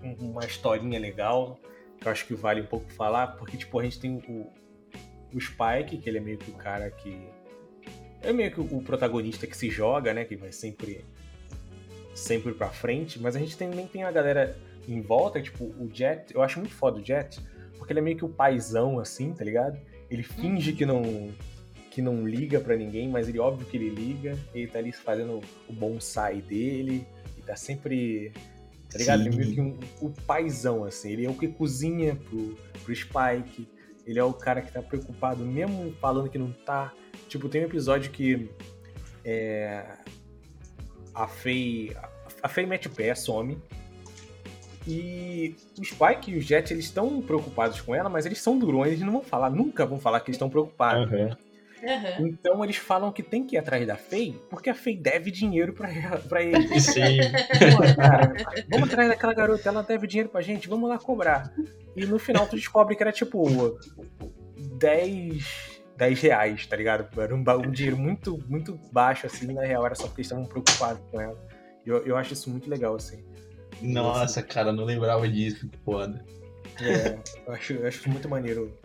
um- 0.03 0.31
uma 0.31 0.45
historinha 0.47 0.99
legal. 0.99 1.59
Que 2.01 2.07
eu 2.09 2.13
acho 2.13 2.25
que 2.27 2.35
vale 2.35 2.63
um 2.63 2.67
pouco 2.67 2.91
falar. 2.93 3.27
Porque, 3.37 3.57
tipo, 3.59 3.79
a 3.79 3.83
gente 3.83 3.99
tem 4.01 4.23
o, 4.29 4.47
o 5.35 5.41
Spike, 5.41 5.99
que 5.99 6.09
ele 6.09 6.19
é 6.19 6.21
meio 6.23 6.39
que 6.39 6.51
o 6.51 6.55
cara 6.55 6.91
que. 6.91 7.21
É 8.23 8.33
meio 8.33 8.51
que 8.51 8.61
o 8.61 8.81
protagonista 8.83 9.47
que 9.47 9.57
se 9.57 9.69
joga, 9.71 10.15
né? 10.15 10.25
Que 10.25 10.37
vai 10.37 10.51
sempre. 10.53 11.05
Sempre 12.15 12.53
pra 12.53 12.69
frente. 12.69 13.21
Mas 13.21 13.37
a 13.37 13.39
gente 13.39 13.57
também 13.57 13.87
tem 13.87 14.03
a 14.05 14.11
galera 14.11 14.57
em 14.89 15.01
volta, 15.01 15.41
tipo, 15.41 15.65
o 15.65 15.89
Jet. 15.93 16.35
Eu 16.35 16.43
acho 16.43 16.59
muito 16.59 16.75
foda 16.75 16.99
o 17.01 17.05
Jet. 17.05 17.41
Porque 17.77 17.93
ele 17.93 18.01
é 18.01 18.03
meio 18.03 18.17
que 18.17 18.25
o 18.25 18.29
paizão, 18.29 18.99
assim, 18.99 19.33
tá 19.33 19.45
ligado? 19.45 19.79
Ele 20.11 20.23
finge 20.23 20.73
que 20.73 20.87
não 20.87 21.33
que 21.99 22.03
não 22.03 22.29
liga 22.29 22.61
pra 22.61 22.77
ninguém, 22.77 23.09
mas 23.09 23.29
ele 23.29 23.41
óbvio 23.41 23.67
que 23.67 23.77
ele 23.77 23.91
liga. 23.91 24.39
Ele 24.55 24.69
tá 24.69 24.79
ali 24.79 24.93
fazendo 24.93 25.41
o 25.69 25.73
bonsai 25.73 26.41
dele. 26.41 27.05
E 27.37 27.43
tá 27.43 27.57
sempre. 27.57 28.33
Tá 28.89 28.99
ligado? 28.99 29.27
Ele 29.27 29.29
é 29.29 29.37
meio 29.37 29.53
que 29.53 29.61
um, 29.61 29.79
o 30.01 30.11
paizão, 30.11 30.85
assim. 30.85 31.11
Ele 31.11 31.27
é 31.27 31.29
o 31.29 31.35
que 31.35 31.49
cozinha 31.49 32.15
pro, 32.15 32.57
pro 32.85 32.95
Spike. 32.95 33.69
Ele 34.07 34.17
é 34.17 34.23
o 34.23 34.33
cara 34.33 34.63
que 34.63 34.73
tá 34.73 34.81
preocupado, 34.81 35.45
mesmo 35.45 35.93
falando 36.01 36.31
que 36.31 36.39
não 36.39 36.53
tá. 36.53 36.95
Tipo, 37.29 37.49
tem 37.49 37.63
um 37.63 37.65
episódio 37.65 38.13
que. 38.13 38.49
É, 39.25 39.85
a 41.13 41.27
Faye. 41.27 41.97
A 42.41 42.49
Faye 42.49 42.67
mete 42.67 42.87
o 42.87 42.91
pé, 42.91 43.13
some. 43.17 43.59
E 44.91 45.55
o 45.79 45.85
Spike 45.85 46.31
e 46.33 46.39
o 46.39 46.41
Jet, 46.41 46.73
eles 46.73 46.87
estão 46.87 47.21
preocupados 47.21 47.81
com 47.81 47.95
ela, 47.95 48.09
mas 48.09 48.25
eles 48.25 48.41
são 48.41 48.59
durões, 48.59 48.93
eles 48.93 49.03
não 49.05 49.13
vão 49.13 49.23
falar, 49.23 49.51
nunca 49.51 49.85
vão 49.85 50.01
falar 50.01 50.21
que 50.21 50.31
eles 50.31 50.37
estão 50.37 50.49
preocupados. 50.49 51.13
Aham. 51.13 51.37
Aham. 51.85 52.27
Então 52.27 52.65
eles 52.65 52.77
falam 52.77 53.13
que 53.13 53.23
tem 53.23 53.45
que 53.47 53.55
ir 53.55 53.59
atrás 53.59 53.87
da 53.87 53.97
Faye, 53.97 54.35
porque 54.51 54.69
a 54.71 54.75
Faye 54.75 54.97
deve 54.97 55.31
dinheiro 55.31 55.73
pra, 55.75 55.93
ela- 55.93 56.19
pra 56.19 56.43
eles. 56.43 56.83
Sim. 56.87 57.19
Pô, 57.71 57.95
cara, 57.95 58.35
vamos 58.69 58.89
atrás 58.89 59.09
daquela 59.11 59.35
garota, 59.35 59.69
ela 59.69 59.83
deve 59.83 60.07
dinheiro 60.07 60.29
pra 60.31 60.41
gente, 60.41 60.69
vamos 60.69 60.89
lá 60.89 60.99
cobrar. 60.99 61.53
E 61.95 62.05
no 62.07 62.19
final 62.19 62.47
tu 62.49 62.57
descobre 62.57 62.97
que 62.97 63.03
era 63.03 63.13
tipo 63.13 63.79
10, 64.79 65.81
10 65.97 66.21
reais, 66.21 66.67
tá 66.67 66.77
ligado? 66.77 67.09
Era 67.21 67.35
um, 67.35 67.45
um 67.67 67.71
dinheiro 67.71 67.97
muito, 67.97 68.43
muito 68.49 68.79
baixo, 68.93 69.27
assim, 69.27 69.53
na 69.53 69.63
real, 69.63 69.85
era 69.87 69.95
só 69.95 70.05
porque 70.07 70.21
eles 70.23 70.27
estavam 70.27 70.47
preocupados 70.47 71.01
com 71.11 71.21
ela. 71.21 71.39
Eu, 71.87 72.05
eu 72.05 72.17
acho 72.17 72.33
isso 72.33 72.51
muito 72.51 72.69
legal, 72.69 72.95
assim. 72.97 73.25
Nossa, 73.81 74.43
cara, 74.43 74.73
não 74.73 74.85
lembrava 74.85 75.29
disso. 75.29 75.69
Que 75.69 75.77
foda. 75.79 76.25
É, 76.81 77.19
eu, 77.47 77.53
acho, 77.53 77.73
eu 77.75 77.87
acho 77.89 78.09
muito 78.09 78.29
maneiro. 78.29 78.77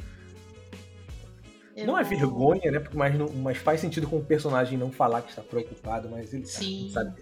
Eu- 1.76 1.88
Não 1.88 1.98
é 1.98 2.04
vergonha, 2.04 2.72
né? 2.72 2.80
porque- 2.80 2.98
Mas, 2.98 3.16
não- 3.18 3.30
mas 3.30 3.58
faz 3.58 3.80
sentido 3.82 4.08
com 4.08 4.18
o 4.18 4.26
personagem 4.26 4.78
não 4.78 4.92
falar 4.92 5.22
que 5.24 5.30
está 5.30 5.42
preocupado, 5.42 6.08
mas 6.10 6.34
ele 6.34 6.44
tá, 6.44 6.50
Sim. 6.50 6.92
sabe? 6.94 7.22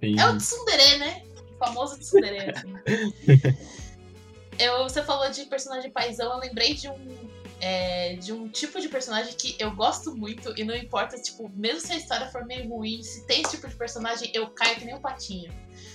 Sim. 0.00 0.18
É 0.18 0.26
o 0.28 0.36
tsundere, 0.36 0.98
né? 0.98 1.22
O 1.54 1.58
famoso 1.58 1.98
tsundere. 1.98 2.50
assim. 2.50 2.72
eu, 4.58 4.82
você 4.84 5.02
falou 5.02 5.30
de 5.30 5.44
personagem 5.46 5.90
paizão, 5.90 6.32
eu 6.32 6.38
lembrei 6.38 6.74
de 6.74 6.88
um, 6.88 7.28
é, 7.60 8.14
de 8.16 8.32
um 8.32 8.48
tipo 8.48 8.80
de 8.80 8.88
personagem 8.88 9.34
que 9.34 9.56
eu 9.58 9.74
gosto 9.74 10.14
muito 10.16 10.52
e 10.58 10.64
não 10.64 10.74
importa, 10.76 11.16
tipo, 11.20 11.48
mesmo 11.54 11.80
se 11.80 11.92
a 11.92 11.96
história 11.96 12.28
for 12.28 12.44
meio 12.44 12.68
ruim, 12.68 13.02
se 13.02 13.26
tem 13.26 13.42
esse 13.42 13.52
tipo 13.56 13.68
de 13.68 13.74
personagem, 13.76 14.30
eu 14.34 14.48
caio 14.50 14.76
que 14.76 14.84
nem 14.84 14.94
um 14.94 15.00
patinho. 15.00 15.52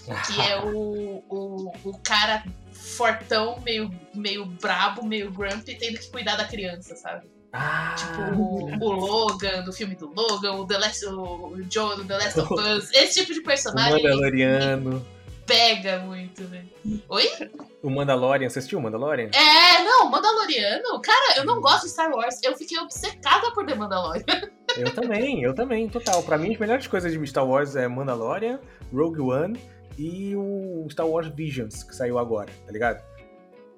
Que 0.27 0.41
é 0.41 0.59
o, 0.61 1.23
o, 1.29 1.73
o 1.83 1.97
cara 1.99 2.43
fortão, 2.71 3.59
meio, 3.63 3.91
meio 4.13 4.45
brabo, 4.45 5.05
meio 5.05 5.31
grumpy, 5.31 5.75
tendo 5.75 5.99
que 5.99 6.09
cuidar 6.11 6.35
da 6.35 6.45
criança, 6.45 6.95
sabe? 6.95 7.27
Ah, 7.53 7.95
Tipo, 7.97 8.39
o, 8.39 8.65
o 8.79 8.91
Logan, 8.93 9.63
do 9.63 9.71
filme 9.73 9.95
do 9.95 10.07
Logan, 10.13 10.53
o, 10.53 10.67
The 10.67 10.77
Last, 10.77 11.05
o, 11.05 11.47
o 11.47 11.57
Joe 11.69 11.95
do 11.95 12.05
The 12.05 12.17
Last 12.17 12.39
of 12.39 12.53
Us. 12.59 12.91
Esse 12.93 13.21
tipo 13.21 13.33
de 13.33 13.39
o 13.39 13.43
personagem 13.43 14.03
Mandaloriano. 14.03 15.05
pega 15.45 15.99
muito, 15.99 16.43
né? 16.43 16.65
Oi? 17.09 17.25
O 17.81 17.89
Mandalorian, 17.89 18.49
você 18.49 18.59
assistiu 18.59 18.79
o 18.79 18.81
Mandalorian? 18.81 19.29
É, 19.33 19.83
não, 19.83 20.09
Mandaloriano. 20.09 20.99
Cara, 21.01 21.37
eu 21.37 21.45
não 21.45 21.61
gosto 21.61 21.83
de 21.85 21.91
Star 21.91 22.11
Wars. 22.11 22.35
Eu 22.43 22.55
fiquei 22.57 22.77
obcecada 22.79 23.51
por 23.51 23.65
The 23.65 23.75
Mandalorian. 23.75 24.23
Eu 24.75 24.93
também, 24.93 25.41
eu 25.41 25.55
também, 25.55 25.89
total. 25.89 26.21
Pra 26.21 26.37
mim, 26.37 26.53
as 26.53 26.59
melhores 26.59 26.85
coisas 26.85 27.11
de 27.11 27.25
Star 27.27 27.47
Wars 27.47 27.75
é 27.75 27.87
Mandalorian, 27.87 28.59
Rogue 28.93 29.21
One 29.21 29.59
e 29.97 30.35
o 30.35 30.87
Star 30.89 31.07
Wars 31.07 31.27
Visions, 31.29 31.83
que 31.83 31.95
saiu 31.95 32.17
agora, 32.19 32.49
tá 32.65 32.71
ligado? 32.71 33.03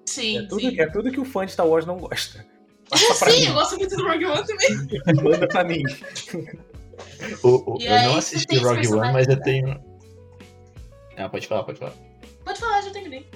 Sim, 0.05 0.39
É 0.39 0.41
tudo, 0.43 0.59
sim. 0.61 0.79
é 0.81 0.87
tudo 0.89 1.11
que 1.11 1.19
o 1.19 1.25
fã 1.25 1.45
de 1.45 1.51
Star 1.51 1.67
Wars 1.67 1.85
não 1.85 1.97
gosta. 1.97 2.45
Sim, 2.95 3.43
eu 3.43 3.49
mim, 3.49 3.53
gosto 3.53 3.77
muito 3.77 3.95
do 3.95 4.03
Rogue 4.07 4.25
One 4.25 4.47
também. 4.47 5.23
manda 5.23 5.47
pra 5.47 5.63
mim. 5.63 5.83
O- 7.43 7.75
o- 7.75 7.81
eu 7.81 7.93
aí, 7.93 8.03
não 8.03 8.15
assisti 8.17 8.57
Rogue 8.57 8.87
One, 8.87 9.13
mas 9.13 9.27
eu 9.27 9.39
tenho. 9.39 9.79
Ah, 11.15 11.29
pode 11.29 11.47
falar, 11.47 11.63
pode 11.63 11.77
falar. 11.77 11.93
Pode 12.43 12.59
falar, 12.59 12.81
já 12.81 12.89
terminei. 12.91 13.27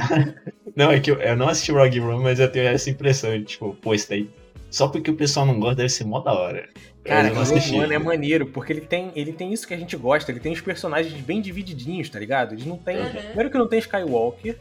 Não, 0.76 0.90
é 0.92 1.00
que 1.00 1.10
eu, 1.10 1.20
eu 1.20 1.36
não 1.36 1.48
assisti 1.48 1.72
Rogue 1.72 2.00
One, 2.00 2.22
mas 2.22 2.38
eu 2.38 2.50
tenho 2.50 2.68
essa 2.68 2.90
impressão, 2.90 3.42
tipo, 3.42 3.74
pô, 3.76 3.94
isso 3.94 4.08
daí. 4.08 4.28
Só 4.70 4.88
porque 4.88 5.10
o 5.10 5.16
pessoal 5.16 5.44
não 5.44 5.58
gosta 5.58 5.76
deve 5.76 5.88
ser 5.88 6.04
mó 6.04 6.20
da 6.20 6.32
hora. 6.32 6.68
Cara, 7.04 7.28
não 7.28 7.34
Rogue 7.34 7.58
assisti. 7.58 7.76
One 7.76 7.94
é 7.94 7.98
maneiro, 7.98 8.46
porque 8.46 8.72
ele 8.72 8.82
tem, 8.82 9.10
ele 9.16 9.32
tem 9.32 9.52
isso 9.52 9.66
que 9.66 9.74
a 9.74 9.76
gente 9.76 9.96
gosta, 9.96 10.30
ele 10.30 10.40
tem 10.40 10.52
os 10.52 10.60
personagens 10.60 11.12
bem 11.22 11.40
divididinhos, 11.40 12.08
tá 12.08 12.18
ligado? 12.18 12.54
Eles 12.54 12.66
não 12.66 12.76
tem. 12.76 12.98
Uhum. 12.98 13.10
Primeiro 13.10 13.50
que 13.50 13.58
não 13.58 13.66
tem 13.66 13.78
Skywalker, 13.78 14.58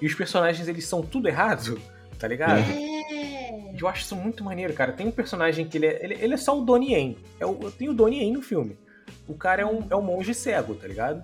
e 0.00 0.06
os 0.06 0.14
personagens 0.14 0.66
eles 0.66 0.86
são 0.86 1.02
tudo 1.02 1.28
errado, 1.28 1.80
tá 2.18 2.26
ligado? 2.26 2.60
É. 2.60 3.76
Eu 3.78 3.86
acho 3.86 4.02
isso 4.02 4.16
muito 4.16 4.42
maneiro, 4.42 4.72
cara. 4.72 4.92
Tem 4.92 5.06
um 5.06 5.10
personagem 5.10 5.66
que 5.66 5.78
ele 5.78 5.86
é, 5.86 6.04
ele, 6.04 6.14
ele 6.14 6.34
é 6.34 6.36
só 6.36 6.58
o 6.58 6.64
Donnie 6.64 6.94
Yen. 6.94 7.16
É 7.38 7.46
o, 7.46 7.58
eu 7.62 7.70
tenho 7.70 7.92
o 7.92 7.94
Donnie 7.94 8.20
Yen 8.20 8.32
no 8.32 8.42
filme. 8.42 8.76
O 9.28 9.34
cara 9.34 9.62
é 9.62 9.66
um, 9.66 9.86
é 9.90 9.96
um 9.96 10.02
monge 10.02 10.32
cego, 10.34 10.74
tá 10.74 10.88
ligado? 10.88 11.22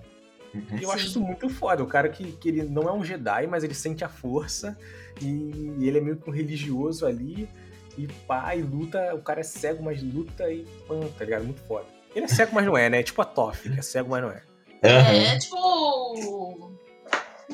Uhum. 0.53 0.77
E 0.79 0.83
eu 0.83 0.91
acho 0.91 1.07
isso 1.07 1.19
muito 1.19 1.49
foda. 1.49 1.83
O 1.83 1.87
cara 1.87 2.09
que, 2.09 2.31
que 2.33 2.49
ele 2.49 2.63
não 2.63 2.83
é 2.83 2.93
um 2.93 3.03
Jedi, 3.03 3.47
mas 3.47 3.63
ele 3.63 3.73
sente 3.73 4.03
a 4.03 4.09
força. 4.09 4.77
E 5.21 5.75
ele 5.81 5.97
é 5.97 6.01
meio 6.01 6.17
que 6.17 6.29
um 6.29 6.33
religioso 6.33 7.05
ali. 7.05 7.49
E 7.97 8.07
pá, 8.07 8.55
e 8.55 8.61
luta. 8.61 9.13
O 9.15 9.21
cara 9.21 9.41
é 9.41 9.43
cego, 9.43 9.83
mas 9.83 10.01
luta 10.01 10.51
e 10.51 10.65
pã, 10.87 10.99
tá 11.17 11.25
ligado? 11.25 11.43
Muito 11.45 11.61
foda. 11.61 11.85
Ele 12.15 12.25
é 12.25 12.27
cego, 12.27 12.51
mas 12.53 12.65
não 12.65 12.77
é, 12.77 12.89
né? 12.89 12.99
É 12.99 13.03
tipo 13.03 13.21
a 13.21 13.25
Toff, 13.25 13.69
que 13.69 13.79
é 13.79 13.81
cego, 13.81 14.09
mas 14.09 14.21
não 14.21 14.29
é. 14.29 14.41
Aham. 14.83 15.13
É, 15.13 15.37
tipo. 15.37 16.73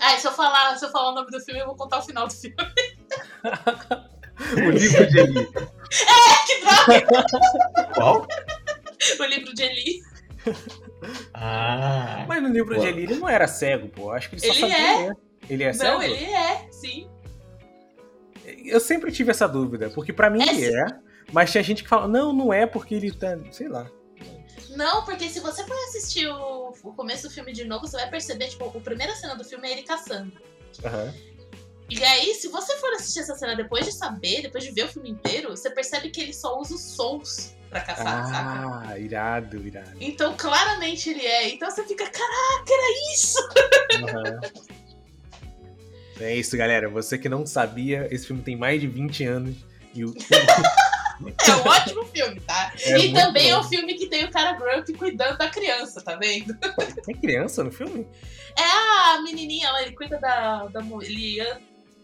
Ah, 0.02 0.18
se 0.18 0.28
eu 0.28 0.32
falar, 0.32 0.78
se 0.78 0.86
eu 0.86 0.90
falar 0.92 1.12
o 1.12 1.16
nome 1.16 1.30
do 1.30 1.40
filme, 1.42 1.60
eu 1.60 1.66
vou 1.66 1.76
contar 1.76 2.00
o 2.00 2.02
final 2.02 2.28
do 2.28 2.34
filme. 2.34 2.56
O 4.56 4.70
livro 4.72 5.06
de 5.08 5.20
Eli. 5.20 5.48
que 6.48 6.62
droga! 6.62 7.26
Qual? 7.94 8.28
O 9.20 9.24
livro 9.26 9.54
de 9.54 9.64
Eli. 9.64 10.02
Ah. 11.34 12.26
Mas 12.28 12.42
no 12.42 12.48
livro 12.50 12.74
Pô. 12.76 12.82
de 12.82 12.88
Eli 12.88 13.04
ele 13.04 13.16
não 13.16 13.28
era 13.28 13.48
cego, 13.48 13.90
pô. 13.90 14.12
Acho 14.12 14.30
que 14.30 14.36
ele 14.36 14.42
só 14.42 14.48
Ele 14.48 14.60
sabia 14.60 14.78
é. 14.78 14.98
ler. 15.08 15.18
Ele 15.50 15.64
é 15.64 15.74
cego? 15.74 15.92
Não, 15.92 16.02
ele 16.02 16.24
é, 16.24 16.68
sim. 16.72 17.10
Eu 18.46 18.80
sempre 18.80 19.12
tive 19.12 19.32
essa 19.32 19.48
dúvida, 19.48 19.90
porque 19.90 20.14
pra 20.14 20.30
mim 20.30 20.42
É 20.42 20.54
ele 20.54 20.76
é, 20.76 20.86
mas 21.32 21.52
tinha 21.52 21.64
gente 21.64 21.84
que 21.84 21.90
fala, 21.90 22.08
não, 22.08 22.34
não 22.34 22.54
é 22.54 22.66
porque 22.66 22.96
ele 22.96 23.12
tá, 23.12 23.38
sei 23.52 23.68
lá. 23.68 23.90
Não, 24.70 25.04
porque 25.04 25.30
se 25.30 25.40
você 25.40 25.64
for 25.66 25.78
assistir 25.90 26.28
o, 26.28 26.74
o 26.84 26.94
começo 26.94 27.28
do 27.28 27.34
filme 27.34 27.52
de 27.52 27.66
novo, 27.66 27.88
você 27.88 27.98
vai 27.98 28.10
perceber, 28.10 28.48
tipo, 28.48 28.66
a 28.66 28.82
primeira 28.82 29.16
cena 29.16 29.36
do 29.36 29.44
filme 29.44 29.68
é 29.68 29.72
ele 29.72 29.84
caçando. 29.84 30.32
Aham. 30.84 31.14
E 31.90 32.04
aí, 32.04 32.36
se 32.36 32.48
você 32.50 32.78
for 32.78 32.94
assistir 32.94 33.22
essa 33.22 33.36
cena 33.36 33.56
depois 33.56 33.84
de 33.84 33.92
saber, 33.92 34.44
depois 34.44 34.64
de 34.64 34.72
ver 34.72 34.86
o 34.86 34.88
filme 34.88 35.10
inteiro, 35.10 35.50
você 35.50 35.72
percebe 35.72 36.12
que 36.12 36.22
ele 36.22 36.34
só 36.34 36.60
usa 36.60 36.76
os 36.76 36.82
sons 36.82 37.56
pra 37.68 37.82
caçar, 37.82 38.28
saca? 38.28 38.90
Ah, 38.90 39.00
irado, 39.00 39.58
irado. 39.66 39.98
Então, 40.00 40.36
claramente 40.38 41.10
ele 41.10 41.26
é. 41.26 41.50
Então 41.50 41.70
você 41.70 41.84
fica, 41.86 42.06
caraca, 42.06 42.72
era 42.72 43.14
isso! 43.14 43.40
Aham. 44.04 44.40
É 46.20 46.36
isso, 46.36 46.58
galera. 46.58 46.90
Você 46.90 47.18
que 47.18 47.30
não 47.30 47.46
sabia, 47.46 48.08
esse 48.12 48.28
filme 48.28 48.42
tem 48.42 48.56
mais 48.56 48.80
de 48.82 48.88
20 48.88 49.24
anos. 49.26 49.56
E 49.94 50.04
o... 50.06 50.14
É 51.20 51.56
um 51.56 51.68
ótimo 51.68 52.06
filme, 52.06 52.40
tá? 52.42 52.74
É 52.80 52.98
e 52.98 53.14
também 53.14 53.50
é 53.50 53.54
bom. 53.54 53.60
um 53.60 53.64
filme 53.64 53.94
que 53.96 54.08
tem 54.08 54.24
o 54.24 54.32
cara 54.32 54.54
Grump 54.54 54.88
cuidando 54.98 55.38
da 55.38 55.50
criança, 55.50 56.02
tá 56.02 56.16
vendo? 56.16 56.56
Tem 57.06 57.16
criança 57.16 57.64
no 57.64 57.72
filme? 57.72 58.08
É 58.58 58.62
a 58.64 59.22
menininha, 59.22 59.68
ela, 59.68 59.82
ele 59.82 59.92
cuida 59.96 60.18
da. 60.18 60.68
da 60.68 60.82
ele 61.02 61.42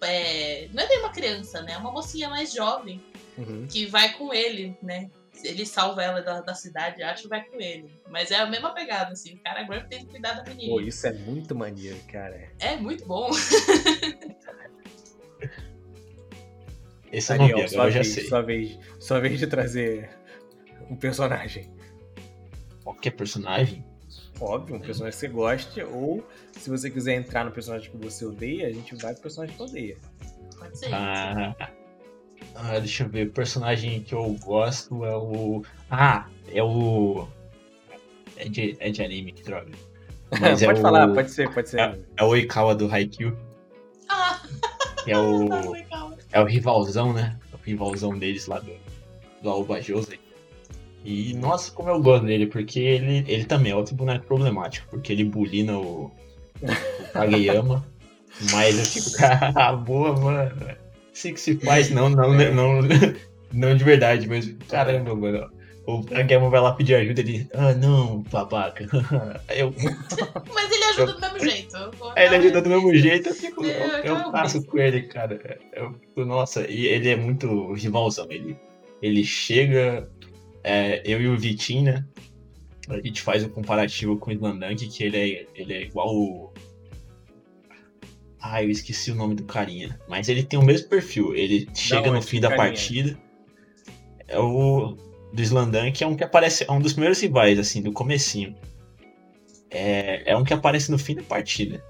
é, 0.02 0.68
não 0.74 0.84
é 0.84 0.88
bem 0.88 1.00
uma 1.00 1.12
criança, 1.12 1.62
né? 1.62 1.74
É 1.74 1.78
uma 1.78 1.92
mocinha 1.92 2.30
mais 2.30 2.54
jovem 2.54 3.02
Uhum. 3.38 3.68
que 3.70 3.86
vai 3.86 4.14
com 4.14 4.34
ele, 4.34 4.78
né? 4.82 5.10
Ele 5.44 5.66
salva 5.66 6.04
ela 6.04 6.22
da, 6.22 6.42
da 6.42 6.54
cidade, 6.54 7.04
acho, 7.04 7.28
vai 7.30 7.44
com 7.44 7.60
ele. 7.60 7.90
Mas 8.10 8.32
é 8.32 8.38
a 8.38 8.46
mesma 8.46 8.74
pegada, 8.74 9.12
assim. 9.12 9.36
O 9.36 9.40
cara 9.44 9.64
Grump 9.64 9.88
tem 9.88 10.00
que 10.00 10.12
cuidar 10.12 10.34
da 10.34 10.44
Pô, 10.44 10.50
menina. 10.52 10.82
isso 10.88 11.06
é 11.08 11.14
muito 11.14 11.54
maneiro, 11.56 11.98
cara. 12.12 12.52
É 12.60 12.76
muito 12.78 13.06
bom. 13.06 13.30
Esse 17.12 17.32
Ariel, 17.32 17.50
agora 17.58 17.68
sua 17.70 17.86
eu 17.86 17.92
já 17.92 18.02
vez, 18.02 18.14
sei. 18.14 18.28
sua 18.28 18.42
vez, 18.42 18.80
sua 19.00 19.20
vez 19.20 19.40
de 19.40 19.48
trazer 19.48 20.10
um 20.90 20.96
personagem. 20.96 21.72
Qualquer 22.84 23.12
personagem? 23.12 23.86
Óbvio, 24.40 24.76
um 24.76 24.80
personagem 24.80 25.18
que 25.18 25.26
você 25.26 25.28
goste, 25.30 25.82
ou 25.84 26.28
se 26.52 26.70
você 26.70 26.90
quiser 26.90 27.14
entrar 27.16 27.46
no 27.46 27.52
personagem 27.52 27.90
que 27.90 27.98
você 27.98 28.26
odeia, 28.26 28.68
a 28.68 28.72
gente 28.72 28.94
vai 28.96 29.14
pro 29.14 29.24
personagem 29.24 29.56
que 29.56 29.64
odeia. 29.64 29.98
Pode 30.58 30.78
ser. 30.78 30.94
Ah, 30.94 31.56
ah, 32.56 32.80
deixa 32.80 33.04
eu 33.04 33.10
ver. 33.10 33.28
O 33.28 33.32
personagem 33.32 34.02
que 34.02 34.14
eu 34.14 34.34
gosto 34.44 35.06
é 35.06 35.16
o. 35.16 35.64
Ah, 35.90 36.26
é 36.52 36.64
o. 36.64 37.28
É 38.38 38.50
de, 38.50 38.76
é 38.80 38.90
de 38.90 39.04
anime, 39.04 39.32
que 39.32 39.44
droga. 39.44 39.72
Mas 40.40 40.62
é 40.62 40.66
pode 40.66 40.80
o- 40.80 40.82
falar, 40.82 41.08
pode 41.14 41.32
ser, 41.32 41.54
pode 41.54 41.70
ser. 41.70 41.80
É 42.18 42.24
o 42.24 42.28
Oikawa 42.28 42.76
do 42.76 42.92
Haikyuu, 42.92 43.36
Ah, 44.10 44.42
que 45.04 45.12
é 45.12 45.18
o. 45.20 45.48
É 46.32 46.42
o 46.42 46.46
rivalzão, 46.46 47.14
né? 47.14 47.38
O 47.54 47.58
rivalzão 47.66 48.18
deles 48.20 48.46
lá 48.48 48.60
do, 48.60 48.74
do 49.42 49.50
Alba 49.50 49.82
Jose. 49.82 50.20
E 51.06 51.34
nossa, 51.36 51.72
como 51.72 51.88
eu 51.90 52.02
gosto 52.02 52.26
dele, 52.26 52.48
porque 52.48 52.78
ele, 52.80 53.24
ele 53.32 53.46
também 53.46 53.72
é 53.72 53.76
outro 53.76 53.96
boneco 53.96 54.26
problemático, 54.26 54.86
porque 54.90 55.14
ele 55.14 55.24
bulina 55.24 55.78
o, 55.78 56.12
o 56.62 57.12
Kageyama. 57.14 57.86
mas 58.52 58.78
eu 58.78 58.86
fico, 58.86 59.16
ah, 59.56 59.72
boa, 59.78 60.12
mano. 60.20 60.76
Que 61.16 61.38
se 61.38 61.58
faz, 61.58 61.90
não, 61.90 62.10
não, 62.10 62.34
não, 62.34 62.82
não 63.54 63.76
de 63.76 63.84
verdade, 63.84 64.28
mas 64.28 64.54
caramba, 64.68 65.16
mano. 65.16 65.50
O 65.88 66.04
Kageyama 66.04 66.50
vai 66.50 66.60
lá 66.60 66.74
pedir 66.74 66.96
ajuda, 66.96 67.22
ele, 67.22 67.48
ah, 67.54 67.74
não, 67.74 68.24
babaca. 68.24 68.86
Eu, 69.56 69.72
Mas 70.52 70.72
ele 70.72 70.84
ajuda 70.84 71.14
do 71.14 71.22
mesmo 71.22 71.40
jeito. 71.40 71.78
eu 71.78 71.92
Aí 72.16 72.26
ele 72.26 72.36
ajuda 72.38 72.62
do 72.64 72.70
mesmo 72.70 72.96
jeito, 72.96 73.30
eu 73.30 73.36
fico, 73.36 73.64
É, 73.64 74.00
eu, 74.00 74.16
eu 74.16 74.18
eu 74.18 74.32
passo 74.32 74.66
com 74.66 74.80
ele, 74.80 75.04
cara. 75.04 75.60
Eu 75.74 75.94
fico, 75.94 76.26
nossa, 76.26 76.68
e 76.68 76.88
ele 76.88 77.10
é 77.10 77.16
muito 77.16 77.72
rivalzão. 77.74 78.26
Ele, 78.32 78.58
ele 79.00 79.24
chega, 79.24 80.10
é, 80.64 81.04
eu 81.06 81.22
e 81.22 81.28
o 81.28 81.38
Vitinho, 81.38 81.84
né? 81.84 82.06
A 82.90 83.00
gente 83.00 83.22
faz 83.22 83.44
o 83.44 83.50
comparativo 83.50 84.18
com 84.18 84.32
o 84.32 84.34
Slandank, 84.34 84.88
que 84.88 85.04
ele 85.04 85.18
é, 85.18 85.46
ele 85.56 85.74
é 85.74 85.82
igual 85.84 86.08
o. 86.08 86.52
Ah, 88.48 88.64
eu 88.64 88.70
esqueci 88.70 89.12
o 89.12 89.16
nome 89.16 89.34
do 89.34 89.44
carinha. 89.44 90.00
Mas 90.08 90.30
ele 90.30 90.44
tem 90.44 90.60
o 90.60 90.64
mesmo 90.64 90.88
perfil. 90.88 91.36
Ele 91.36 91.68
chega 91.74 92.12
no 92.12 92.22
fim 92.22 92.40
da 92.40 92.50
carinha? 92.50 92.68
partida. 92.68 93.20
É 94.28 94.38
o 94.38 94.96
do 95.34 95.42
Slandan, 95.42 95.92
que 95.92 96.04
é 96.04 96.08
um 96.08 96.16
que 96.16 96.24
aparece. 96.24 96.64
É 96.64 96.72
um 96.72 96.80
dos 96.80 96.94
primeiros 96.94 97.20
rivais, 97.20 97.58
assim, 97.58 97.82
do 97.82 97.92
comecinho. 97.92 98.56
É, 99.72 100.32
é 100.32 100.38
um 100.38 100.44
que 100.44 100.54
aparece 100.54 100.92
no 100.92 101.00
fim 101.00 101.16
da 101.16 101.24
partida. 101.24 101.84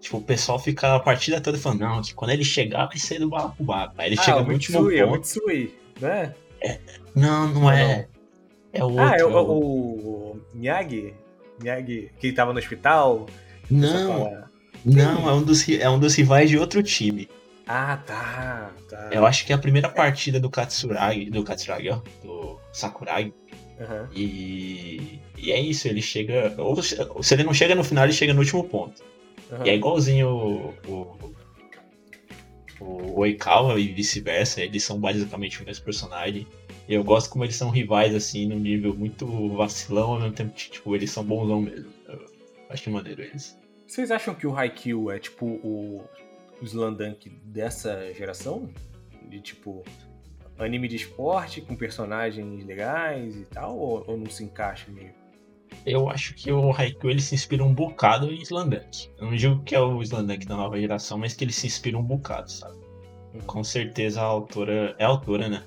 Tipo, 0.00 0.18
o 0.18 0.22
pessoal 0.22 0.60
fica 0.60 0.94
a 0.94 1.00
partida 1.00 1.40
toda 1.40 1.58
falando, 1.58 1.80
não, 1.80 2.00
que 2.00 2.14
quando 2.14 2.30
ele 2.30 2.44
chegar 2.44 2.86
vai 2.86 2.96
ser 2.96 3.18
do 3.18 3.28
balacobaco. 3.28 3.94
Aí 3.98 4.10
ele 4.10 4.16
ah, 4.18 4.22
chega 4.22 4.42
no 4.42 4.52
último 4.52 4.82
Mitsui, 4.82 4.98
é 4.98 5.04
o 5.04 5.08
ponto. 5.08 5.18
Mitsui, 5.18 5.74
né? 6.00 6.34
Não, 7.16 7.48
não 7.48 7.70
é. 7.70 8.06
É 8.72 8.84
o 8.84 8.90
outro. 8.90 9.02
Ah, 9.02 9.16
é 9.18 9.24
o, 9.24 9.36
o, 9.36 10.30
o 10.32 10.40
Miyagi? 10.54 11.14
Miyagi, 11.60 12.12
que 12.20 12.32
tava 12.32 12.52
no 12.52 12.60
hospital? 12.60 13.26
Não, 13.68 14.48
não, 14.84 15.28
é 15.28 15.32
um, 15.34 15.42
dos, 15.42 15.68
é 15.68 15.88
um 15.88 15.98
dos 15.98 16.14
rivais 16.14 16.48
de 16.50 16.58
outro 16.58 16.82
time. 16.82 17.28
Ah, 17.66 17.96
tá, 17.98 18.72
tá. 18.88 19.08
Eu 19.12 19.24
acho 19.26 19.46
que 19.46 19.52
é 19.52 19.54
a 19.54 19.58
primeira 19.58 19.88
partida 19.88 20.40
do 20.40 20.50
Katsuragi, 20.50 21.30
do 21.30 21.44
Katsuragi, 21.44 21.90
ó, 21.90 22.00
do 22.22 22.58
Sakuragi. 22.72 23.32
Aham. 23.80 24.08
E, 24.12 25.20
e 25.38 25.52
é 25.52 25.60
isso, 25.60 25.86
ele 25.88 26.02
chega. 26.02 26.54
Ou 26.58 26.82
se, 26.82 26.96
se 27.22 27.34
ele 27.34 27.44
não 27.44 27.54
chega 27.54 27.74
no 27.74 27.84
final, 27.84 28.04
ele 28.04 28.12
chega 28.12 28.34
no 28.34 28.40
último 28.40 28.64
ponto. 28.64 29.02
aham. 29.52 29.66
E 29.66 29.70
é 29.70 29.74
igualzinho 29.76 30.28
o, 30.28 30.74
o, 30.88 31.34
o 32.80 33.20
Oikawa 33.20 33.78
e 33.78 33.88
vice-versa, 33.92 34.62
eles 34.62 34.82
são 34.82 34.98
basicamente 34.98 35.62
o 35.62 35.66
mesmo 35.66 35.84
personagem. 35.84 36.46
E 36.88 36.94
eu 36.94 37.04
gosto 37.04 37.30
como 37.30 37.44
eles 37.44 37.56
são 37.56 37.70
rivais, 37.70 38.14
assim, 38.14 38.46
num 38.46 38.58
nível 38.58 38.94
muito 38.94 39.26
vacilão, 39.56 40.14
ao 40.14 40.20
mesmo 40.20 40.34
tempo 40.34 40.52
que, 40.52 40.70
tipo, 40.70 40.94
eles 40.96 41.10
são 41.10 41.22
bonzão 41.22 41.60
mesmo. 41.60 41.92
Eu 42.08 42.26
acho 42.68 42.90
maneiro 42.90 43.22
eles. 43.22 43.56
Vocês 43.90 44.12
acham 44.12 44.32
que 44.36 44.46
o 44.46 44.56
Haikyuu 44.56 45.10
é 45.10 45.18
tipo 45.18 45.44
o, 45.46 46.04
o 46.60 46.64
Slandunk 46.64 47.28
dessa 47.42 48.14
geração? 48.14 48.70
De 49.28 49.40
tipo 49.40 49.82
anime 50.60 50.86
de 50.86 50.94
esporte 50.94 51.60
com 51.60 51.74
personagens 51.74 52.64
legais 52.64 53.34
e 53.34 53.44
tal? 53.46 53.76
Ou, 53.76 54.04
ou 54.06 54.16
não 54.16 54.30
se 54.30 54.44
encaixa 54.44 54.88
meio? 54.92 55.12
Eu 55.84 56.08
acho 56.08 56.34
que 56.34 56.52
o 56.52 56.70
Haikyuu 56.72 57.10
ele 57.10 57.20
se 57.20 57.34
inspira 57.34 57.64
um 57.64 57.74
bocado 57.74 58.30
em 58.30 58.40
Slandunk. 58.42 59.10
Eu 59.18 59.26
não 59.26 59.34
digo 59.34 59.60
que 59.64 59.74
é 59.74 59.80
o 59.80 60.00
Slandunk 60.02 60.46
da 60.46 60.56
nova 60.56 60.78
geração, 60.78 61.18
mas 61.18 61.34
que 61.34 61.42
ele 61.42 61.52
se 61.52 61.66
inspira 61.66 61.98
um 61.98 62.02
bocado, 62.04 62.48
sabe? 62.48 62.76
Uhum. 63.34 63.40
Com 63.40 63.64
certeza 63.64 64.20
a 64.20 64.24
autora 64.24 64.94
é 65.00 65.04
a 65.04 65.08
autora, 65.08 65.48
né? 65.48 65.64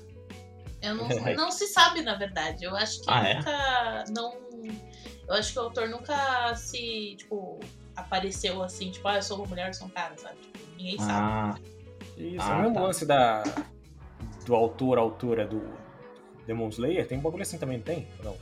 Eu 0.80 0.94
não, 0.94 1.10
É. 1.10 1.34
não 1.34 1.50
se 1.50 1.66
sabe, 1.66 2.00
na 2.00 2.14
verdade. 2.14 2.64
Eu 2.64 2.74
acho 2.74 3.02
que 3.02 3.10
Ah, 3.10 3.28
é? 3.28 3.34
nunca. 3.36 4.04
Não. 4.12 4.34
Eu 5.28 5.34
acho 5.34 5.52
que 5.52 5.58
o 5.58 5.62
autor 5.62 5.88
nunca 5.90 6.54
se, 6.54 7.16
tipo, 7.18 7.60
apareceu 7.96 8.62
assim, 8.62 8.90
tipo, 8.90 9.06
ah, 9.08 9.16
eu 9.16 9.22
sou 9.22 9.38
uma 9.38 9.46
mulher, 9.46 9.68
eu 9.68 9.74
sou 9.74 9.86
um 9.86 9.90
cara, 9.90 10.16
sabe? 10.16 10.36
Tipo, 10.40 10.58
ninguém 10.76 10.98
sabe. 10.98 11.10
Ah, 11.12 11.54
Isso, 12.16 12.42
Ah, 12.42 12.50
é 12.50 12.58
o 12.58 12.60
mesmo 12.62 12.74
tá. 12.74 12.80
lance 12.80 13.06
da, 13.06 13.42
do 14.46 14.54
autor, 14.54 14.98
autora 14.98 15.46
do 15.46 15.62
Demon 16.46 16.68
Slayer. 16.68 17.06
Tem 17.06 17.18
um 17.18 17.22
bagulho 17.22 17.42
assim 17.42 17.58
também, 17.58 17.78
não 17.78 17.84
tem? 17.84 18.06
Não. 18.22 18.36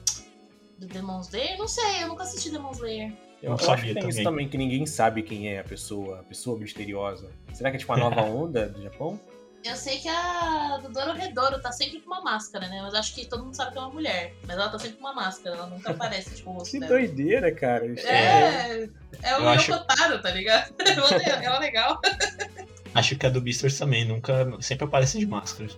Do 0.78 0.86
Demon 0.86 1.20
Slayer? 1.20 1.56
Não 1.58 1.68
sei, 1.68 2.02
eu 2.02 2.08
nunca 2.08 2.22
assisti 2.24 2.50
Demon 2.50 2.72
Slayer. 2.72 3.12
Eu, 3.42 3.50
eu 3.50 3.54
acho 3.72 3.82
que 3.82 3.94
tem 3.94 4.08
isso 4.08 4.18
também. 4.18 4.24
também, 4.24 4.48
que 4.48 4.56
ninguém 4.58 4.86
sabe 4.86 5.22
quem 5.22 5.48
é 5.48 5.58
a 5.60 5.64
pessoa, 5.64 6.20
a 6.20 6.22
pessoa 6.22 6.56
misteriosa. 6.58 7.30
Será 7.52 7.70
que 7.70 7.76
é 7.76 7.80
tipo 7.80 7.92
a 7.92 7.96
nova 7.96 8.22
onda 8.30 8.68
do 8.68 8.80
Japão? 8.82 9.18
Eu 9.64 9.76
sei 9.76 9.98
que 9.98 10.08
a 10.08 10.78
do 10.82 10.88
Doro 10.92 11.12
Redouro 11.12 11.60
tá 11.60 11.70
sempre 11.70 12.00
com 12.00 12.10
uma 12.12 12.20
máscara, 12.20 12.66
né? 12.68 12.80
Mas 12.82 12.94
acho 12.94 13.14
que 13.14 13.26
todo 13.26 13.44
mundo 13.44 13.54
sabe 13.54 13.72
que 13.72 13.78
é 13.78 13.80
uma 13.80 13.90
mulher. 13.90 14.34
Mas 14.46 14.56
ela 14.56 14.68
tá 14.68 14.78
sempre 14.78 14.96
com 14.96 15.04
uma 15.04 15.14
máscara, 15.14 15.54
ela 15.56 15.66
nunca 15.68 15.92
aparece, 15.92 16.34
tipo, 16.34 16.50
o 16.50 16.54
rosto 16.58 16.72
Que 16.72 16.80
dela. 16.80 16.90
doideira, 16.92 17.54
cara. 17.54 17.86
Isso 17.86 18.06
É, 18.06 18.88
é 19.22 19.38
o 19.38 19.48
acho- 19.48 19.70
Yokotaro, 19.72 20.20
tá 20.20 20.30
ligado? 20.32 20.74
Ela 20.84 21.22
é, 21.22 21.44
ela 21.44 21.56
é 21.56 21.60
legal. 21.60 22.00
acho 22.94 23.16
que 23.16 23.24
a 23.24 23.30
do 23.30 23.40
Beastars 23.40 23.78
também, 23.78 24.04
nunca. 24.04 24.50
Sempre 24.60 24.84
aparece 24.84 25.18
de 25.18 25.26
máscara. 25.26 25.70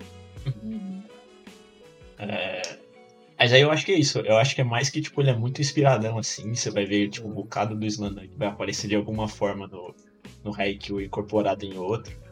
Uhum. 0.46 1.02
É, 2.18 2.62
Mas 3.38 3.52
aí 3.52 3.60
eu 3.60 3.70
acho 3.70 3.84
que 3.84 3.92
é 3.92 3.98
isso. 3.98 4.18
Eu 4.20 4.38
acho 4.38 4.54
que 4.54 4.60
é 4.62 4.64
mais 4.64 4.88
que, 4.88 5.02
tipo, 5.02 5.20
ele 5.20 5.30
é 5.30 5.36
muito 5.36 5.60
inspiradão, 5.60 6.16
assim. 6.18 6.54
Você 6.54 6.70
vai 6.70 6.86
ver, 6.86 7.10
tipo, 7.10 7.28
um 7.28 7.32
bocado 7.34 7.74
do 7.76 7.84
Slandunk 7.86 8.30
vai 8.36 8.48
aparecer 8.48 8.88
de 8.88 8.96
alguma 8.96 9.28
forma 9.28 9.66
no, 9.66 9.94
no 10.42 10.54
Haikyuu 10.58 11.02
incorporado 11.02 11.64
em 11.66 11.76
outro. 11.76 12.23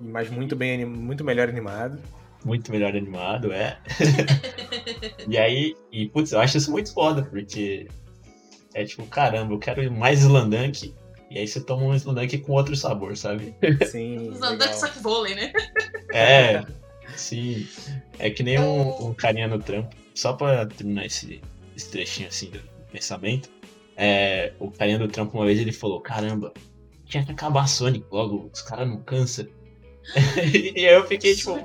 Mas 0.00 0.30
muito 0.30 0.54
bem, 0.54 0.84
muito 0.84 1.24
melhor 1.24 1.48
animado. 1.48 1.98
Muito 2.44 2.70
melhor 2.70 2.96
animado, 2.96 3.52
é. 3.52 3.78
e 5.26 5.36
aí, 5.36 5.76
e 5.90 6.08
putz, 6.08 6.32
eu 6.32 6.40
acho 6.40 6.56
isso 6.56 6.70
muito 6.70 6.92
foda, 6.92 7.22
porque 7.22 7.88
é 8.74 8.84
tipo, 8.84 9.04
caramba, 9.06 9.54
eu 9.54 9.58
quero 9.58 9.90
mais 9.92 10.20
Slandunk. 10.20 10.94
E 11.30 11.38
aí 11.38 11.46
você 11.46 11.60
toma 11.60 11.82
um 11.82 11.94
Slandunk 11.94 12.38
com 12.38 12.52
outro 12.52 12.76
sabor, 12.76 13.16
sabe? 13.16 13.54
Sim. 13.90 14.32
Andantes 14.40 14.78
só 14.78 14.88
que 14.88 15.00
vôlei, 15.00 15.34
né? 15.34 15.52
É, 16.12 16.64
sim. 17.16 17.66
É 18.18 18.30
que 18.30 18.42
nem 18.42 18.58
um, 18.58 19.08
um 19.08 19.14
carinha 19.14 19.48
no 19.48 19.58
trampo. 19.58 19.94
Só 20.14 20.32
pra 20.32 20.64
terminar 20.66 21.06
esse, 21.06 21.40
esse 21.76 21.90
trechinho 21.90 22.28
assim 22.28 22.50
do 22.50 22.60
pensamento. 22.90 23.50
É, 23.96 24.52
o 24.60 24.70
carinha 24.70 24.98
do 24.98 25.08
trampo 25.08 25.36
uma 25.36 25.44
vez 25.44 25.58
ele 25.58 25.72
falou, 25.72 26.00
caramba, 26.00 26.52
tinha 27.04 27.24
que 27.24 27.32
acabar 27.32 27.64
a 27.64 27.66
Sonic 27.66 28.06
logo, 28.10 28.48
os 28.52 28.62
caras 28.62 28.88
não 28.88 29.00
cansam. 29.00 29.46
e 30.74 30.86
aí 30.86 30.94
eu 30.94 31.06
fiquei 31.06 31.34
tipo, 31.34 31.64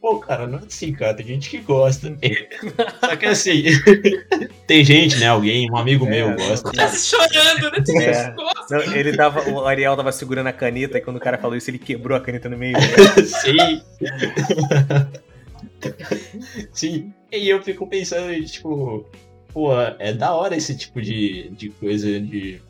pô, 0.00 0.18
cara, 0.18 0.46
não 0.46 0.58
é 0.58 0.62
assim, 0.62 0.92
cara, 0.92 1.14
tem 1.14 1.26
gente 1.26 1.50
que 1.50 1.58
gosta. 1.58 2.16
Só 3.00 3.16
que 3.16 3.26
assim, 3.26 3.64
tem 4.66 4.84
gente, 4.84 5.16
né, 5.18 5.28
alguém, 5.28 5.70
um 5.70 5.76
amigo 5.76 6.06
É, 6.06 6.10
meu 6.10 6.36
gosta. 6.36 6.72
Tá 6.72 6.88
se 6.88 7.08
chorando, 7.08 7.70
né? 7.70 7.82
Tem 7.84 8.02
É. 8.02 8.34
Não, 8.70 8.80
ele 8.94 9.16
tava, 9.16 9.48
o 9.50 9.66
Ariel 9.66 9.96
tava 9.96 10.12
segurando 10.12 10.48
a 10.48 10.52
caneta 10.52 10.98
e 10.98 11.00
quando 11.00 11.16
o 11.16 11.20
cara 11.20 11.38
falou 11.38 11.56
isso, 11.56 11.70
ele 11.70 11.78
quebrou 11.78 12.16
a 12.16 12.20
caneta 12.20 12.48
no 12.48 12.56
meio. 12.56 12.76
Sim. 13.24 13.82
Sim. 16.72 17.12
E 17.32 17.48
eu 17.48 17.62
fico 17.62 17.86
pensando, 17.86 18.32
tipo, 18.44 19.06
pô, 19.52 19.72
é 19.98 20.12
da 20.12 20.34
hora 20.34 20.56
esse 20.56 20.76
tipo 20.76 21.00
de, 21.00 21.50
de 21.50 21.70
coisa 21.70 22.20
de. 22.20 22.60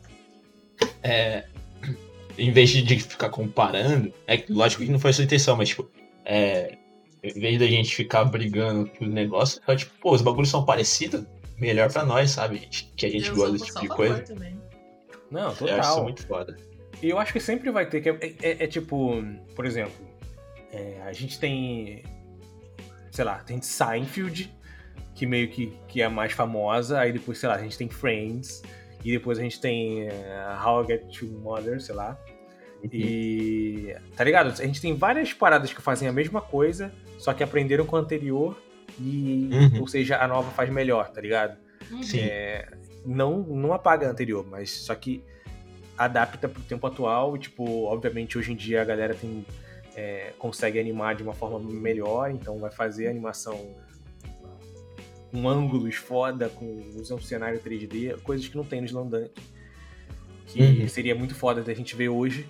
É, 1.03 1.43
em 2.39 2.51
vez 2.51 2.69
de, 2.69 2.99
ficar 2.99 3.29
comparando, 3.29 4.13
é 4.27 4.37
que 4.37 4.51
lógico 4.51 4.83
que 4.83 4.91
não 4.91 4.99
foi 4.99 5.11
a 5.11 5.13
sua 5.13 5.23
intenção, 5.23 5.55
mas 5.57 5.69
tipo, 5.69 5.89
é, 6.25 6.77
em 7.23 7.39
vez 7.39 7.59
da 7.59 7.67
gente 7.67 7.95
ficar 7.95 8.23
brigando 8.25 8.89
por 8.89 9.07
negócio, 9.07 9.61
é 9.67 9.75
tipo, 9.75 9.91
pô, 9.99 10.13
os 10.13 10.21
bagulhos 10.21 10.49
são 10.49 10.63
parecidos, 10.65 11.23
melhor 11.57 11.91
pra 11.91 12.05
nós, 12.05 12.31
sabe? 12.31 12.59
Que 12.95 13.05
a 13.05 13.09
gente 13.09 13.29
Eu 13.29 13.35
gosta 13.35 13.51
desse 13.53 13.65
tipo 13.65 13.81
de 13.81 13.87
coisa. 13.89 14.21
também. 14.23 14.59
Não, 15.29 15.41
Eu 15.41 15.47
acho 15.49 15.63
isso 15.65 15.75
total. 15.75 16.03
muito 16.03 16.25
foda. 16.27 16.57
E 17.01 17.09
eu 17.09 17.19
acho 17.19 17.31
que 17.31 17.39
sempre 17.39 17.69
vai 17.71 17.85
ter 17.87 18.01
que. 18.01 18.09
É, 18.09 18.17
é- 18.41 18.63
é 18.63 18.67
tipo, 18.67 19.23
por 19.55 19.65
exemplo, 19.65 19.93
é, 20.71 21.01
a 21.05 21.13
gente 21.13 21.39
tem. 21.39 22.03
Sei 23.11 23.23
lá, 23.25 23.39
tem 23.39 23.61
Seinfeld, 23.61 24.53
que 25.15 25.25
meio 25.25 25.49
que, 25.49 25.73
que 25.87 26.01
é 26.01 26.05
a 26.05 26.09
mais 26.09 26.31
famosa. 26.33 26.99
Aí 26.99 27.11
depois, 27.11 27.37
sei 27.37 27.47
lá, 27.49 27.55
a 27.55 27.61
gente 27.61 27.77
tem 27.77 27.89
Friends. 27.89 28.61
E 29.03 29.11
depois 29.11 29.39
a 29.39 29.41
gente 29.41 29.61
tem 29.61 30.07
é, 30.07 30.57
How 30.65 30.83
I 30.83 30.87
Get 30.87 31.21
Your 31.21 31.31
Mother, 31.39 31.81
sei 31.81 31.95
lá. 31.95 32.17
E. 32.83 33.95
Tá 34.15 34.23
ligado? 34.23 34.49
A 34.49 34.65
gente 34.65 34.81
tem 34.81 34.95
várias 34.95 35.33
paradas 35.33 35.73
que 35.73 35.81
fazem 35.81 36.07
a 36.07 36.11
mesma 36.13 36.41
coisa, 36.41 36.91
só 37.17 37.33
que 37.33 37.43
aprenderam 37.43 37.85
com 37.85 37.95
a 37.95 37.99
anterior. 37.99 38.57
E. 38.99 39.49
Uhum. 39.51 39.81
Ou 39.81 39.87
seja, 39.87 40.17
a 40.17 40.27
nova 40.27 40.49
faz 40.51 40.69
melhor, 40.69 41.09
tá 41.09 41.21
ligado? 41.21 41.57
Uhum. 41.91 42.03
Sim. 42.03 42.19
É, 42.21 42.69
não, 43.05 43.39
não 43.39 43.73
apaga 43.73 44.07
a 44.07 44.11
anterior, 44.11 44.45
mas 44.49 44.71
só 44.71 44.93
que 44.95 45.23
adapta 45.97 46.47
pro 46.47 46.61
tempo 46.63 46.87
atual 46.87 47.35
e, 47.35 47.39
tipo, 47.39 47.83
obviamente 47.85 48.37
hoje 48.37 48.53
em 48.53 48.55
dia 48.55 48.81
a 48.81 48.85
galera 48.85 49.13
tem 49.13 49.45
é, 49.95 50.31
consegue 50.39 50.79
animar 50.79 51.15
de 51.15 51.23
uma 51.23 51.33
forma 51.33 51.59
melhor, 51.59 52.31
então 52.31 52.57
vai 52.57 52.71
fazer 52.71 53.07
a 53.07 53.09
animação 53.09 53.75
com 55.31 55.47
ângulos 55.47 55.95
foda, 55.95 56.49
com 56.49 56.81
usando 56.95 57.21
cenário 57.21 57.59
3D, 57.59 58.19
coisas 58.21 58.47
que 58.47 58.55
não 58.55 58.63
tem 58.63 58.79
no 58.79 58.87
Slandunk. 58.87 59.29
Que 60.47 60.61
Uhum. 60.61 60.87
seria 60.87 61.13
muito 61.13 61.35
foda 61.35 61.61
da 61.61 61.73
gente 61.73 61.95
ver 61.95 62.09
hoje, 62.09 62.47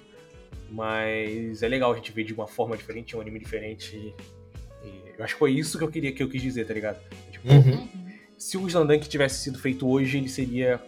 mas 0.71 1.61
é 1.63 1.67
legal 1.67 1.91
a 1.91 1.95
gente 1.95 2.11
ver 2.11 2.23
de 2.23 2.33
uma 2.33 2.47
forma 2.47 2.75
diferente, 2.77 3.15
um 3.15 3.21
anime 3.21 3.39
diferente. 3.39 3.95
E, 3.95 4.87
e 4.87 5.13
eu 5.17 5.23
acho 5.23 5.33
que 5.35 5.39
foi 5.39 5.51
isso 5.51 5.77
que 5.77 5.83
eu 5.83 5.91
queria 5.91 6.11
que 6.11 6.21
eu 6.21 6.29
quis 6.29 6.41
dizer, 6.41 6.65
tá 6.65 6.73
ligado? 6.73 6.99
Tipo, 7.31 7.47
Uhum. 7.47 7.71
Uhum. 7.71 7.89
se 8.37 8.57
o 8.57 8.67
Slandunk 8.67 9.07
tivesse 9.07 9.43
sido 9.43 9.59
feito 9.59 9.87
hoje, 9.87 10.17
ele 10.17 10.29
seria 10.29 10.81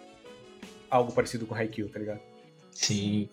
algo 0.90 1.12
parecido 1.14 1.46
com 1.46 1.56
Haikyuu, 1.56 1.90
tá 1.90 2.00
ligado? 2.00 2.20
Sim. 2.72 3.30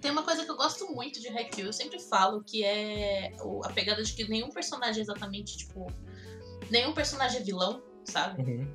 Tem 0.00 0.10
uma 0.10 0.22
coisa 0.22 0.44
que 0.44 0.50
eu 0.50 0.56
gosto 0.56 0.92
muito 0.92 1.20
de 1.20 1.28
Haikyuu, 1.28 1.66
eu 1.68 1.72
sempre 1.72 1.98
falo, 2.00 2.42
que 2.42 2.62
é 2.64 3.32
a 3.64 3.72
pegada 3.72 4.02
de 4.02 4.12
que 4.12 4.28
nenhum 4.28 4.50
personagem 4.50 5.00
é 5.00 5.02
exatamente, 5.02 5.56
tipo... 5.56 5.86
Nenhum 6.70 6.92
personagem 6.92 7.40
é 7.40 7.44
vilão, 7.44 7.80
sabe? 8.04 8.42
Uhum. 8.42 8.66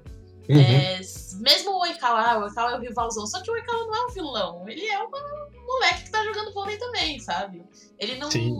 É, 0.59 0.99
s- 0.99 1.35
mesmo 1.41 1.71
o 1.71 1.81
Oikawa, 1.81 2.39
o 2.39 2.43
Oikawa 2.43 2.71
é 2.71 2.75
o 2.77 2.81
rivalzão, 2.81 3.25
só 3.27 3.41
que 3.41 3.49
o 3.49 3.53
Oikawa 3.53 3.85
não 3.85 3.95
é 3.95 4.05
um 4.07 4.09
vilão, 4.11 4.69
ele 4.69 4.85
é 4.85 4.97
uma- 4.99 5.47
um 5.55 5.65
moleque 5.65 6.03
que 6.03 6.11
tá 6.11 6.23
jogando 6.23 6.53
vôlei 6.53 6.77
também, 6.77 7.19
sabe? 7.19 7.63
Ele 7.99 8.15
não... 8.17 8.29
Sim. 8.31 8.55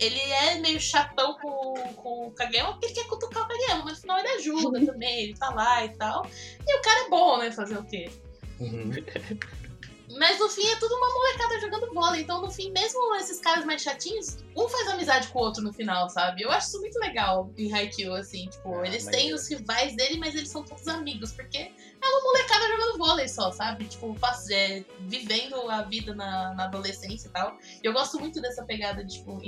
Ele 0.00 0.18
é 0.18 0.56
meio 0.58 0.80
chatão 0.80 1.36
com, 1.40 1.74
com 1.94 2.26
o 2.26 2.32
Kageyama 2.32 2.72
porque 2.72 2.86
ele 2.86 2.94
quer 2.94 3.06
cutucar 3.06 3.44
o 3.44 3.48
Kageyama, 3.48 3.84
mas 3.84 3.94
no 3.94 4.00
final 4.00 4.18
ele 4.18 4.28
ajuda 4.30 4.84
também, 4.84 5.20
ele 5.24 5.34
tá 5.36 5.50
lá 5.54 5.84
e 5.84 5.90
tal. 5.96 6.26
E 6.66 6.76
o 6.78 6.82
cara 6.82 7.06
é 7.06 7.08
bom, 7.08 7.38
né? 7.38 7.52
Fazer 7.52 7.78
o 7.78 7.84
quê? 7.84 8.10
Uhum. 8.58 8.90
Mas 10.18 10.38
no 10.38 10.48
fim 10.48 10.66
é 10.66 10.76
tudo 10.76 10.94
uma 10.94 11.08
molecada 11.12 11.60
jogando 11.60 11.92
bola. 11.92 12.18
Então, 12.18 12.40
no 12.40 12.50
fim, 12.50 12.70
mesmo 12.70 13.14
esses 13.16 13.40
caras 13.40 13.64
mais 13.64 13.82
chatinhos, 13.82 14.38
um 14.56 14.68
faz 14.68 14.88
amizade 14.88 15.28
com 15.28 15.38
o 15.38 15.42
outro 15.42 15.62
no 15.62 15.72
final, 15.72 16.08
sabe? 16.08 16.42
Eu 16.42 16.50
acho 16.50 16.68
isso 16.68 16.80
muito 16.80 16.98
legal 16.98 17.52
em 17.56 17.72
Haikyuu, 17.72 18.14
assim. 18.14 18.48
Tipo, 18.48 18.80
Ah, 18.80 18.86
eles 18.86 19.04
têm 19.06 19.32
os 19.32 19.48
rivais 19.48 19.96
dele, 19.96 20.18
mas 20.18 20.34
eles 20.34 20.48
são 20.48 20.64
todos 20.64 20.86
amigos. 20.88 21.32
Porque 21.32 21.58
é 21.58 22.08
uma 22.08 22.22
molecada 22.22 22.66
jogando 22.68 22.98
vôlei 22.98 23.28
só, 23.28 23.50
sabe? 23.52 23.84
Tipo, 23.86 24.16
é, 24.50 24.84
vivendo 25.00 25.56
a 25.70 25.82
vida 25.82 26.14
na, 26.14 26.54
na 26.54 26.64
adolescência 26.64 27.28
e 27.28 27.30
tal. 27.30 27.56
E 27.82 27.86
eu 27.86 27.92
gosto 27.92 28.18
muito 28.18 28.40
dessa 28.40 28.64
pegada 28.64 29.04
de, 29.04 29.18
tipo, 29.18 29.40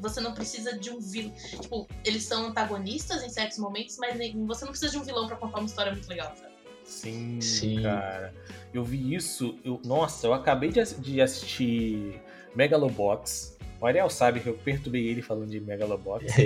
você 0.00 0.20
não 0.20 0.32
precisa 0.34 0.78
de 0.78 0.90
um 0.90 1.00
vilão. 1.00 1.34
Tipo, 1.60 1.86
eles 2.04 2.24
são 2.24 2.46
antagonistas 2.46 3.22
em 3.22 3.28
certos 3.28 3.58
momentos, 3.58 3.96
mas 3.98 4.16
você 4.46 4.64
não 4.64 4.72
precisa 4.72 4.90
de 4.90 4.98
um 4.98 5.02
vilão 5.02 5.26
pra 5.26 5.36
contar 5.36 5.58
uma 5.58 5.66
história 5.66 5.92
muito 5.92 6.08
legal, 6.08 6.34
sabe? 6.36 6.47
Sim, 6.88 7.40
Sim. 7.40 7.82
cara. 7.82 8.34
Eu 8.72 8.82
vi 8.82 9.14
isso. 9.14 9.58
Eu, 9.64 9.80
nossa, 9.84 10.26
eu 10.26 10.32
acabei 10.32 10.70
de, 10.70 10.82
de 11.00 11.20
assistir 11.20 12.20
Megalobox. 12.54 13.56
O 13.80 13.86
Ariel 13.86 14.10
sabe 14.10 14.40
que 14.40 14.48
eu 14.48 14.54
perturbei 14.54 15.06
ele 15.06 15.22
falando 15.22 15.50
de 15.50 15.60
Megalobox. 15.60 16.24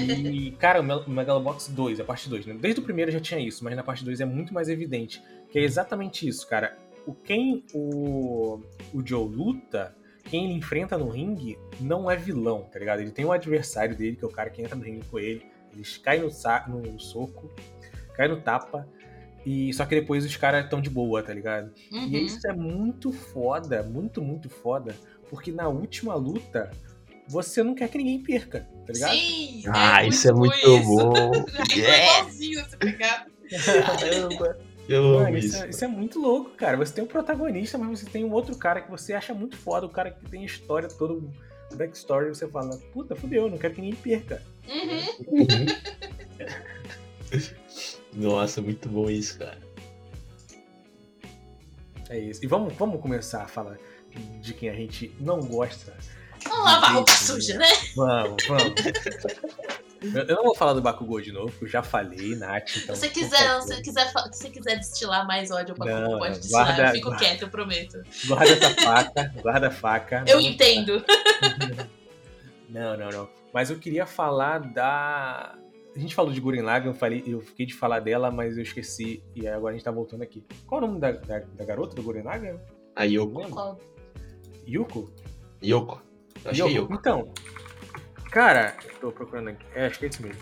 E, 0.00 0.50
cara, 0.52 0.80
o 0.80 1.10
Megalobox 1.10 1.68
2, 1.68 2.00
a 2.00 2.04
parte 2.04 2.28
2, 2.28 2.46
né? 2.46 2.56
Desde 2.58 2.80
o 2.80 2.82
primeiro 2.82 3.10
já 3.10 3.20
tinha 3.20 3.38
isso, 3.38 3.62
mas 3.62 3.76
na 3.76 3.82
parte 3.82 4.04
2 4.04 4.20
é 4.20 4.24
muito 4.24 4.52
mais 4.54 4.68
evidente. 4.68 5.22
Que 5.50 5.58
é 5.58 5.62
exatamente 5.62 6.26
isso, 6.26 6.46
cara. 6.48 6.76
O 7.06 7.12
quem 7.14 7.62
o, 7.74 8.58
o 8.92 9.06
Joe 9.06 9.28
luta, 9.28 9.94
quem 10.24 10.44
ele 10.46 10.54
enfrenta 10.54 10.96
no 10.96 11.08
ringue, 11.08 11.58
não 11.80 12.10
é 12.10 12.16
vilão, 12.16 12.62
tá 12.72 12.78
ligado? 12.78 13.00
Ele 13.00 13.10
tem 13.10 13.24
um 13.24 13.32
adversário 13.32 13.94
dele, 13.96 14.16
que 14.16 14.24
é 14.24 14.26
o 14.26 14.30
cara 14.30 14.48
que 14.50 14.62
entra 14.62 14.74
no 14.74 14.82
ringue 14.82 15.04
com 15.06 15.18
ele. 15.18 15.44
Eles 15.74 15.98
caem 15.98 16.22
no, 16.22 16.30
sa- 16.30 16.64
no 16.68 16.98
soco, 16.98 17.50
cai 18.14 18.28
no 18.28 18.40
tapa. 18.40 18.88
E 19.44 19.72
só 19.74 19.84
que 19.84 19.94
depois 19.94 20.24
os 20.24 20.36
caras 20.36 20.64
estão 20.64 20.80
de 20.80 20.88
boa, 20.88 21.22
tá 21.22 21.34
ligado? 21.34 21.72
Uhum. 21.90 22.08
E 22.08 22.26
isso 22.26 22.46
é 22.46 22.52
muito 22.52 23.12
foda, 23.12 23.82
muito, 23.82 24.22
muito 24.22 24.48
foda, 24.48 24.94
porque 25.28 25.50
na 25.50 25.68
última 25.68 26.14
luta 26.14 26.70
você 27.28 27.62
não 27.62 27.74
quer 27.74 27.88
que 27.88 27.98
ninguém 27.98 28.22
perca, 28.22 28.68
tá 28.86 28.92
ligado? 28.92 29.14
Sim! 29.14 29.64
Ah, 29.68 30.04
isso 30.04 30.28
é 30.28 30.32
muito 30.32 30.54
isso. 30.54 30.84
bom. 30.84 31.12
Essa 32.60 32.76
pegada. 32.76 33.26
Caramba! 33.86 34.58
Eu 34.88 35.20
Mano, 35.20 35.38
isso, 35.38 35.48
isso. 35.48 35.64
é, 35.64 35.70
isso 35.70 35.84
é 35.84 35.88
muito 35.88 36.20
louco, 36.20 36.50
cara. 36.50 36.76
Você 36.76 36.92
tem 36.92 37.04
um 37.04 37.06
protagonista, 37.06 37.78
mas 37.78 38.00
você 38.00 38.06
tem 38.06 38.24
um 38.24 38.32
outro 38.32 38.56
cara 38.56 38.80
que 38.80 38.90
você 38.90 39.14
acha 39.14 39.32
muito 39.32 39.56
foda, 39.56 39.86
o 39.86 39.90
cara 39.90 40.10
que 40.10 40.28
tem 40.28 40.42
a 40.42 40.46
história 40.46 40.88
toda, 40.88 41.14
o 41.14 41.30
backstory, 41.76 42.28
você 42.28 42.48
fala, 42.48 42.76
puta, 42.92 43.14
fudeu, 43.14 43.48
não 43.48 43.58
quero 43.58 43.74
que 43.74 43.80
ninguém 43.80 43.96
perca. 43.96 44.42
Uhum. 44.68 45.66
Nossa, 48.12 48.60
muito 48.60 48.88
bom 48.88 49.08
isso, 49.10 49.38
cara. 49.38 49.58
É 52.10 52.18
isso. 52.18 52.44
E 52.44 52.46
vamos, 52.46 52.74
vamos 52.74 53.00
começar 53.00 53.42
a 53.42 53.48
falar 53.48 53.78
de 54.40 54.52
quem 54.54 54.68
a 54.68 54.74
gente 54.74 55.14
não 55.18 55.40
gosta. 55.40 55.96
Vamos 56.44 56.64
lavar 56.64 56.94
roupa 56.94 57.12
suja, 57.12 57.56
né? 57.56 57.68
Vamos, 57.96 58.36
vamos. 58.46 58.74
Eu 60.02 60.22
eu 60.24 60.34
não 60.34 60.42
vou 60.42 60.54
falar 60.56 60.72
do 60.72 60.82
Bakugou 60.82 61.20
de 61.20 61.30
novo, 61.30 61.52
porque 61.52 61.64
eu 61.66 61.68
já 61.68 61.80
falei, 61.80 62.34
Nath. 62.34 62.76
Então, 62.76 62.96
Se 62.96 63.08
quiser, 63.08 63.60
se 63.60 63.68
você 63.68 63.80
quiser, 63.82 64.08
se 64.08 64.12
você 64.32 64.50
quiser 64.50 64.76
destilar 64.78 65.24
mais 65.24 65.52
ódio 65.52 65.76
pra 65.76 65.86
Não, 65.86 66.06
Goku, 66.08 66.18
pode 66.18 66.38
destilar. 66.40 66.66
guarda- 66.66 66.82
eu 66.88 66.90
fico 66.94 67.08
guarda. 67.10 67.24
quieta, 67.24 67.44
eu 67.44 67.48
prometo. 67.48 68.02
Guarda 68.26 68.50
essa 68.52 68.74
faca, 68.82 69.34
guarda 69.40 69.68
a 69.68 69.70
faca. 69.70 70.24
Eu 70.26 70.40
entendo. 70.40 71.04
Não, 72.68 72.96
não, 72.96 73.10
não. 73.10 73.28
Mas 73.54 73.70
eu 73.70 73.78
queria 73.78 74.04
falar 74.06 74.58
da. 74.58 75.54
A 75.94 75.98
gente 75.98 76.14
falou 76.14 76.32
de 76.32 76.40
Gurren 76.40 76.62
Lagann, 76.62 76.88
eu, 76.90 76.94
falei, 76.94 77.22
eu 77.26 77.40
fiquei 77.40 77.66
de 77.66 77.74
falar 77.74 78.00
dela, 78.00 78.30
mas 78.30 78.56
eu 78.56 78.62
esqueci. 78.62 79.22
E 79.34 79.46
agora 79.46 79.74
a 79.74 79.76
gente 79.76 79.84
tá 79.84 79.90
voltando 79.90 80.22
aqui. 80.22 80.44
Qual 80.66 80.80
é 80.80 80.84
o 80.84 80.86
nome 80.88 81.00
da, 81.00 81.12
da, 81.12 81.40
da 81.40 81.64
garota 81.64 81.94
do 81.94 82.02
Gurren 82.02 82.22
Lagann? 82.22 82.58
A 82.96 83.04
Yoko. 83.04 83.48
Qual- 83.50 83.78
Yuko? 84.66 85.12
Yoko. 85.62 86.02
Eu 86.44 86.50
acho 86.50 86.62
que 86.62 86.68
é 86.68 86.72
Yoko. 86.72 86.92
Yoko. 86.92 86.94
Então, 86.94 87.32
cara, 88.30 88.74
eu 88.84 88.98
tô 89.00 89.12
procurando 89.12 89.48
aqui. 89.48 89.66
É, 89.74 89.86
acho 89.86 89.98
que 89.98 90.06
é 90.06 90.08
isso 90.08 90.22
mesmo. 90.22 90.40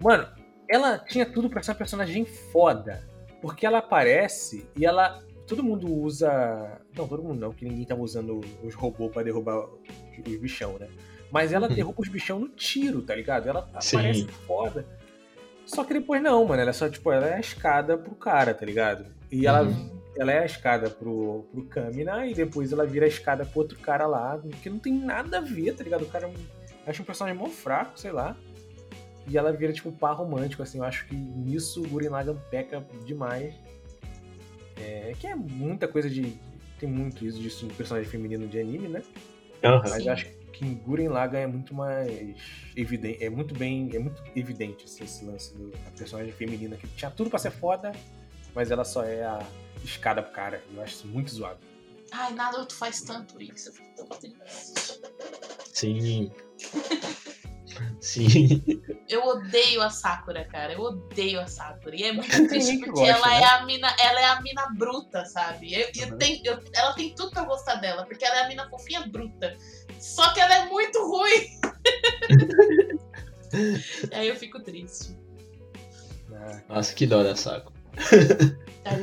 Mano, 0.00 0.26
ela 0.68 0.98
tinha 0.98 1.26
tudo 1.26 1.48
pra 1.48 1.62
ser 1.62 1.70
uma 1.72 1.76
personagem 1.76 2.24
foda. 2.24 3.06
Porque 3.40 3.66
ela 3.66 3.78
aparece 3.78 4.66
e 4.76 4.84
ela. 4.86 5.22
Todo 5.46 5.62
mundo 5.62 5.92
usa. 5.92 6.80
Não, 6.96 7.06
todo 7.06 7.22
mundo 7.22 7.38
não, 7.40 7.50
porque 7.50 7.64
ninguém 7.66 7.84
tava 7.84 8.00
usando 8.00 8.40
os 8.62 8.74
robôs 8.74 9.12
pra 9.12 9.22
derrubar 9.22 9.66
os 9.66 10.36
bichão, 10.38 10.78
né? 10.78 10.88
Mas 11.32 11.52
ela 11.52 11.66
Uhum. 11.66 11.74
derruba 11.74 12.00
os 12.02 12.08
bichão 12.08 12.38
no 12.38 12.48
tiro, 12.48 13.00
tá 13.02 13.14
ligado? 13.14 13.48
Ela 13.48 13.66
Sim. 13.80 13.96
aparece 13.96 14.24
foda. 14.46 14.84
Só 15.64 15.82
que 15.82 15.94
depois 15.94 16.22
não, 16.22 16.44
mano. 16.44 16.60
Ela 16.60 16.70
é 16.70 16.74
só, 16.74 16.88
tipo, 16.88 17.10
ela 17.10 17.26
é 17.26 17.34
a 17.34 17.40
escada 17.40 17.96
pro 17.96 18.14
cara, 18.14 18.52
tá 18.52 18.66
ligado? 18.66 19.06
E 19.30 19.46
ela 19.46 19.62
Uhum. 19.62 19.90
ela 20.18 20.30
é 20.30 20.40
a 20.40 20.44
escada 20.44 20.90
pro, 20.90 21.46
pro 21.50 21.64
Kamina 21.64 22.26
e 22.26 22.34
depois 22.34 22.70
ela 22.70 22.84
vira 22.84 23.06
a 23.06 23.08
escada 23.08 23.46
pro 23.46 23.60
outro 23.60 23.78
cara 23.78 24.06
lá, 24.06 24.38
que 24.62 24.68
não 24.68 24.78
tem 24.78 24.92
nada 24.92 25.38
a 25.38 25.40
ver, 25.40 25.74
tá 25.74 25.82
ligado? 25.82 26.02
O 26.02 26.06
cara 26.06 26.26
é 26.26 26.28
um- 26.28 26.34
acha 26.86 27.00
um 27.00 27.04
personagem 27.06 27.38
mó 27.40 27.46
fraco, 27.46 27.98
sei 27.98 28.12
lá. 28.12 28.36
E 29.26 29.38
ela 29.38 29.52
vira, 29.52 29.72
tipo, 29.72 29.90
par 29.90 30.14
romântico, 30.14 30.62
assim. 30.62 30.78
Eu 30.78 30.84
acho 30.84 31.06
que 31.06 31.14
nisso 31.14 31.80
o 31.82 31.88
Gurren 31.88 32.10
Lagann 32.10 32.36
peca 32.50 32.84
demais. 33.06 33.54
É 34.78 35.14
que 35.18 35.26
é 35.26 35.34
muita 35.34 35.86
coisa 35.88 36.10
de... 36.10 36.36
Tem 36.78 36.88
muito 36.90 37.24
isso 37.24 37.38
disso 37.40 37.66
de 37.66 37.72
personagem 37.72 38.10
feminino 38.10 38.46
de 38.48 38.58
anime, 38.58 38.88
né? 38.88 39.02
Aham. 39.64 39.80
Mas 39.88 40.06
acho 40.08 40.26
que 40.26 40.32
em 40.64 40.74
Gurren 40.74 41.08
Lagann 41.08 41.40
é 41.40 41.46
muito 41.46 41.74
mais 41.74 42.36
evidente, 42.76 43.22
é 43.24 43.30
muito 43.30 43.54
bem, 43.54 43.90
é 43.94 43.98
muito 43.98 44.22
evidente 44.36 44.84
assim, 44.84 45.04
esse 45.04 45.24
lance 45.24 45.54
do- 45.54 45.70
da 45.70 45.90
personagem 45.96 46.32
feminina 46.32 46.76
que 46.76 46.86
tinha 46.88 47.10
tudo 47.10 47.30
pra 47.30 47.38
ser 47.38 47.50
foda, 47.50 47.92
mas 48.54 48.70
ela 48.70 48.84
só 48.84 49.02
é 49.04 49.22
a 49.24 49.40
escada 49.84 50.22
pro 50.22 50.32
cara. 50.32 50.62
Eu 50.74 50.82
acho 50.82 50.94
isso 50.94 51.06
muito 51.08 51.30
zoado. 51.32 51.58
Ai, 52.10 52.32
Naruto 52.34 52.74
faz 52.74 53.00
tanto 53.00 53.40
isso. 53.40 53.70
Eu 53.70 53.72
fico 53.72 53.88
tão 53.96 54.06
triste. 54.18 55.00
Sim. 55.72 56.30
Sim. 58.00 58.62
Eu 59.08 59.24
odeio 59.26 59.80
a 59.82 59.88
Sakura, 59.88 60.44
cara. 60.44 60.72
Eu 60.74 60.80
odeio 60.80 61.40
a 61.40 61.46
Sakura. 61.46 61.96
E 61.96 62.02
é 62.02 62.12
muito 62.12 62.28
triste 62.48 62.78
que 62.78 62.84
porque 62.86 63.00
gosta, 63.00 63.06
ela, 63.16 63.28
né? 63.28 63.40
é 63.40 63.46
a 63.46 63.64
mina, 63.64 63.96
ela 63.98 64.20
é 64.20 64.24
a 64.26 64.40
mina 64.42 64.68
bruta, 64.76 65.24
sabe? 65.24 65.72
Eu, 65.72 65.88
eu 65.96 66.08
Uhum. 66.12 66.18
tenho- 66.18 66.40
eu- 66.44 66.60
ela 66.74 66.92
tem 66.92 67.14
tudo 67.14 67.30
pra 67.30 67.44
gostar 67.44 67.76
dela, 67.76 68.04
porque 68.04 68.24
ela 68.24 68.40
é 68.40 68.44
a 68.44 68.48
mina 68.48 68.68
fofinha 68.68 69.06
bruta. 69.06 69.56
Só 70.02 70.32
que 70.34 70.40
ela 70.40 70.54
é 70.56 70.68
muito 70.68 70.98
ruim. 71.06 71.46
Aí 74.12 74.28
eu 74.28 74.36
fico 74.36 74.60
triste. 74.60 75.16
Ah, 76.34 76.60
Nossa, 76.68 76.92
que 76.94 77.06
dó 77.06 77.22
da 77.22 77.36
saco. 77.36 77.72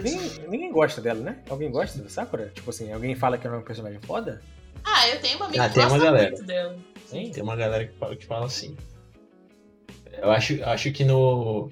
ninguém, 0.04 0.20
ninguém 0.50 0.72
gosta 0.72 1.00
dela, 1.02 1.20
né? 1.22 1.40
Alguém 1.50 1.72
gosta 1.72 2.02
da 2.02 2.10
Sakura? 2.10 2.52
Tipo 2.54 2.70
assim, 2.70 2.92
alguém 2.92 3.16
fala 3.16 3.38
que 3.38 3.46
ela 3.48 3.56
é 3.56 3.60
uma 3.60 3.66
personagem 3.66 4.00
foda? 4.02 4.42
Ah, 4.84 5.08
eu 5.08 5.22
tenho 5.22 5.38
uma 5.38 5.46
amiga 5.46 5.64
Ah, 5.64 5.68
que 5.70 5.76
tem 5.76 5.84
uma 5.84 5.90
gosta 5.92 6.06
galera. 6.06 6.30
muito 6.32 6.44
dela. 6.46 6.76
Sim. 7.06 7.32
Tem 7.32 7.44
uma 7.44 7.56
galera 7.56 7.88
que 7.88 7.98
fala, 7.98 8.16
que 8.16 8.26
fala 8.26 8.46
assim. 8.46 8.76
Eu 10.22 10.32
acho, 10.32 10.62
acho 10.64 10.92
que 10.92 11.04
no. 11.06 11.72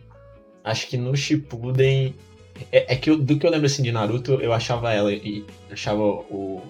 Acho 0.63 0.87
que 0.87 0.97
no 0.97 1.15
Shippuden. 1.17 2.15
É, 2.71 2.93
é 2.93 2.95
que 2.95 3.09
eu- 3.09 3.17
do 3.17 3.37
que 3.37 3.45
eu 3.45 3.51
lembro 3.51 3.65
assim 3.67 3.83
de 3.83 3.91
Naruto, 3.91 4.33
eu 4.41 4.51
achava 4.53 4.91
ela 4.93 5.11
e 5.13 5.45
achava 5.71 6.01
o, 6.01 6.63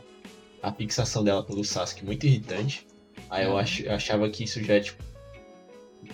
a 0.61 0.71
fixação 0.71 1.23
dela 1.23 1.43
pelo 1.43 1.63
Sasuke 1.63 2.05
muito 2.05 2.25
irritante. 2.25 2.85
Aí 3.29 3.45
eu, 3.45 3.51
Uhum. 3.51 3.57
ach, 3.57 3.79
eu 3.81 3.93
achava 3.93 4.29
que 4.29 4.43
isso 4.43 4.61
já, 4.63 4.79
tipo, 4.79 5.03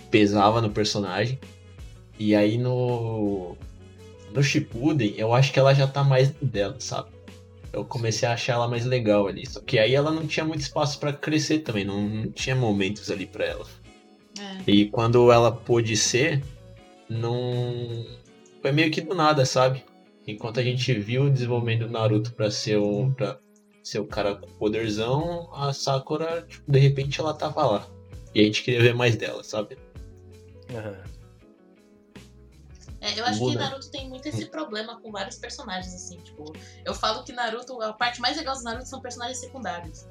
pesava 0.10 0.62
no 0.62 0.70
personagem. 0.70 1.38
E 2.20 2.36
aí 2.36 2.58
no. 2.58 3.56
No 4.34 4.42
Shippuden, 4.42 5.14
eu 5.16 5.32
acho 5.34 5.52
que 5.54 5.60
ela 5.60 5.74
já 5.76 5.86
tá 5.86 6.04
mais 6.04 6.30
dela, 6.42 6.76
sabe? 6.80 7.10
Eu 7.72 7.84
comecei 7.84 8.28
a 8.28 8.34
achar 8.34 8.54
ela 8.54 8.68
mais 8.68 8.84
legal 8.86 9.28
ali. 9.28 9.46
Só 9.48 9.60
que 9.60 9.78
aí 9.78 9.94
ela 9.94 10.12
não 10.12 10.26
tinha 10.26 10.44
muito 10.44 10.62
espaço 10.62 10.98
pra 11.00 11.14
crescer 11.14 11.60
também, 11.60 11.84
não, 11.84 12.02
não 12.08 12.32
tinha 12.32 12.56
momentos 12.56 13.12
ali 13.12 13.26
pra 13.28 13.46
ela. 13.46 13.66
É. 14.40 14.72
E 14.72 14.86
quando 14.86 15.32
ela 15.32 15.52
pôde 15.52 15.96
ser, 15.96 16.42
não. 17.10 18.06
Foi 18.62 18.72
meio 18.72 18.90
que 18.90 19.02
do 19.02 19.14
nada, 19.14 19.46
sabe? 19.46 19.84
Enquanto 20.26 20.60
a 20.60 20.64
gente 20.64 20.92
viu 20.98 21.24
o 21.26 21.30
desenvolvimento 21.30 21.86
do 21.86 21.92
Naruto 21.92 22.34
pra 22.34 22.50
ser 22.50 22.78
o, 22.78 23.12
pra 23.16 23.38
ser 23.84 24.00
o 24.00 24.06
cara 24.08 24.36
com 24.36 24.48
poderzão, 24.54 25.50
a 25.54 25.74
Sakura, 25.74 26.44
tipo, 26.48 26.72
de 26.72 26.80
repente 26.80 27.20
ela 27.20 27.34
tava 27.34 27.66
lá. 27.66 27.88
E 28.34 28.40
a 28.42 28.44
gente 28.44 28.64
queria 28.64 28.82
ver 28.82 28.96
mais 28.96 29.16
dela, 29.16 29.44
sabe? 29.44 29.78
Aham. 30.74 31.04
É, 33.02 33.20
eu 33.20 33.26
acho 33.26 33.40
que. 33.40 33.56
Naruto 33.56 33.92
tem 33.92 34.08
muito 34.08 34.28
esse 34.30 34.46
problema 34.46 35.00
com 35.02 35.12
vários 35.12 35.36
personagens, 35.36 35.94
assim, 35.94 36.18
tipo, 36.20 36.54
eu 36.86 36.94
falo 36.96 37.24
que 37.26 37.34
Naruto, 37.34 37.82
a 37.82 37.92
parte 37.92 38.22
mais 38.22 38.38
legal 38.38 38.56
do 38.56 38.64
Naruto 38.64 38.88
são 38.88 39.02
personagens 39.02 39.40
secundários. 39.40 40.06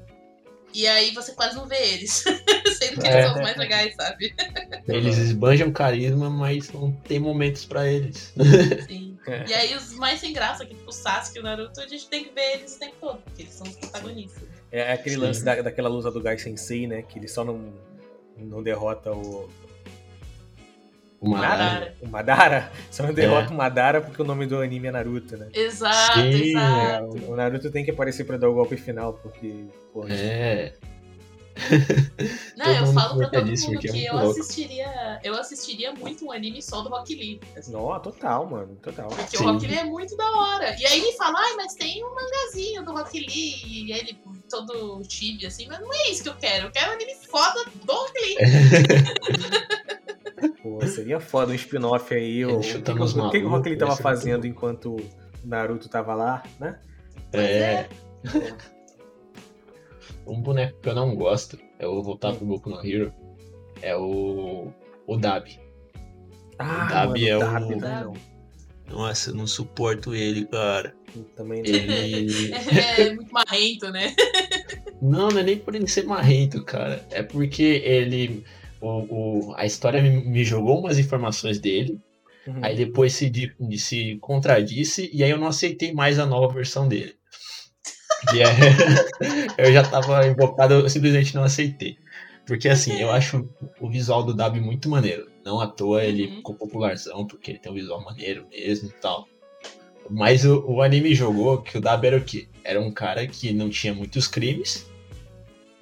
E 0.75 0.87
aí 0.87 1.11
você 1.11 1.33
quase 1.33 1.55
não 1.55 1.67
vê 1.67 1.93
eles. 1.93 2.23
Sendo 2.77 3.01
que 3.01 3.07
É. 3.07 3.13
eles 3.13 3.25
são 3.25 3.35
os 3.35 3.41
mais 3.41 3.57
legais, 3.57 3.95
sabe? 3.95 4.33
Eles 4.87 5.17
esbanjam 5.17 5.71
carisma, 5.71 6.29
mas 6.29 6.71
não 6.71 6.91
tem 6.91 7.19
momentos 7.19 7.65
pra 7.65 7.87
eles. 7.87 8.33
Sim. 8.87 9.12
É. 9.27 9.45
E 9.47 9.53
aí 9.53 9.75
os 9.75 9.93
mais 9.95 10.19
sem 10.19 10.33
graça, 10.33 10.65
que 10.65 10.73
tipo 10.75 10.89
o 10.89 10.93
Sasuke 10.93 11.37
e 11.37 11.41
o 11.41 11.43
Naruto, 11.43 11.79
a 11.79 11.87
gente 11.87 12.07
tem 12.09 12.23
que 12.25 12.31
ver 12.33 12.55
eles 12.57 12.75
o 12.75 12.79
tempo 12.79 12.95
todo, 12.99 13.21
porque 13.21 13.43
eles 13.43 13.53
são 13.53 13.65
os 13.67 13.75
protagonistas. 13.75 14.43
É 14.71 14.91
aquele 14.93 15.15
Sim. 15.15 15.21
lance 15.21 15.43
da, 15.45 15.61
daquela 15.61 15.87
luta 15.89 16.11
do 16.11 16.21
Gai 16.21 16.37
Sensei, 16.37 16.87
né? 16.87 17.01
Que 17.03 17.19
ele 17.19 17.27
só 17.27 17.43
não, 17.43 17.73
não 18.37 18.61
derrota 18.63 19.11
o. 19.11 19.49
O 21.21 21.29
Madara. 21.29 21.57
Madara. 21.63 21.95
O 22.01 22.07
Madara? 22.09 22.71
Só 22.91 23.03
não 23.03 23.13
derrota 23.13 23.47
É. 23.49 23.53
o 23.53 23.57
Madara 23.57 24.01
porque 24.01 24.21
o 24.21 24.25
nome 24.25 24.45
do 24.45 24.59
anime 24.59 24.89
é 24.89 24.91
Naruto, 24.91 25.37
né? 25.37 25.47
Exato, 25.53 26.19
Sim, 26.19 26.57
É, 26.57 26.97
exato. 26.97 27.05
o 27.05 27.31
o 27.31 27.35
Naruto 27.37 27.71
tem 27.71 27.85
que 27.85 27.91
aparecer 27.91 28.25
pra 28.25 28.35
dar 28.35 28.49
o 28.49 28.53
golpe 28.53 28.75
final, 28.75 29.13
porque, 29.13 29.63
pô, 29.93 30.05
É. 30.09 30.73
Não, 32.57 32.65
eu 32.65 32.87
falo 32.93 33.17
pra 33.17 33.29
todo 33.29 33.45
mundo 33.45 33.53
é 33.53 33.55
que 33.55 33.67
muito 33.67 33.87
eu 33.87 34.15
louco. 34.15 34.39
assistiria. 34.39 35.19
Eu 35.23 35.35
assistiria 35.35 35.93
muito 35.93 36.25
um 36.25 36.31
anime 36.31 36.59
só 36.61 36.81
do 36.81 36.89
Rock 36.89 37.15
Lee. 37.15 37.39
assim, 37.55 37.71
Não, 37.71 37.99
total, 37.99 38.47
mano, 38.47 38.75
total. 38.81 39.07
Porque 39.09 39.37
Sim. 39.37 39.43
o 39.43 39.51
Rock 39.51 39.67
Lee 39.67 39.77
é 39.77 39.83
muito 39.83 40.17
da 40.17 40.31
hora. 40.31 40.75
E 40.79 40.85
aí 40.85 40.99
ele 40.99 41.11
fala, 41.13 41.39
ai, 41.39 41.53
mas 41.55 41.75
tem 41.75 42.03
um 42.03 42.13
mangazinho 42.13 42.83
do 42.83 42.93
Rock 42.93 43.19
Lee. 43.19 43.61
E 43.65 43.91
ele 43.91 44.17
todo 44.49 45.01
chibi, 45.07 45.45
assim, 45.45 45.67
mas 45.67 45.79
não 45.79 45.93
é 45.93 46.09
isso 46.09 46.23
que 46.23 46.29
eu 46.29 46.35
quero. 46.35 46.65
Eu 46.67 46.71
quero 46.71 46.91
um 46.91 46.95
anime 46.95 47.15
foda 47.29 47.65
do 47.83 47.91
Rock 47.91 48.19
Lee. 48.19 48.37
Pô, 50.61 50.85
seria 50.87 51.19
foda 51.19 51.51
um 51.51 51.55
spin-off 51.55 52.13
aí. 52.13 52.45
O, 52.45 52.59
que, 52.59 52.81
que, 52.81 52.91
o 52.91 52.95
Rock 52.95 53.29
Lee 53.29 53.43
malucos, 53.43 53.77
tava 53.77 53.91
muito 53.91 54.01
fazendo 54.01 54.47
enquanto 54.47 54.95
o 54.95 55.09
Naruto 55.43 55.87
tava 55.87 56.15
lá, 56.15 56.43
né? 56.59 56.79
É. 57.31 57.87
Um 60.25 60.41
boneco 60.41 60.79
que 60.81 60.89
eu 60.89 60.95
não 60.95 61.15
gosto, 61.15 61.57
eu 61.79 61.93
vou 61.95 62.03
voltar 62.03 62.33
pro 62.33 62.45
Boku 62.45 62.69
no 62.69 62.85
Hero, 62.85 63.13
é 63.81 63.95
o. 63.95 64.71
O 65.05 65.17
Dabi. 65.17 65.59
Ah, 66.57 66.85
Dabi 66.89 67.27
é 67.27 67.35
o- 67.35 67.39
Dabi, 67.41 67.75
não, 67.75 68.13
Nossa, 68.89 69.31
eu 69.31 69.35
não 69.35 69.45
suporto 69.47 70.15
ele, 70.15 70.45
cara. 70.45 70.95
Também 71.35 71.61
não. 71.61 71.69
Ele. 71.69 72.51
É 72.97 73.13
muito 73.13 73.31
marrento, 73.33 73.89
né? 73.91 74.15
Não, 75.01 75.27
não 75.29 75.39
é 75.39 75.43
nem 75.43 75.57
por 75.57 75.75
ele 75.75 75.87
ser 75.87 76.05
marrento, 76.05 76.63
cara. 76.63 77.05
É 77.11 77.21
porque 77.21 77.63
ele. 77.83 78.45
O, 78.79 79.49
o- 79.49 79.53
a 79.57 79.65
história 79.65 80.01
me, 80.01 80.09
me 80.25 80.43
jogou 80.43 80.79
umas 80.79 80.97
informações 80.99 81.59
dele, 81.59 81.99
Uhum. 82.47 82.59
aí 82.61 82.75
depois 82.75 83.13
se, 83.13 83.31
se 83.77 84.17
contradisse, 84.19 85.09
e 85.13 85.23
aí 85.23 85.29
eu 85.31 85.37
não 85.37 85.47
aceitei 85.47 85.93
mais 85.93 86.19
a 86.19 86.25
nova 86.25 86.53
versão 86.53 86.87
dele. 86.89 87.15
E 88.33 88.41
é- 88.41 88.47
eu 89.67 89.73
já 89.73 89.83
tava 89.83 90.25
invocado, 90.27 90.73
eu 90.75 90.89
simplesmente 90.89 91.33
não 91.35 91.43
aceitei. 91.43 91.97
Porque 92.45 92.67
assim, 92.67 92.99
eu 92.99 93.09
acho 93.11 93.49
o 93.79 93.89
visual 93.89 94.21
do 94.23 94.33
Dabi 94.33 94.59
muito 94.59 94.89
maneiro. 94.89 95.29
Não 95.45 95.59
à 95.61 95.67
toa 95.67 96.03
ele 96.03 96.27
Uhum. 96.27 96.35
ficou 96.37 96.55
popularzão, 96.55 97.25
porque 97.25 97.51
ele 97.51 97.59
tem 97.59 97.71
um 97.71 97.75
visual 97.75 98.01
maneiro 98.03 98.45
mesmo 98.51 98.89
e 98.89 98.93
tal. 99.01 99.27
Mas 100.09 100.43
o, 100.45 100.63
o 100.67 100.81
anime 100.81 101.15
jogou 101.15 101.61
que 101.61 101.77
o 101.77 101.81
Dabi 101.81 102.07
era 102.07 102.17
o 102.17 102.23
quê? 102.23 102.47
Era 102.63 102.79
um 102.81 102.91
cara 102.91 103.25
que 103.27 103.53
não 103.53 103.69
tinha 103.69 103.93
muitos 103.93 104.27
crimes. 104.27 104.85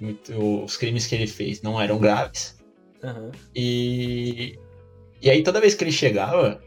muito- 0.00 0.32
os 0.64 0.76
crimes 0.76 1.06
que 1.06 1.14
ele 1.14 1.26
fez 1.26 1.62
não 1.62 1.80
eram 1.80 1.98
graves. 1.98 2.56
Aham. 3.02 3.30
E, 3.54 4.58
e 5.20 5.30
aí 5.30 5.42
toda 5.42 5.60
vez 5.60 5.74
que 5.74 5.82
ele 5.84 5.92
chegava, 5.92 6.62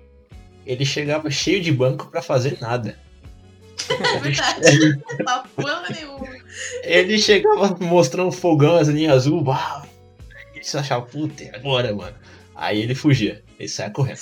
ele 0.66 0.86
chegava 0.86 1.30
cheio 1.32 1.62
de 1.62 1.72
banco 1.72 2.08
pra 2.12 2.22
fazer 2.22 2.58
nada. 2.62 2.98
É 3.90 4.20
verdade. 4.20 5.00
Tá 5.26 5.44
porra 5.56 5.84
nenhuma. 5.90 6.28
Ele 6.84 7.18
chegava 7.18 7.76
mostrando 7.80 8.32
fogão, 8.32 8.76
as 8.76 8.88
linhas 8.88 9.14
azul, 9.14 9.44
uau! 9.44 9.86
E 10.56 10.64
você 10.64 10.78
achava, 10.78 11.06
puta, 11.06 11.44
e 11.44 11.50
agora, 11.50 11.94
mano? 11.94 12.16
Aí 12.56 12.82
ele 12.82 12.96
fugia, 12.96 13.44
ele 13.60 13.68
saia 13.68 13.90
correndo. 13.90 14.20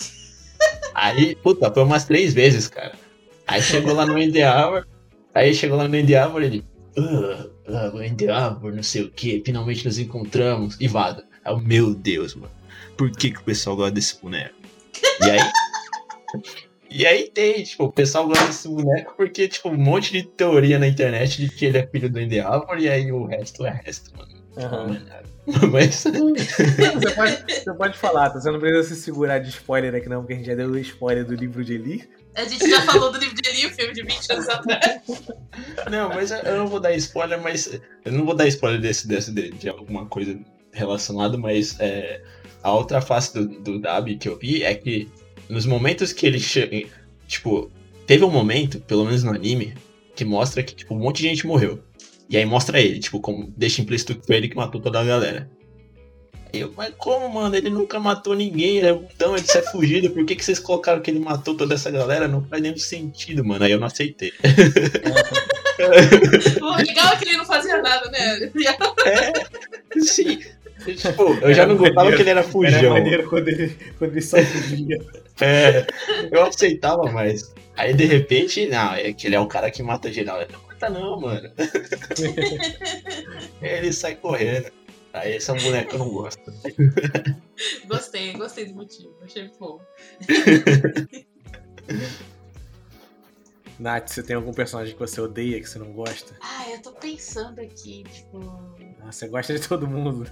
Aí, 0.93 1.35
puta, 1.35 1.71
foi 1.71 1.83
umas 1.83 2.05
três 2.05 2.33
vezes, 2.33 2.67
cara. 2.67 2.93
Aí 3.47 3.61
chegou 3.61 3.93
lá 3.93 4.05
no 4.05 4.17
Endeavor, 4.17 4.85
aí 5.33 5.53
chegou 5.53 5.77
lá 5.77 5.87
no 5.87 5.95
Endeavor, 5.95 6.41
ele, 6.41 6.63
ah, 6.97 7.45
ah, 7.67 7.91
o 7.93 8.01
Endeavor, 8.01 8.73
não 8.73 8.83
sei 8.83 9.03
o 9.03 9.11
que, 9.11 9.41
finalmente 9.45 9.85
nos 9.85 9.99
encontramos, 9.99 10.77
e 10.79 10.87
vada. 10.87 11.25
Aí, 11.43 11.53
eu, 11.53 11.59
meu 11.59 11.93
Deus, 11.93 12.35
mano, 12.35 12.51
por 12.97 13.11
que, 13.11 13.31
que 13.31 13.39
o 13.39 13.43
pessoal 13.43 13.75
gosta 13.75 13.91
desse 13.91 14.19
boneco? 14.21 14.55
E 15.21 15.29
aí, 15.29 15.39
e 16.93 17.05
aí 17.05 17.29
tem, 17.29 17.63
tipo, 17.63 17.85
o 17.85 17.91
pessoal 17.91 18.27
gosta 18.27 18.45
desse 18.47 18.67
boneco 18.67 19.13
porque, 19.17 19.47
tipo, 19.47 19.69
um 19.69 19.77
monte 19.77 20.11
de 20.11 20.23
teoria 20.23 20.77
na 20.79 20.87
internet 20.87 21.41
de 21.41 21.49
que 21.49 21.65
ele 21.65 21.77
é 21.79 21.87
filho 21.87 22.09
do 22.09 22.19
Endeavor 22.19 22.77
e 22.79 22.87
aí 22.89 23.11
o 23.11 23.25
resto 23.25 23.65
é 23.65 23.81
resto, 23.83 24.11
mano. 24.17 24.31
Aham. 24.57 25.01
Mas. 25.73 25.95
Você 26.03 27.11
pode, 27.15 27.53
você 27.53 27.73
pode 27.73 27.97
falar, 27.97 28.29
tá? 28.29 28.39
Você 28.39 28.49
não 28.49 28.59
precisa 28.59 28.95
se 28.95 29.01
segurar 29.01 29.39
de 29.39 29.49
spoiler 29.49 29.93
aqui 29.95 30.07
não, 30.07 30.21
porque 30.21 30.33
a 30.33 30.35
gente 30.37 30.45
já 30.45 30.55
deu 30.55 30.77
spoiler 30.77 31.25
do 31.25 31.35
livro 31.35 31.65
de 31.65 31.73
Eli. 31.73 32.09
A 32.35 32.45
gente 32.45 32.69
já 32.69 32.81
falou 32.81 33.11
do 33.11 33.17
livro 33.17 33.35
de 33.35 33.49
Eli, 33.49 33.65
o 33.65 33.69
filme 33.71 33.93
de 33.93 34.03
20 34.03 34.31
anos 34.31 34.47
atrás. 34.49 35.01
Não, 35.91 36.09
mas 36.09 36.31
eu- 36.31 36.37
eu 36.37 36.57
não 36.57 36.67
vou 36.67 36.79
dar 36.79 36.93
spoiler, 36.93 37.41
mas. 37.41 37.79
Eu 38.05 38.11
não 38.13 38.25
vou 38.25 38.35
dar 38.35 38.47
spoiler 38.47 38.79
desse, 38.79 39.05
desse 39.07 39.31
de, 39.33 39.51
de 39.51 39.67
alguma 39.67 40.05
coisa 40.05 40.39
relacionada, 40.71 41.37
mas 41.37 41.77
é, 41.79 42.21
a 42.63 42.73
outra 42.73 43.01
face 43.01 43.33
do, 43.33 43.45
do 43.59 43.79
Dabi 43.79 44.15
que 44.15 44.29
eu 44.29 44.37
vi 44.37 44.63
é 44.63 44.73
que 44.73 45.09
nos 45.49 45.65
momentos 45.65 46.11
que 46.13 46.25
ele 46.25 46.39
chega. 46.39 46.87
Tipo, 47.27 47.71
teve 48.05 48.23
um 48.23 48.31
momento, 48.31 48.79
pelo 48.81 49.05
menos 49.05 49.23
no 49.23 49.31
anime, 49.31 49.73
que 50.15 50.25
mostra 50.25 50.63
que 50.63 50.75
tipo, 50.75 50.93
um 50.93 50.99
monte 50.99 51.21
de 51.21 51.29
gente 51.29 51.47
morreu. 51.47 51.83
E 52.29 52.37
aí 52.37 52.45
mostra 52.45 52.79
ele, 52.79 52.99
tipo, 52.99 53.19
como 53.19 53.53
deixa 53.55 53.81
implícito 53.81 54.15
que 54.15 54.25
foi 54.25 54.37
ele 54.37 54.47
que 54.47 54.55
matou 54.55 54.81
toda 54.81 54.99
a 54.99 55.03
galera. 55.03 55.49
Aí 56.53 56.61
Eu, 56.61 56.73
mas 56.75 56.93
como, 56.97 57.27
mano? 57.29 57.55
Ele 57.55 57.69
nunca 57.69 57.99
matou 57.99 58.35
ninguém, 58.35 58.77
ele 58.77 58.87
é 58.87 58.93
bundão, 58.93 59.35
ele 59.35 59.45
sai 59.45 59.61
fugido. 59.63 60.09
Por 60.11 60.25
que, 60.25 60.35
que 60.35 60.45
vocês 60.45 60.59
colocaram 60.59 61.01
que 61.01 61.11
ele 61.11 61.19
matou 61.19 61.55
toda 61.55 61.73
essa 61.73 61.91
galera? 61.91 62.27
Não 62.27 62.43
faz 62.45 62.61
nenhum 62.61 62.77
sentido, 62.77 63.43
mano. 63.43 63.63
Aí 63.65 63.71
eu 63.71 63.79
não 63.79 63.87
aceitei. 63.87 64.31
O 66.61 66.75
legal 66.75 67.13
é 67.13 67.15
que 67.17 67.25
ele 67.25 67.37
não 67.37 67.45
fazia 67.45 67.81
nada, 67.81 68.09
né? 68.11 68.51
É, 69.05 69.33
sim. 69.99 70.39
Tipo, 70.85 71.23
eu 71.41 71.53
já 71.53 71.65
não 71.65 71.77
gostava 71.77 72.11
que 72.13 72.21
ele 72.21 72.29
era 72.29 72.41
Era 72.41 72.49
fujão. 72.49 72.91
maneiro 72.91 73.27
quando 73.29 73.47
ele, 73.47 73.69
quando 73.97 74.11
ele 74.11 74.21
só 74.21 74.37
fugia. 74.37 74.99
É, 75.41 75.85
eu 76.31 76.43
aceitava 76.43 77.03
mais. 77.11 77.53
Aí 77.75 77.93
de 77.93 78.05
repente, 78.05 78.67
não, 78.67 78.93
é 78.93 79.13
que 79.13 79.27
ele 79.27 79.35
é 79.35 79.39
o 79.39 79.47
cara 79.47 79.71
que 79.71 79.81
mata 79.81 80.11
geral. 80.11 80.41
Ele 80.41 80.51
não 80.51 80.61
mata 80.67 80.89
não, 80.89 81.19
mano. 81.19 81.51
ele 83.61 83.93
sai 83.93 84.15
correndo. 84.15 84.71
Aí 85.13 85.35
esse 85.35 85.49
é 85.49 85.53
um 85.53 85.57
boneco 85.57 85.89
que 85.89 85.95
eu 85.95 85.99
não 85.99 86.09
gosto. 86.09 86.41
Gostei, 87.87 88.33
gostei 88.33 88.65
do 88.65 88.73
motivo. 88.73 89.15
Achei 89.23 89.49
bom. 89.59 89.79
Nath, 93.79 94.09
você 94.09 94.23
tem 94.23 94.35
algum 94.35 94.53
personagem 94.53 94.93
que 94.93 94.99
você 94.99 95.19
odeia, 95.21 95.59
que 95.59 95.67
você 95.69 95.79
não 95.79 95.91
gosta? 95.93 96.35
Ah, 96.41 96.69
eu 96.69 96.81
tô 96.81 96.91
pensando 96.93 97.59
aqui, 97.59 98.03
tipo. 98.11 98.39
Você 99.05 99.27
gosta 99.27 99.57
de 99.57 99.67
todo 99.67 99.87
mundo. 99.87 100.29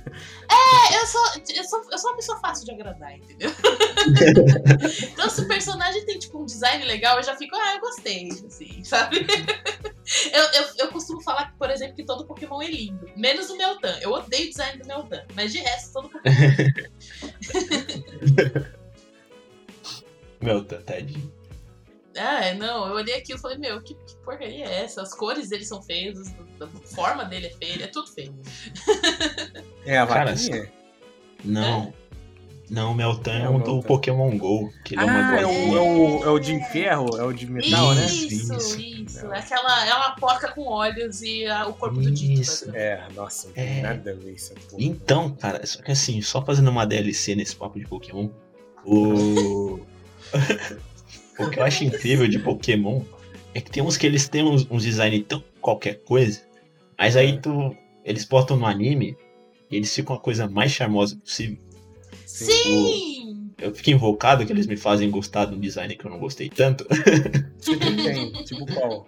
É, 0.49 0.97
eu 0.97 1.05
sou, 1.05 1.21
eu 1.55 1.63
sou, 1.63 1.83
eu 1.91 1.97
sou 1.97 2.11
uma 2.11 2.15
pessoa 2.17 2.39
fácil 2.39 2.65
de 2.65 2.71
agradar, 2.71 3.17
entendeu? 3.17 3.51
então, 5.11 5.29
se 5.29 5.41
o 5.41 5.47
personagem 5.47 6.05
tem, 6.05 6.17
tipo, 6.19 6.41
um 6.41 6.45
design 6.45 6.83
legal, 6.85 7.17
eu 7.17 7.23
já 7.23 7.35
fico, 7.35 7.55
ah, 7.55 7.75
eu 7.75 7.81
gostei, 7.81 8.29
assim, 8.29 8.83
sabe? 8.83 9.25
eu, 10.33 10.43
eu, 10.43 10.67
eu 10.79 10.87
costumo 10.89 11.21
falar, 11.21 11.51
que, 11.51 11.57
por 11.57 11.69
exemplo, 11.69 11.95
que 11.95 12.05
todo 12.05 12.25
Pokémon 12.25 12.61
é 12.61 12.67
lindo. 12.67 13.09
Menos 13.15 13.49
o 13.49 13.57
Meltan. 13.57 13.97
Eu 14.01 14.11
odeio 14.11 14.47
o 14.47 14.49
design 14.49 14.81
do 14.81 14.87
Meltan. 14.87 15.23
Mas 15.35 15.51
de 15.51 15.59
resto, 15.59 15.93
todo 15.93 16.09
Pokémon 16.09 16.35
é 16.35 16.55
lindo. 16.63 16.89
Meu, 20.41 20.65
tá, 20.65 20.77
tadinho. 20.77 21.40
Ah, 22.17 22.45
é, 22.45 22.53
não, 22.53 22.87
eu 22.87 22.95
olhei 22.95 23.15
aquilo 23.15 23.39
e 23.39 23.41
falei, 23.41 23.57
meu, 23.57 23.81
que, 23.81 23.93
que 23.95 24.15
porcaria 24.17 24.65
é 24.65 24.83
essa? 24.83 25.01
As 25.01 25.13
cores 25.13 25.47
dele 25.49 25.63
são 25.65 25.81
feias, 25.81 26.17
a 26.59 26.67
forma 26.93 27.23
dele 27.25 27.47
é 27.47 27.51
feia, 27.51 27.85
é 27.85 27.87
tudo 27.87 28.09
feio. 28.11 28.33
É, 29.85 29.97
a 29.97 30.05
Cara, 30.05 30.31
vaquinha? 30.35 30.71
Não. 31.43 31.93
Não, 32.69 32.91
o 32.91 32.95
Meltan 32.95 33.31
é 33.33 33.41
É 33.43 33.49
um 33.49 33.55
o 33.55 33.59
do 33.59 33.71
Meltan. 33.73 33.87
Pokémon 33.87 34.37
GO. 34.37 34.71
Que 34.85 34.93
ele 34.95 35.01
é 35.01 35.03
Ah, 35.03 35.07
uma 35.07 35.39
é 35.41 35.45
o, 35.45 35.49
é, 35.49 35.81
o, 35.81 36.23
é 36.23 36.29
o 36.29 36.39
de 36.39 36.59
ferro, 36.71 37.17
é 37.17 37.23
o 37.23 37.33
de 37.33 37.45
metal, 37.49 37.93
né? 37.95 38.05
isso, 38.05 38.53
Isso, 38.55 38.79
isso. 38.79 39.25
Não. 39.25 39.33
É 39.33 39.39
Aquela, 39.39 39.85
é 39.87 39.93
uma 39.93 40.15
porca 40.15 40.51
com 40.53 40.61
olhos 40.67 41.21
e 41.21 41.45
a- 41.47 41.67
o 41.67 41.73
corpo 41.73 41.99
do 41.99 42.09
Dito. 42.11 42.39
Isso. 42.41 42.69
É, 42.75 43.05
nossa, 43.15 43.47
não 43.47 43.53
tem 43.55 43.79
É. 43.79 43.81
nada 43.81 44.11
a 44.11 44.13
ver 44.13 44.33
isso. 44.33 44.53
porra. 44.53 44.81
Então, 44.83 45.31
cara, 45.35 45.65
só 45.65 45.81
que 45.81 45.91
assim, 45.91 46.21
só 46.21 46.41
fazendo 46.45 46.69
uma 46.69 46.85
DLC 46.85 47.35
nesse 47.35 47.55
papo 47.55 47.77
de 47.79 47.85
Pokémon, 47.87 48.29
o. 48.85 49.79
o 51.39 51.49
que 51.49 51.59
eu 51.59 51.63
acho 51.63 51.83
incrível 51.83 52.27
de 52.27 52.39
Pokémon 52.39 53.01
é 53.53 53.61
que 53.61 53.71
tem 53.71 53.83
uns 53.83 53.97
que 53.97 54.05
eles 54.05 54.27
têm 54.29 54.43
uns, 54.43 54.67
uns 54.69 54.83
design 54.83 55.19
tão 55.21 55.43
qualquer 55.59 55.95
coisa, 56.03 56.41
mas 56.97 57.15
aí 57.15 57.31
É. 57.31 57.37
tu. 57.37 57.75
Eles 58.03 58.25
botam 58.25 58.57
no 58.57 58.65
anime 58.65 59.15
e 59.69 59.75
eles 59.75 59.93
ficam 59.93 60.15
a 60.15 60.19
coisa 60.19 60.47
mais 60.49 60.71
charmosa 60.71 61.15
possível. 61.17 61.57
Sim! 62.25 63.51
Eu 63.59 63.75
fico 63.75 63.91
invocado 63.91 64.43
que 64.43 64.51
eles 64.51 64.65
me 64.65 64.75
fazem 64.75 65.11
gostar 65.11 65.45
de 65.45 65.53
um 65.53 65.59
design 65.59 65.95
que 65.95 66.03
eu 66.03 66.09
não 66.09 66.17
gostei 66.17 66.49
tanto. 66.49 66.83
Tem, 67.63 68.31
tipo 68.43 68.65
qual? 68.73 69.05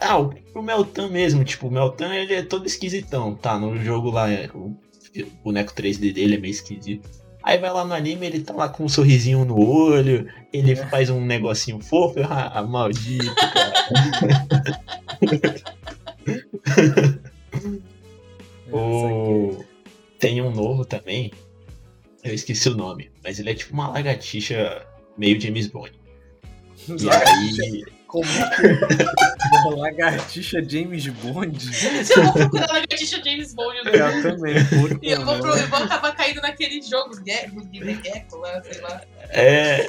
Ah, 0.00 0.18
o, 0.20 0.34
o 0.56 0.60
Meltan 0.62 1.08
mesmo, 1.08 1.44
tipo, 1.44 1.68
o 1.68 1.70
Meltan 1.70 2.12
ele 2.14 2.34
é 2.34 2.42
todo 2.42 2.66
esquisitão, 2.66 3.36
tá? 3.36 3.56
No 3.58 3.80
jogo 3.80 4.10
lá, 4.10 4.28
é, 4.28 4.50
o 4.52 4.76
boneco 5.44 5.72
3D 5.72 6.12
dele 6.12 6.34
é 6.34 6.38
meio 6.38 6.50
esquisito. 6.50 7.08
Aí 7.44 7.58
vai 7.58 7.70
lá 7.70 7.84
no 7.84 7.92
anime, 7.92 8.24
ele 8.26 8.40
tá 8.40 8.54
lá 8.54 8.70
com 8.70 8.84
um 8.84 8.88
sorrisinho 8.88 9.44
no 9.44 9.58
olho, 9.60 10.26
ele 10.50 10.72
É. 10.72 10.76
faz 10.76 11.10
um 11.10 11.20
negocinho 11.24 11.78
fofo, 11.78 12.20
ah, 12.22 12.62
maldito, 12.62 13.34
cara. 13.34 13.72
O... 18.72 19.62
Tem 20.18 20.40
um 20.42 20.50
novo 20.50 20.84
também, 20.84 21.30
Eu 22.24 22.32
esqueci 22.34 22.68
o 22.70 22.76
nome, 22.76 23.10
mas 23.22 23.38
ele 23.38 23.50
é 23.50 23.54
tipo 23.54 23.74
uma 23.74 23.88
lagartixa 23.88 24.84
meio 25.18 25.38
James 25.38 25.66
Bond. 25.66 25.92
E 26.88 27.10
aí. 27.10 27.84
Como 28.22 29.84
é 29.86 29.92
que 29.92 30.00
é? 30.02 30.04
Lagartixa 30.04 30.62
James 30.68 31.06
Bond? 31.08 31.58
Eu 32.16 32.22
vou 32.24 32.32
procurar 32.32 32.66
lagartixa 32.68 33.20
James 33.24 33.54
Bond 33.54 33.78
no 33.84 33.90
Eu 33.90 34.22
também. 34.22 34.54
E 35.02 35.10
eu 35.10 35.24
vou, 35.24 35.38
pro- 35.38 35.56
eu 35.56 35.66
vou 35.68 35.78
acabar 35.80 36.14
caindo 36.16 36.40
naquele 36.40 36.80
jogo, 36.82 37.14
Gecko, 37.26 37.68
Gecko 37.72 38.36
lá, 38.38 38.62
sei 38.62 38.80
lá. 38.80 39.00
É. 39.30 39.88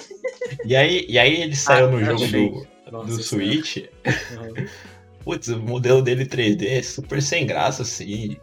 E 0.65 0.75
aí, 0.75 1.05
e 1.07 1.19
aí 1.19 1.41
ele 1.41 1.55
saiu 1.55 1.87
Ah, 1.87 1.91
no 1.91 1.99
eu 1.99 2.05
jogo 2.05 2.23
achei. 2.23 2.49
do, 2.49 2.67
Nossa 2.91 3.07
do 3.07 3.23
Senhora. 3.23 3.47
Switch. 3.47 3.77
Uhum. 3.77 4.65
Putz, 5.23 5.47
o 5.47 5.59
modelo 5.59 6.01
dele 6.01 6.25
3D 6.25 6.67
é 6.67 6.81
super 6.83 7.21
sem 7.21 7.45
graça, 7.47 7.81
assim. 7.81 8.37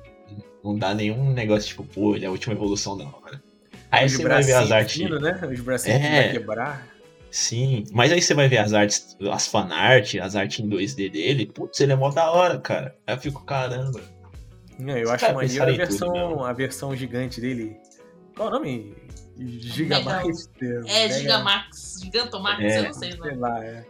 Não 0.65 0.77
dá 0.79 0.95
nenhum 0.95 1.33
negócio 1.33 1.69
tipo, 1.69 1.85
pô, 1.85 2.15
ele 2.17 2.25
é 2.25 2.29
a 2.29 2.31
última 2.31 2.55
evolução 2.55 2.97
da 2.97 3.05
hora. 3.05 3.43
Aí 3.91 4.07
Os 4.07 4.13
você 4.13 4.23
vai 4.27 4.43
ver 4.43 4.53
as 4.55 4.71
artes. 4.73 4.99
né? 5.09 5.41
Os 5.51 5.61
bracinhos 5.61 6.01
que 6.01 6.07
É. 6.07 6.23
vai 6.23 6.33
quebrar. 6.33 6.92
Sim, 7.33 7.85
mas 7.93 8.13
aí 8.13 8.21
você 8.21 8.35
vai 8.35 8.47
ver 8.47 8.59
as 8.59 8.75
artes, 8.75 9.17
as 9.33 9.47
fanart, 9.47 10.15
as 10.17 10.37
artes 10.37 10.61
em 10.63 10.69
2D 10.69 11.11
dele. 11.11 11.47
Putz, 11.47 11.81
ele 11.81 11.93
é 11.93 11.97
mó 11.97 12.11
da 12.11 12.31
hora, 12.31 12.59
cara. 12.61 12.95
Aí 13.07 13.15
eu 13.15 13.19
fico, 13.21 13.43
caramba. 13.45 14.01
Não, 14.79 14.97
eu 14.99 15.11
acho 15.11 15.33
maneiro 15.35 15.63
a 15.63 15.67
tudo 15.67 15.77
versão, 15.79 16.13
mesmo. 16.13 16.45
a 16.45 16.53
versão 16.53 16.95
gigante 16.95 17.41
dele. 17.41 17.77
Qual 18.37 18.49
o 18.49 18.51
nome? 18.51 18.95
Gigabyte? 19.39 20.29
É, 20.61 20.67
Mega- 21.09 21.15
Gigamax, 21.19 22.01
Gigantomax, 22.03 22.61
É. 22.63 22.79
eu 22.79 22.83
não 22.85 22.93
sei, 22.93 23.11
Sei 23.13 23.19
mano. 23.21 23.41
lá, 23.41 23.65
é. 23.65 23.85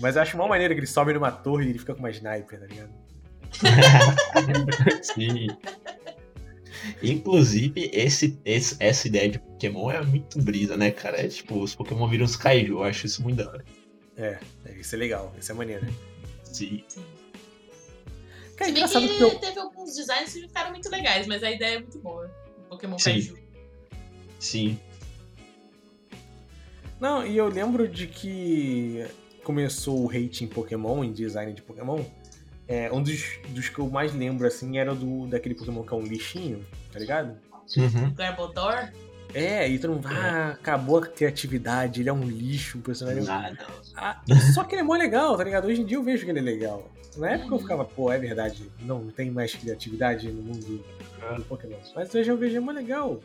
Mas 0.00 0.16
eu 0.16 0.22
acho 0.22 0.36
mal 0.38 0.48
maneiro 0.48 0.72
que 0.74 0.80
ele 0.80 0.86
sobe 0.86 1.12
numa 1.12 1.30
torre 1.30 1.66
e 1.66 1.70
ele 1.70 1.78
fica 1.78 1.92
com 1.94 2.00
uma 2.00 2.10
sniper, 2.10 2.58
tá 2.58 2.66
ligado? 2.66 2.90
Sim. 5.02 5.46
Inclusive, 7.02 7.90
esse, 7.92 8.38
esse- 8.44 8.76
essa 8.80 9.06
ideia 9.08 9.28
de 9.28 9.38
Pokémon 9.38 9.90
é 9.90 10.02
muito 10.04 10.40
brisa, 10.42 10.76
né, 10.76 10.90
cara? 10.90 11.20
É 11.20 11.28
tipo, 11.28 11.58
os 11.60 11.74
Pokémon 11.74 12.06
viram 12.08 12.24
os 12.24 12.36
Kaiju, 12.36 12.74
eu 12.74 12.82
acho 12.82 13.06
isso 13.06 13.22
muito 13.22 13.36
da 13.36 13.48
hora. 13.50 13.64
É, 14.16 14.38
é, 14.64 14.72
isso 14.78 14.94
é 14.94 14.98
legal, 14.98 15.34
isso 15.40 15.50
é 15.52 15.54
maneiro. 15.54 15.86
Sim. 16.44 16.82
Sim. 16.88 17.04
Cara, 18.56 18.88
Se 18.88 18.98
bem 19.00 19.08
que 19.16 19.22
eu, 19.22 19.38
teve 19.38 19.58
alguns 19.60 19.94
designs 19.94 20.32
que 20.32 20.40
ficaram 20.40 20.70
muito 20.70 20.88
legais, 20.90 21.26
mas 21.26 21.42
a 21.44 21.50
ideia 21.50 21.76
é 21.76 21.78
muito 21.80 21.98
boa. 22.00 22.28
Pokémon 22.68 22.98
Sim. 22.98 23.12
Kaiju. 23.12 23.38
Sim. 24.40 24.78
Não, 27.00 27.24
e 27.24 27.36
eu 27.36 27.48
lembro 27.48 27.86
de 27.86 28.06
que 28.08 29.06
começou 29.44 30.04
o 30.04 30.10
hate 30.10 30.44
em 30.44 30.48
Pokémon, 30.48 31.04
em 31.04 31.12
design 31.12 31.52
de 31.52 31.62
Pokémon. 31.62 32.02
É, 32.68 32.92
um 32.92 33.02
dos, 33.02 33.38
dos 33.48 33.68
que 33.70 33.78
eu 33.78 33.88
mais 33.88 34.14
lembro, 34.14 34.46
assim, 34.46 34.78
era 34.78 34.94
do 34.94 35.26
daquele 35.26 35.54
Pokémon 35.54 35.82
que 35.82 35.94
é 35.94 35.96
um 35.96 36.02
lixinho, 36.02 36.64
tá 36.92 36.98
ligado? 36.98 37.36
Uhum. 37.76 38.14
Garbodor. 38.14 38.90
É, 39.34 39.68
e 39.68 39.78
todo 39.78 39.94
mundo, 39.94 40.08
ah, 40.08 40.50
acabou 40.52 40.98
a 40.98 41.06
criatividade, 41.06 42.00
ele 42.00 42.08
é 42.08 42.12
um 42.12 42.22
lixo, 42.22 42.78
um 42.78 42.80
personagem. 42.80 43.24
Ah, 43.28 43.52
não. 43.58 43.66
Ah, 43.94 44.22
só 44.54 44.64
que 44.64 44.74
ele 44.74 44.82
é 44.82 44.84
mó 44.84 44.94
legal, 44.94 45.36
tá 45.36 45.44
ligado? 45.44 45.66
Hoje 45.66 45.82
em 45.82 45.84
dia 45.84 45.96
eu 45.96 46.02
vejo 46.02 46.24
que 46.24 46.30
ele 46.30 46.38
é 46.38 46.42
legal. 46.42 46.90
Na 47.16 47.30
época 47.30 47.54
eu 47.54 47.58
ficava, 47.58 47.84
pô, 47.84 48.12
é 48.12 48.18
verdade, 48.18 48.70
não 48.80 49.10
tem 49.10 49.30
mais 49.30 49.54
criatividade 49.54 50.30
no 50.30 50.42
mundo 50.42 50.84
do 51.36 51.44
Pokémon. 51.44 51.76
Mas 51.94 52.14
hoje 52.14 52.30
eu 52.30 52.36
vejo 52.36 52.56
é 52.56 52.60
mó 52.60 52.70
legal. 52.70 53.20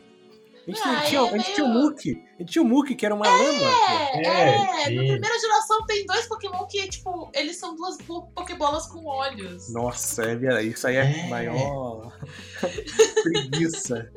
A 0.66 0.72
gente, 0.72 0.82
Ah, 0.86 1.02
tinha, 1.06 1.20
é 1.22 1.24
a 1.30 1.38
gente 1.38 1.54
tinha 1.56 1.66
o 1.66 1.74
meio- 1.74 1.84
Muk, 1.90 2.24
a 2.36 2.42
gente 2.42 2.52
tinha 2.54 2.62
o 2.62 2.66
Muk, 2.66 2.96
que 2.96 3.06
era 3.06 3.14
uma 3.14 3.28
lama. 3.28 3.60
pô. 3.60 4.18
É, 4.18 4.22
É, 4.24 4.82
é, 4.84 4.86
sim. 4.86 4.96
na 4.96 5.02
primeira 5.02 5.40
geração 5.40 5.86
tem 5.86 6.06
dois 6.06 6.26
Pokémon 6.26 6.66
que, 6.68 6.88
tipo, 6.88 7.30
eles 7.36 7.58
são 7.58 7.76
duas 7.76 7.98
po- 7.98 8.28
Pokébolas 8.34 8.88
com 8.88 9.04
olhos. 9.06 9.74
Nossa, 9.74 10.24
é. 10.24 10.64
Isso 10.64 10.88
aí 10.88 10.96
é, 10.96 11.02
É. 11.26 11.28
maior 11.28 12.18
preguiça. 13.24 14.10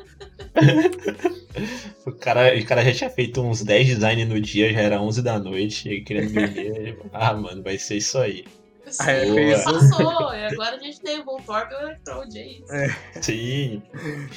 O 2.06 2.12
cara, 2.12 2.56
o 2.56 2.64
cara 2.64 2.84
já 2.84 2.92
tinha 2.92 3.10
feito 3.10 3.40
uns 3.40 3.62
10 3.62 3.86
designs 3.88 4.28
no 4.28 4.40
dia, 4.40 4.72
já 4.72 4.80
era 4.80 5.00
11 5.02 5.22
da 5.22 5.38
noite, 5.38 5.88
e 5.88 6.02
querendo 6.04 6.30
vender. 6.32 6.98
ah, 7.12 7.34
mano, 7.34 7.62
vai 7.62 7.76
ser 7.78 7.96
isso 7.96 8.18
aí. 8.18 8.44
Sim, 8.88 9.02
Ah, 9.04 9.10
é, 9.12 9.26
fez 9.26 9.64
passou. 9.64 10.34
E 10.34 10.44
agora 10.46 10.76
a 10.76 10.78
gente 10.78 11.00
tem 11.00 11.20
o 11.20 11.24
Voltorb 11.24 11.72
e 11.72 11.74
o 11.74 11.80
Electrode, 11.80 12.38
é 12.38 12.46
isso. 12.46 13.22
Sim. 13.22 13.82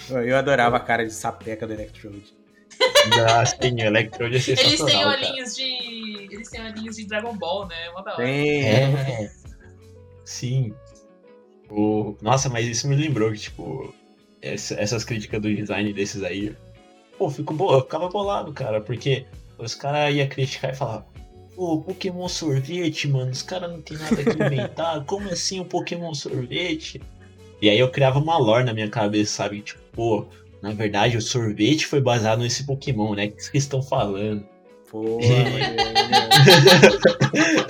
Eu 0.09 0.35
adorava 0.38 0.77
a 0.77 0.80
cara 0.80 1.05
de 1.05 1.13
sapeca 1.13 1.67
do 1.67 1.73
Electrode. 1.73 2.34
Assim, 3.41 3.76
o 3.76 3.80
Electrode 3.85 4.34
é 4.34 4.38
Eles 4.38 4.45
têm 4.45 4.55
sensacional, 4.57 5.11
cara. 5.13 5.27
olhinhos 5.30 5.55
de. 5.55 6.27
Eles 6.34 6.49
têm 6.49 6.61
olhinhos 6.61 6.95
de 6.95 7.05
Dragon 7.07 7.35
Ball, 7.38 7.67
né? 7.67 7.89
Mó 7.93 8.01
da 8.01 8.13
hora. 8.13 8.23
Tem. 8.23 8.65
É. 8.65 9.31
Sim. 10.26 10.73
O... 11.69 12.15
Nossa, 12.21 12.49
mas 12.49 12.65
isso 12.67 12.88
me 12.88 12.95
lembrou 12.95 13.31
que, 13.31 13.38
tipo, 13.39 13.93
essa- 14.41 14.76
essas 14.80 15.03
críticas 15.03 15.41
do 15.41 15.53
design 15.53 15.93
desses 15.93 16.23
aí. 16.23 16.55
Pô, 17.17 17.30
fico 17.30 17.53
bo... 17.53 17.71
eu 17.73 17.81
ficava 17.81 18.09
bolado, 18.09 18.51
cara, 18.53 18.81
porque 18.81 19.26
os 19.57 19.76
caras 19.76 20.13
iam 20.15 20.27
criticar 20.27 20.71
e 20.71 20.76
falavam. 20.76 21.05
Pô, 21.60 21.81
Pokémon 21.81 22.30
sorvete, 22.30 23.06
mano, 23.10 23.31
os 23.31 23.41
caras 23.41 23.69
não 23.69 23.81
tem 23.81 23.98
nada 23.98 24.15
que 24.15 24.31
inventar. 24.41 25.03
Como 25.03 25.27
assim 25.27 25.60
o 25.60 25.65
Pokémon 25.65 26.14
sorvete? 26.14 27.02
E 27.61 27.69
aí 27.69 27.77
eu 27.77 27.91
criava 27.91 28.18
uma 28.18 28.38
lore 28.38 28.64
na 28.64 28.73
minha 28.73 28.90
cabeça, 28.90 29.34
sabe? 29.34 29.60
Tipo, 29.60 29.81
pô, 29.91 30.26
na 30.61 30.72
verdade 30.72 31.18
o 31.18 31.22
sorvete 31.22 31.86
foi 31.86 31.99
baseado 31.99 32.40
nesse 32.40 32.65
Pokémon, 32.65 33.14
né? 33.14 33.26
O 33.26 33.31
que 33.34 33.44
vocês 33.44 33.65
estão 33.65 33.84
falando? 33.84 34.48
Pô, 34.90 35.19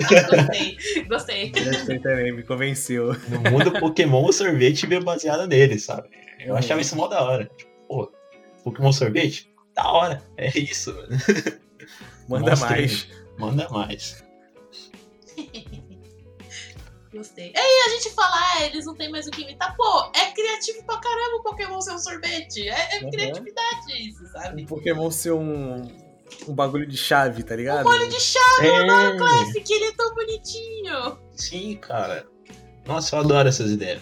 Gostei, 0.08 0.78
gostei. 1.08 1.50
Gostei 1.50 1.98
também, 1.98 2.32
me 2.32 2.44
convenceu. 2.44 3.16
No 3.28 3.40
mundo 3.50 3.72
Pokémon, 3.72 4.24
o 4.24 4.32
sorvete 4.32 4.86
veio 4.86 5.02
baseado 5.02 5.48
nele, 5.48 5.80
sabe? 5.80 6.08
Eu 6.38 6.56
achava 6.56 6.80
isso 6.80 6.94
mó 6.94 7.08
da 7.08 7.24
hora. 7.24 7.50
Tipo, 7.56 7.72
pô, 7.88 8.12
Pokémon 8.62 8.92
sorvete? 8.92 9.50
Da 9.74 9.90
hora. 9.90 10.22
É 10.36 10.56
isso, 10.56 10.94
mano. 10.94 11.08
Manda 12.28 12.50
Mostra 12.50 12.76
aí. 12.76 12.82
mais. 12.82 13.19
Manda 13.40 13.68
mais. 13.70 14.22
Gostei. 17.12 17.52
Aí 17.56 17.82
a 17.86 17.90
gente 17.90 18.10
fala, 18.14 18.30
ah, 18.36 18.64
eles 18.66 18.86
não 18.86 18.94
tem 18.94 19.10
mais 19.10 19.26
o 19.26 19.30
que 19.32 19.42
imitar. 19.42 19.74
Pô, 19.76 20.10
é 20.14 20.30
criativo 20.30 20.84
pra 20.84 20.96
caramba 20.98 21.36
o 21.38 21.42
Pokémon 21.42 21.80
ser 21.80 21.92
um 21.92 21.98
sorvete. 21.98 22.68
É, 22.68 22.98
é 22.98 23.02
Uhum. 23.02 23.10
criatividade 23.10 24.08
isso, 24.08 24.24
sabe? 24.30 24.62
Um 24.62 24.66
Pokémon 24.66 25.10
ser 25.10 25.32
um, 25.32 25.82
um 26.46 26.54
bagulho 26.54 26.86
de 26.86 26.96
chave, 26.96 27.42
tá 27.42 27.56
ligado? 27.56 27.80
Um 27.84 27.90
molho 27.90 28.08
de 28.08 28.20
chave, 28.20 28.66
É, 28.68 29.16
Classic, 29.16 29.60
que 29.60 29.72
ele 29.72 29.84
é 29.86 29.92
tão 29.92 30.14
bonitinho. 30.14 31.18
sim, 31.34 31.76
cara. 31.78 32.24
Nossa, 32.86 33.16
eu 33.16 33.20
adoro 33.20 33.48
essas 33.48 33.72
ideias. 33.72 34.00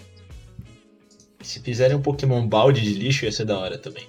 Se 1.41 1.61
fizerem 1.61 1.97
um 1.97 2.03
Pokémon 2.03 2.47
balde 2.47 2.83
de 2.83 2.93
lixo, 2.93 3.25
ia 3.25 3.33
ser 3.33 3.47
da 3.47 3.59
hora 3.59 3.79
também. 3.79 4.07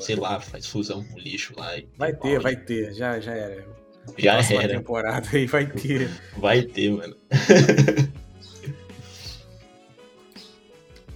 Sei 0.00 0.16
lá, 0.16 0.40
faz 0.40 0.66
fusão 0.66 1.04
com 1.04 1.18
lixo 1.18 1.54
lá. 1.56 1.76
e 1.78 1.88
Vai 1.96 2.12
ter, 2.14 2.40
vai 2.40 2.56
ter. 2.56 2.94
Já, 2.94 3.18
já 3.20 3.32
era. 3.32 3.66
Já 4.18 4.32
Próxima 4.34 4.62
era. 4.62 4.76
temporada 4.76 5.28
aí 5.32 5.46
vai 5.46 5.66
ter. 5.66 6.08
Vai 6.38 6.62
ter, 6.62 6.90
mano. 6.90 7.14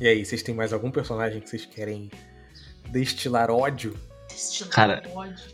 E 0.01 0.09
aí, 0.09 0.25
vocês 0.25 0.43
têm 0.43 0.55
mais 0.55 0.73
algum 0.73 0.91
personagem 0.91 1.41
que 1.41 1.49
vocês 1.49 1.65
querem 1.65 2.11
destilar 2.91 3.51
ódio? 3.51 3.95
Destilar 4.29 4.71
Cara, 4.73 5.03
ódio. 5.15 5.45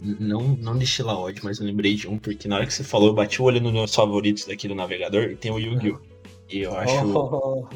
Não, 0.00 0.40
não 0.56 0.76
destila 0.78 1.14
ódio, 1.16 1.42
mas 1.44 1.58
eu 1.60 1.66
lembrei 1.66 1.94
de 1.94 2.08
um, 2.08 2.18
porque 2.18 2.48
na 2.48 2.56
hora 2.56 2.66
que 2.66 2.72
você 2.74 2.82
falou, 2.82 3.08
eu 3.08 3.14
bati 3.14 3.40
o 3.40 3.44
olho 3.44 3.60
nos 3.60 3.72
meus 3.72 3.94
favoritos 3.94 4.44
daqui 4.46 4.66
do 4.66 4.74
navegador 4.74 5.24
e 5.24 5.36
tem 5.36 5.50
o 5.52 5.58
Yu-Gi-Oh! 5.58 6.00
E 6.48 6.60
eu 6.62 6.76
acho 6.76 6.94
Oh, 7.16 7.66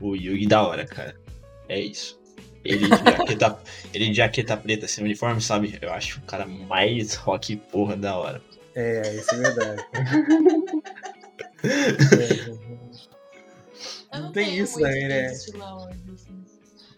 o 0.00 0.16
Yugi 0.16 0.46
da 0.46 0.66
hora, 0.66 0.84
cara. 0.86 1.16
É 1.68 1.78
isso. 1.80 2.15
Ele 2.66 2.88
de 2.88 2.90
jaqueta, 2.96 3.58
ele 3.94 4.08
de 4.08 4.14
jaqueta 4.14 4.56
preta, 4.56 4.88
sem 4.88 5.04
uniforme, 5.04 5.40
sabe? 5.40 5.78
Eu 5.80 5.92
acho 5.92 6.18
o 6.18 6.22
cara 6.22 6.46
mais 6.46 7.14
rock 7.14 7.56
porra 7.56 7.96
da 7.96 8.16
hora. 8.16 8.42
é, 8.74 9.14
isso 9.16 9.34
é 9.34 9.38
verdade. 9.38 9.86
Eu 14.12 14.20
Não 14.22 14.32
tem 14.32 14.58
isso 14.58 14.78
também, 14.78 15.00
que 15.00 15.08
né? 15.08 15.26
assim. 15.26 15.52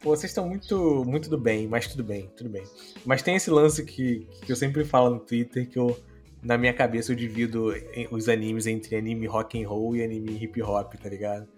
Pô, 0.00 0.10
vocês 0.10 0.30
estão 0.30 0.48
muito, 0.48 1.04
muito 1.04 1.28
do 1.28 1.36
bem, 1.36 1.66
mas 1.66 1.88
tudo 1.88 2.04
bem, 2.04 2.30
tudo 2.36 2.48
bem. 2.48 2.62
Mas 3.04 3.22
tem 3.22 3.34
esse 3.34 3.50
lance 3.50 3.84
que, 3.84 4.26
que 4.44 4.52
eu 4.52 4.56
sempre 4.56 4.84
falo 4.84 5.10
no 5.10 5.18
Twitter, 5.20 5.68
que 5.68 5.78
eu, 5.78 5.98
na 6.40 6.56
minha 6.56 6.72
cabeça, 6.72 7.10
eu 7.10 7.16
divido 7.16 7.74
os 8.10 8.28
animes 8.28 8.66
entre 8.66 8.94
anime 8.94 9.26
rock 9.26 9.60
and 9.60 9.68
roll 9.68 9.96
e 9.96 10.04
anime 10.04 10.42
hip 10.42 10.62
hop, 10.62 10.94
tá 10.94 11.08
ligado? 11.08 11.48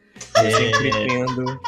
Eu 0.42 0.50
sempre 0.50 0.90
tendo, 0.90 1.60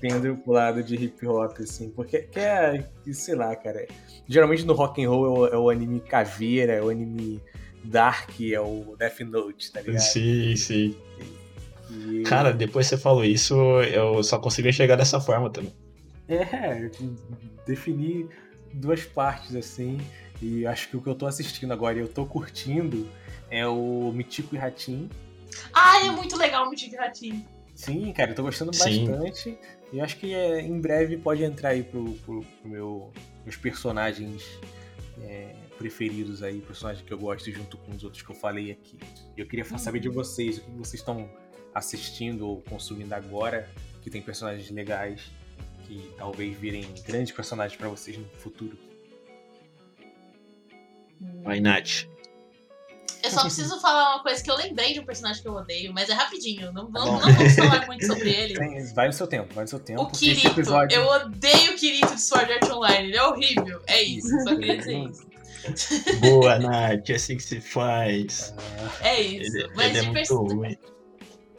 tendo 0.00 0.36
pro 0.36 0.52
lado 0.52 0.82
de 0.82 0.94
hip 0.94 1.26
hop, 1.26 1.58
assim, 1.60 1.90
porque 1.90 2.20
que 2.20 2.38
é, 2.38 2.84
que, 3.02 3.12
sei 3.12 3.34
lá, 3.34 3.54
cara. 3.56 3.86
Geralmente 4.28 4.64
no 4.64 4.74
rock 4.74 5.04
and 5.04 5.10
roll 5.10 5.26
é 5.26 5.28
o, 5.28 5.46
é 5.54 5.58
o 5.58 5.70
anime 5.70 6.00
caveira, 6.00 6.74
é 6.74 6.82
o 6.82 6.88
anime 6.88 7.40
dark, 7.84 8.40
é 8.40 8.60
o 8.60 8.94
Death 8.98 9.20
Note, 9.20 9.72
tá 9.72 9.80
ligado? 9.80 10.00
Sim, 10.02 10.54
sim. 10.56 10.96
E- 11.90 12.22
Cara, 12.22 12.52
depois 12.52 12.86
você 12.86 12.96
falou 12.96 13.24
isso, 13.24 13.54
eu 13.82 14.22
só 14.22 14.38
consigo 14.38 14.68
enxergar 14.68 14.96
dessa 14.96 15.20
forma 15.20 15.50
também. 15.50 15.72
É, 16.28 16.82
eu 16.84 16.90
defini 17.66 18.28
duas 18.74 19.04
partes 19.04 19.56
assim, 19.56 19.98
e 20.42 20.66
acho 20.66 20.88
que 20.88 20.96
o 20.96 21.00
que 21.00 21.08
eu 21.08 21.14
tô 21.14 21.26
assistindo 21.26 21.72
agora 21.72 21.96
e 21.96 22.00
eu 22.00 22.08
tô 22.08 22.26
curtindo 22.26 23.08
é 23.50 23.66
o 23.66 24.12
Mitico 24.14 24.54
e 24.54 24.58
Ratim. 24.58 25.08
Ah, 25.72 26.04
é 26.06 26.10
muito 26.10 26.36
legal 26.36 26.66
o 26.66 26.70
Mitic 26.70 26.94
Ratinho. 26.94 27.44
Sim, 27.74 28.12
cara, 28.12 28.32
eu 28.32 28.34
tô 28.34 28.42
gostando 28.42 28.74
Sim. 28.74 29.06
bastante. 29.06 29.58
E 29.92 29.98
eu 29.98 30.04
acho 30.04 30.18
que 30.18 30.34
é, 30.34 30.60
em 30.60 30.80
breve 30.80 31.16
pode 31.16 31.42
entrar 31.42 31.70
aí 31.70 31.82
pro, 31.82 32.12
pro- 32.24 32.42
pro 32.42 32.68
meu, 32.68 33.10
meus 33.44 33.56
personagens 33.56 34.44
é, 35.22 35.54
preferidos 35.78 36.42
aí, 36.42 36.60
personagens 36.60 37.04
que 37.06 37.12
eu 37.12 37.18
gosto 37.18 37.50
junto 37.50 37.76
com 37.78 37.92
os 37.92 38.04
outros 38.04 38.22
que 38.22 38.30
eu 38.30 38.34
falei 38.36 38.70
aqui. 38.70 38.98
E 39.36 39.40
eu 39.40 39.46
queria 39.46 39.64
saber 39.78 40.00
de 40.00 40.08
vocês, 40.08 40.58
o 40.58 40.60
que 40.62 40.70
vocês 40.72 41.00
estão 41.00 41.30
assistindo 41.74 42.46
ou 42.46 42.60
consumindo 42.62 43.14
agora, 43.14 43.68
que 44.02 44.10
tem 44.10 44.20
personagens 44.20 44.68
legais, 44.70 45.30
que 45.86 46.12
talvez 46.18 46.54
virem 46.58 46.84
grandes 47.06 47.32
personagens 47.32 47.78
pra 47.78 47.88
vocês 47.88 48.18
no 48.18 48.24
futuro. 48.36 48.76
Vai, 51.42 51.60
Nath. 51.60 52.04
Eu 53.22 53.30
só 53.30 53.42
preciso 53.42 53.80
falar 53.80 54.14
uma 54.16 54.22
coisa 54.22 54.42
que 54.42 54.50
eu 54.50 54.56
lembrei 54.56 54.92
de 54.94 55.00
um 55.00 55.04
personagem 55.04 55.42
que 55.42 55.48
eu 55.48 55.52
odeio, 55.54 55.92
mas 55.92 56.08
é 56.08 56.12
rapidinho. 56.12 56.72
Não, 56.72 56.90
Tá 56.90 57.00
não, 57.04 57.18
vamos 57.18 57.54
falar 57.56 57.86
muito 57.86 58.06
sobre 58.06 58.30
ele. 58.30 58.54
Tem- 58.54 58.94
Vai 58.94 59.08
no 59.08 59.12
seu 59.12 59.26
tempo, 59.26 59.52
vai 59.54 59.64
no 59.64 59.68
seu 59.68 59.80
tempo. 59.80 60.02
O 60.02 60.06
Kirito. 60.10 60.46
episódio- 60.48 60.96
Eu 60.96 61.06
odeio 61.06 61.72
o 61.72 61.76
Kirito 61.76 62.14
de 62.14 62.20
Sword 62.20 62.52
Art 62.52 62.70
Online. 62.70 63.08
Ele 63.08 63.16
é 63.16 63.22
horrível. 63.24 63.82
É 63.86 64.02
isso. 64.02 64.28
Só 64.44 64.54
queria 64.54 64.76
dizer 64.76 64.98
isso. 64.98 65.26
Boa, 66.20 66.58
Nath, 66.58 67.10
é 67.10 67.14
assim 67.14 67.36
que 67.36 67.42
se 67.42 67.60
faz. 67.60 68.54
É 69.02 69.20
isso. 69.20 69.56
Ele, 69.56 69.70
mas 69.74 69.86
ele 69.86 69.98
é 69.98 70.00
de 70.00 70.06
muito 70.06 70.14
perso- 70.14 70.36
ruim. 70.36 70.78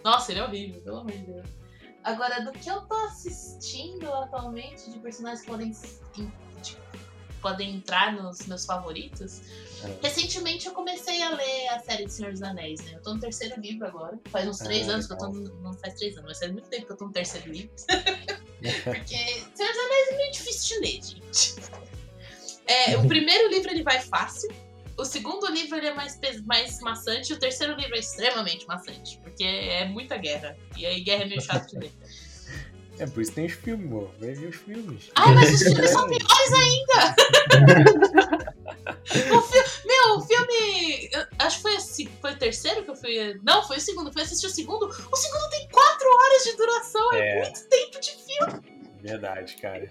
Nossa, 0.03 0.31
ele 0.31 0.40
é 0.40 0.44
horrível, 0.45 0.81
pelo 0.81 0.98
amor 0.99 1.11
de 1.11 1.18
Deus. 1.26 1.45
Agora, 2.06 2.40
do 2.40 2.52
que 2.53 2.69
eu 2.72 2.80
tô 2.81 2.95
assistindo 3.06 4.11
atualmente 4.14 4.90
de 4.90 4.98
personagens 4.99 5.41
que 5.41 5.48
podem, 5.52 5.73
podem 7.41 7.76
entrar 7.76 8.14
nos 8.14 8.45
meus 8.48 8.66
favoritos, 8.66 9.41
É. 9.84 9.98
recentemente 10.02 10.68
eu 10.68 10.74
comecei 10.74 11.22
a 11.22 11.30
ler 11.30 11.68
a 11.70 11.80
série 11.80 12.06
de 12.06 12.14
Senhor 12.14 12.32
dos 12.32 12.41
Anéis, 12.44 12.82
né? 12.82 12.94
Eu 12.95 13.02
tô 13.02 13.14
no 13.14 13.20
terceiro 13.20 13.60
livro 13.61 13.88
agora. 13.88 14.18
Faz 14.30 14.48
uns 14.48 14.57
três 14.60 14.88
Ah, 14.90 14.94
anos 14.94 15.07
que 15.07 15.14
eu 15.14 15.18
tô. 15.18 15.28
no- 15.30 15.61
Não 15.61 15.74
faz 15.74 15.94
três 15.95 16.14
anos, 16.18 16.30
mas 16.30 16.40
faz 16.40 16.52
muito 16.52 16.68
tempo 16.70 16.86
que 16.88 16.91
eu 16.94 16.98
tô 16.98 17.06
no 17.06 17.11
terceiro 17.14 17.49
livro. 17.52 17.72
Porque 18.84 19.16
Senhor 19.16 19.72
dos 19.72 19.80
Anéis 19.86 20.07
é 20.11 20.16
meio 20.18 20.32
difícil 20.32 20.82
de 20.82 20.86
ler, 20.86 21.02
gente. 21.03 21.56
É, 22.68 22.98
o 22.98 23.07
primeiro 23.07 23.49
livro 23.49 23.72
ele 23.72 23.84
vai 23.84 23.99
fácil. 24.02 24.49
O 24.98 25.06
segundo 25.06 25.48
livro 25.49 25.78
ele 25.78 25.88
é 25.88 25.94
mais, 25.94 26.20
mais 26.45 26.80
maçante. 26.82 27.32
E 27.32 27.36
o 27.36 27.40
terceiro 27.40 27.74
livro 27.76 27.95
é 27.95 27.99
extremamente 27.99 28.68
maçante. 28.68 29.18
Porque 29.24 29.45
é 29.45 29.86
muita 29.86 30.18
guerra. 30.18 30.57
E 30.76 30.86
aí 30.86 30.99
guerra 31.02 31.24
é 31.24 31.26
meio 31.26 31.41
chato 31.41 31.70
de 31.70 31.80
ler. 31.80 31.94
É 32.99 33.07
por 33.07 33.21
isso 33.21 33.31
que 33.31 33.35
tem 33.35 33.45
os 33.45 33.53
filmes, 33.53 33.85
amor. 33.88 34.11
Vai 34.19 34.34
ver 34.34 34.47
os 34.49 34.55
filmes. 34.57 35.09
Ai, 35.15 35.34
mas 35.34 35.53
os 35.53 35.63
filmes 35.63 35.89
são 35.89 36.07
piores 36.07 36.53
ainda! 36.53 37.15
O 39.11 39.41
fi- 39.41 39.88
Meu, 39.88 40.17
o 40.17 40.21
filme. 40.21 41.09
eu 41.11 41.26
acho 41.39 41.57
que 41.57 41.61
foi, 41.63 41.76
esse- 41.76 42.09
foi 42.21 42.31
o 42.34 42.38
terceiro 42.38 42.84
que 42.84 42.91
eu 42.91 42.95
fui. 42.95 43.39
Não, 43.43 43.65
foi 43.67 43.77
o 43.77 43.81
segundo. 43.81 44.11
Fui 44.13 44.21
assistir 44.21 44.45
o 44.47 44.49
segundo. 44.49 44.85
O 44.85 45.15
segundo 45.15 45.49
tem 45.49 45.67
quatro 45.71 46.07
horas 46.07 46.43
de 46.43 46.55
duração. 46.57 47.13
É, 47.13 47.38
É. 47.38 47.41
muito 47.43 47.67
tempo 47.69 47.99
de 47.99 48.11
filme. 48.11 48.61
Verdade, 49.01 49.55
cara. 49.57 49.89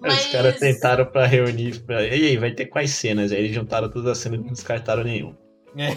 Mas. 0.00 0.26
Os 0.26 0.32
caras 0.32 0.58
tentaram 0.58 1.06
pra 1.06 1.26
reunir. 1.26 1.80
Pra... 1.80 2.02
E 2.04 2.26
aí, 2.28 2.36
vai 2.36 2.52
ter 2.52 2.66
quais 2.66 2.90
cenas? 2.90 3.30
Aí 3.32 3.38
eles 3.38 3.54
juntaram 3.54 3.88
todas 3.90 4.10
as 4.10 4.18
cenas 4.18 4.40
e 4.40 4.42
não 4.44 4.52
descartaram 4.52 5.04
nenhum. 5.04 5.36
É, 5.76 5.88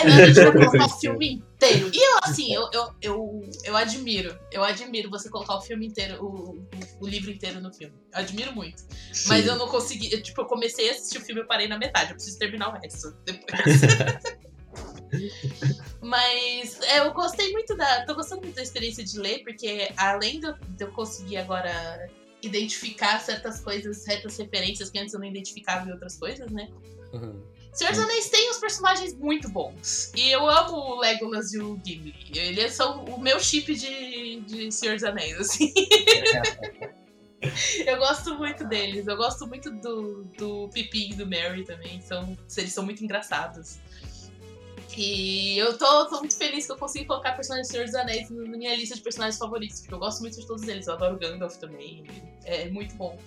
a 0.00 0.26
gente 0.26 0.40
vai 0.40 0.52
colocar 0.52 0.86
o 0.86 0.88
filme 1.00 1.32
inteiro. 1.32 1.90
E 1.92 1.96
eu, 1.96 2.18
assim, 2.22 2.52
eu, 2.52 2.68
eu, 2.72 2.94
eu, 3.02 3.50
eu 3.64 3.76
admiro. 3.76 4.38
Eu 4.50 4.64
admiro 4.64 5.10
você 5.10 5.28
colocar 5.28 5.56
o 5.56 5.60
filme 5.60 5.86
inteiro, 5.86 6.24
o, 6.24 6.56
o, 6.56 6.68
o 7.00 7.06
livro 7.06 7.30
inteiro 7.30 7.60
no 7.60 7.72
filme. 7.72 7.94
Eu 8.12 8.20
admiro 8.20 8.52
muito. 8.54 8.82
Mas 9.26 9.44
Sim. 9.44 9.50
eu 9.50 9.56
não 9.56 9.68
consegui. 9.68 10.12
eu, 10.12 10.22
tipo, 10.22 10.40
eu 10.40 10.46
comecei 10.46 10.88
a 10.88 10.92
assistir 10.92 11.18
o 11.18 11.20
filme 11.20 11.42
e 11.42 11.44
parei 11.44 11.68
na 11.68 11.78
metade. 11.78 12.10
Eu 12.10 12.16
preciso 12.16 12.38
terminar 12.38 12.68
o 12.68 12.80
resto 12.80 13.14
depois. 13.24 13.80
Mas 16.00 16.80
é, 16.82 17.00
eu 17.00 17.12
gostei 17.12 17.52
muito 17.52 17.76
da. 17.76 18.04
tô 18.04 18.14
gostando 18.14 18.42
muito 18.42 18.56
da 18.56 18.62
experiência 18.62 19.04
de 19.04 19.18
ler, 19.18 19.42
porque 19.42 19.90
além 19.96 20.40
de 20.40 20.46
eu, 20.46 20.54
de 20.54 20.84
eu 20.84 20.92
conseguir 20.92 21.36
agora 21.36 22.10
identificar 22.42 23.18
certas 23.20 23.60
coisas, 23.60 23.98
certas 23.98 24.36
referências 24.36 24.90
que 24.90 24.98
antes 24.98 25.14
eu 25.14 25.20
não 25.20 25.26
identificava 25.26 25.88
em 25.88 25.92
outras 25.92 26.16
coisas, 26.18 26.50
né? 26.50 26.68
Uhum. 27.12 27.42
Senhor 27.74 27.90
dos 27.90 28.04
Anéis 28.04 28.28
tem 28.28 28.50
uns 28.50 28.58
personagens 28.58 29.14
muito 29.14 29.48
bons. 29.48 30.12
E 30.14 30.30
eu 30.30 30.48
amo 30.48 30.76
o 30.76 31.00
Legolas 31.00 31.52
e 31.52 31.58
o 31.58 31.76
Gimli. 31.84 32.14
Eles 32.32 32.72
são 32.72 33.04
o 33.06 33.20
meu 33.20 33.40
chip 33.40 33.74
de, 33.74 34.40
de 34.42 34.70
Senhor 34.70 34.94
dos 34.94 35.02
Anéis, 35.02 35.36
assim. 35.40 35.74
eu 37.84 37.98
gosto 37.98 38.36
muito 38.36 38.64
deles. 38.68 39.08
Eu 39.08 39.16
gosto 39.16 39.48
muito 39.48 39.72
do, 39.72 40.22
do 40.38 40.68
Pippin 40.68 41.10
e 41.10 41.14
do 41.16 41.26
Merry 41.26 41.64
também. 41.64 42.00
São, 42.00 42.38
eles 42.56 42.72
são 42.72 42.84
muito 42.84 43.02
engraçados. 43.02 43.78
E 44.96 45.58
eu 45.58 45.76
tô, 45.76 46.06
tô 46.06 46.20
muito 46.20 46.36
feliz 46.36 46.66
que 46.66 46.72
eu 46.72 46.76
consegui 46.76 47.06
colocar 47.06 47.32
personagens 47.32 47.66
do 47.66 47.72
Senhor 47.72 47.86
dos 47.86 47.94
Anéis 47.96 48.30
na 48.30 48.56
minha 48.56 48.76
lista 48.76 48.94
de 48.94 49.00
personagens 49.00 49.36
favoritos. 49.36 49.80
Porque 49.80 49.94
eu 49.94 49.98
gosto 49.98 50.20
muito 50.20 50.38
de 50.38 50.46
todos 50.46 50.62
eles. 50.68 50.86
Eu 50.86 50.94
adoro 50.94 51.18
Gandalf 51.18 51.56
também. 51.56 52.04
É 52.44 52.70
muito 52.70 52.94
bom. 52.94 53.18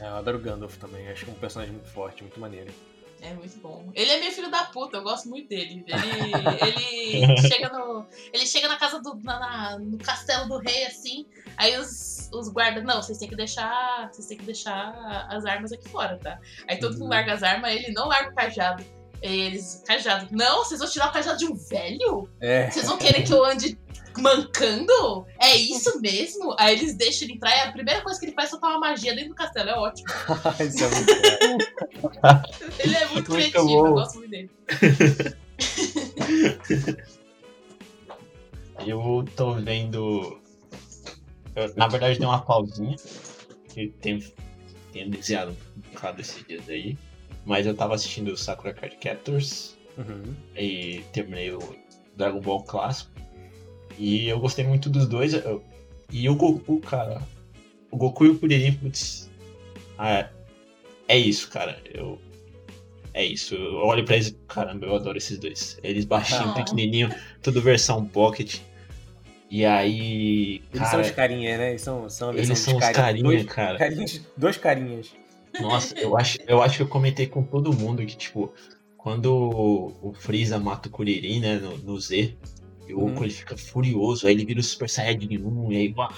É, 0.00 0.04
eu 0.06 0.16
adoro 0.16 0.38
o 0.38 0.40
Gandalf 0.40 0.76
também. 0.76 1.08
Acho 1.08 1.24
que 1.24 1.30
é 1.30 1.34
um 1.34 1.38
personagem 1.38 1.74
muito 1.74 1.88
forte, 1.90 2.22
muito 2.22 2.38
maneiro. 2.38 2.72
É 3.20 3.34
muito 3.34 3.58
bom. 3.58 3.90
Ele 3.96 4.10
é 4.12 4.20
meio 4.20 4.30
filho 4.30 4.48
da 4.48 4.62
puta, 4.66 4.96
eu 4.98 5.02
gosto 5.02 5.28
muito 5.28 5.48
dele. 5.48 5.84
Ele, 5.88 7.16
ele 7.24 7.36
chega 7.48 7.68
no. 7.70 8.06
Ele 8.32 8.46
chega 8.46 8.68
na 8.68 8.76
casa 8.76 9.00
do. 9.00 9.14
na- 9.24 9.40
na- 9.40 9.78
no 9.80 9.98
castelo 9.98 10.46
do 10.48 10.58
rei, 10.58 10.86
assim. 10.86 11.26
Aí 11.56 11.76
os, 11.76 12.30
os 12.32 12.48
guardas. 12.48 12.84
Não, 12.84 13.02
vocês 13.02 13.18
têm 13.18 13.28
que 13.28 13.34
deixar. 13.34 14.08
Vocês 14.12 14.28
têm 14.28 14.38
que 14.38 14.44
deixar 14.44 15.26
as 15.30 15.44
armas 15.44 15.72
aqui 15.72 15.88
fora, 15.88 16.16
tá? 16.16 16.38
Aí 16.68 16.78
todo 16.78 16.92
Uhum. 16.92 17.00
mundo 17.00 17.10
larga 17.10 17.32
as 17.32 17.42
armas, 17.42 17.72
ele 17.72 17.90
não 17.92 18.06
larga 18.06 18.30
o 18.30 18.34
cajado. 18.36 18.84
Eles. 19.20 19.82
Cajado. 19.84 20.28
Não, 20.30 20.58
vocês 20.64 20.78
vão 20.78 20.88
tirar 20.88 21.08
o 21.08 21.12
cajado 21.12 21.38
de 21.38 21.46
um 21.46 21.56
velho? 21.56 22.30
É. 22.40 22.70
Vocês 22.70 22.86
vão 22.86 22.96
querer 22.98 23.24
que 23.24 23.32
eu 23.32 23.44
ande 23.44 23.76
mancando? 24.20 25.26
É 25.40 25.56
isso 25.56 26.00
mesmo? 26.00 26.54
Aí 26.58 26.76
eles 26.76 26.94
deixam 26.96 27.26
ele 27.26 27.34
entrar 27.34 27.56
e 27.56 27.60
a 27.68 27.72
primeira 27.72 28.02
coisa 28.02 28.18
que 28.18 28.26
ele 28.26 28.34
faz 28.34 28.48
é 28.48 28.50
soltar 28.50 28.70
uma 28.70 28.80
magia 28.80 29.14
dentro 29.14 29.30
do 29.30 29.34
castelo. 29.34 29.70
É 29.70 29.74
ótimo. 29.74 30.08
Isso 30.60 30.84
é 30.84 30.88
muito 30.90 31.12
bom. 31.40 31.58
Ele 32.78 32.94
é 32.94 33.06
muito, 33.06 33.30
Muito 33.30 33.50
criativo, 33.50 33.66
bom. 33.66 33.86
eu 33.86 33.92
gosto 33.94 34.18
muito 34.18 34.30
dele. 34.30 34.50
Eu 38.86 39.24
tô 39.36 39.54
vendo. 39.54 40.40
eu, 41.54 41.72
na 41.76 41.88
verdade, 41.88 42.18
dei 42.18 42.26
uma 42.28 42.40
pausinha. 42.40 42.96
Que 43.68 43.88
tenho, 44.00 44.22
tenho 44.92 45.10
desenhado 45.10 45.56
um 45.76 45.80
bocado 45.92 46.20
esses 46.20 46.44
dias 46.46 46.68
aí. 46.68 46.96
Mas 47.44 47.66
eu 47.66 47.74
tava 47.74 47.94
assistindo 47.94 48.32
o 48.32 48.36
Sakura 48.36 48.72
Card 48.72 48.96
Captors. 48.96 49.76
Uhum. 49.96 50.34
E 50.56 51.02
terminei 51.12 51.52
o 51.52 51.76
Dragon 52.16 52.40
Ball 52.40 52.62
clássico. 52.62 53.10
E 53.98 54.28
eu 54.28 54.38
gostei 54.38 54.64
muito 54.64 54.88
dos 54.88 55.06
dois. 55.08 55.34
eu- 55.34 55.62
e 56.10 56.28
o 56.28 56.34
Goku, 56.34 56.80
cara. 56.80 57.20
O 57.90 57.96
Goku 57.96 58.24
e 58.26 58.28
o 58.30 58.38
Kuririn, 58.38 58.72
putz. 58.72 59.28
ah, 59.98 60.28
é 61.06 61.18
isso, 61.18 61.50
cara. 61.50 61.78
Eu. 61.92 62.18
É 63.12 63.24
isso. 63.24 63.54
Eu 63.54 63.76
olho 63.78 64.04
pra 64.04 64.14
eles. 64.16 64.36
Caramba, 64.46 64.86
eu 64.86 64.94
adoro 64.94 65.18
esses 65.18 65.38
dois. 65.38 65.78
Eles 65.82 66.04
baixinho, 66.04 66.50
Ah. 66.50 66.54
pequenininho, 66.54 67.12
tudo 67.42 67.60
versão 67.60 68.04
pocket. 68.06 68.60
E 69.50 69.64
aí. 69.64 70.62
Eles 70.72 70.88
são 70.88 71.00
os 71.00 71.10
carinhas, 71.10 71.58
né? 71.58 71.70
Eles 71.70 71.82
são, 71.82 72.08
são 72.08 72.32
eles 72.32 72.58
são 72.58 72.76
os 72.76 72.84
carinha, 72.90 73.24
Dois, 73.24 73.44
cara. 73.46 73.78
carinhas. 73.78 74.20
Dois 74.36 74.56
carinhas. 74.56 75.10
Nossa, 75.60 75.98
eu 75.98 76.16
acho, 76.16 76.38
eu 76.46 76.62
acho 76.62 76.76
que 76.76 76.82
eu 76.82 76.88
comentei 76.88 77.26
com 77.26 77.42
todo 77.42 77.72
mundo 77.72 78.04
que, 78.04 78.14
tipo, 78.16 78.52
quando 78.96 79.26
o, 79.34 80.10
o 80.10 80.12
Freeza 80.12 80.58
mata 80.58 80.88
o 80.88 80.92
Kuririn, 80.92 81.40
né, 81.40 81.56
no, 81.56 81.76
no 81.78 81.98
Z, 81.98 82.36
e 82.88 82.94
o 82.94 83.00
Uhum. 83.00 83.10
Goku 83.10 83.24
ele 83.24 83.32
fica 83.32 83.56
furioso, 83.56 84.26
aí 84.26 84.32
ele 84.32 84.44
vira 84.44 84.60
o 84.60 84.62
Super 84.62 84.88
Saiyajin 84.88 85.38
1, 85.38 85.72
e 85.72 85.76
aí, 85.76 85.94
uau. 85.96 86.12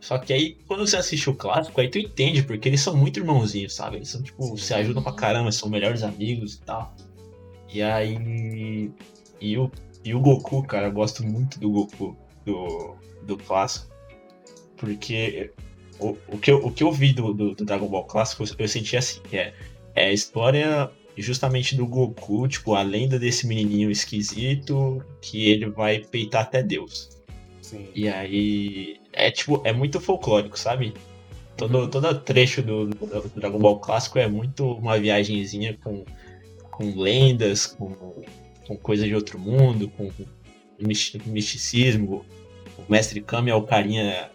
Só 0.00 0.18
que 0.18 0.32
aí, 0.34 0.58
quando 0.66 0.86
você 0.86 0.98
assiste 0.98 1.30
o 1.30 1.34
clássico, 1.34 1.80
aí 1.80 1.88
tu 1.88 1.98
entende, 1.98 2.42
porque 2.42 2.68
eles 2.68 2.80
são 2.80 2.94
muito 2.94 3.18
irmãozinhos, 3.18 3.74
sabe? 3.74 3.96
Eles 3.96 4.08
são, 4.08 4.22
tipo, 4.22 4.42
Sim. 4.42 4.56
se 4.58 4.74
ajudam 4.74 5.02
pra 5.02 5.12
caramba, 5.12 5.50
são 5.50 5.68
melhores 5.70 6.02
amigos 6.02 6.56
e 6.56 6.60
tal. 6.60 6.94
E 7.72 7.80
aí. 7.80 8.90
E 9.40 9.56
o, 9.56 9.70
e 10.04 10.14
o 10.14 10.20
Goku, 10.20 10.62
cara, 10.64 10.88
eu 10.88 10.92
gosto 10.92 11.24
muito 11.24 11.58
do 11.58 11.70
Goku 11.70 12.14
do, 12.44 12.96
do 13.22 13.38
clássico. 13.38 13.90
Porque 14.76 15.50
o, 15.98 16.16
o, 16.28 16.38
que, 16.38 16.50
eu, 16.50 16.58
o 16.58 16.70
que 16.70 16.84
eu 16.84 16.92
vi 16.92 17.12
do, 17.14 17.32
do, 17.32 17.54
do 17.54 17.64
Dragon 17.64 17.88
Ball 17.88 18.04
clássico, 18.04 18.44
eu, 18.44 18.48
eu 18.58 18.68
senti 18.68 18.96
assim, 18.96 19.20
que 19.22 19.38
é, 19.38 19.54
é 19.94 20.06
a 20.06 20.12
história 20.12 20.90
justamente 21.16 21.74
do 21.76 21.86
Goku, 21.86 22.46
tipo, 22.48 22.74
a 22.74 22.82
lenda 22.82 23.18
desse 23.18 23.46
menininho 23.46 23.90
esquisito 23.90 25.04
que 25.20 25.48
ele 25.50 25.66
vai 25.70 25.98
peitar 26.00 26.42
até 26.42 26.62
Deus. 26.62 27.08
Sim. 27.60 27.86
E 27.94 28.08
aí. 28.08 28.96
É 29.12 29.30
tipo, 29.30 29.60
é 29.64 29.72
muito 29.72 30.00
folclórico, 30.00 30.58
sabe? 30.58 30.92
Todo, 31.56 31.88
todo 31.88 32.12
trecho 32.20 32.62
do, 32.62 32.86
do 32.86 33.30
Dragon 33.36 33.58
Ball 33.60 33.78
clássico 33.78 34.18
é 34.18 34.26
muito 34.26 34.66
uma 34.72 34.98
viagenzinha 34.98 35.78
com, 35.84 36.04
com 36.72 37.00
lendas, 37.00 37.64
com, 37.66 37.94
com 38.66 38.76
coisa 38.76 39.06
de 39.06 39.14
outro 39.14 39.38
mundo, 39.38 39.88
com 39.96 40.10
misti- 40.80 41.22
misticismo. 41.26 42.24
O 42.76 42.90
Mestre 42.90 43.20
Kami 43.20 43.50
é 43.50 43.54
o 43.54 43.62
carinha. 43.62 44.30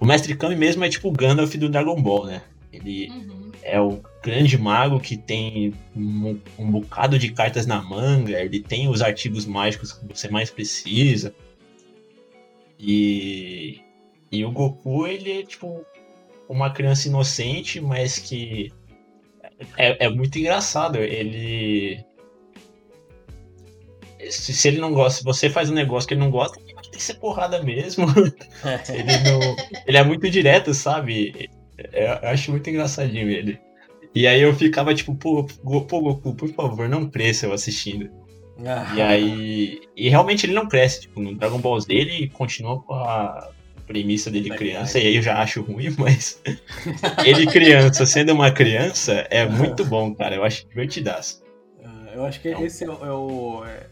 O 0.00 0.06
Mestre 0.06 0.34
Kami 0.34 0.56
mesmo 0.56 0.82
é 0.82 0.88
tipo 0.88 1.08
o 1.08 1.12
Gandalf 1.12 1.54
do 1.56 1.68
Dragon 1.68 2.00
Ball, 2.00 2.24
né? 2.26 2.42
Ele 2.72 3.10
Uhum. 3.10 3.52
é 3.62 3.78
o 3.80 4.00
grande 4.26 4.58
mago 4.58 4.98
que 4.98 5.16
tem 5.16 5.72
um, 5.96 6.38
um 6.58 6.70
bocado 6.70 7.16
de 7.16 7.30
cartas 7.32 7.64
na 7.64 7.80
manga, 7.80 8.40
ele 8.40 8.60
tem 8.60 8.88
os 8.88 9.00
artigos 9.00 9.46
mágicos 9.46 9.92
que 9.92 10.04
você 10.04 10.28
mais 10.28 10.50
precisa. 10.50 11.32
E, 12.78 13.80
E 14.32 14.44
o 14.44 14.50
Goku, 14.50 15.06
ele 15.06 15.40
é 15.40 15.42
tipo 15.44 15.86
uma 16.48 16.70
criança 16.70 17.06
inocente, 17.06 17.80
mas 17.80 18.18
que 18.18 18.72
é, 19.76 20.06
é 20.06 20.08
muito 20.08 20.36
engraçado. 20.38 20.98
Ele. 20.98 22.04
Se, 24.28 24.52
se 24.52 24.68
ele 24.68 24.80
não 24.80 24.92
gosta, 24.92 25.18
se 25.18 25.24
você 25.24 25.48
faz 25.48 25.70
um 25.70 25.74
negócio 25.74 26.08
que 26.08 26.14
ele 26.14 26.20
não 26.20 26.30
gosta, 26.32 26.58
tem 26.58 26.74
que 26.74 27.02
ser 27.02 27.14
porrada 27.14 27.62
mesmo. 27.62 28.06
ele, 28.92 29.30
não, 29.30 29.56
ele 29.86 29.96
é 29.96 30.02
muito 30.02 30.28
direto, 30.28 30.74
sabe? 30.74 31.48
É, 31.92 32.24
eu 32.24 32.28
acho 32.30 32.50
muito 32.50 32.68
engraçadinho 32.68 33.30
ele. 33.30 33.60
E 34.16 34.26
aí 34.26 34.40
eu 34.40 34.54
ficava 34.54 34.94
tipo, 34.94 35.14
pô, 35.14 35.44
pô 35.44 36.00
Goku, 36.00 36.34
por 36.34 36.48
favor, 36.48 36.88
não 36.88 37.06
cresça 37.06 37.44
eu 37.44 37.52
assistindo. 37.52 38.08
Ah. 38.66 38.94
E 38.96 39.02
aí. 39.02 39.80
E 39.94 40.08
realmente 40.08 40.46
ele 40.46 40.54
não 40.54 40.66
cresce. 40.66 41.02
Tipo, 41.02 41.20
no 41.20 41.34
Dragon 41.34 41.58
Ball 41.58 41.78
Z 41.78 41.92
ele 41.92 42.26
continua 42.30 42.80
com 42.80 42.94
a 42.94 43.50
premissa 43.86 44.30
dele 44.30 44.48
criança, 44.48 44.98
e 44.98 45.06
aí 45.06 45.16
eu 45.16 45.22
já 45.22 45.38
acho 45.40 45.60
ruim, 45.60 45.94
mas 46.00 46.42
ele 47.26 47.46
criança, 47.46 48.06
sendo 48.06 48.32
uma 48.32 48.50
criança, 48.50 49.26
é 49.28 49.44
muito 49.44 49.84
bom, 49.84 50.14
cara. 50.14 50.34
Eu 50.34 50.44
acho 50.44 50.66
divertidaço. 50.66 51.42
Ah, 51.84 52.12
eu 52.14 52.24
acho 52.24 52.40
que 52.40 52.48
então, 52.48 52.64
esse 52.64 52.84
é 52.84 52.88
o, 52.88 53.04
é 53.04 53.12
o, 53.12 53.64
é, 53.66 53.86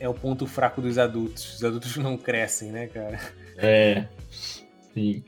é 0.00 0.08
o 0.10 0.14
ponto 0.14 0.46
fraco 0.46 0.82
dos 0.82 0.98
adultos. 0.98 1.54
Os 1.54 1.64
adultos 1.64 1.96
não 1.96 2.18
crescem, 2.18 2.70
né, 2.70 2.86
cara? 2.88 3.18
É. 3.56 4.04
Sim. 4.92 5.24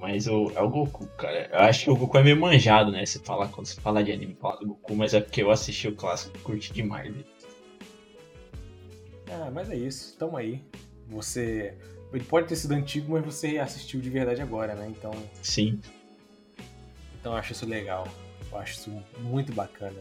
Mas 0.00 0.26
o, 0.26 0.52
é 0.54 0.60
o 0.60 0.68
Goku, 0.68 1.06
cara. 1.16 1.48
Eu 1.52 1.58
acho 1.60 1.84
que 1.84 1.90
o 1.90 1.96
Goku 1.96 2.18
é 2.18 2.22
meio 2.22 2.38
manjado, 2.38 2.90
né? 2.90 3.04
Você 3.04 3.18
fala, 3.18 3.48
quando 3.48 3.66
você 3.66 3.80
fala 3.80 4.02
de 4.02 4.12
anime, 4.12 4.36
fala 4.40 4.58
do 4.60 4.66
Goku, 4.66 4.94
mas 4.94 5.14
é 5.14 5.20
porque 5.20 5.42
eu 5.42 5.50
assisti 5.50 5.88
o 5.88 5.94
clássico 5.94 6.36
e 6.36 6.40
curti 6.40 6.72
demais 6.72 7.12
dele. 7.12 7.26
Ah, 9.30 9.50
mas 9.52 9.70
é 9.70 9.76
isso. 9.76 10.16
Tamo 10.16 10.36
aí. 10.36 10.62
Você 11.08 11.76
ele 12.12 12.24
pode 12.24 12.46
ter 12.46 12.56
sido 12.56 12.72
antigo, 12.72 13.12
mas 13.12 13.24
você 13.24 13.58
assistiu 13.58 14.00
de 14.00 14.08
verdade 14.08 14.40
agora, 14.40 14.74
né? 14.74 14.86
Então. 14.88 15.12
Sim. 15.42 15.80
Então 17.20 17.32
eu 17.32 17.38
acho 17.38 17.52
isso 17.52 17.66
legal. 17.66 18.06
Eu 18.50 18.58
acho 18.58 18.74
isso 18.74 19.02
muito 19.18 19.52
bacana. 19.52 20.00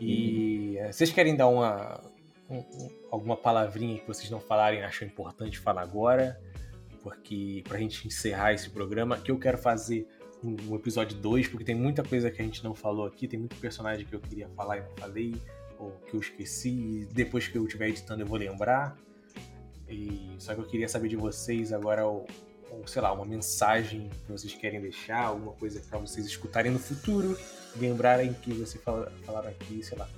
E 0.00 0.78
hum. 0.80 0.92
vocês 0.92 1.10
querem 1.10 1.36
dar 1.36 1.48
uma. 1.48 2.00
Um, 2.48 2.62
alguma 3.10 3.36
palavrinha 3.36 3.98
que 3.98 4.06
vocês 4.06 4.30
não 4.30 4.38
falarem 4.38 4.82
acham 4.82 5.08
importante 5.08 5.58
falar 5.58 5.82
agora? 5.82 6.38
Porque 7.04 7.62
pra 7.68 7.78
gente 7.78 8.08
encerrar 8.08 8.54
esse 8.54 8.70
programa, 8.70 9.18
que 9.18 9.30
eu 9.30 9.38
quero 9.38 9.58
fazer 9.58 10.08
um 10.42 10.74
episódio 10.74 11.16
2, 11.18 11.48
porque 11.48 11.64
tem 11.64 11.74
muita 11.74 12.02
coisa 12.02 12.30
que 12.30 12.40
a 12.40 12.44
gente 12.44 12.64
não 12.64 12.74
falou 12.74 13.06
aqui, 13.06 13.28
tem 13.28 13.38
muito 13.38 13.56
personagem 13.56 14.06
que 14.06 14.14
eu 14.14 14.20
queria 14.20 14.48
falar 14.48 14.78
e 14.78 14.80
não 14.80 14.90
falei, 14.96 15.34
ou 15.78 15.90
que 16.06 16.14
eu 16.14 16.20
esqueci, 16.20 16.70
e 16.70 17.08
depois 17.12 17.46
que 17.46 17.56
eu 17.56 17.64
estiver 17.64 17.88
editando 17.88 18.22
eu 18.22 18.26
vou 18.26 18.38
lembrar. 18.38 18.96
E 19.86 20.34
só 20.38 20.54
que 20.54 20.60
eu 20.60 20.66
queria 20.66 20.88
saber 20.88 21.08
de 21.08 21.16
vocês 21.16 21.74
agora, 21.74 22.06
ou 22.06 22.26
sei 22.86 23.02
lá, 23.02 23.12
uma 23.12 23.26
mensagem 23.26 24.08
que 24.08 24.32
vocês 24.32 24.54
querem 24.54 24.80
deixar, 24.80 25.26
alguma 25.26 25.52
coisa 25.52 25.80
para 25.88 25.98
vocês 25.98 26.26
escutarem 26.26 26.72
no 26.72 26.78
futuro, 26.78 27.38
lembrarem 27.76 28.32
que 28.32 28.52
você 28.54 28.78
fala, 28.78 29.12
falaram 29.24 29.50
aqui, 29.50 29.82
sei 29.82 29.98
lá. 29.98 30.08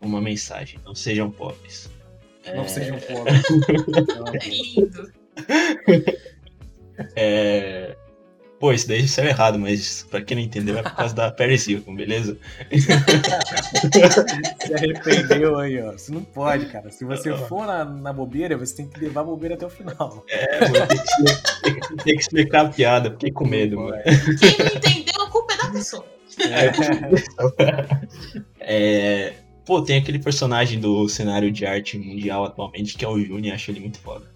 Uma 0.00 0.20
mensagem, 0.20 0.80
não 0.82 0.94
sejam 0.94 1.30
pobres. 1.30 1.90
Não 2.46 2.62
é... 2.62 2.68
sejam 2.68 2.98
pobres. 3.00 3.42
é 4.34 4.48
lindo. 4.48 5.19
É... 7.16 7.96
Pô, 8.60 8.72
isso 8.72 8.86
daí 8.86 9.08
saiu 9.08 9.28
errado, 9.28 9.58
mas 9.58 10.06
pra 10.10 10.20
quem 10.20 10.36
não 10.36 10.44
entendeu 10.44 10.76
é 10.76 10.82
por 10.82 10.94
causa 10.94 11.14
da 11.14 11.30
Paris 11.30 11.66
Hilton, 11.66 11.94
beleza? 11.94 12.36
Se 14.60 14.74
arrependeu 14.74 15.58
aí, 15.58 15.80
ó. 15.80 15.94
Isso 15.94 16.12
não 16.12 16.22
pode, 16.22 16.66
cara. 16.66 16.90
Se 16.90 17.02
você 17.06 17.34
for 17.34 17.66
na, 17.66 17.86
na 17.86 18.12
bobeira, 18.12 18.58
você 18.58 18.76
tem 18.76 18.86
que 18.86 19.00
levar 19.00 19.22
a 19.22 19.24
bobeira 19.24 19.54
até 19.54 19.64
o 19.64 19.70
final. 19.70 20.26
É, 20.28 20.68
vou 20.68 20.86
ter 20.86 20.98
que, 21.74 21.96
ter 22.04 22.12
que 22.12 22.20
explicar 22.20 22.66
a 22.66 22.68
piada, 22.68 23.10
fiquei 23.12 23.30
com 23.30 23.46
medo, 23.46 23.80
mano. 23.80 23.96
Quem 24.02 24.58
não 24.58 24.66
entendeu, 24.66 25.22
a 25.22 25.30
culpa 25.30 25.54
é 25.54 25.56
da 25.56 25.70
pessoa. 25.70 26.04
É. 26.38 26.70
é... 28.60 29.32
Pô, 29.64 29.80
tem 29.80 29.96
aquele 29.96 30.18
personagem 30.18 30.78
do 30.78 31.08
cenário 31.08 31.50
de 31.50 31.64
arte 31.64 31.96
mundial 31.96 32.44
atualmente 32.44 32.94
que 32.98 33.06
é 33.06 33.08
o 33.08 33.18
Juni, 33.18 33.50
acho 33.50 33.70
ele 33.70 33.80
muito 33.80 33.98
foda. 34.00 34.26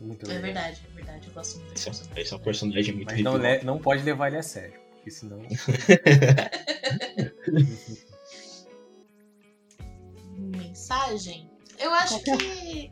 Muito 0.00 0.30
é 0.30 0.38
verdade 0.38 0.80
verdade, 1.04 1.28
eu 1.28 1.34
gosto 1.34 1.58
muito 1.58 1.72
desse 1.72 1.84
personagem. 1.84 2.22
Esse 2.22 2.32
é 2.32 2.36
um 2.36 2.40
personagem 2.40 2.94
muito 2.94 3.12
Mas 3.12 3.22
não, 3.22 3.36
le- 3.36 3.62
não 3.62 3.78
pode 3.78 4.02
levar 4.02 4.28
ele 4.28 4.38
a 4.38 4.42
sério, 4.42 4.80
porque 4.94 5.10
senão. 5.10 5.40
Mensagem? 10.36 11.50
Eu 11.78 11.92
acho 11.92 12.20
que. 12.22 12.90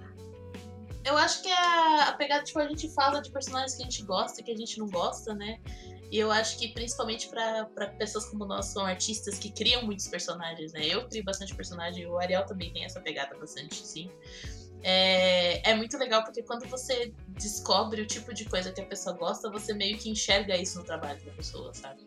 Eu 1.04 1.16
acho 1.16 1.42
que 1.42 1.50
a, 1.50 2.10
a 2.10 2.12
pegada, 2.12 2.44
tipo, 2.44 2.60
a 2.60 2.68
gente 2.68 2.88
fala 2.94 3.20
de 3.20 3.30
personagens 3.32 3.74
que 3.74 3.82
a 3.82 3.86
gente 3.86 4.04
gosta 4.04 4.40
e 4.40 4.44
que 4.44 4.52
a 4.52 4.56
gente 4.56 4.78
não 4.78 4.88
gosta, 4.88 5.34
né? 5.34 5.58
E 6.12 6.18
eu 6.18 6.30
acho 6.30 6.58
que 6.58 6.68
principalmente 6.68 7.28
para 7.28 7.66
pessoas 7.98 8.26
como 8.26 8.44
nós, 8.44 8.66
são 8.66 8.84
artistas 8.84 9.38
que 9.38 9.50
criam 9.50 9.84
muitos 9.84 10.06
personagens, 10.06 10.72
né? 10.72 10.86
Eu 10.86 11.08
crio 11.08 11.24
bastante 11.24 11.54
personagem, 11.56 12.06
o 12.06 12.18
Ariel 12.18 12.46
também 12.46 12.72
tem 12.72 12.84
essa 12.84 13.00
pegada 13.00 13.36
bastante, 13.36 13.84
sim 13.84 14.08
é, 14.82 15.70
é 15.70 15.74
muito 15.74 15.96
legal 15.96 16.24
porque 16.24 16.42
quando 16.42 16.66
você 16.68 17.12
descobre 17.28 18.02
o 18.02 18.06
tipo 18.06 18.34
de 18.34 18.44
coisa 18.44 18.72
que 18.72 18.80
a 18.80 18.86
pessoa 18.86 19.16
gosta, 19.16 19.50
você 19.50 19.72
meio 19.72 19.96
que 19.98 20.10
enxerga 20.10 20.56
isso 20.56 20.78
no 20.78 20.84
trabalho 20.84 21.22
da 21.24 21.32
pessoa, 21.32 21.72
sabe? 21.72 22.06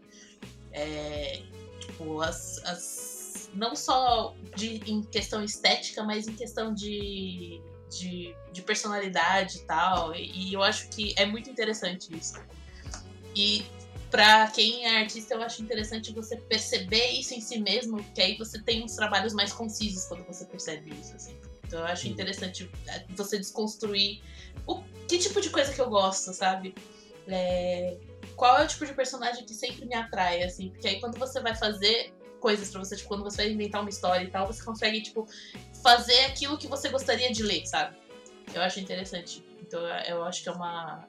É, 0.71 1.41
tipo, 1.79 2.21
as, 2.21 2.57
as, 2.65 3.49
não 3.53 3.75
só 3.75 4.35
de, 4.55 4.81
em 4.89 5.01
questão 5.03 5.43
estética, 5.43 6.03
mas 6.03 6.27
em 6.27 6.33
questão 6.33 6.73
de, 6.73 7.61
de, 7.89 8.35
de 8.51 8.61
personalidade 8.61 9.59
e 9.59 9.61
tal. 9.61 10.13
E, 10.13 10.49
e 10.49 10.53
eu 10.53 10.61
acho 10.61 10.89
que 10.89 11.13
é 11.17 11.25
muito 11.25 11.49
interessante 11.49 12.13
isso. 12.15 12.35
E 13.33 13.65
para 14.11 14.47
quem 14.47 14.85
é 14.85 15.01
artista, 15.01 15.33
eu 15.33 15.41
acho 15.41 15.61
interessante 15.61 16.13
você 16.13 16.37
perceber 16.37 17.07
isso 17.09 17.33
em 17.33 17.41
si 17.41 17.57
mesmo, 17.59 18.03
que 18.13 18.21
aí 18.21 18.37
você 18.37 18.61
tem 18.61 18.83
uns 18.83 18.95
trabalhos 18.95 19.33
mais 19.33 19.51
concisos 19.51 20.05
quando 20.05 20.25
você 20.25 20.45
percebe 20.45 20.93
isso, 20.99 21.15
assim. 21.15 21.37
Então 21.75 21.85
eu 21.85 21.91
acho 21.91 22.07
interessante 22.07 22.71
é, 22.87 23.03
você 23.09 23.37
desconstruir 23.37 24.21
o 24.65 24.81
que 25.09 25.17
tipo 25.17 25.41
de 25.41 25.49
coisa 25.49 25.73
que 25.73 25.81
eu 25.81 25.89
gosto, 25.89 26.31
sabe? 26.31 26.73
É, 27.27 27.97
qual 28.37 28.59
é 28.59 28.63
o 28.63 28.67
tipo 28.67 28.85
de 28.85 28.93
personagem 28.93 29.45
que 29.45 29.53
sempre 29.53 29.85
me 29.85 29.93
atrai, 29.93 30.41
assim? 30.41 30.69
Porque 30.69 30.87
aí 30.87 31.01
quando 31.01 31.19
você 31.19 31.41
vai 31.41 31.53
fazer 31.53 32.13
coisas 32.39 32.71
para 32.71 32.79
você, 32.79 32.95
tipo, 32.95 33.09
quando 33.09 33.25
você 33.25 33.43
vai 33.43 33.51
inventar 33.51 33.81
uma 33.81 33.89
história 33.89 34.23
e 34.23 34.31
tal, 34.31 34.47
você 34.47 34.63
consegue, 34.63 35.01
tipo, 35.01 35.27
fazer 35.83 36.17
aquilo 36.25 36.57
que 36.57 36.65
você 36.65 36.87
gostaria 36.87 37.29
de 37.33 37.43
ler, 37.43 37.65
sabe? 37.65 37.97
Eu 38.53 38.61
acho 38.61 38.79
interessante. 38.79 39.43
Então 39.61 39.85
eu 40.07 40.23
acho 40.23 40.43
que 40.43 40.47
é 40.47 40.53
uma 40.53 41.05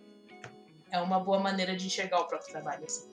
é 0.90 0.98
uma 0.98 1.20
boa 1.20 1.38
maneira 1.38 1.76
de 1.76 1.86
enxergar 1.86 2.18
o 2.22 2.24
próprio 2.24 2.50
trabalho, 2.50 2.84
assim. 2.84 3.08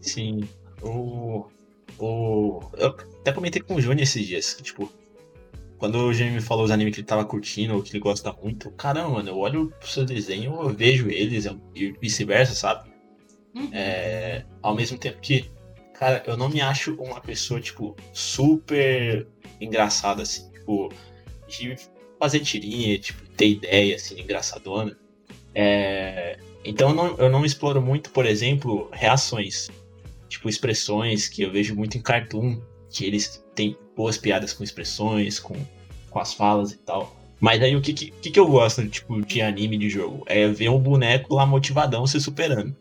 Sim. 0.00 0.48
O, 0.82 1.50
o... 1.98 2.60
Eu 2.74 2.90
até 2.90 3.32
comentei 3.32 3.60
com 3.60 3.74
o 3.74 3.80
Júnior 3.80 4.02
esses 4.02 4.24
dias, 4.24 4.54
que, 4.54 4.62
tipo, 4.62 4.92
quando 5.78 5.96
o 5.96 6.12
Jamie 6.12 6.34
me 6.34 6.40
falou 6.40 6.64
os 6.64 6.70
animes 6.70 6.94
que 6.94 7.00
ele 7.00 7.06
tava 7.06 7.24
curtindo, 7.24 7.74
ou 7.74 7.82
que 7.82 7.92
ele 7.92 8.00
gosta 8.00 8.32
muito, 8.32 8.70
caramba, 8.72 9.10
mano, 9.10 9.28
eu 9.28 9.38
olho 9.38 9.72
pro 9.78 9.88
seu 9.88 10.04
desenho, 10.04 10.60
eu 10.60 10.70
vejo 10.70 11.08
eles, 11.08 11.46
e 11.74 11.92
vice-versa, 12.00 12.54
sabe? 12.54 12.90
Uhum. 13.54 13.70
É, 13.72 14.44
ao 14.60 14.74
mesmo 14.74 14.98
tempo 14.98 15.20
que, 15.20 15.48
cara, 15.94 16.22
eu 16.26 16.36
não 16.36 16.48
me 16.48 16.60
acho 16.60 16.94
uma 16.94 17.20
pessoa, 17.20 17.60
tipo, 17.60 17.96
super 18.12 19.26
engraçada, 19.60 20.22
assim, 20.22 20.50
tipo, 20.50 20.92
de 21.46 21.76
fazer 22.18 22.40
tirinha, 22.40 22.98
tipo, 22.98 23.24
ter 23.30 23.48
ideia, 23.48 23.94
assim, 23.94 24.20
engraçadona. 24.20 24.98
É, 25.54 26.38
então 26.64 26.90
eu 26.90 26.94
não, 26.94 27.16
eu 27.18 27.30
não 27.30 27.44
exploro 27.44 27.80
muito, 27.80 28.10
por 28.10 28.26
exemplo, 28.26 28.88
reações, 28.92 29.70
tipo, 30.28 30.48
expressões 30.48 31.28
que 31.28 31.42
eu 31.42 31.52
vejo 31.52 31.74
muito 31.76 31.96
em 31.96 32.02
cartoon, 32.02 32.60
que 32.90 33.04
eles 33.04 33.44
têm 33.54 33.76
boas 33.98 34.16
piadas 34.16 34.52
com 34.52 34.62
expressões, 34.62 35.40
com, 35.40 35.56
com 36.08 36.20
as 36.20 36.32
falas 36.32 36.70
e 36.70 36.78
tal. 36.78 37.16
Mas 37.40 37.60
aí 37.60 37.74
o 37.74 37.82
que, 37.82 37.92
que, 37.92 38.30
que 38.30 38.38
eu 38.38 38.46
gosto, 38.46 38.86
tipo, 38.88 39.20
de 39.20 39.42
anime 39.42 39.76
de 39.76 39.90
jogo? 39.90 40.22
É 40.26 40.46
ver 40.46 40.68
um 40.68 40.78
boneco 40.78 41.34
lá 41.34 41.44
motivadão 41.44 42.06
se 42.06 42.20
superando. 42.20 42.74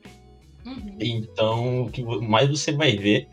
Uhum. 0.63 0.95
Então, 0.99 1.81
o 1.83 1.89
que 1.89 2.03
mais 2.03 2.47
você 2.47 2.71
vai 2.71 2.95
ver 2.95 3.27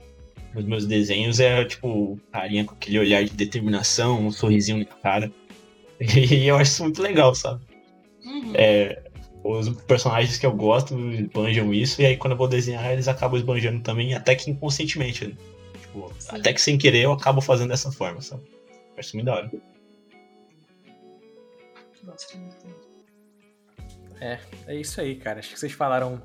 nos 0.54 0.64
meus 0.64 0.86
desenhos 0.86 1.40
é, 1.40 1.62
tipo, 1.64 2.18
carinha 2.32 2.64
com 2.64 2.72
aquele 2.72 2.98
olhar 2.98 3.22
de 3.22 3.30
determinação, 3.30 4.26
um 4.26 4.30
sorrisinho 4.30 4.78
na 4.78 4.84
cara. 4.86 5.30
E 6.00 6.48
eu 6.48 6.56
acho 6.56 6.72
isso 6.72 6.82
muito 6.82 7.00
legal, 7.00 7.34
sabe? 7.34 7.62
Uhum. 8.24 8.52
É, 8.54 9.00
os 9.44 9.68
personagens 9.82 10.36
que 10.36 10.44
eu 10.44 10.52
gosto 10.52 10.98
esbanjam 11.12 11.72
isso, 11.72 12.02
e 12.02 12.06
aí 12.06 12.16
quando 12.16 12.32
eu 12.32 12.36
vou 12.36 12.48
desenhar, 12.48 12.92
eles 12.92 13.08
acabam 13.08 13.38
esbanjando 13.38 13.80
também, 13.80 14.12
até 14.14 14.34
que 14.34 14.50
inconscientemente. 14.50 15.36
Tipo, 15.94 16.12
até 16.28 16.52
que 16.52 16.60
sem 16.60 16.76
querer 16.76 17.04
eu 17.04 17.12
acabo 17.12 17.40
fazendo 17.40 17.68
dessa 17.68 17.92
forma, 17.92 18.20
sabe? 18.20 18.42
Acho 18.98 19.16
muito 19.16 19.26
da 19.26 19.34
hora. 19.34 19.50
É, 24.20 24.38
é 24.66 24.74
isso 24.74 25.00
aí, 25.00 25.14
cara. 25.16 25.38
Acho 25.38 25.50
que 25.50 25.58
vocês 25.58 25.72
falaram 25.72 26.20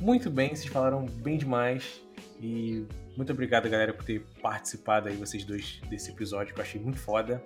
muito 0.00 0.30
bem, 0.30 0.48
vocês 0.48 0.72
falaram 0.72 1.04
bem 1.04 1.36
demais. 1.36 2.00
E 2.40 2.86
muito 3.14 3.30
obrigado, 3.32 3.68
galera, 3.68 3.92
por 3.92 4.04
ter 4.04 4.24
participado 4.40 5.08
aí, 5.08 5.16
vocês 5.16 5.44
dois, 5.44 5.80
desse 5.90 6.10
episódio 6.10 6.54
que 6.54 6.60
eu 6.60 6.64
achei 6.64 6.80
muito 6.80 6.98
foda. 6.98 7.42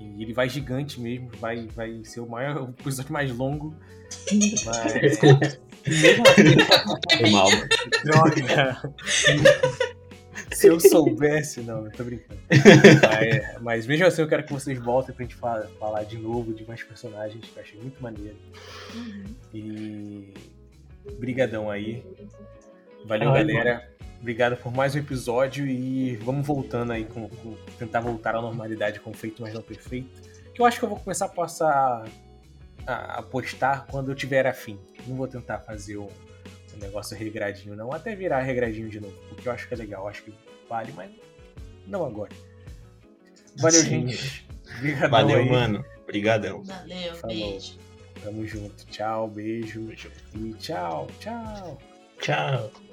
E 0.00 0.22
ele 0.22 0.32
vai 0.32 0.48
gigante 0.48 0.98
mesmo, 0.98 1.30
vai, 1.38 1.68
vai 1.68 2.02
ser 2.04 2.20
o 2.20 2.28
maior, 2.28 2.62
o 2.62 2.70
episódio 2.70 3.12
mais 3.12 3.30
longo. 3.30 3.76
Mas. 4.64 5.20
mesmo 5.86 6.24
assim, 6.26 7.18
Foi 7.18 7.30
mal, 7.30 7.50
mano. 7.50 7.68
droga! 8.04 8.94
Se 10.54 10.66
eu 10.68 10.78
soubesse, 10.80 11.60
não, 11.60 11.84
eu 11.86 11.92
tô 11.92 12.04
brincando. 12.04 12.40
mas, 12.48 13.62
mas 13.62 13.86
mesmo 13.86 14.06
assim, 14.06 14.22
eu 14.22 14.28
quero 14.28 14.44
que 14.44 14.52
vocês 14.52 14.78
voltem 14.78 15.14
pra 15.14 15.24
gente 15.24 15.34
fa- 15.34 15.66
falar 15.78 16.04
de 16.04 16.16
novo 16.18 16.52
de 16.52 16.66
mais 16.66 16.82
personagens, 16.82 17.44
que 17.44 17.56
eu 17.56 17.62
achei 17.62 17.80
muito 17.80 18.02
maneiro. 18.02 18.36
Uhum. 18.94 19.24
E. 19.52 20.34
Brigadão 21.18 21.70
aí. 21.70 22.02
Valeu, 23.04 23.30
Ai, 23.32 23.44
galera. 23.44 23.88
Obrigado 24.20 24.56
por 24.56 24.72
mais 24.72 24.94
um 24.94 24.98
episódio 24.98 25.66
e 25.66 26.16
vamos 26.16 26.46
voltando 26.46 26.92
aí 26.92 27.04
com, 27.04 27.28
com- 27.28 27.56
tentar 27.78 28.00
voltar 28.00 28.34
à 28.34 28.40
normalidade 28.40 28.98
com 29.00 29.10
o 29.10 29.14
feito 29.14 29.42
mas 29.42 29.52
não 29.52 29.60
perfeito. 29.60 30.08
Que 30.54 30.62
eu 30.62 30.64
acho 30.66 30.78
que 30.78 30.84
eu 30.84 30.88
vou 30.88 30.98
começar 30.98 31.26
a 31.26 31.28
passar 31.28 32.06
a, 32.86 33.18
a 33.18 33.22
postar 33.22 33.86
quando 33.90 34.10
eu 34.10 34.14
tiver 34.14 34.46
afim. 34.46 34.78
Não 35.06 35.14
vou 35.16 35.28
tentar 35.28 35.58
fazer 35.58 35.98
um, 35.98 36.08
um 36.76 36.78
negócio 36.80 37.16
regradinho, 37.16 37.76
não. 37.76 37.92
Até 37.92 38.14
virar 38.14 38.40
regradinho 38.40 38.88
de 38.88 39.00
novo, 39.00 39.14
porque 39.28 39.48
eu 39.48 39.52
acho 39.52 39.66
que 39.68 39.74
é 39.74 39.76
legal, 39.76 40.02
eu 40.02 40.08
acho 40.08 40.22
que 40.22 40.34
vale, 40.68 40.92
mas 40.92 41.10
não 41.86 42.04
agora. 42.04 42.32
Valeu, 43.56 43.80
Sim. 43.82 44.08
gente. 44.08 44.46
Obrigadão 44.78 45.10
Valeu, 45.10 45.38
aí. 45.38 45.50
mano. 45.50 45.84
Obrigadão. 46.02 46.64
Valeu, 46.64 47.14
Falou. 47.16 47.36
beijo. 47.36 47.78
Tamo 48.22 48.46
junto. 48.46 48.86
Tchau, 48.86 49.28
beijo. 49.28 49.92
E 50.34 50.54
tchau, 50.54 51.06
tchau. 51.20 51.78
Tchau. 52.20 52.83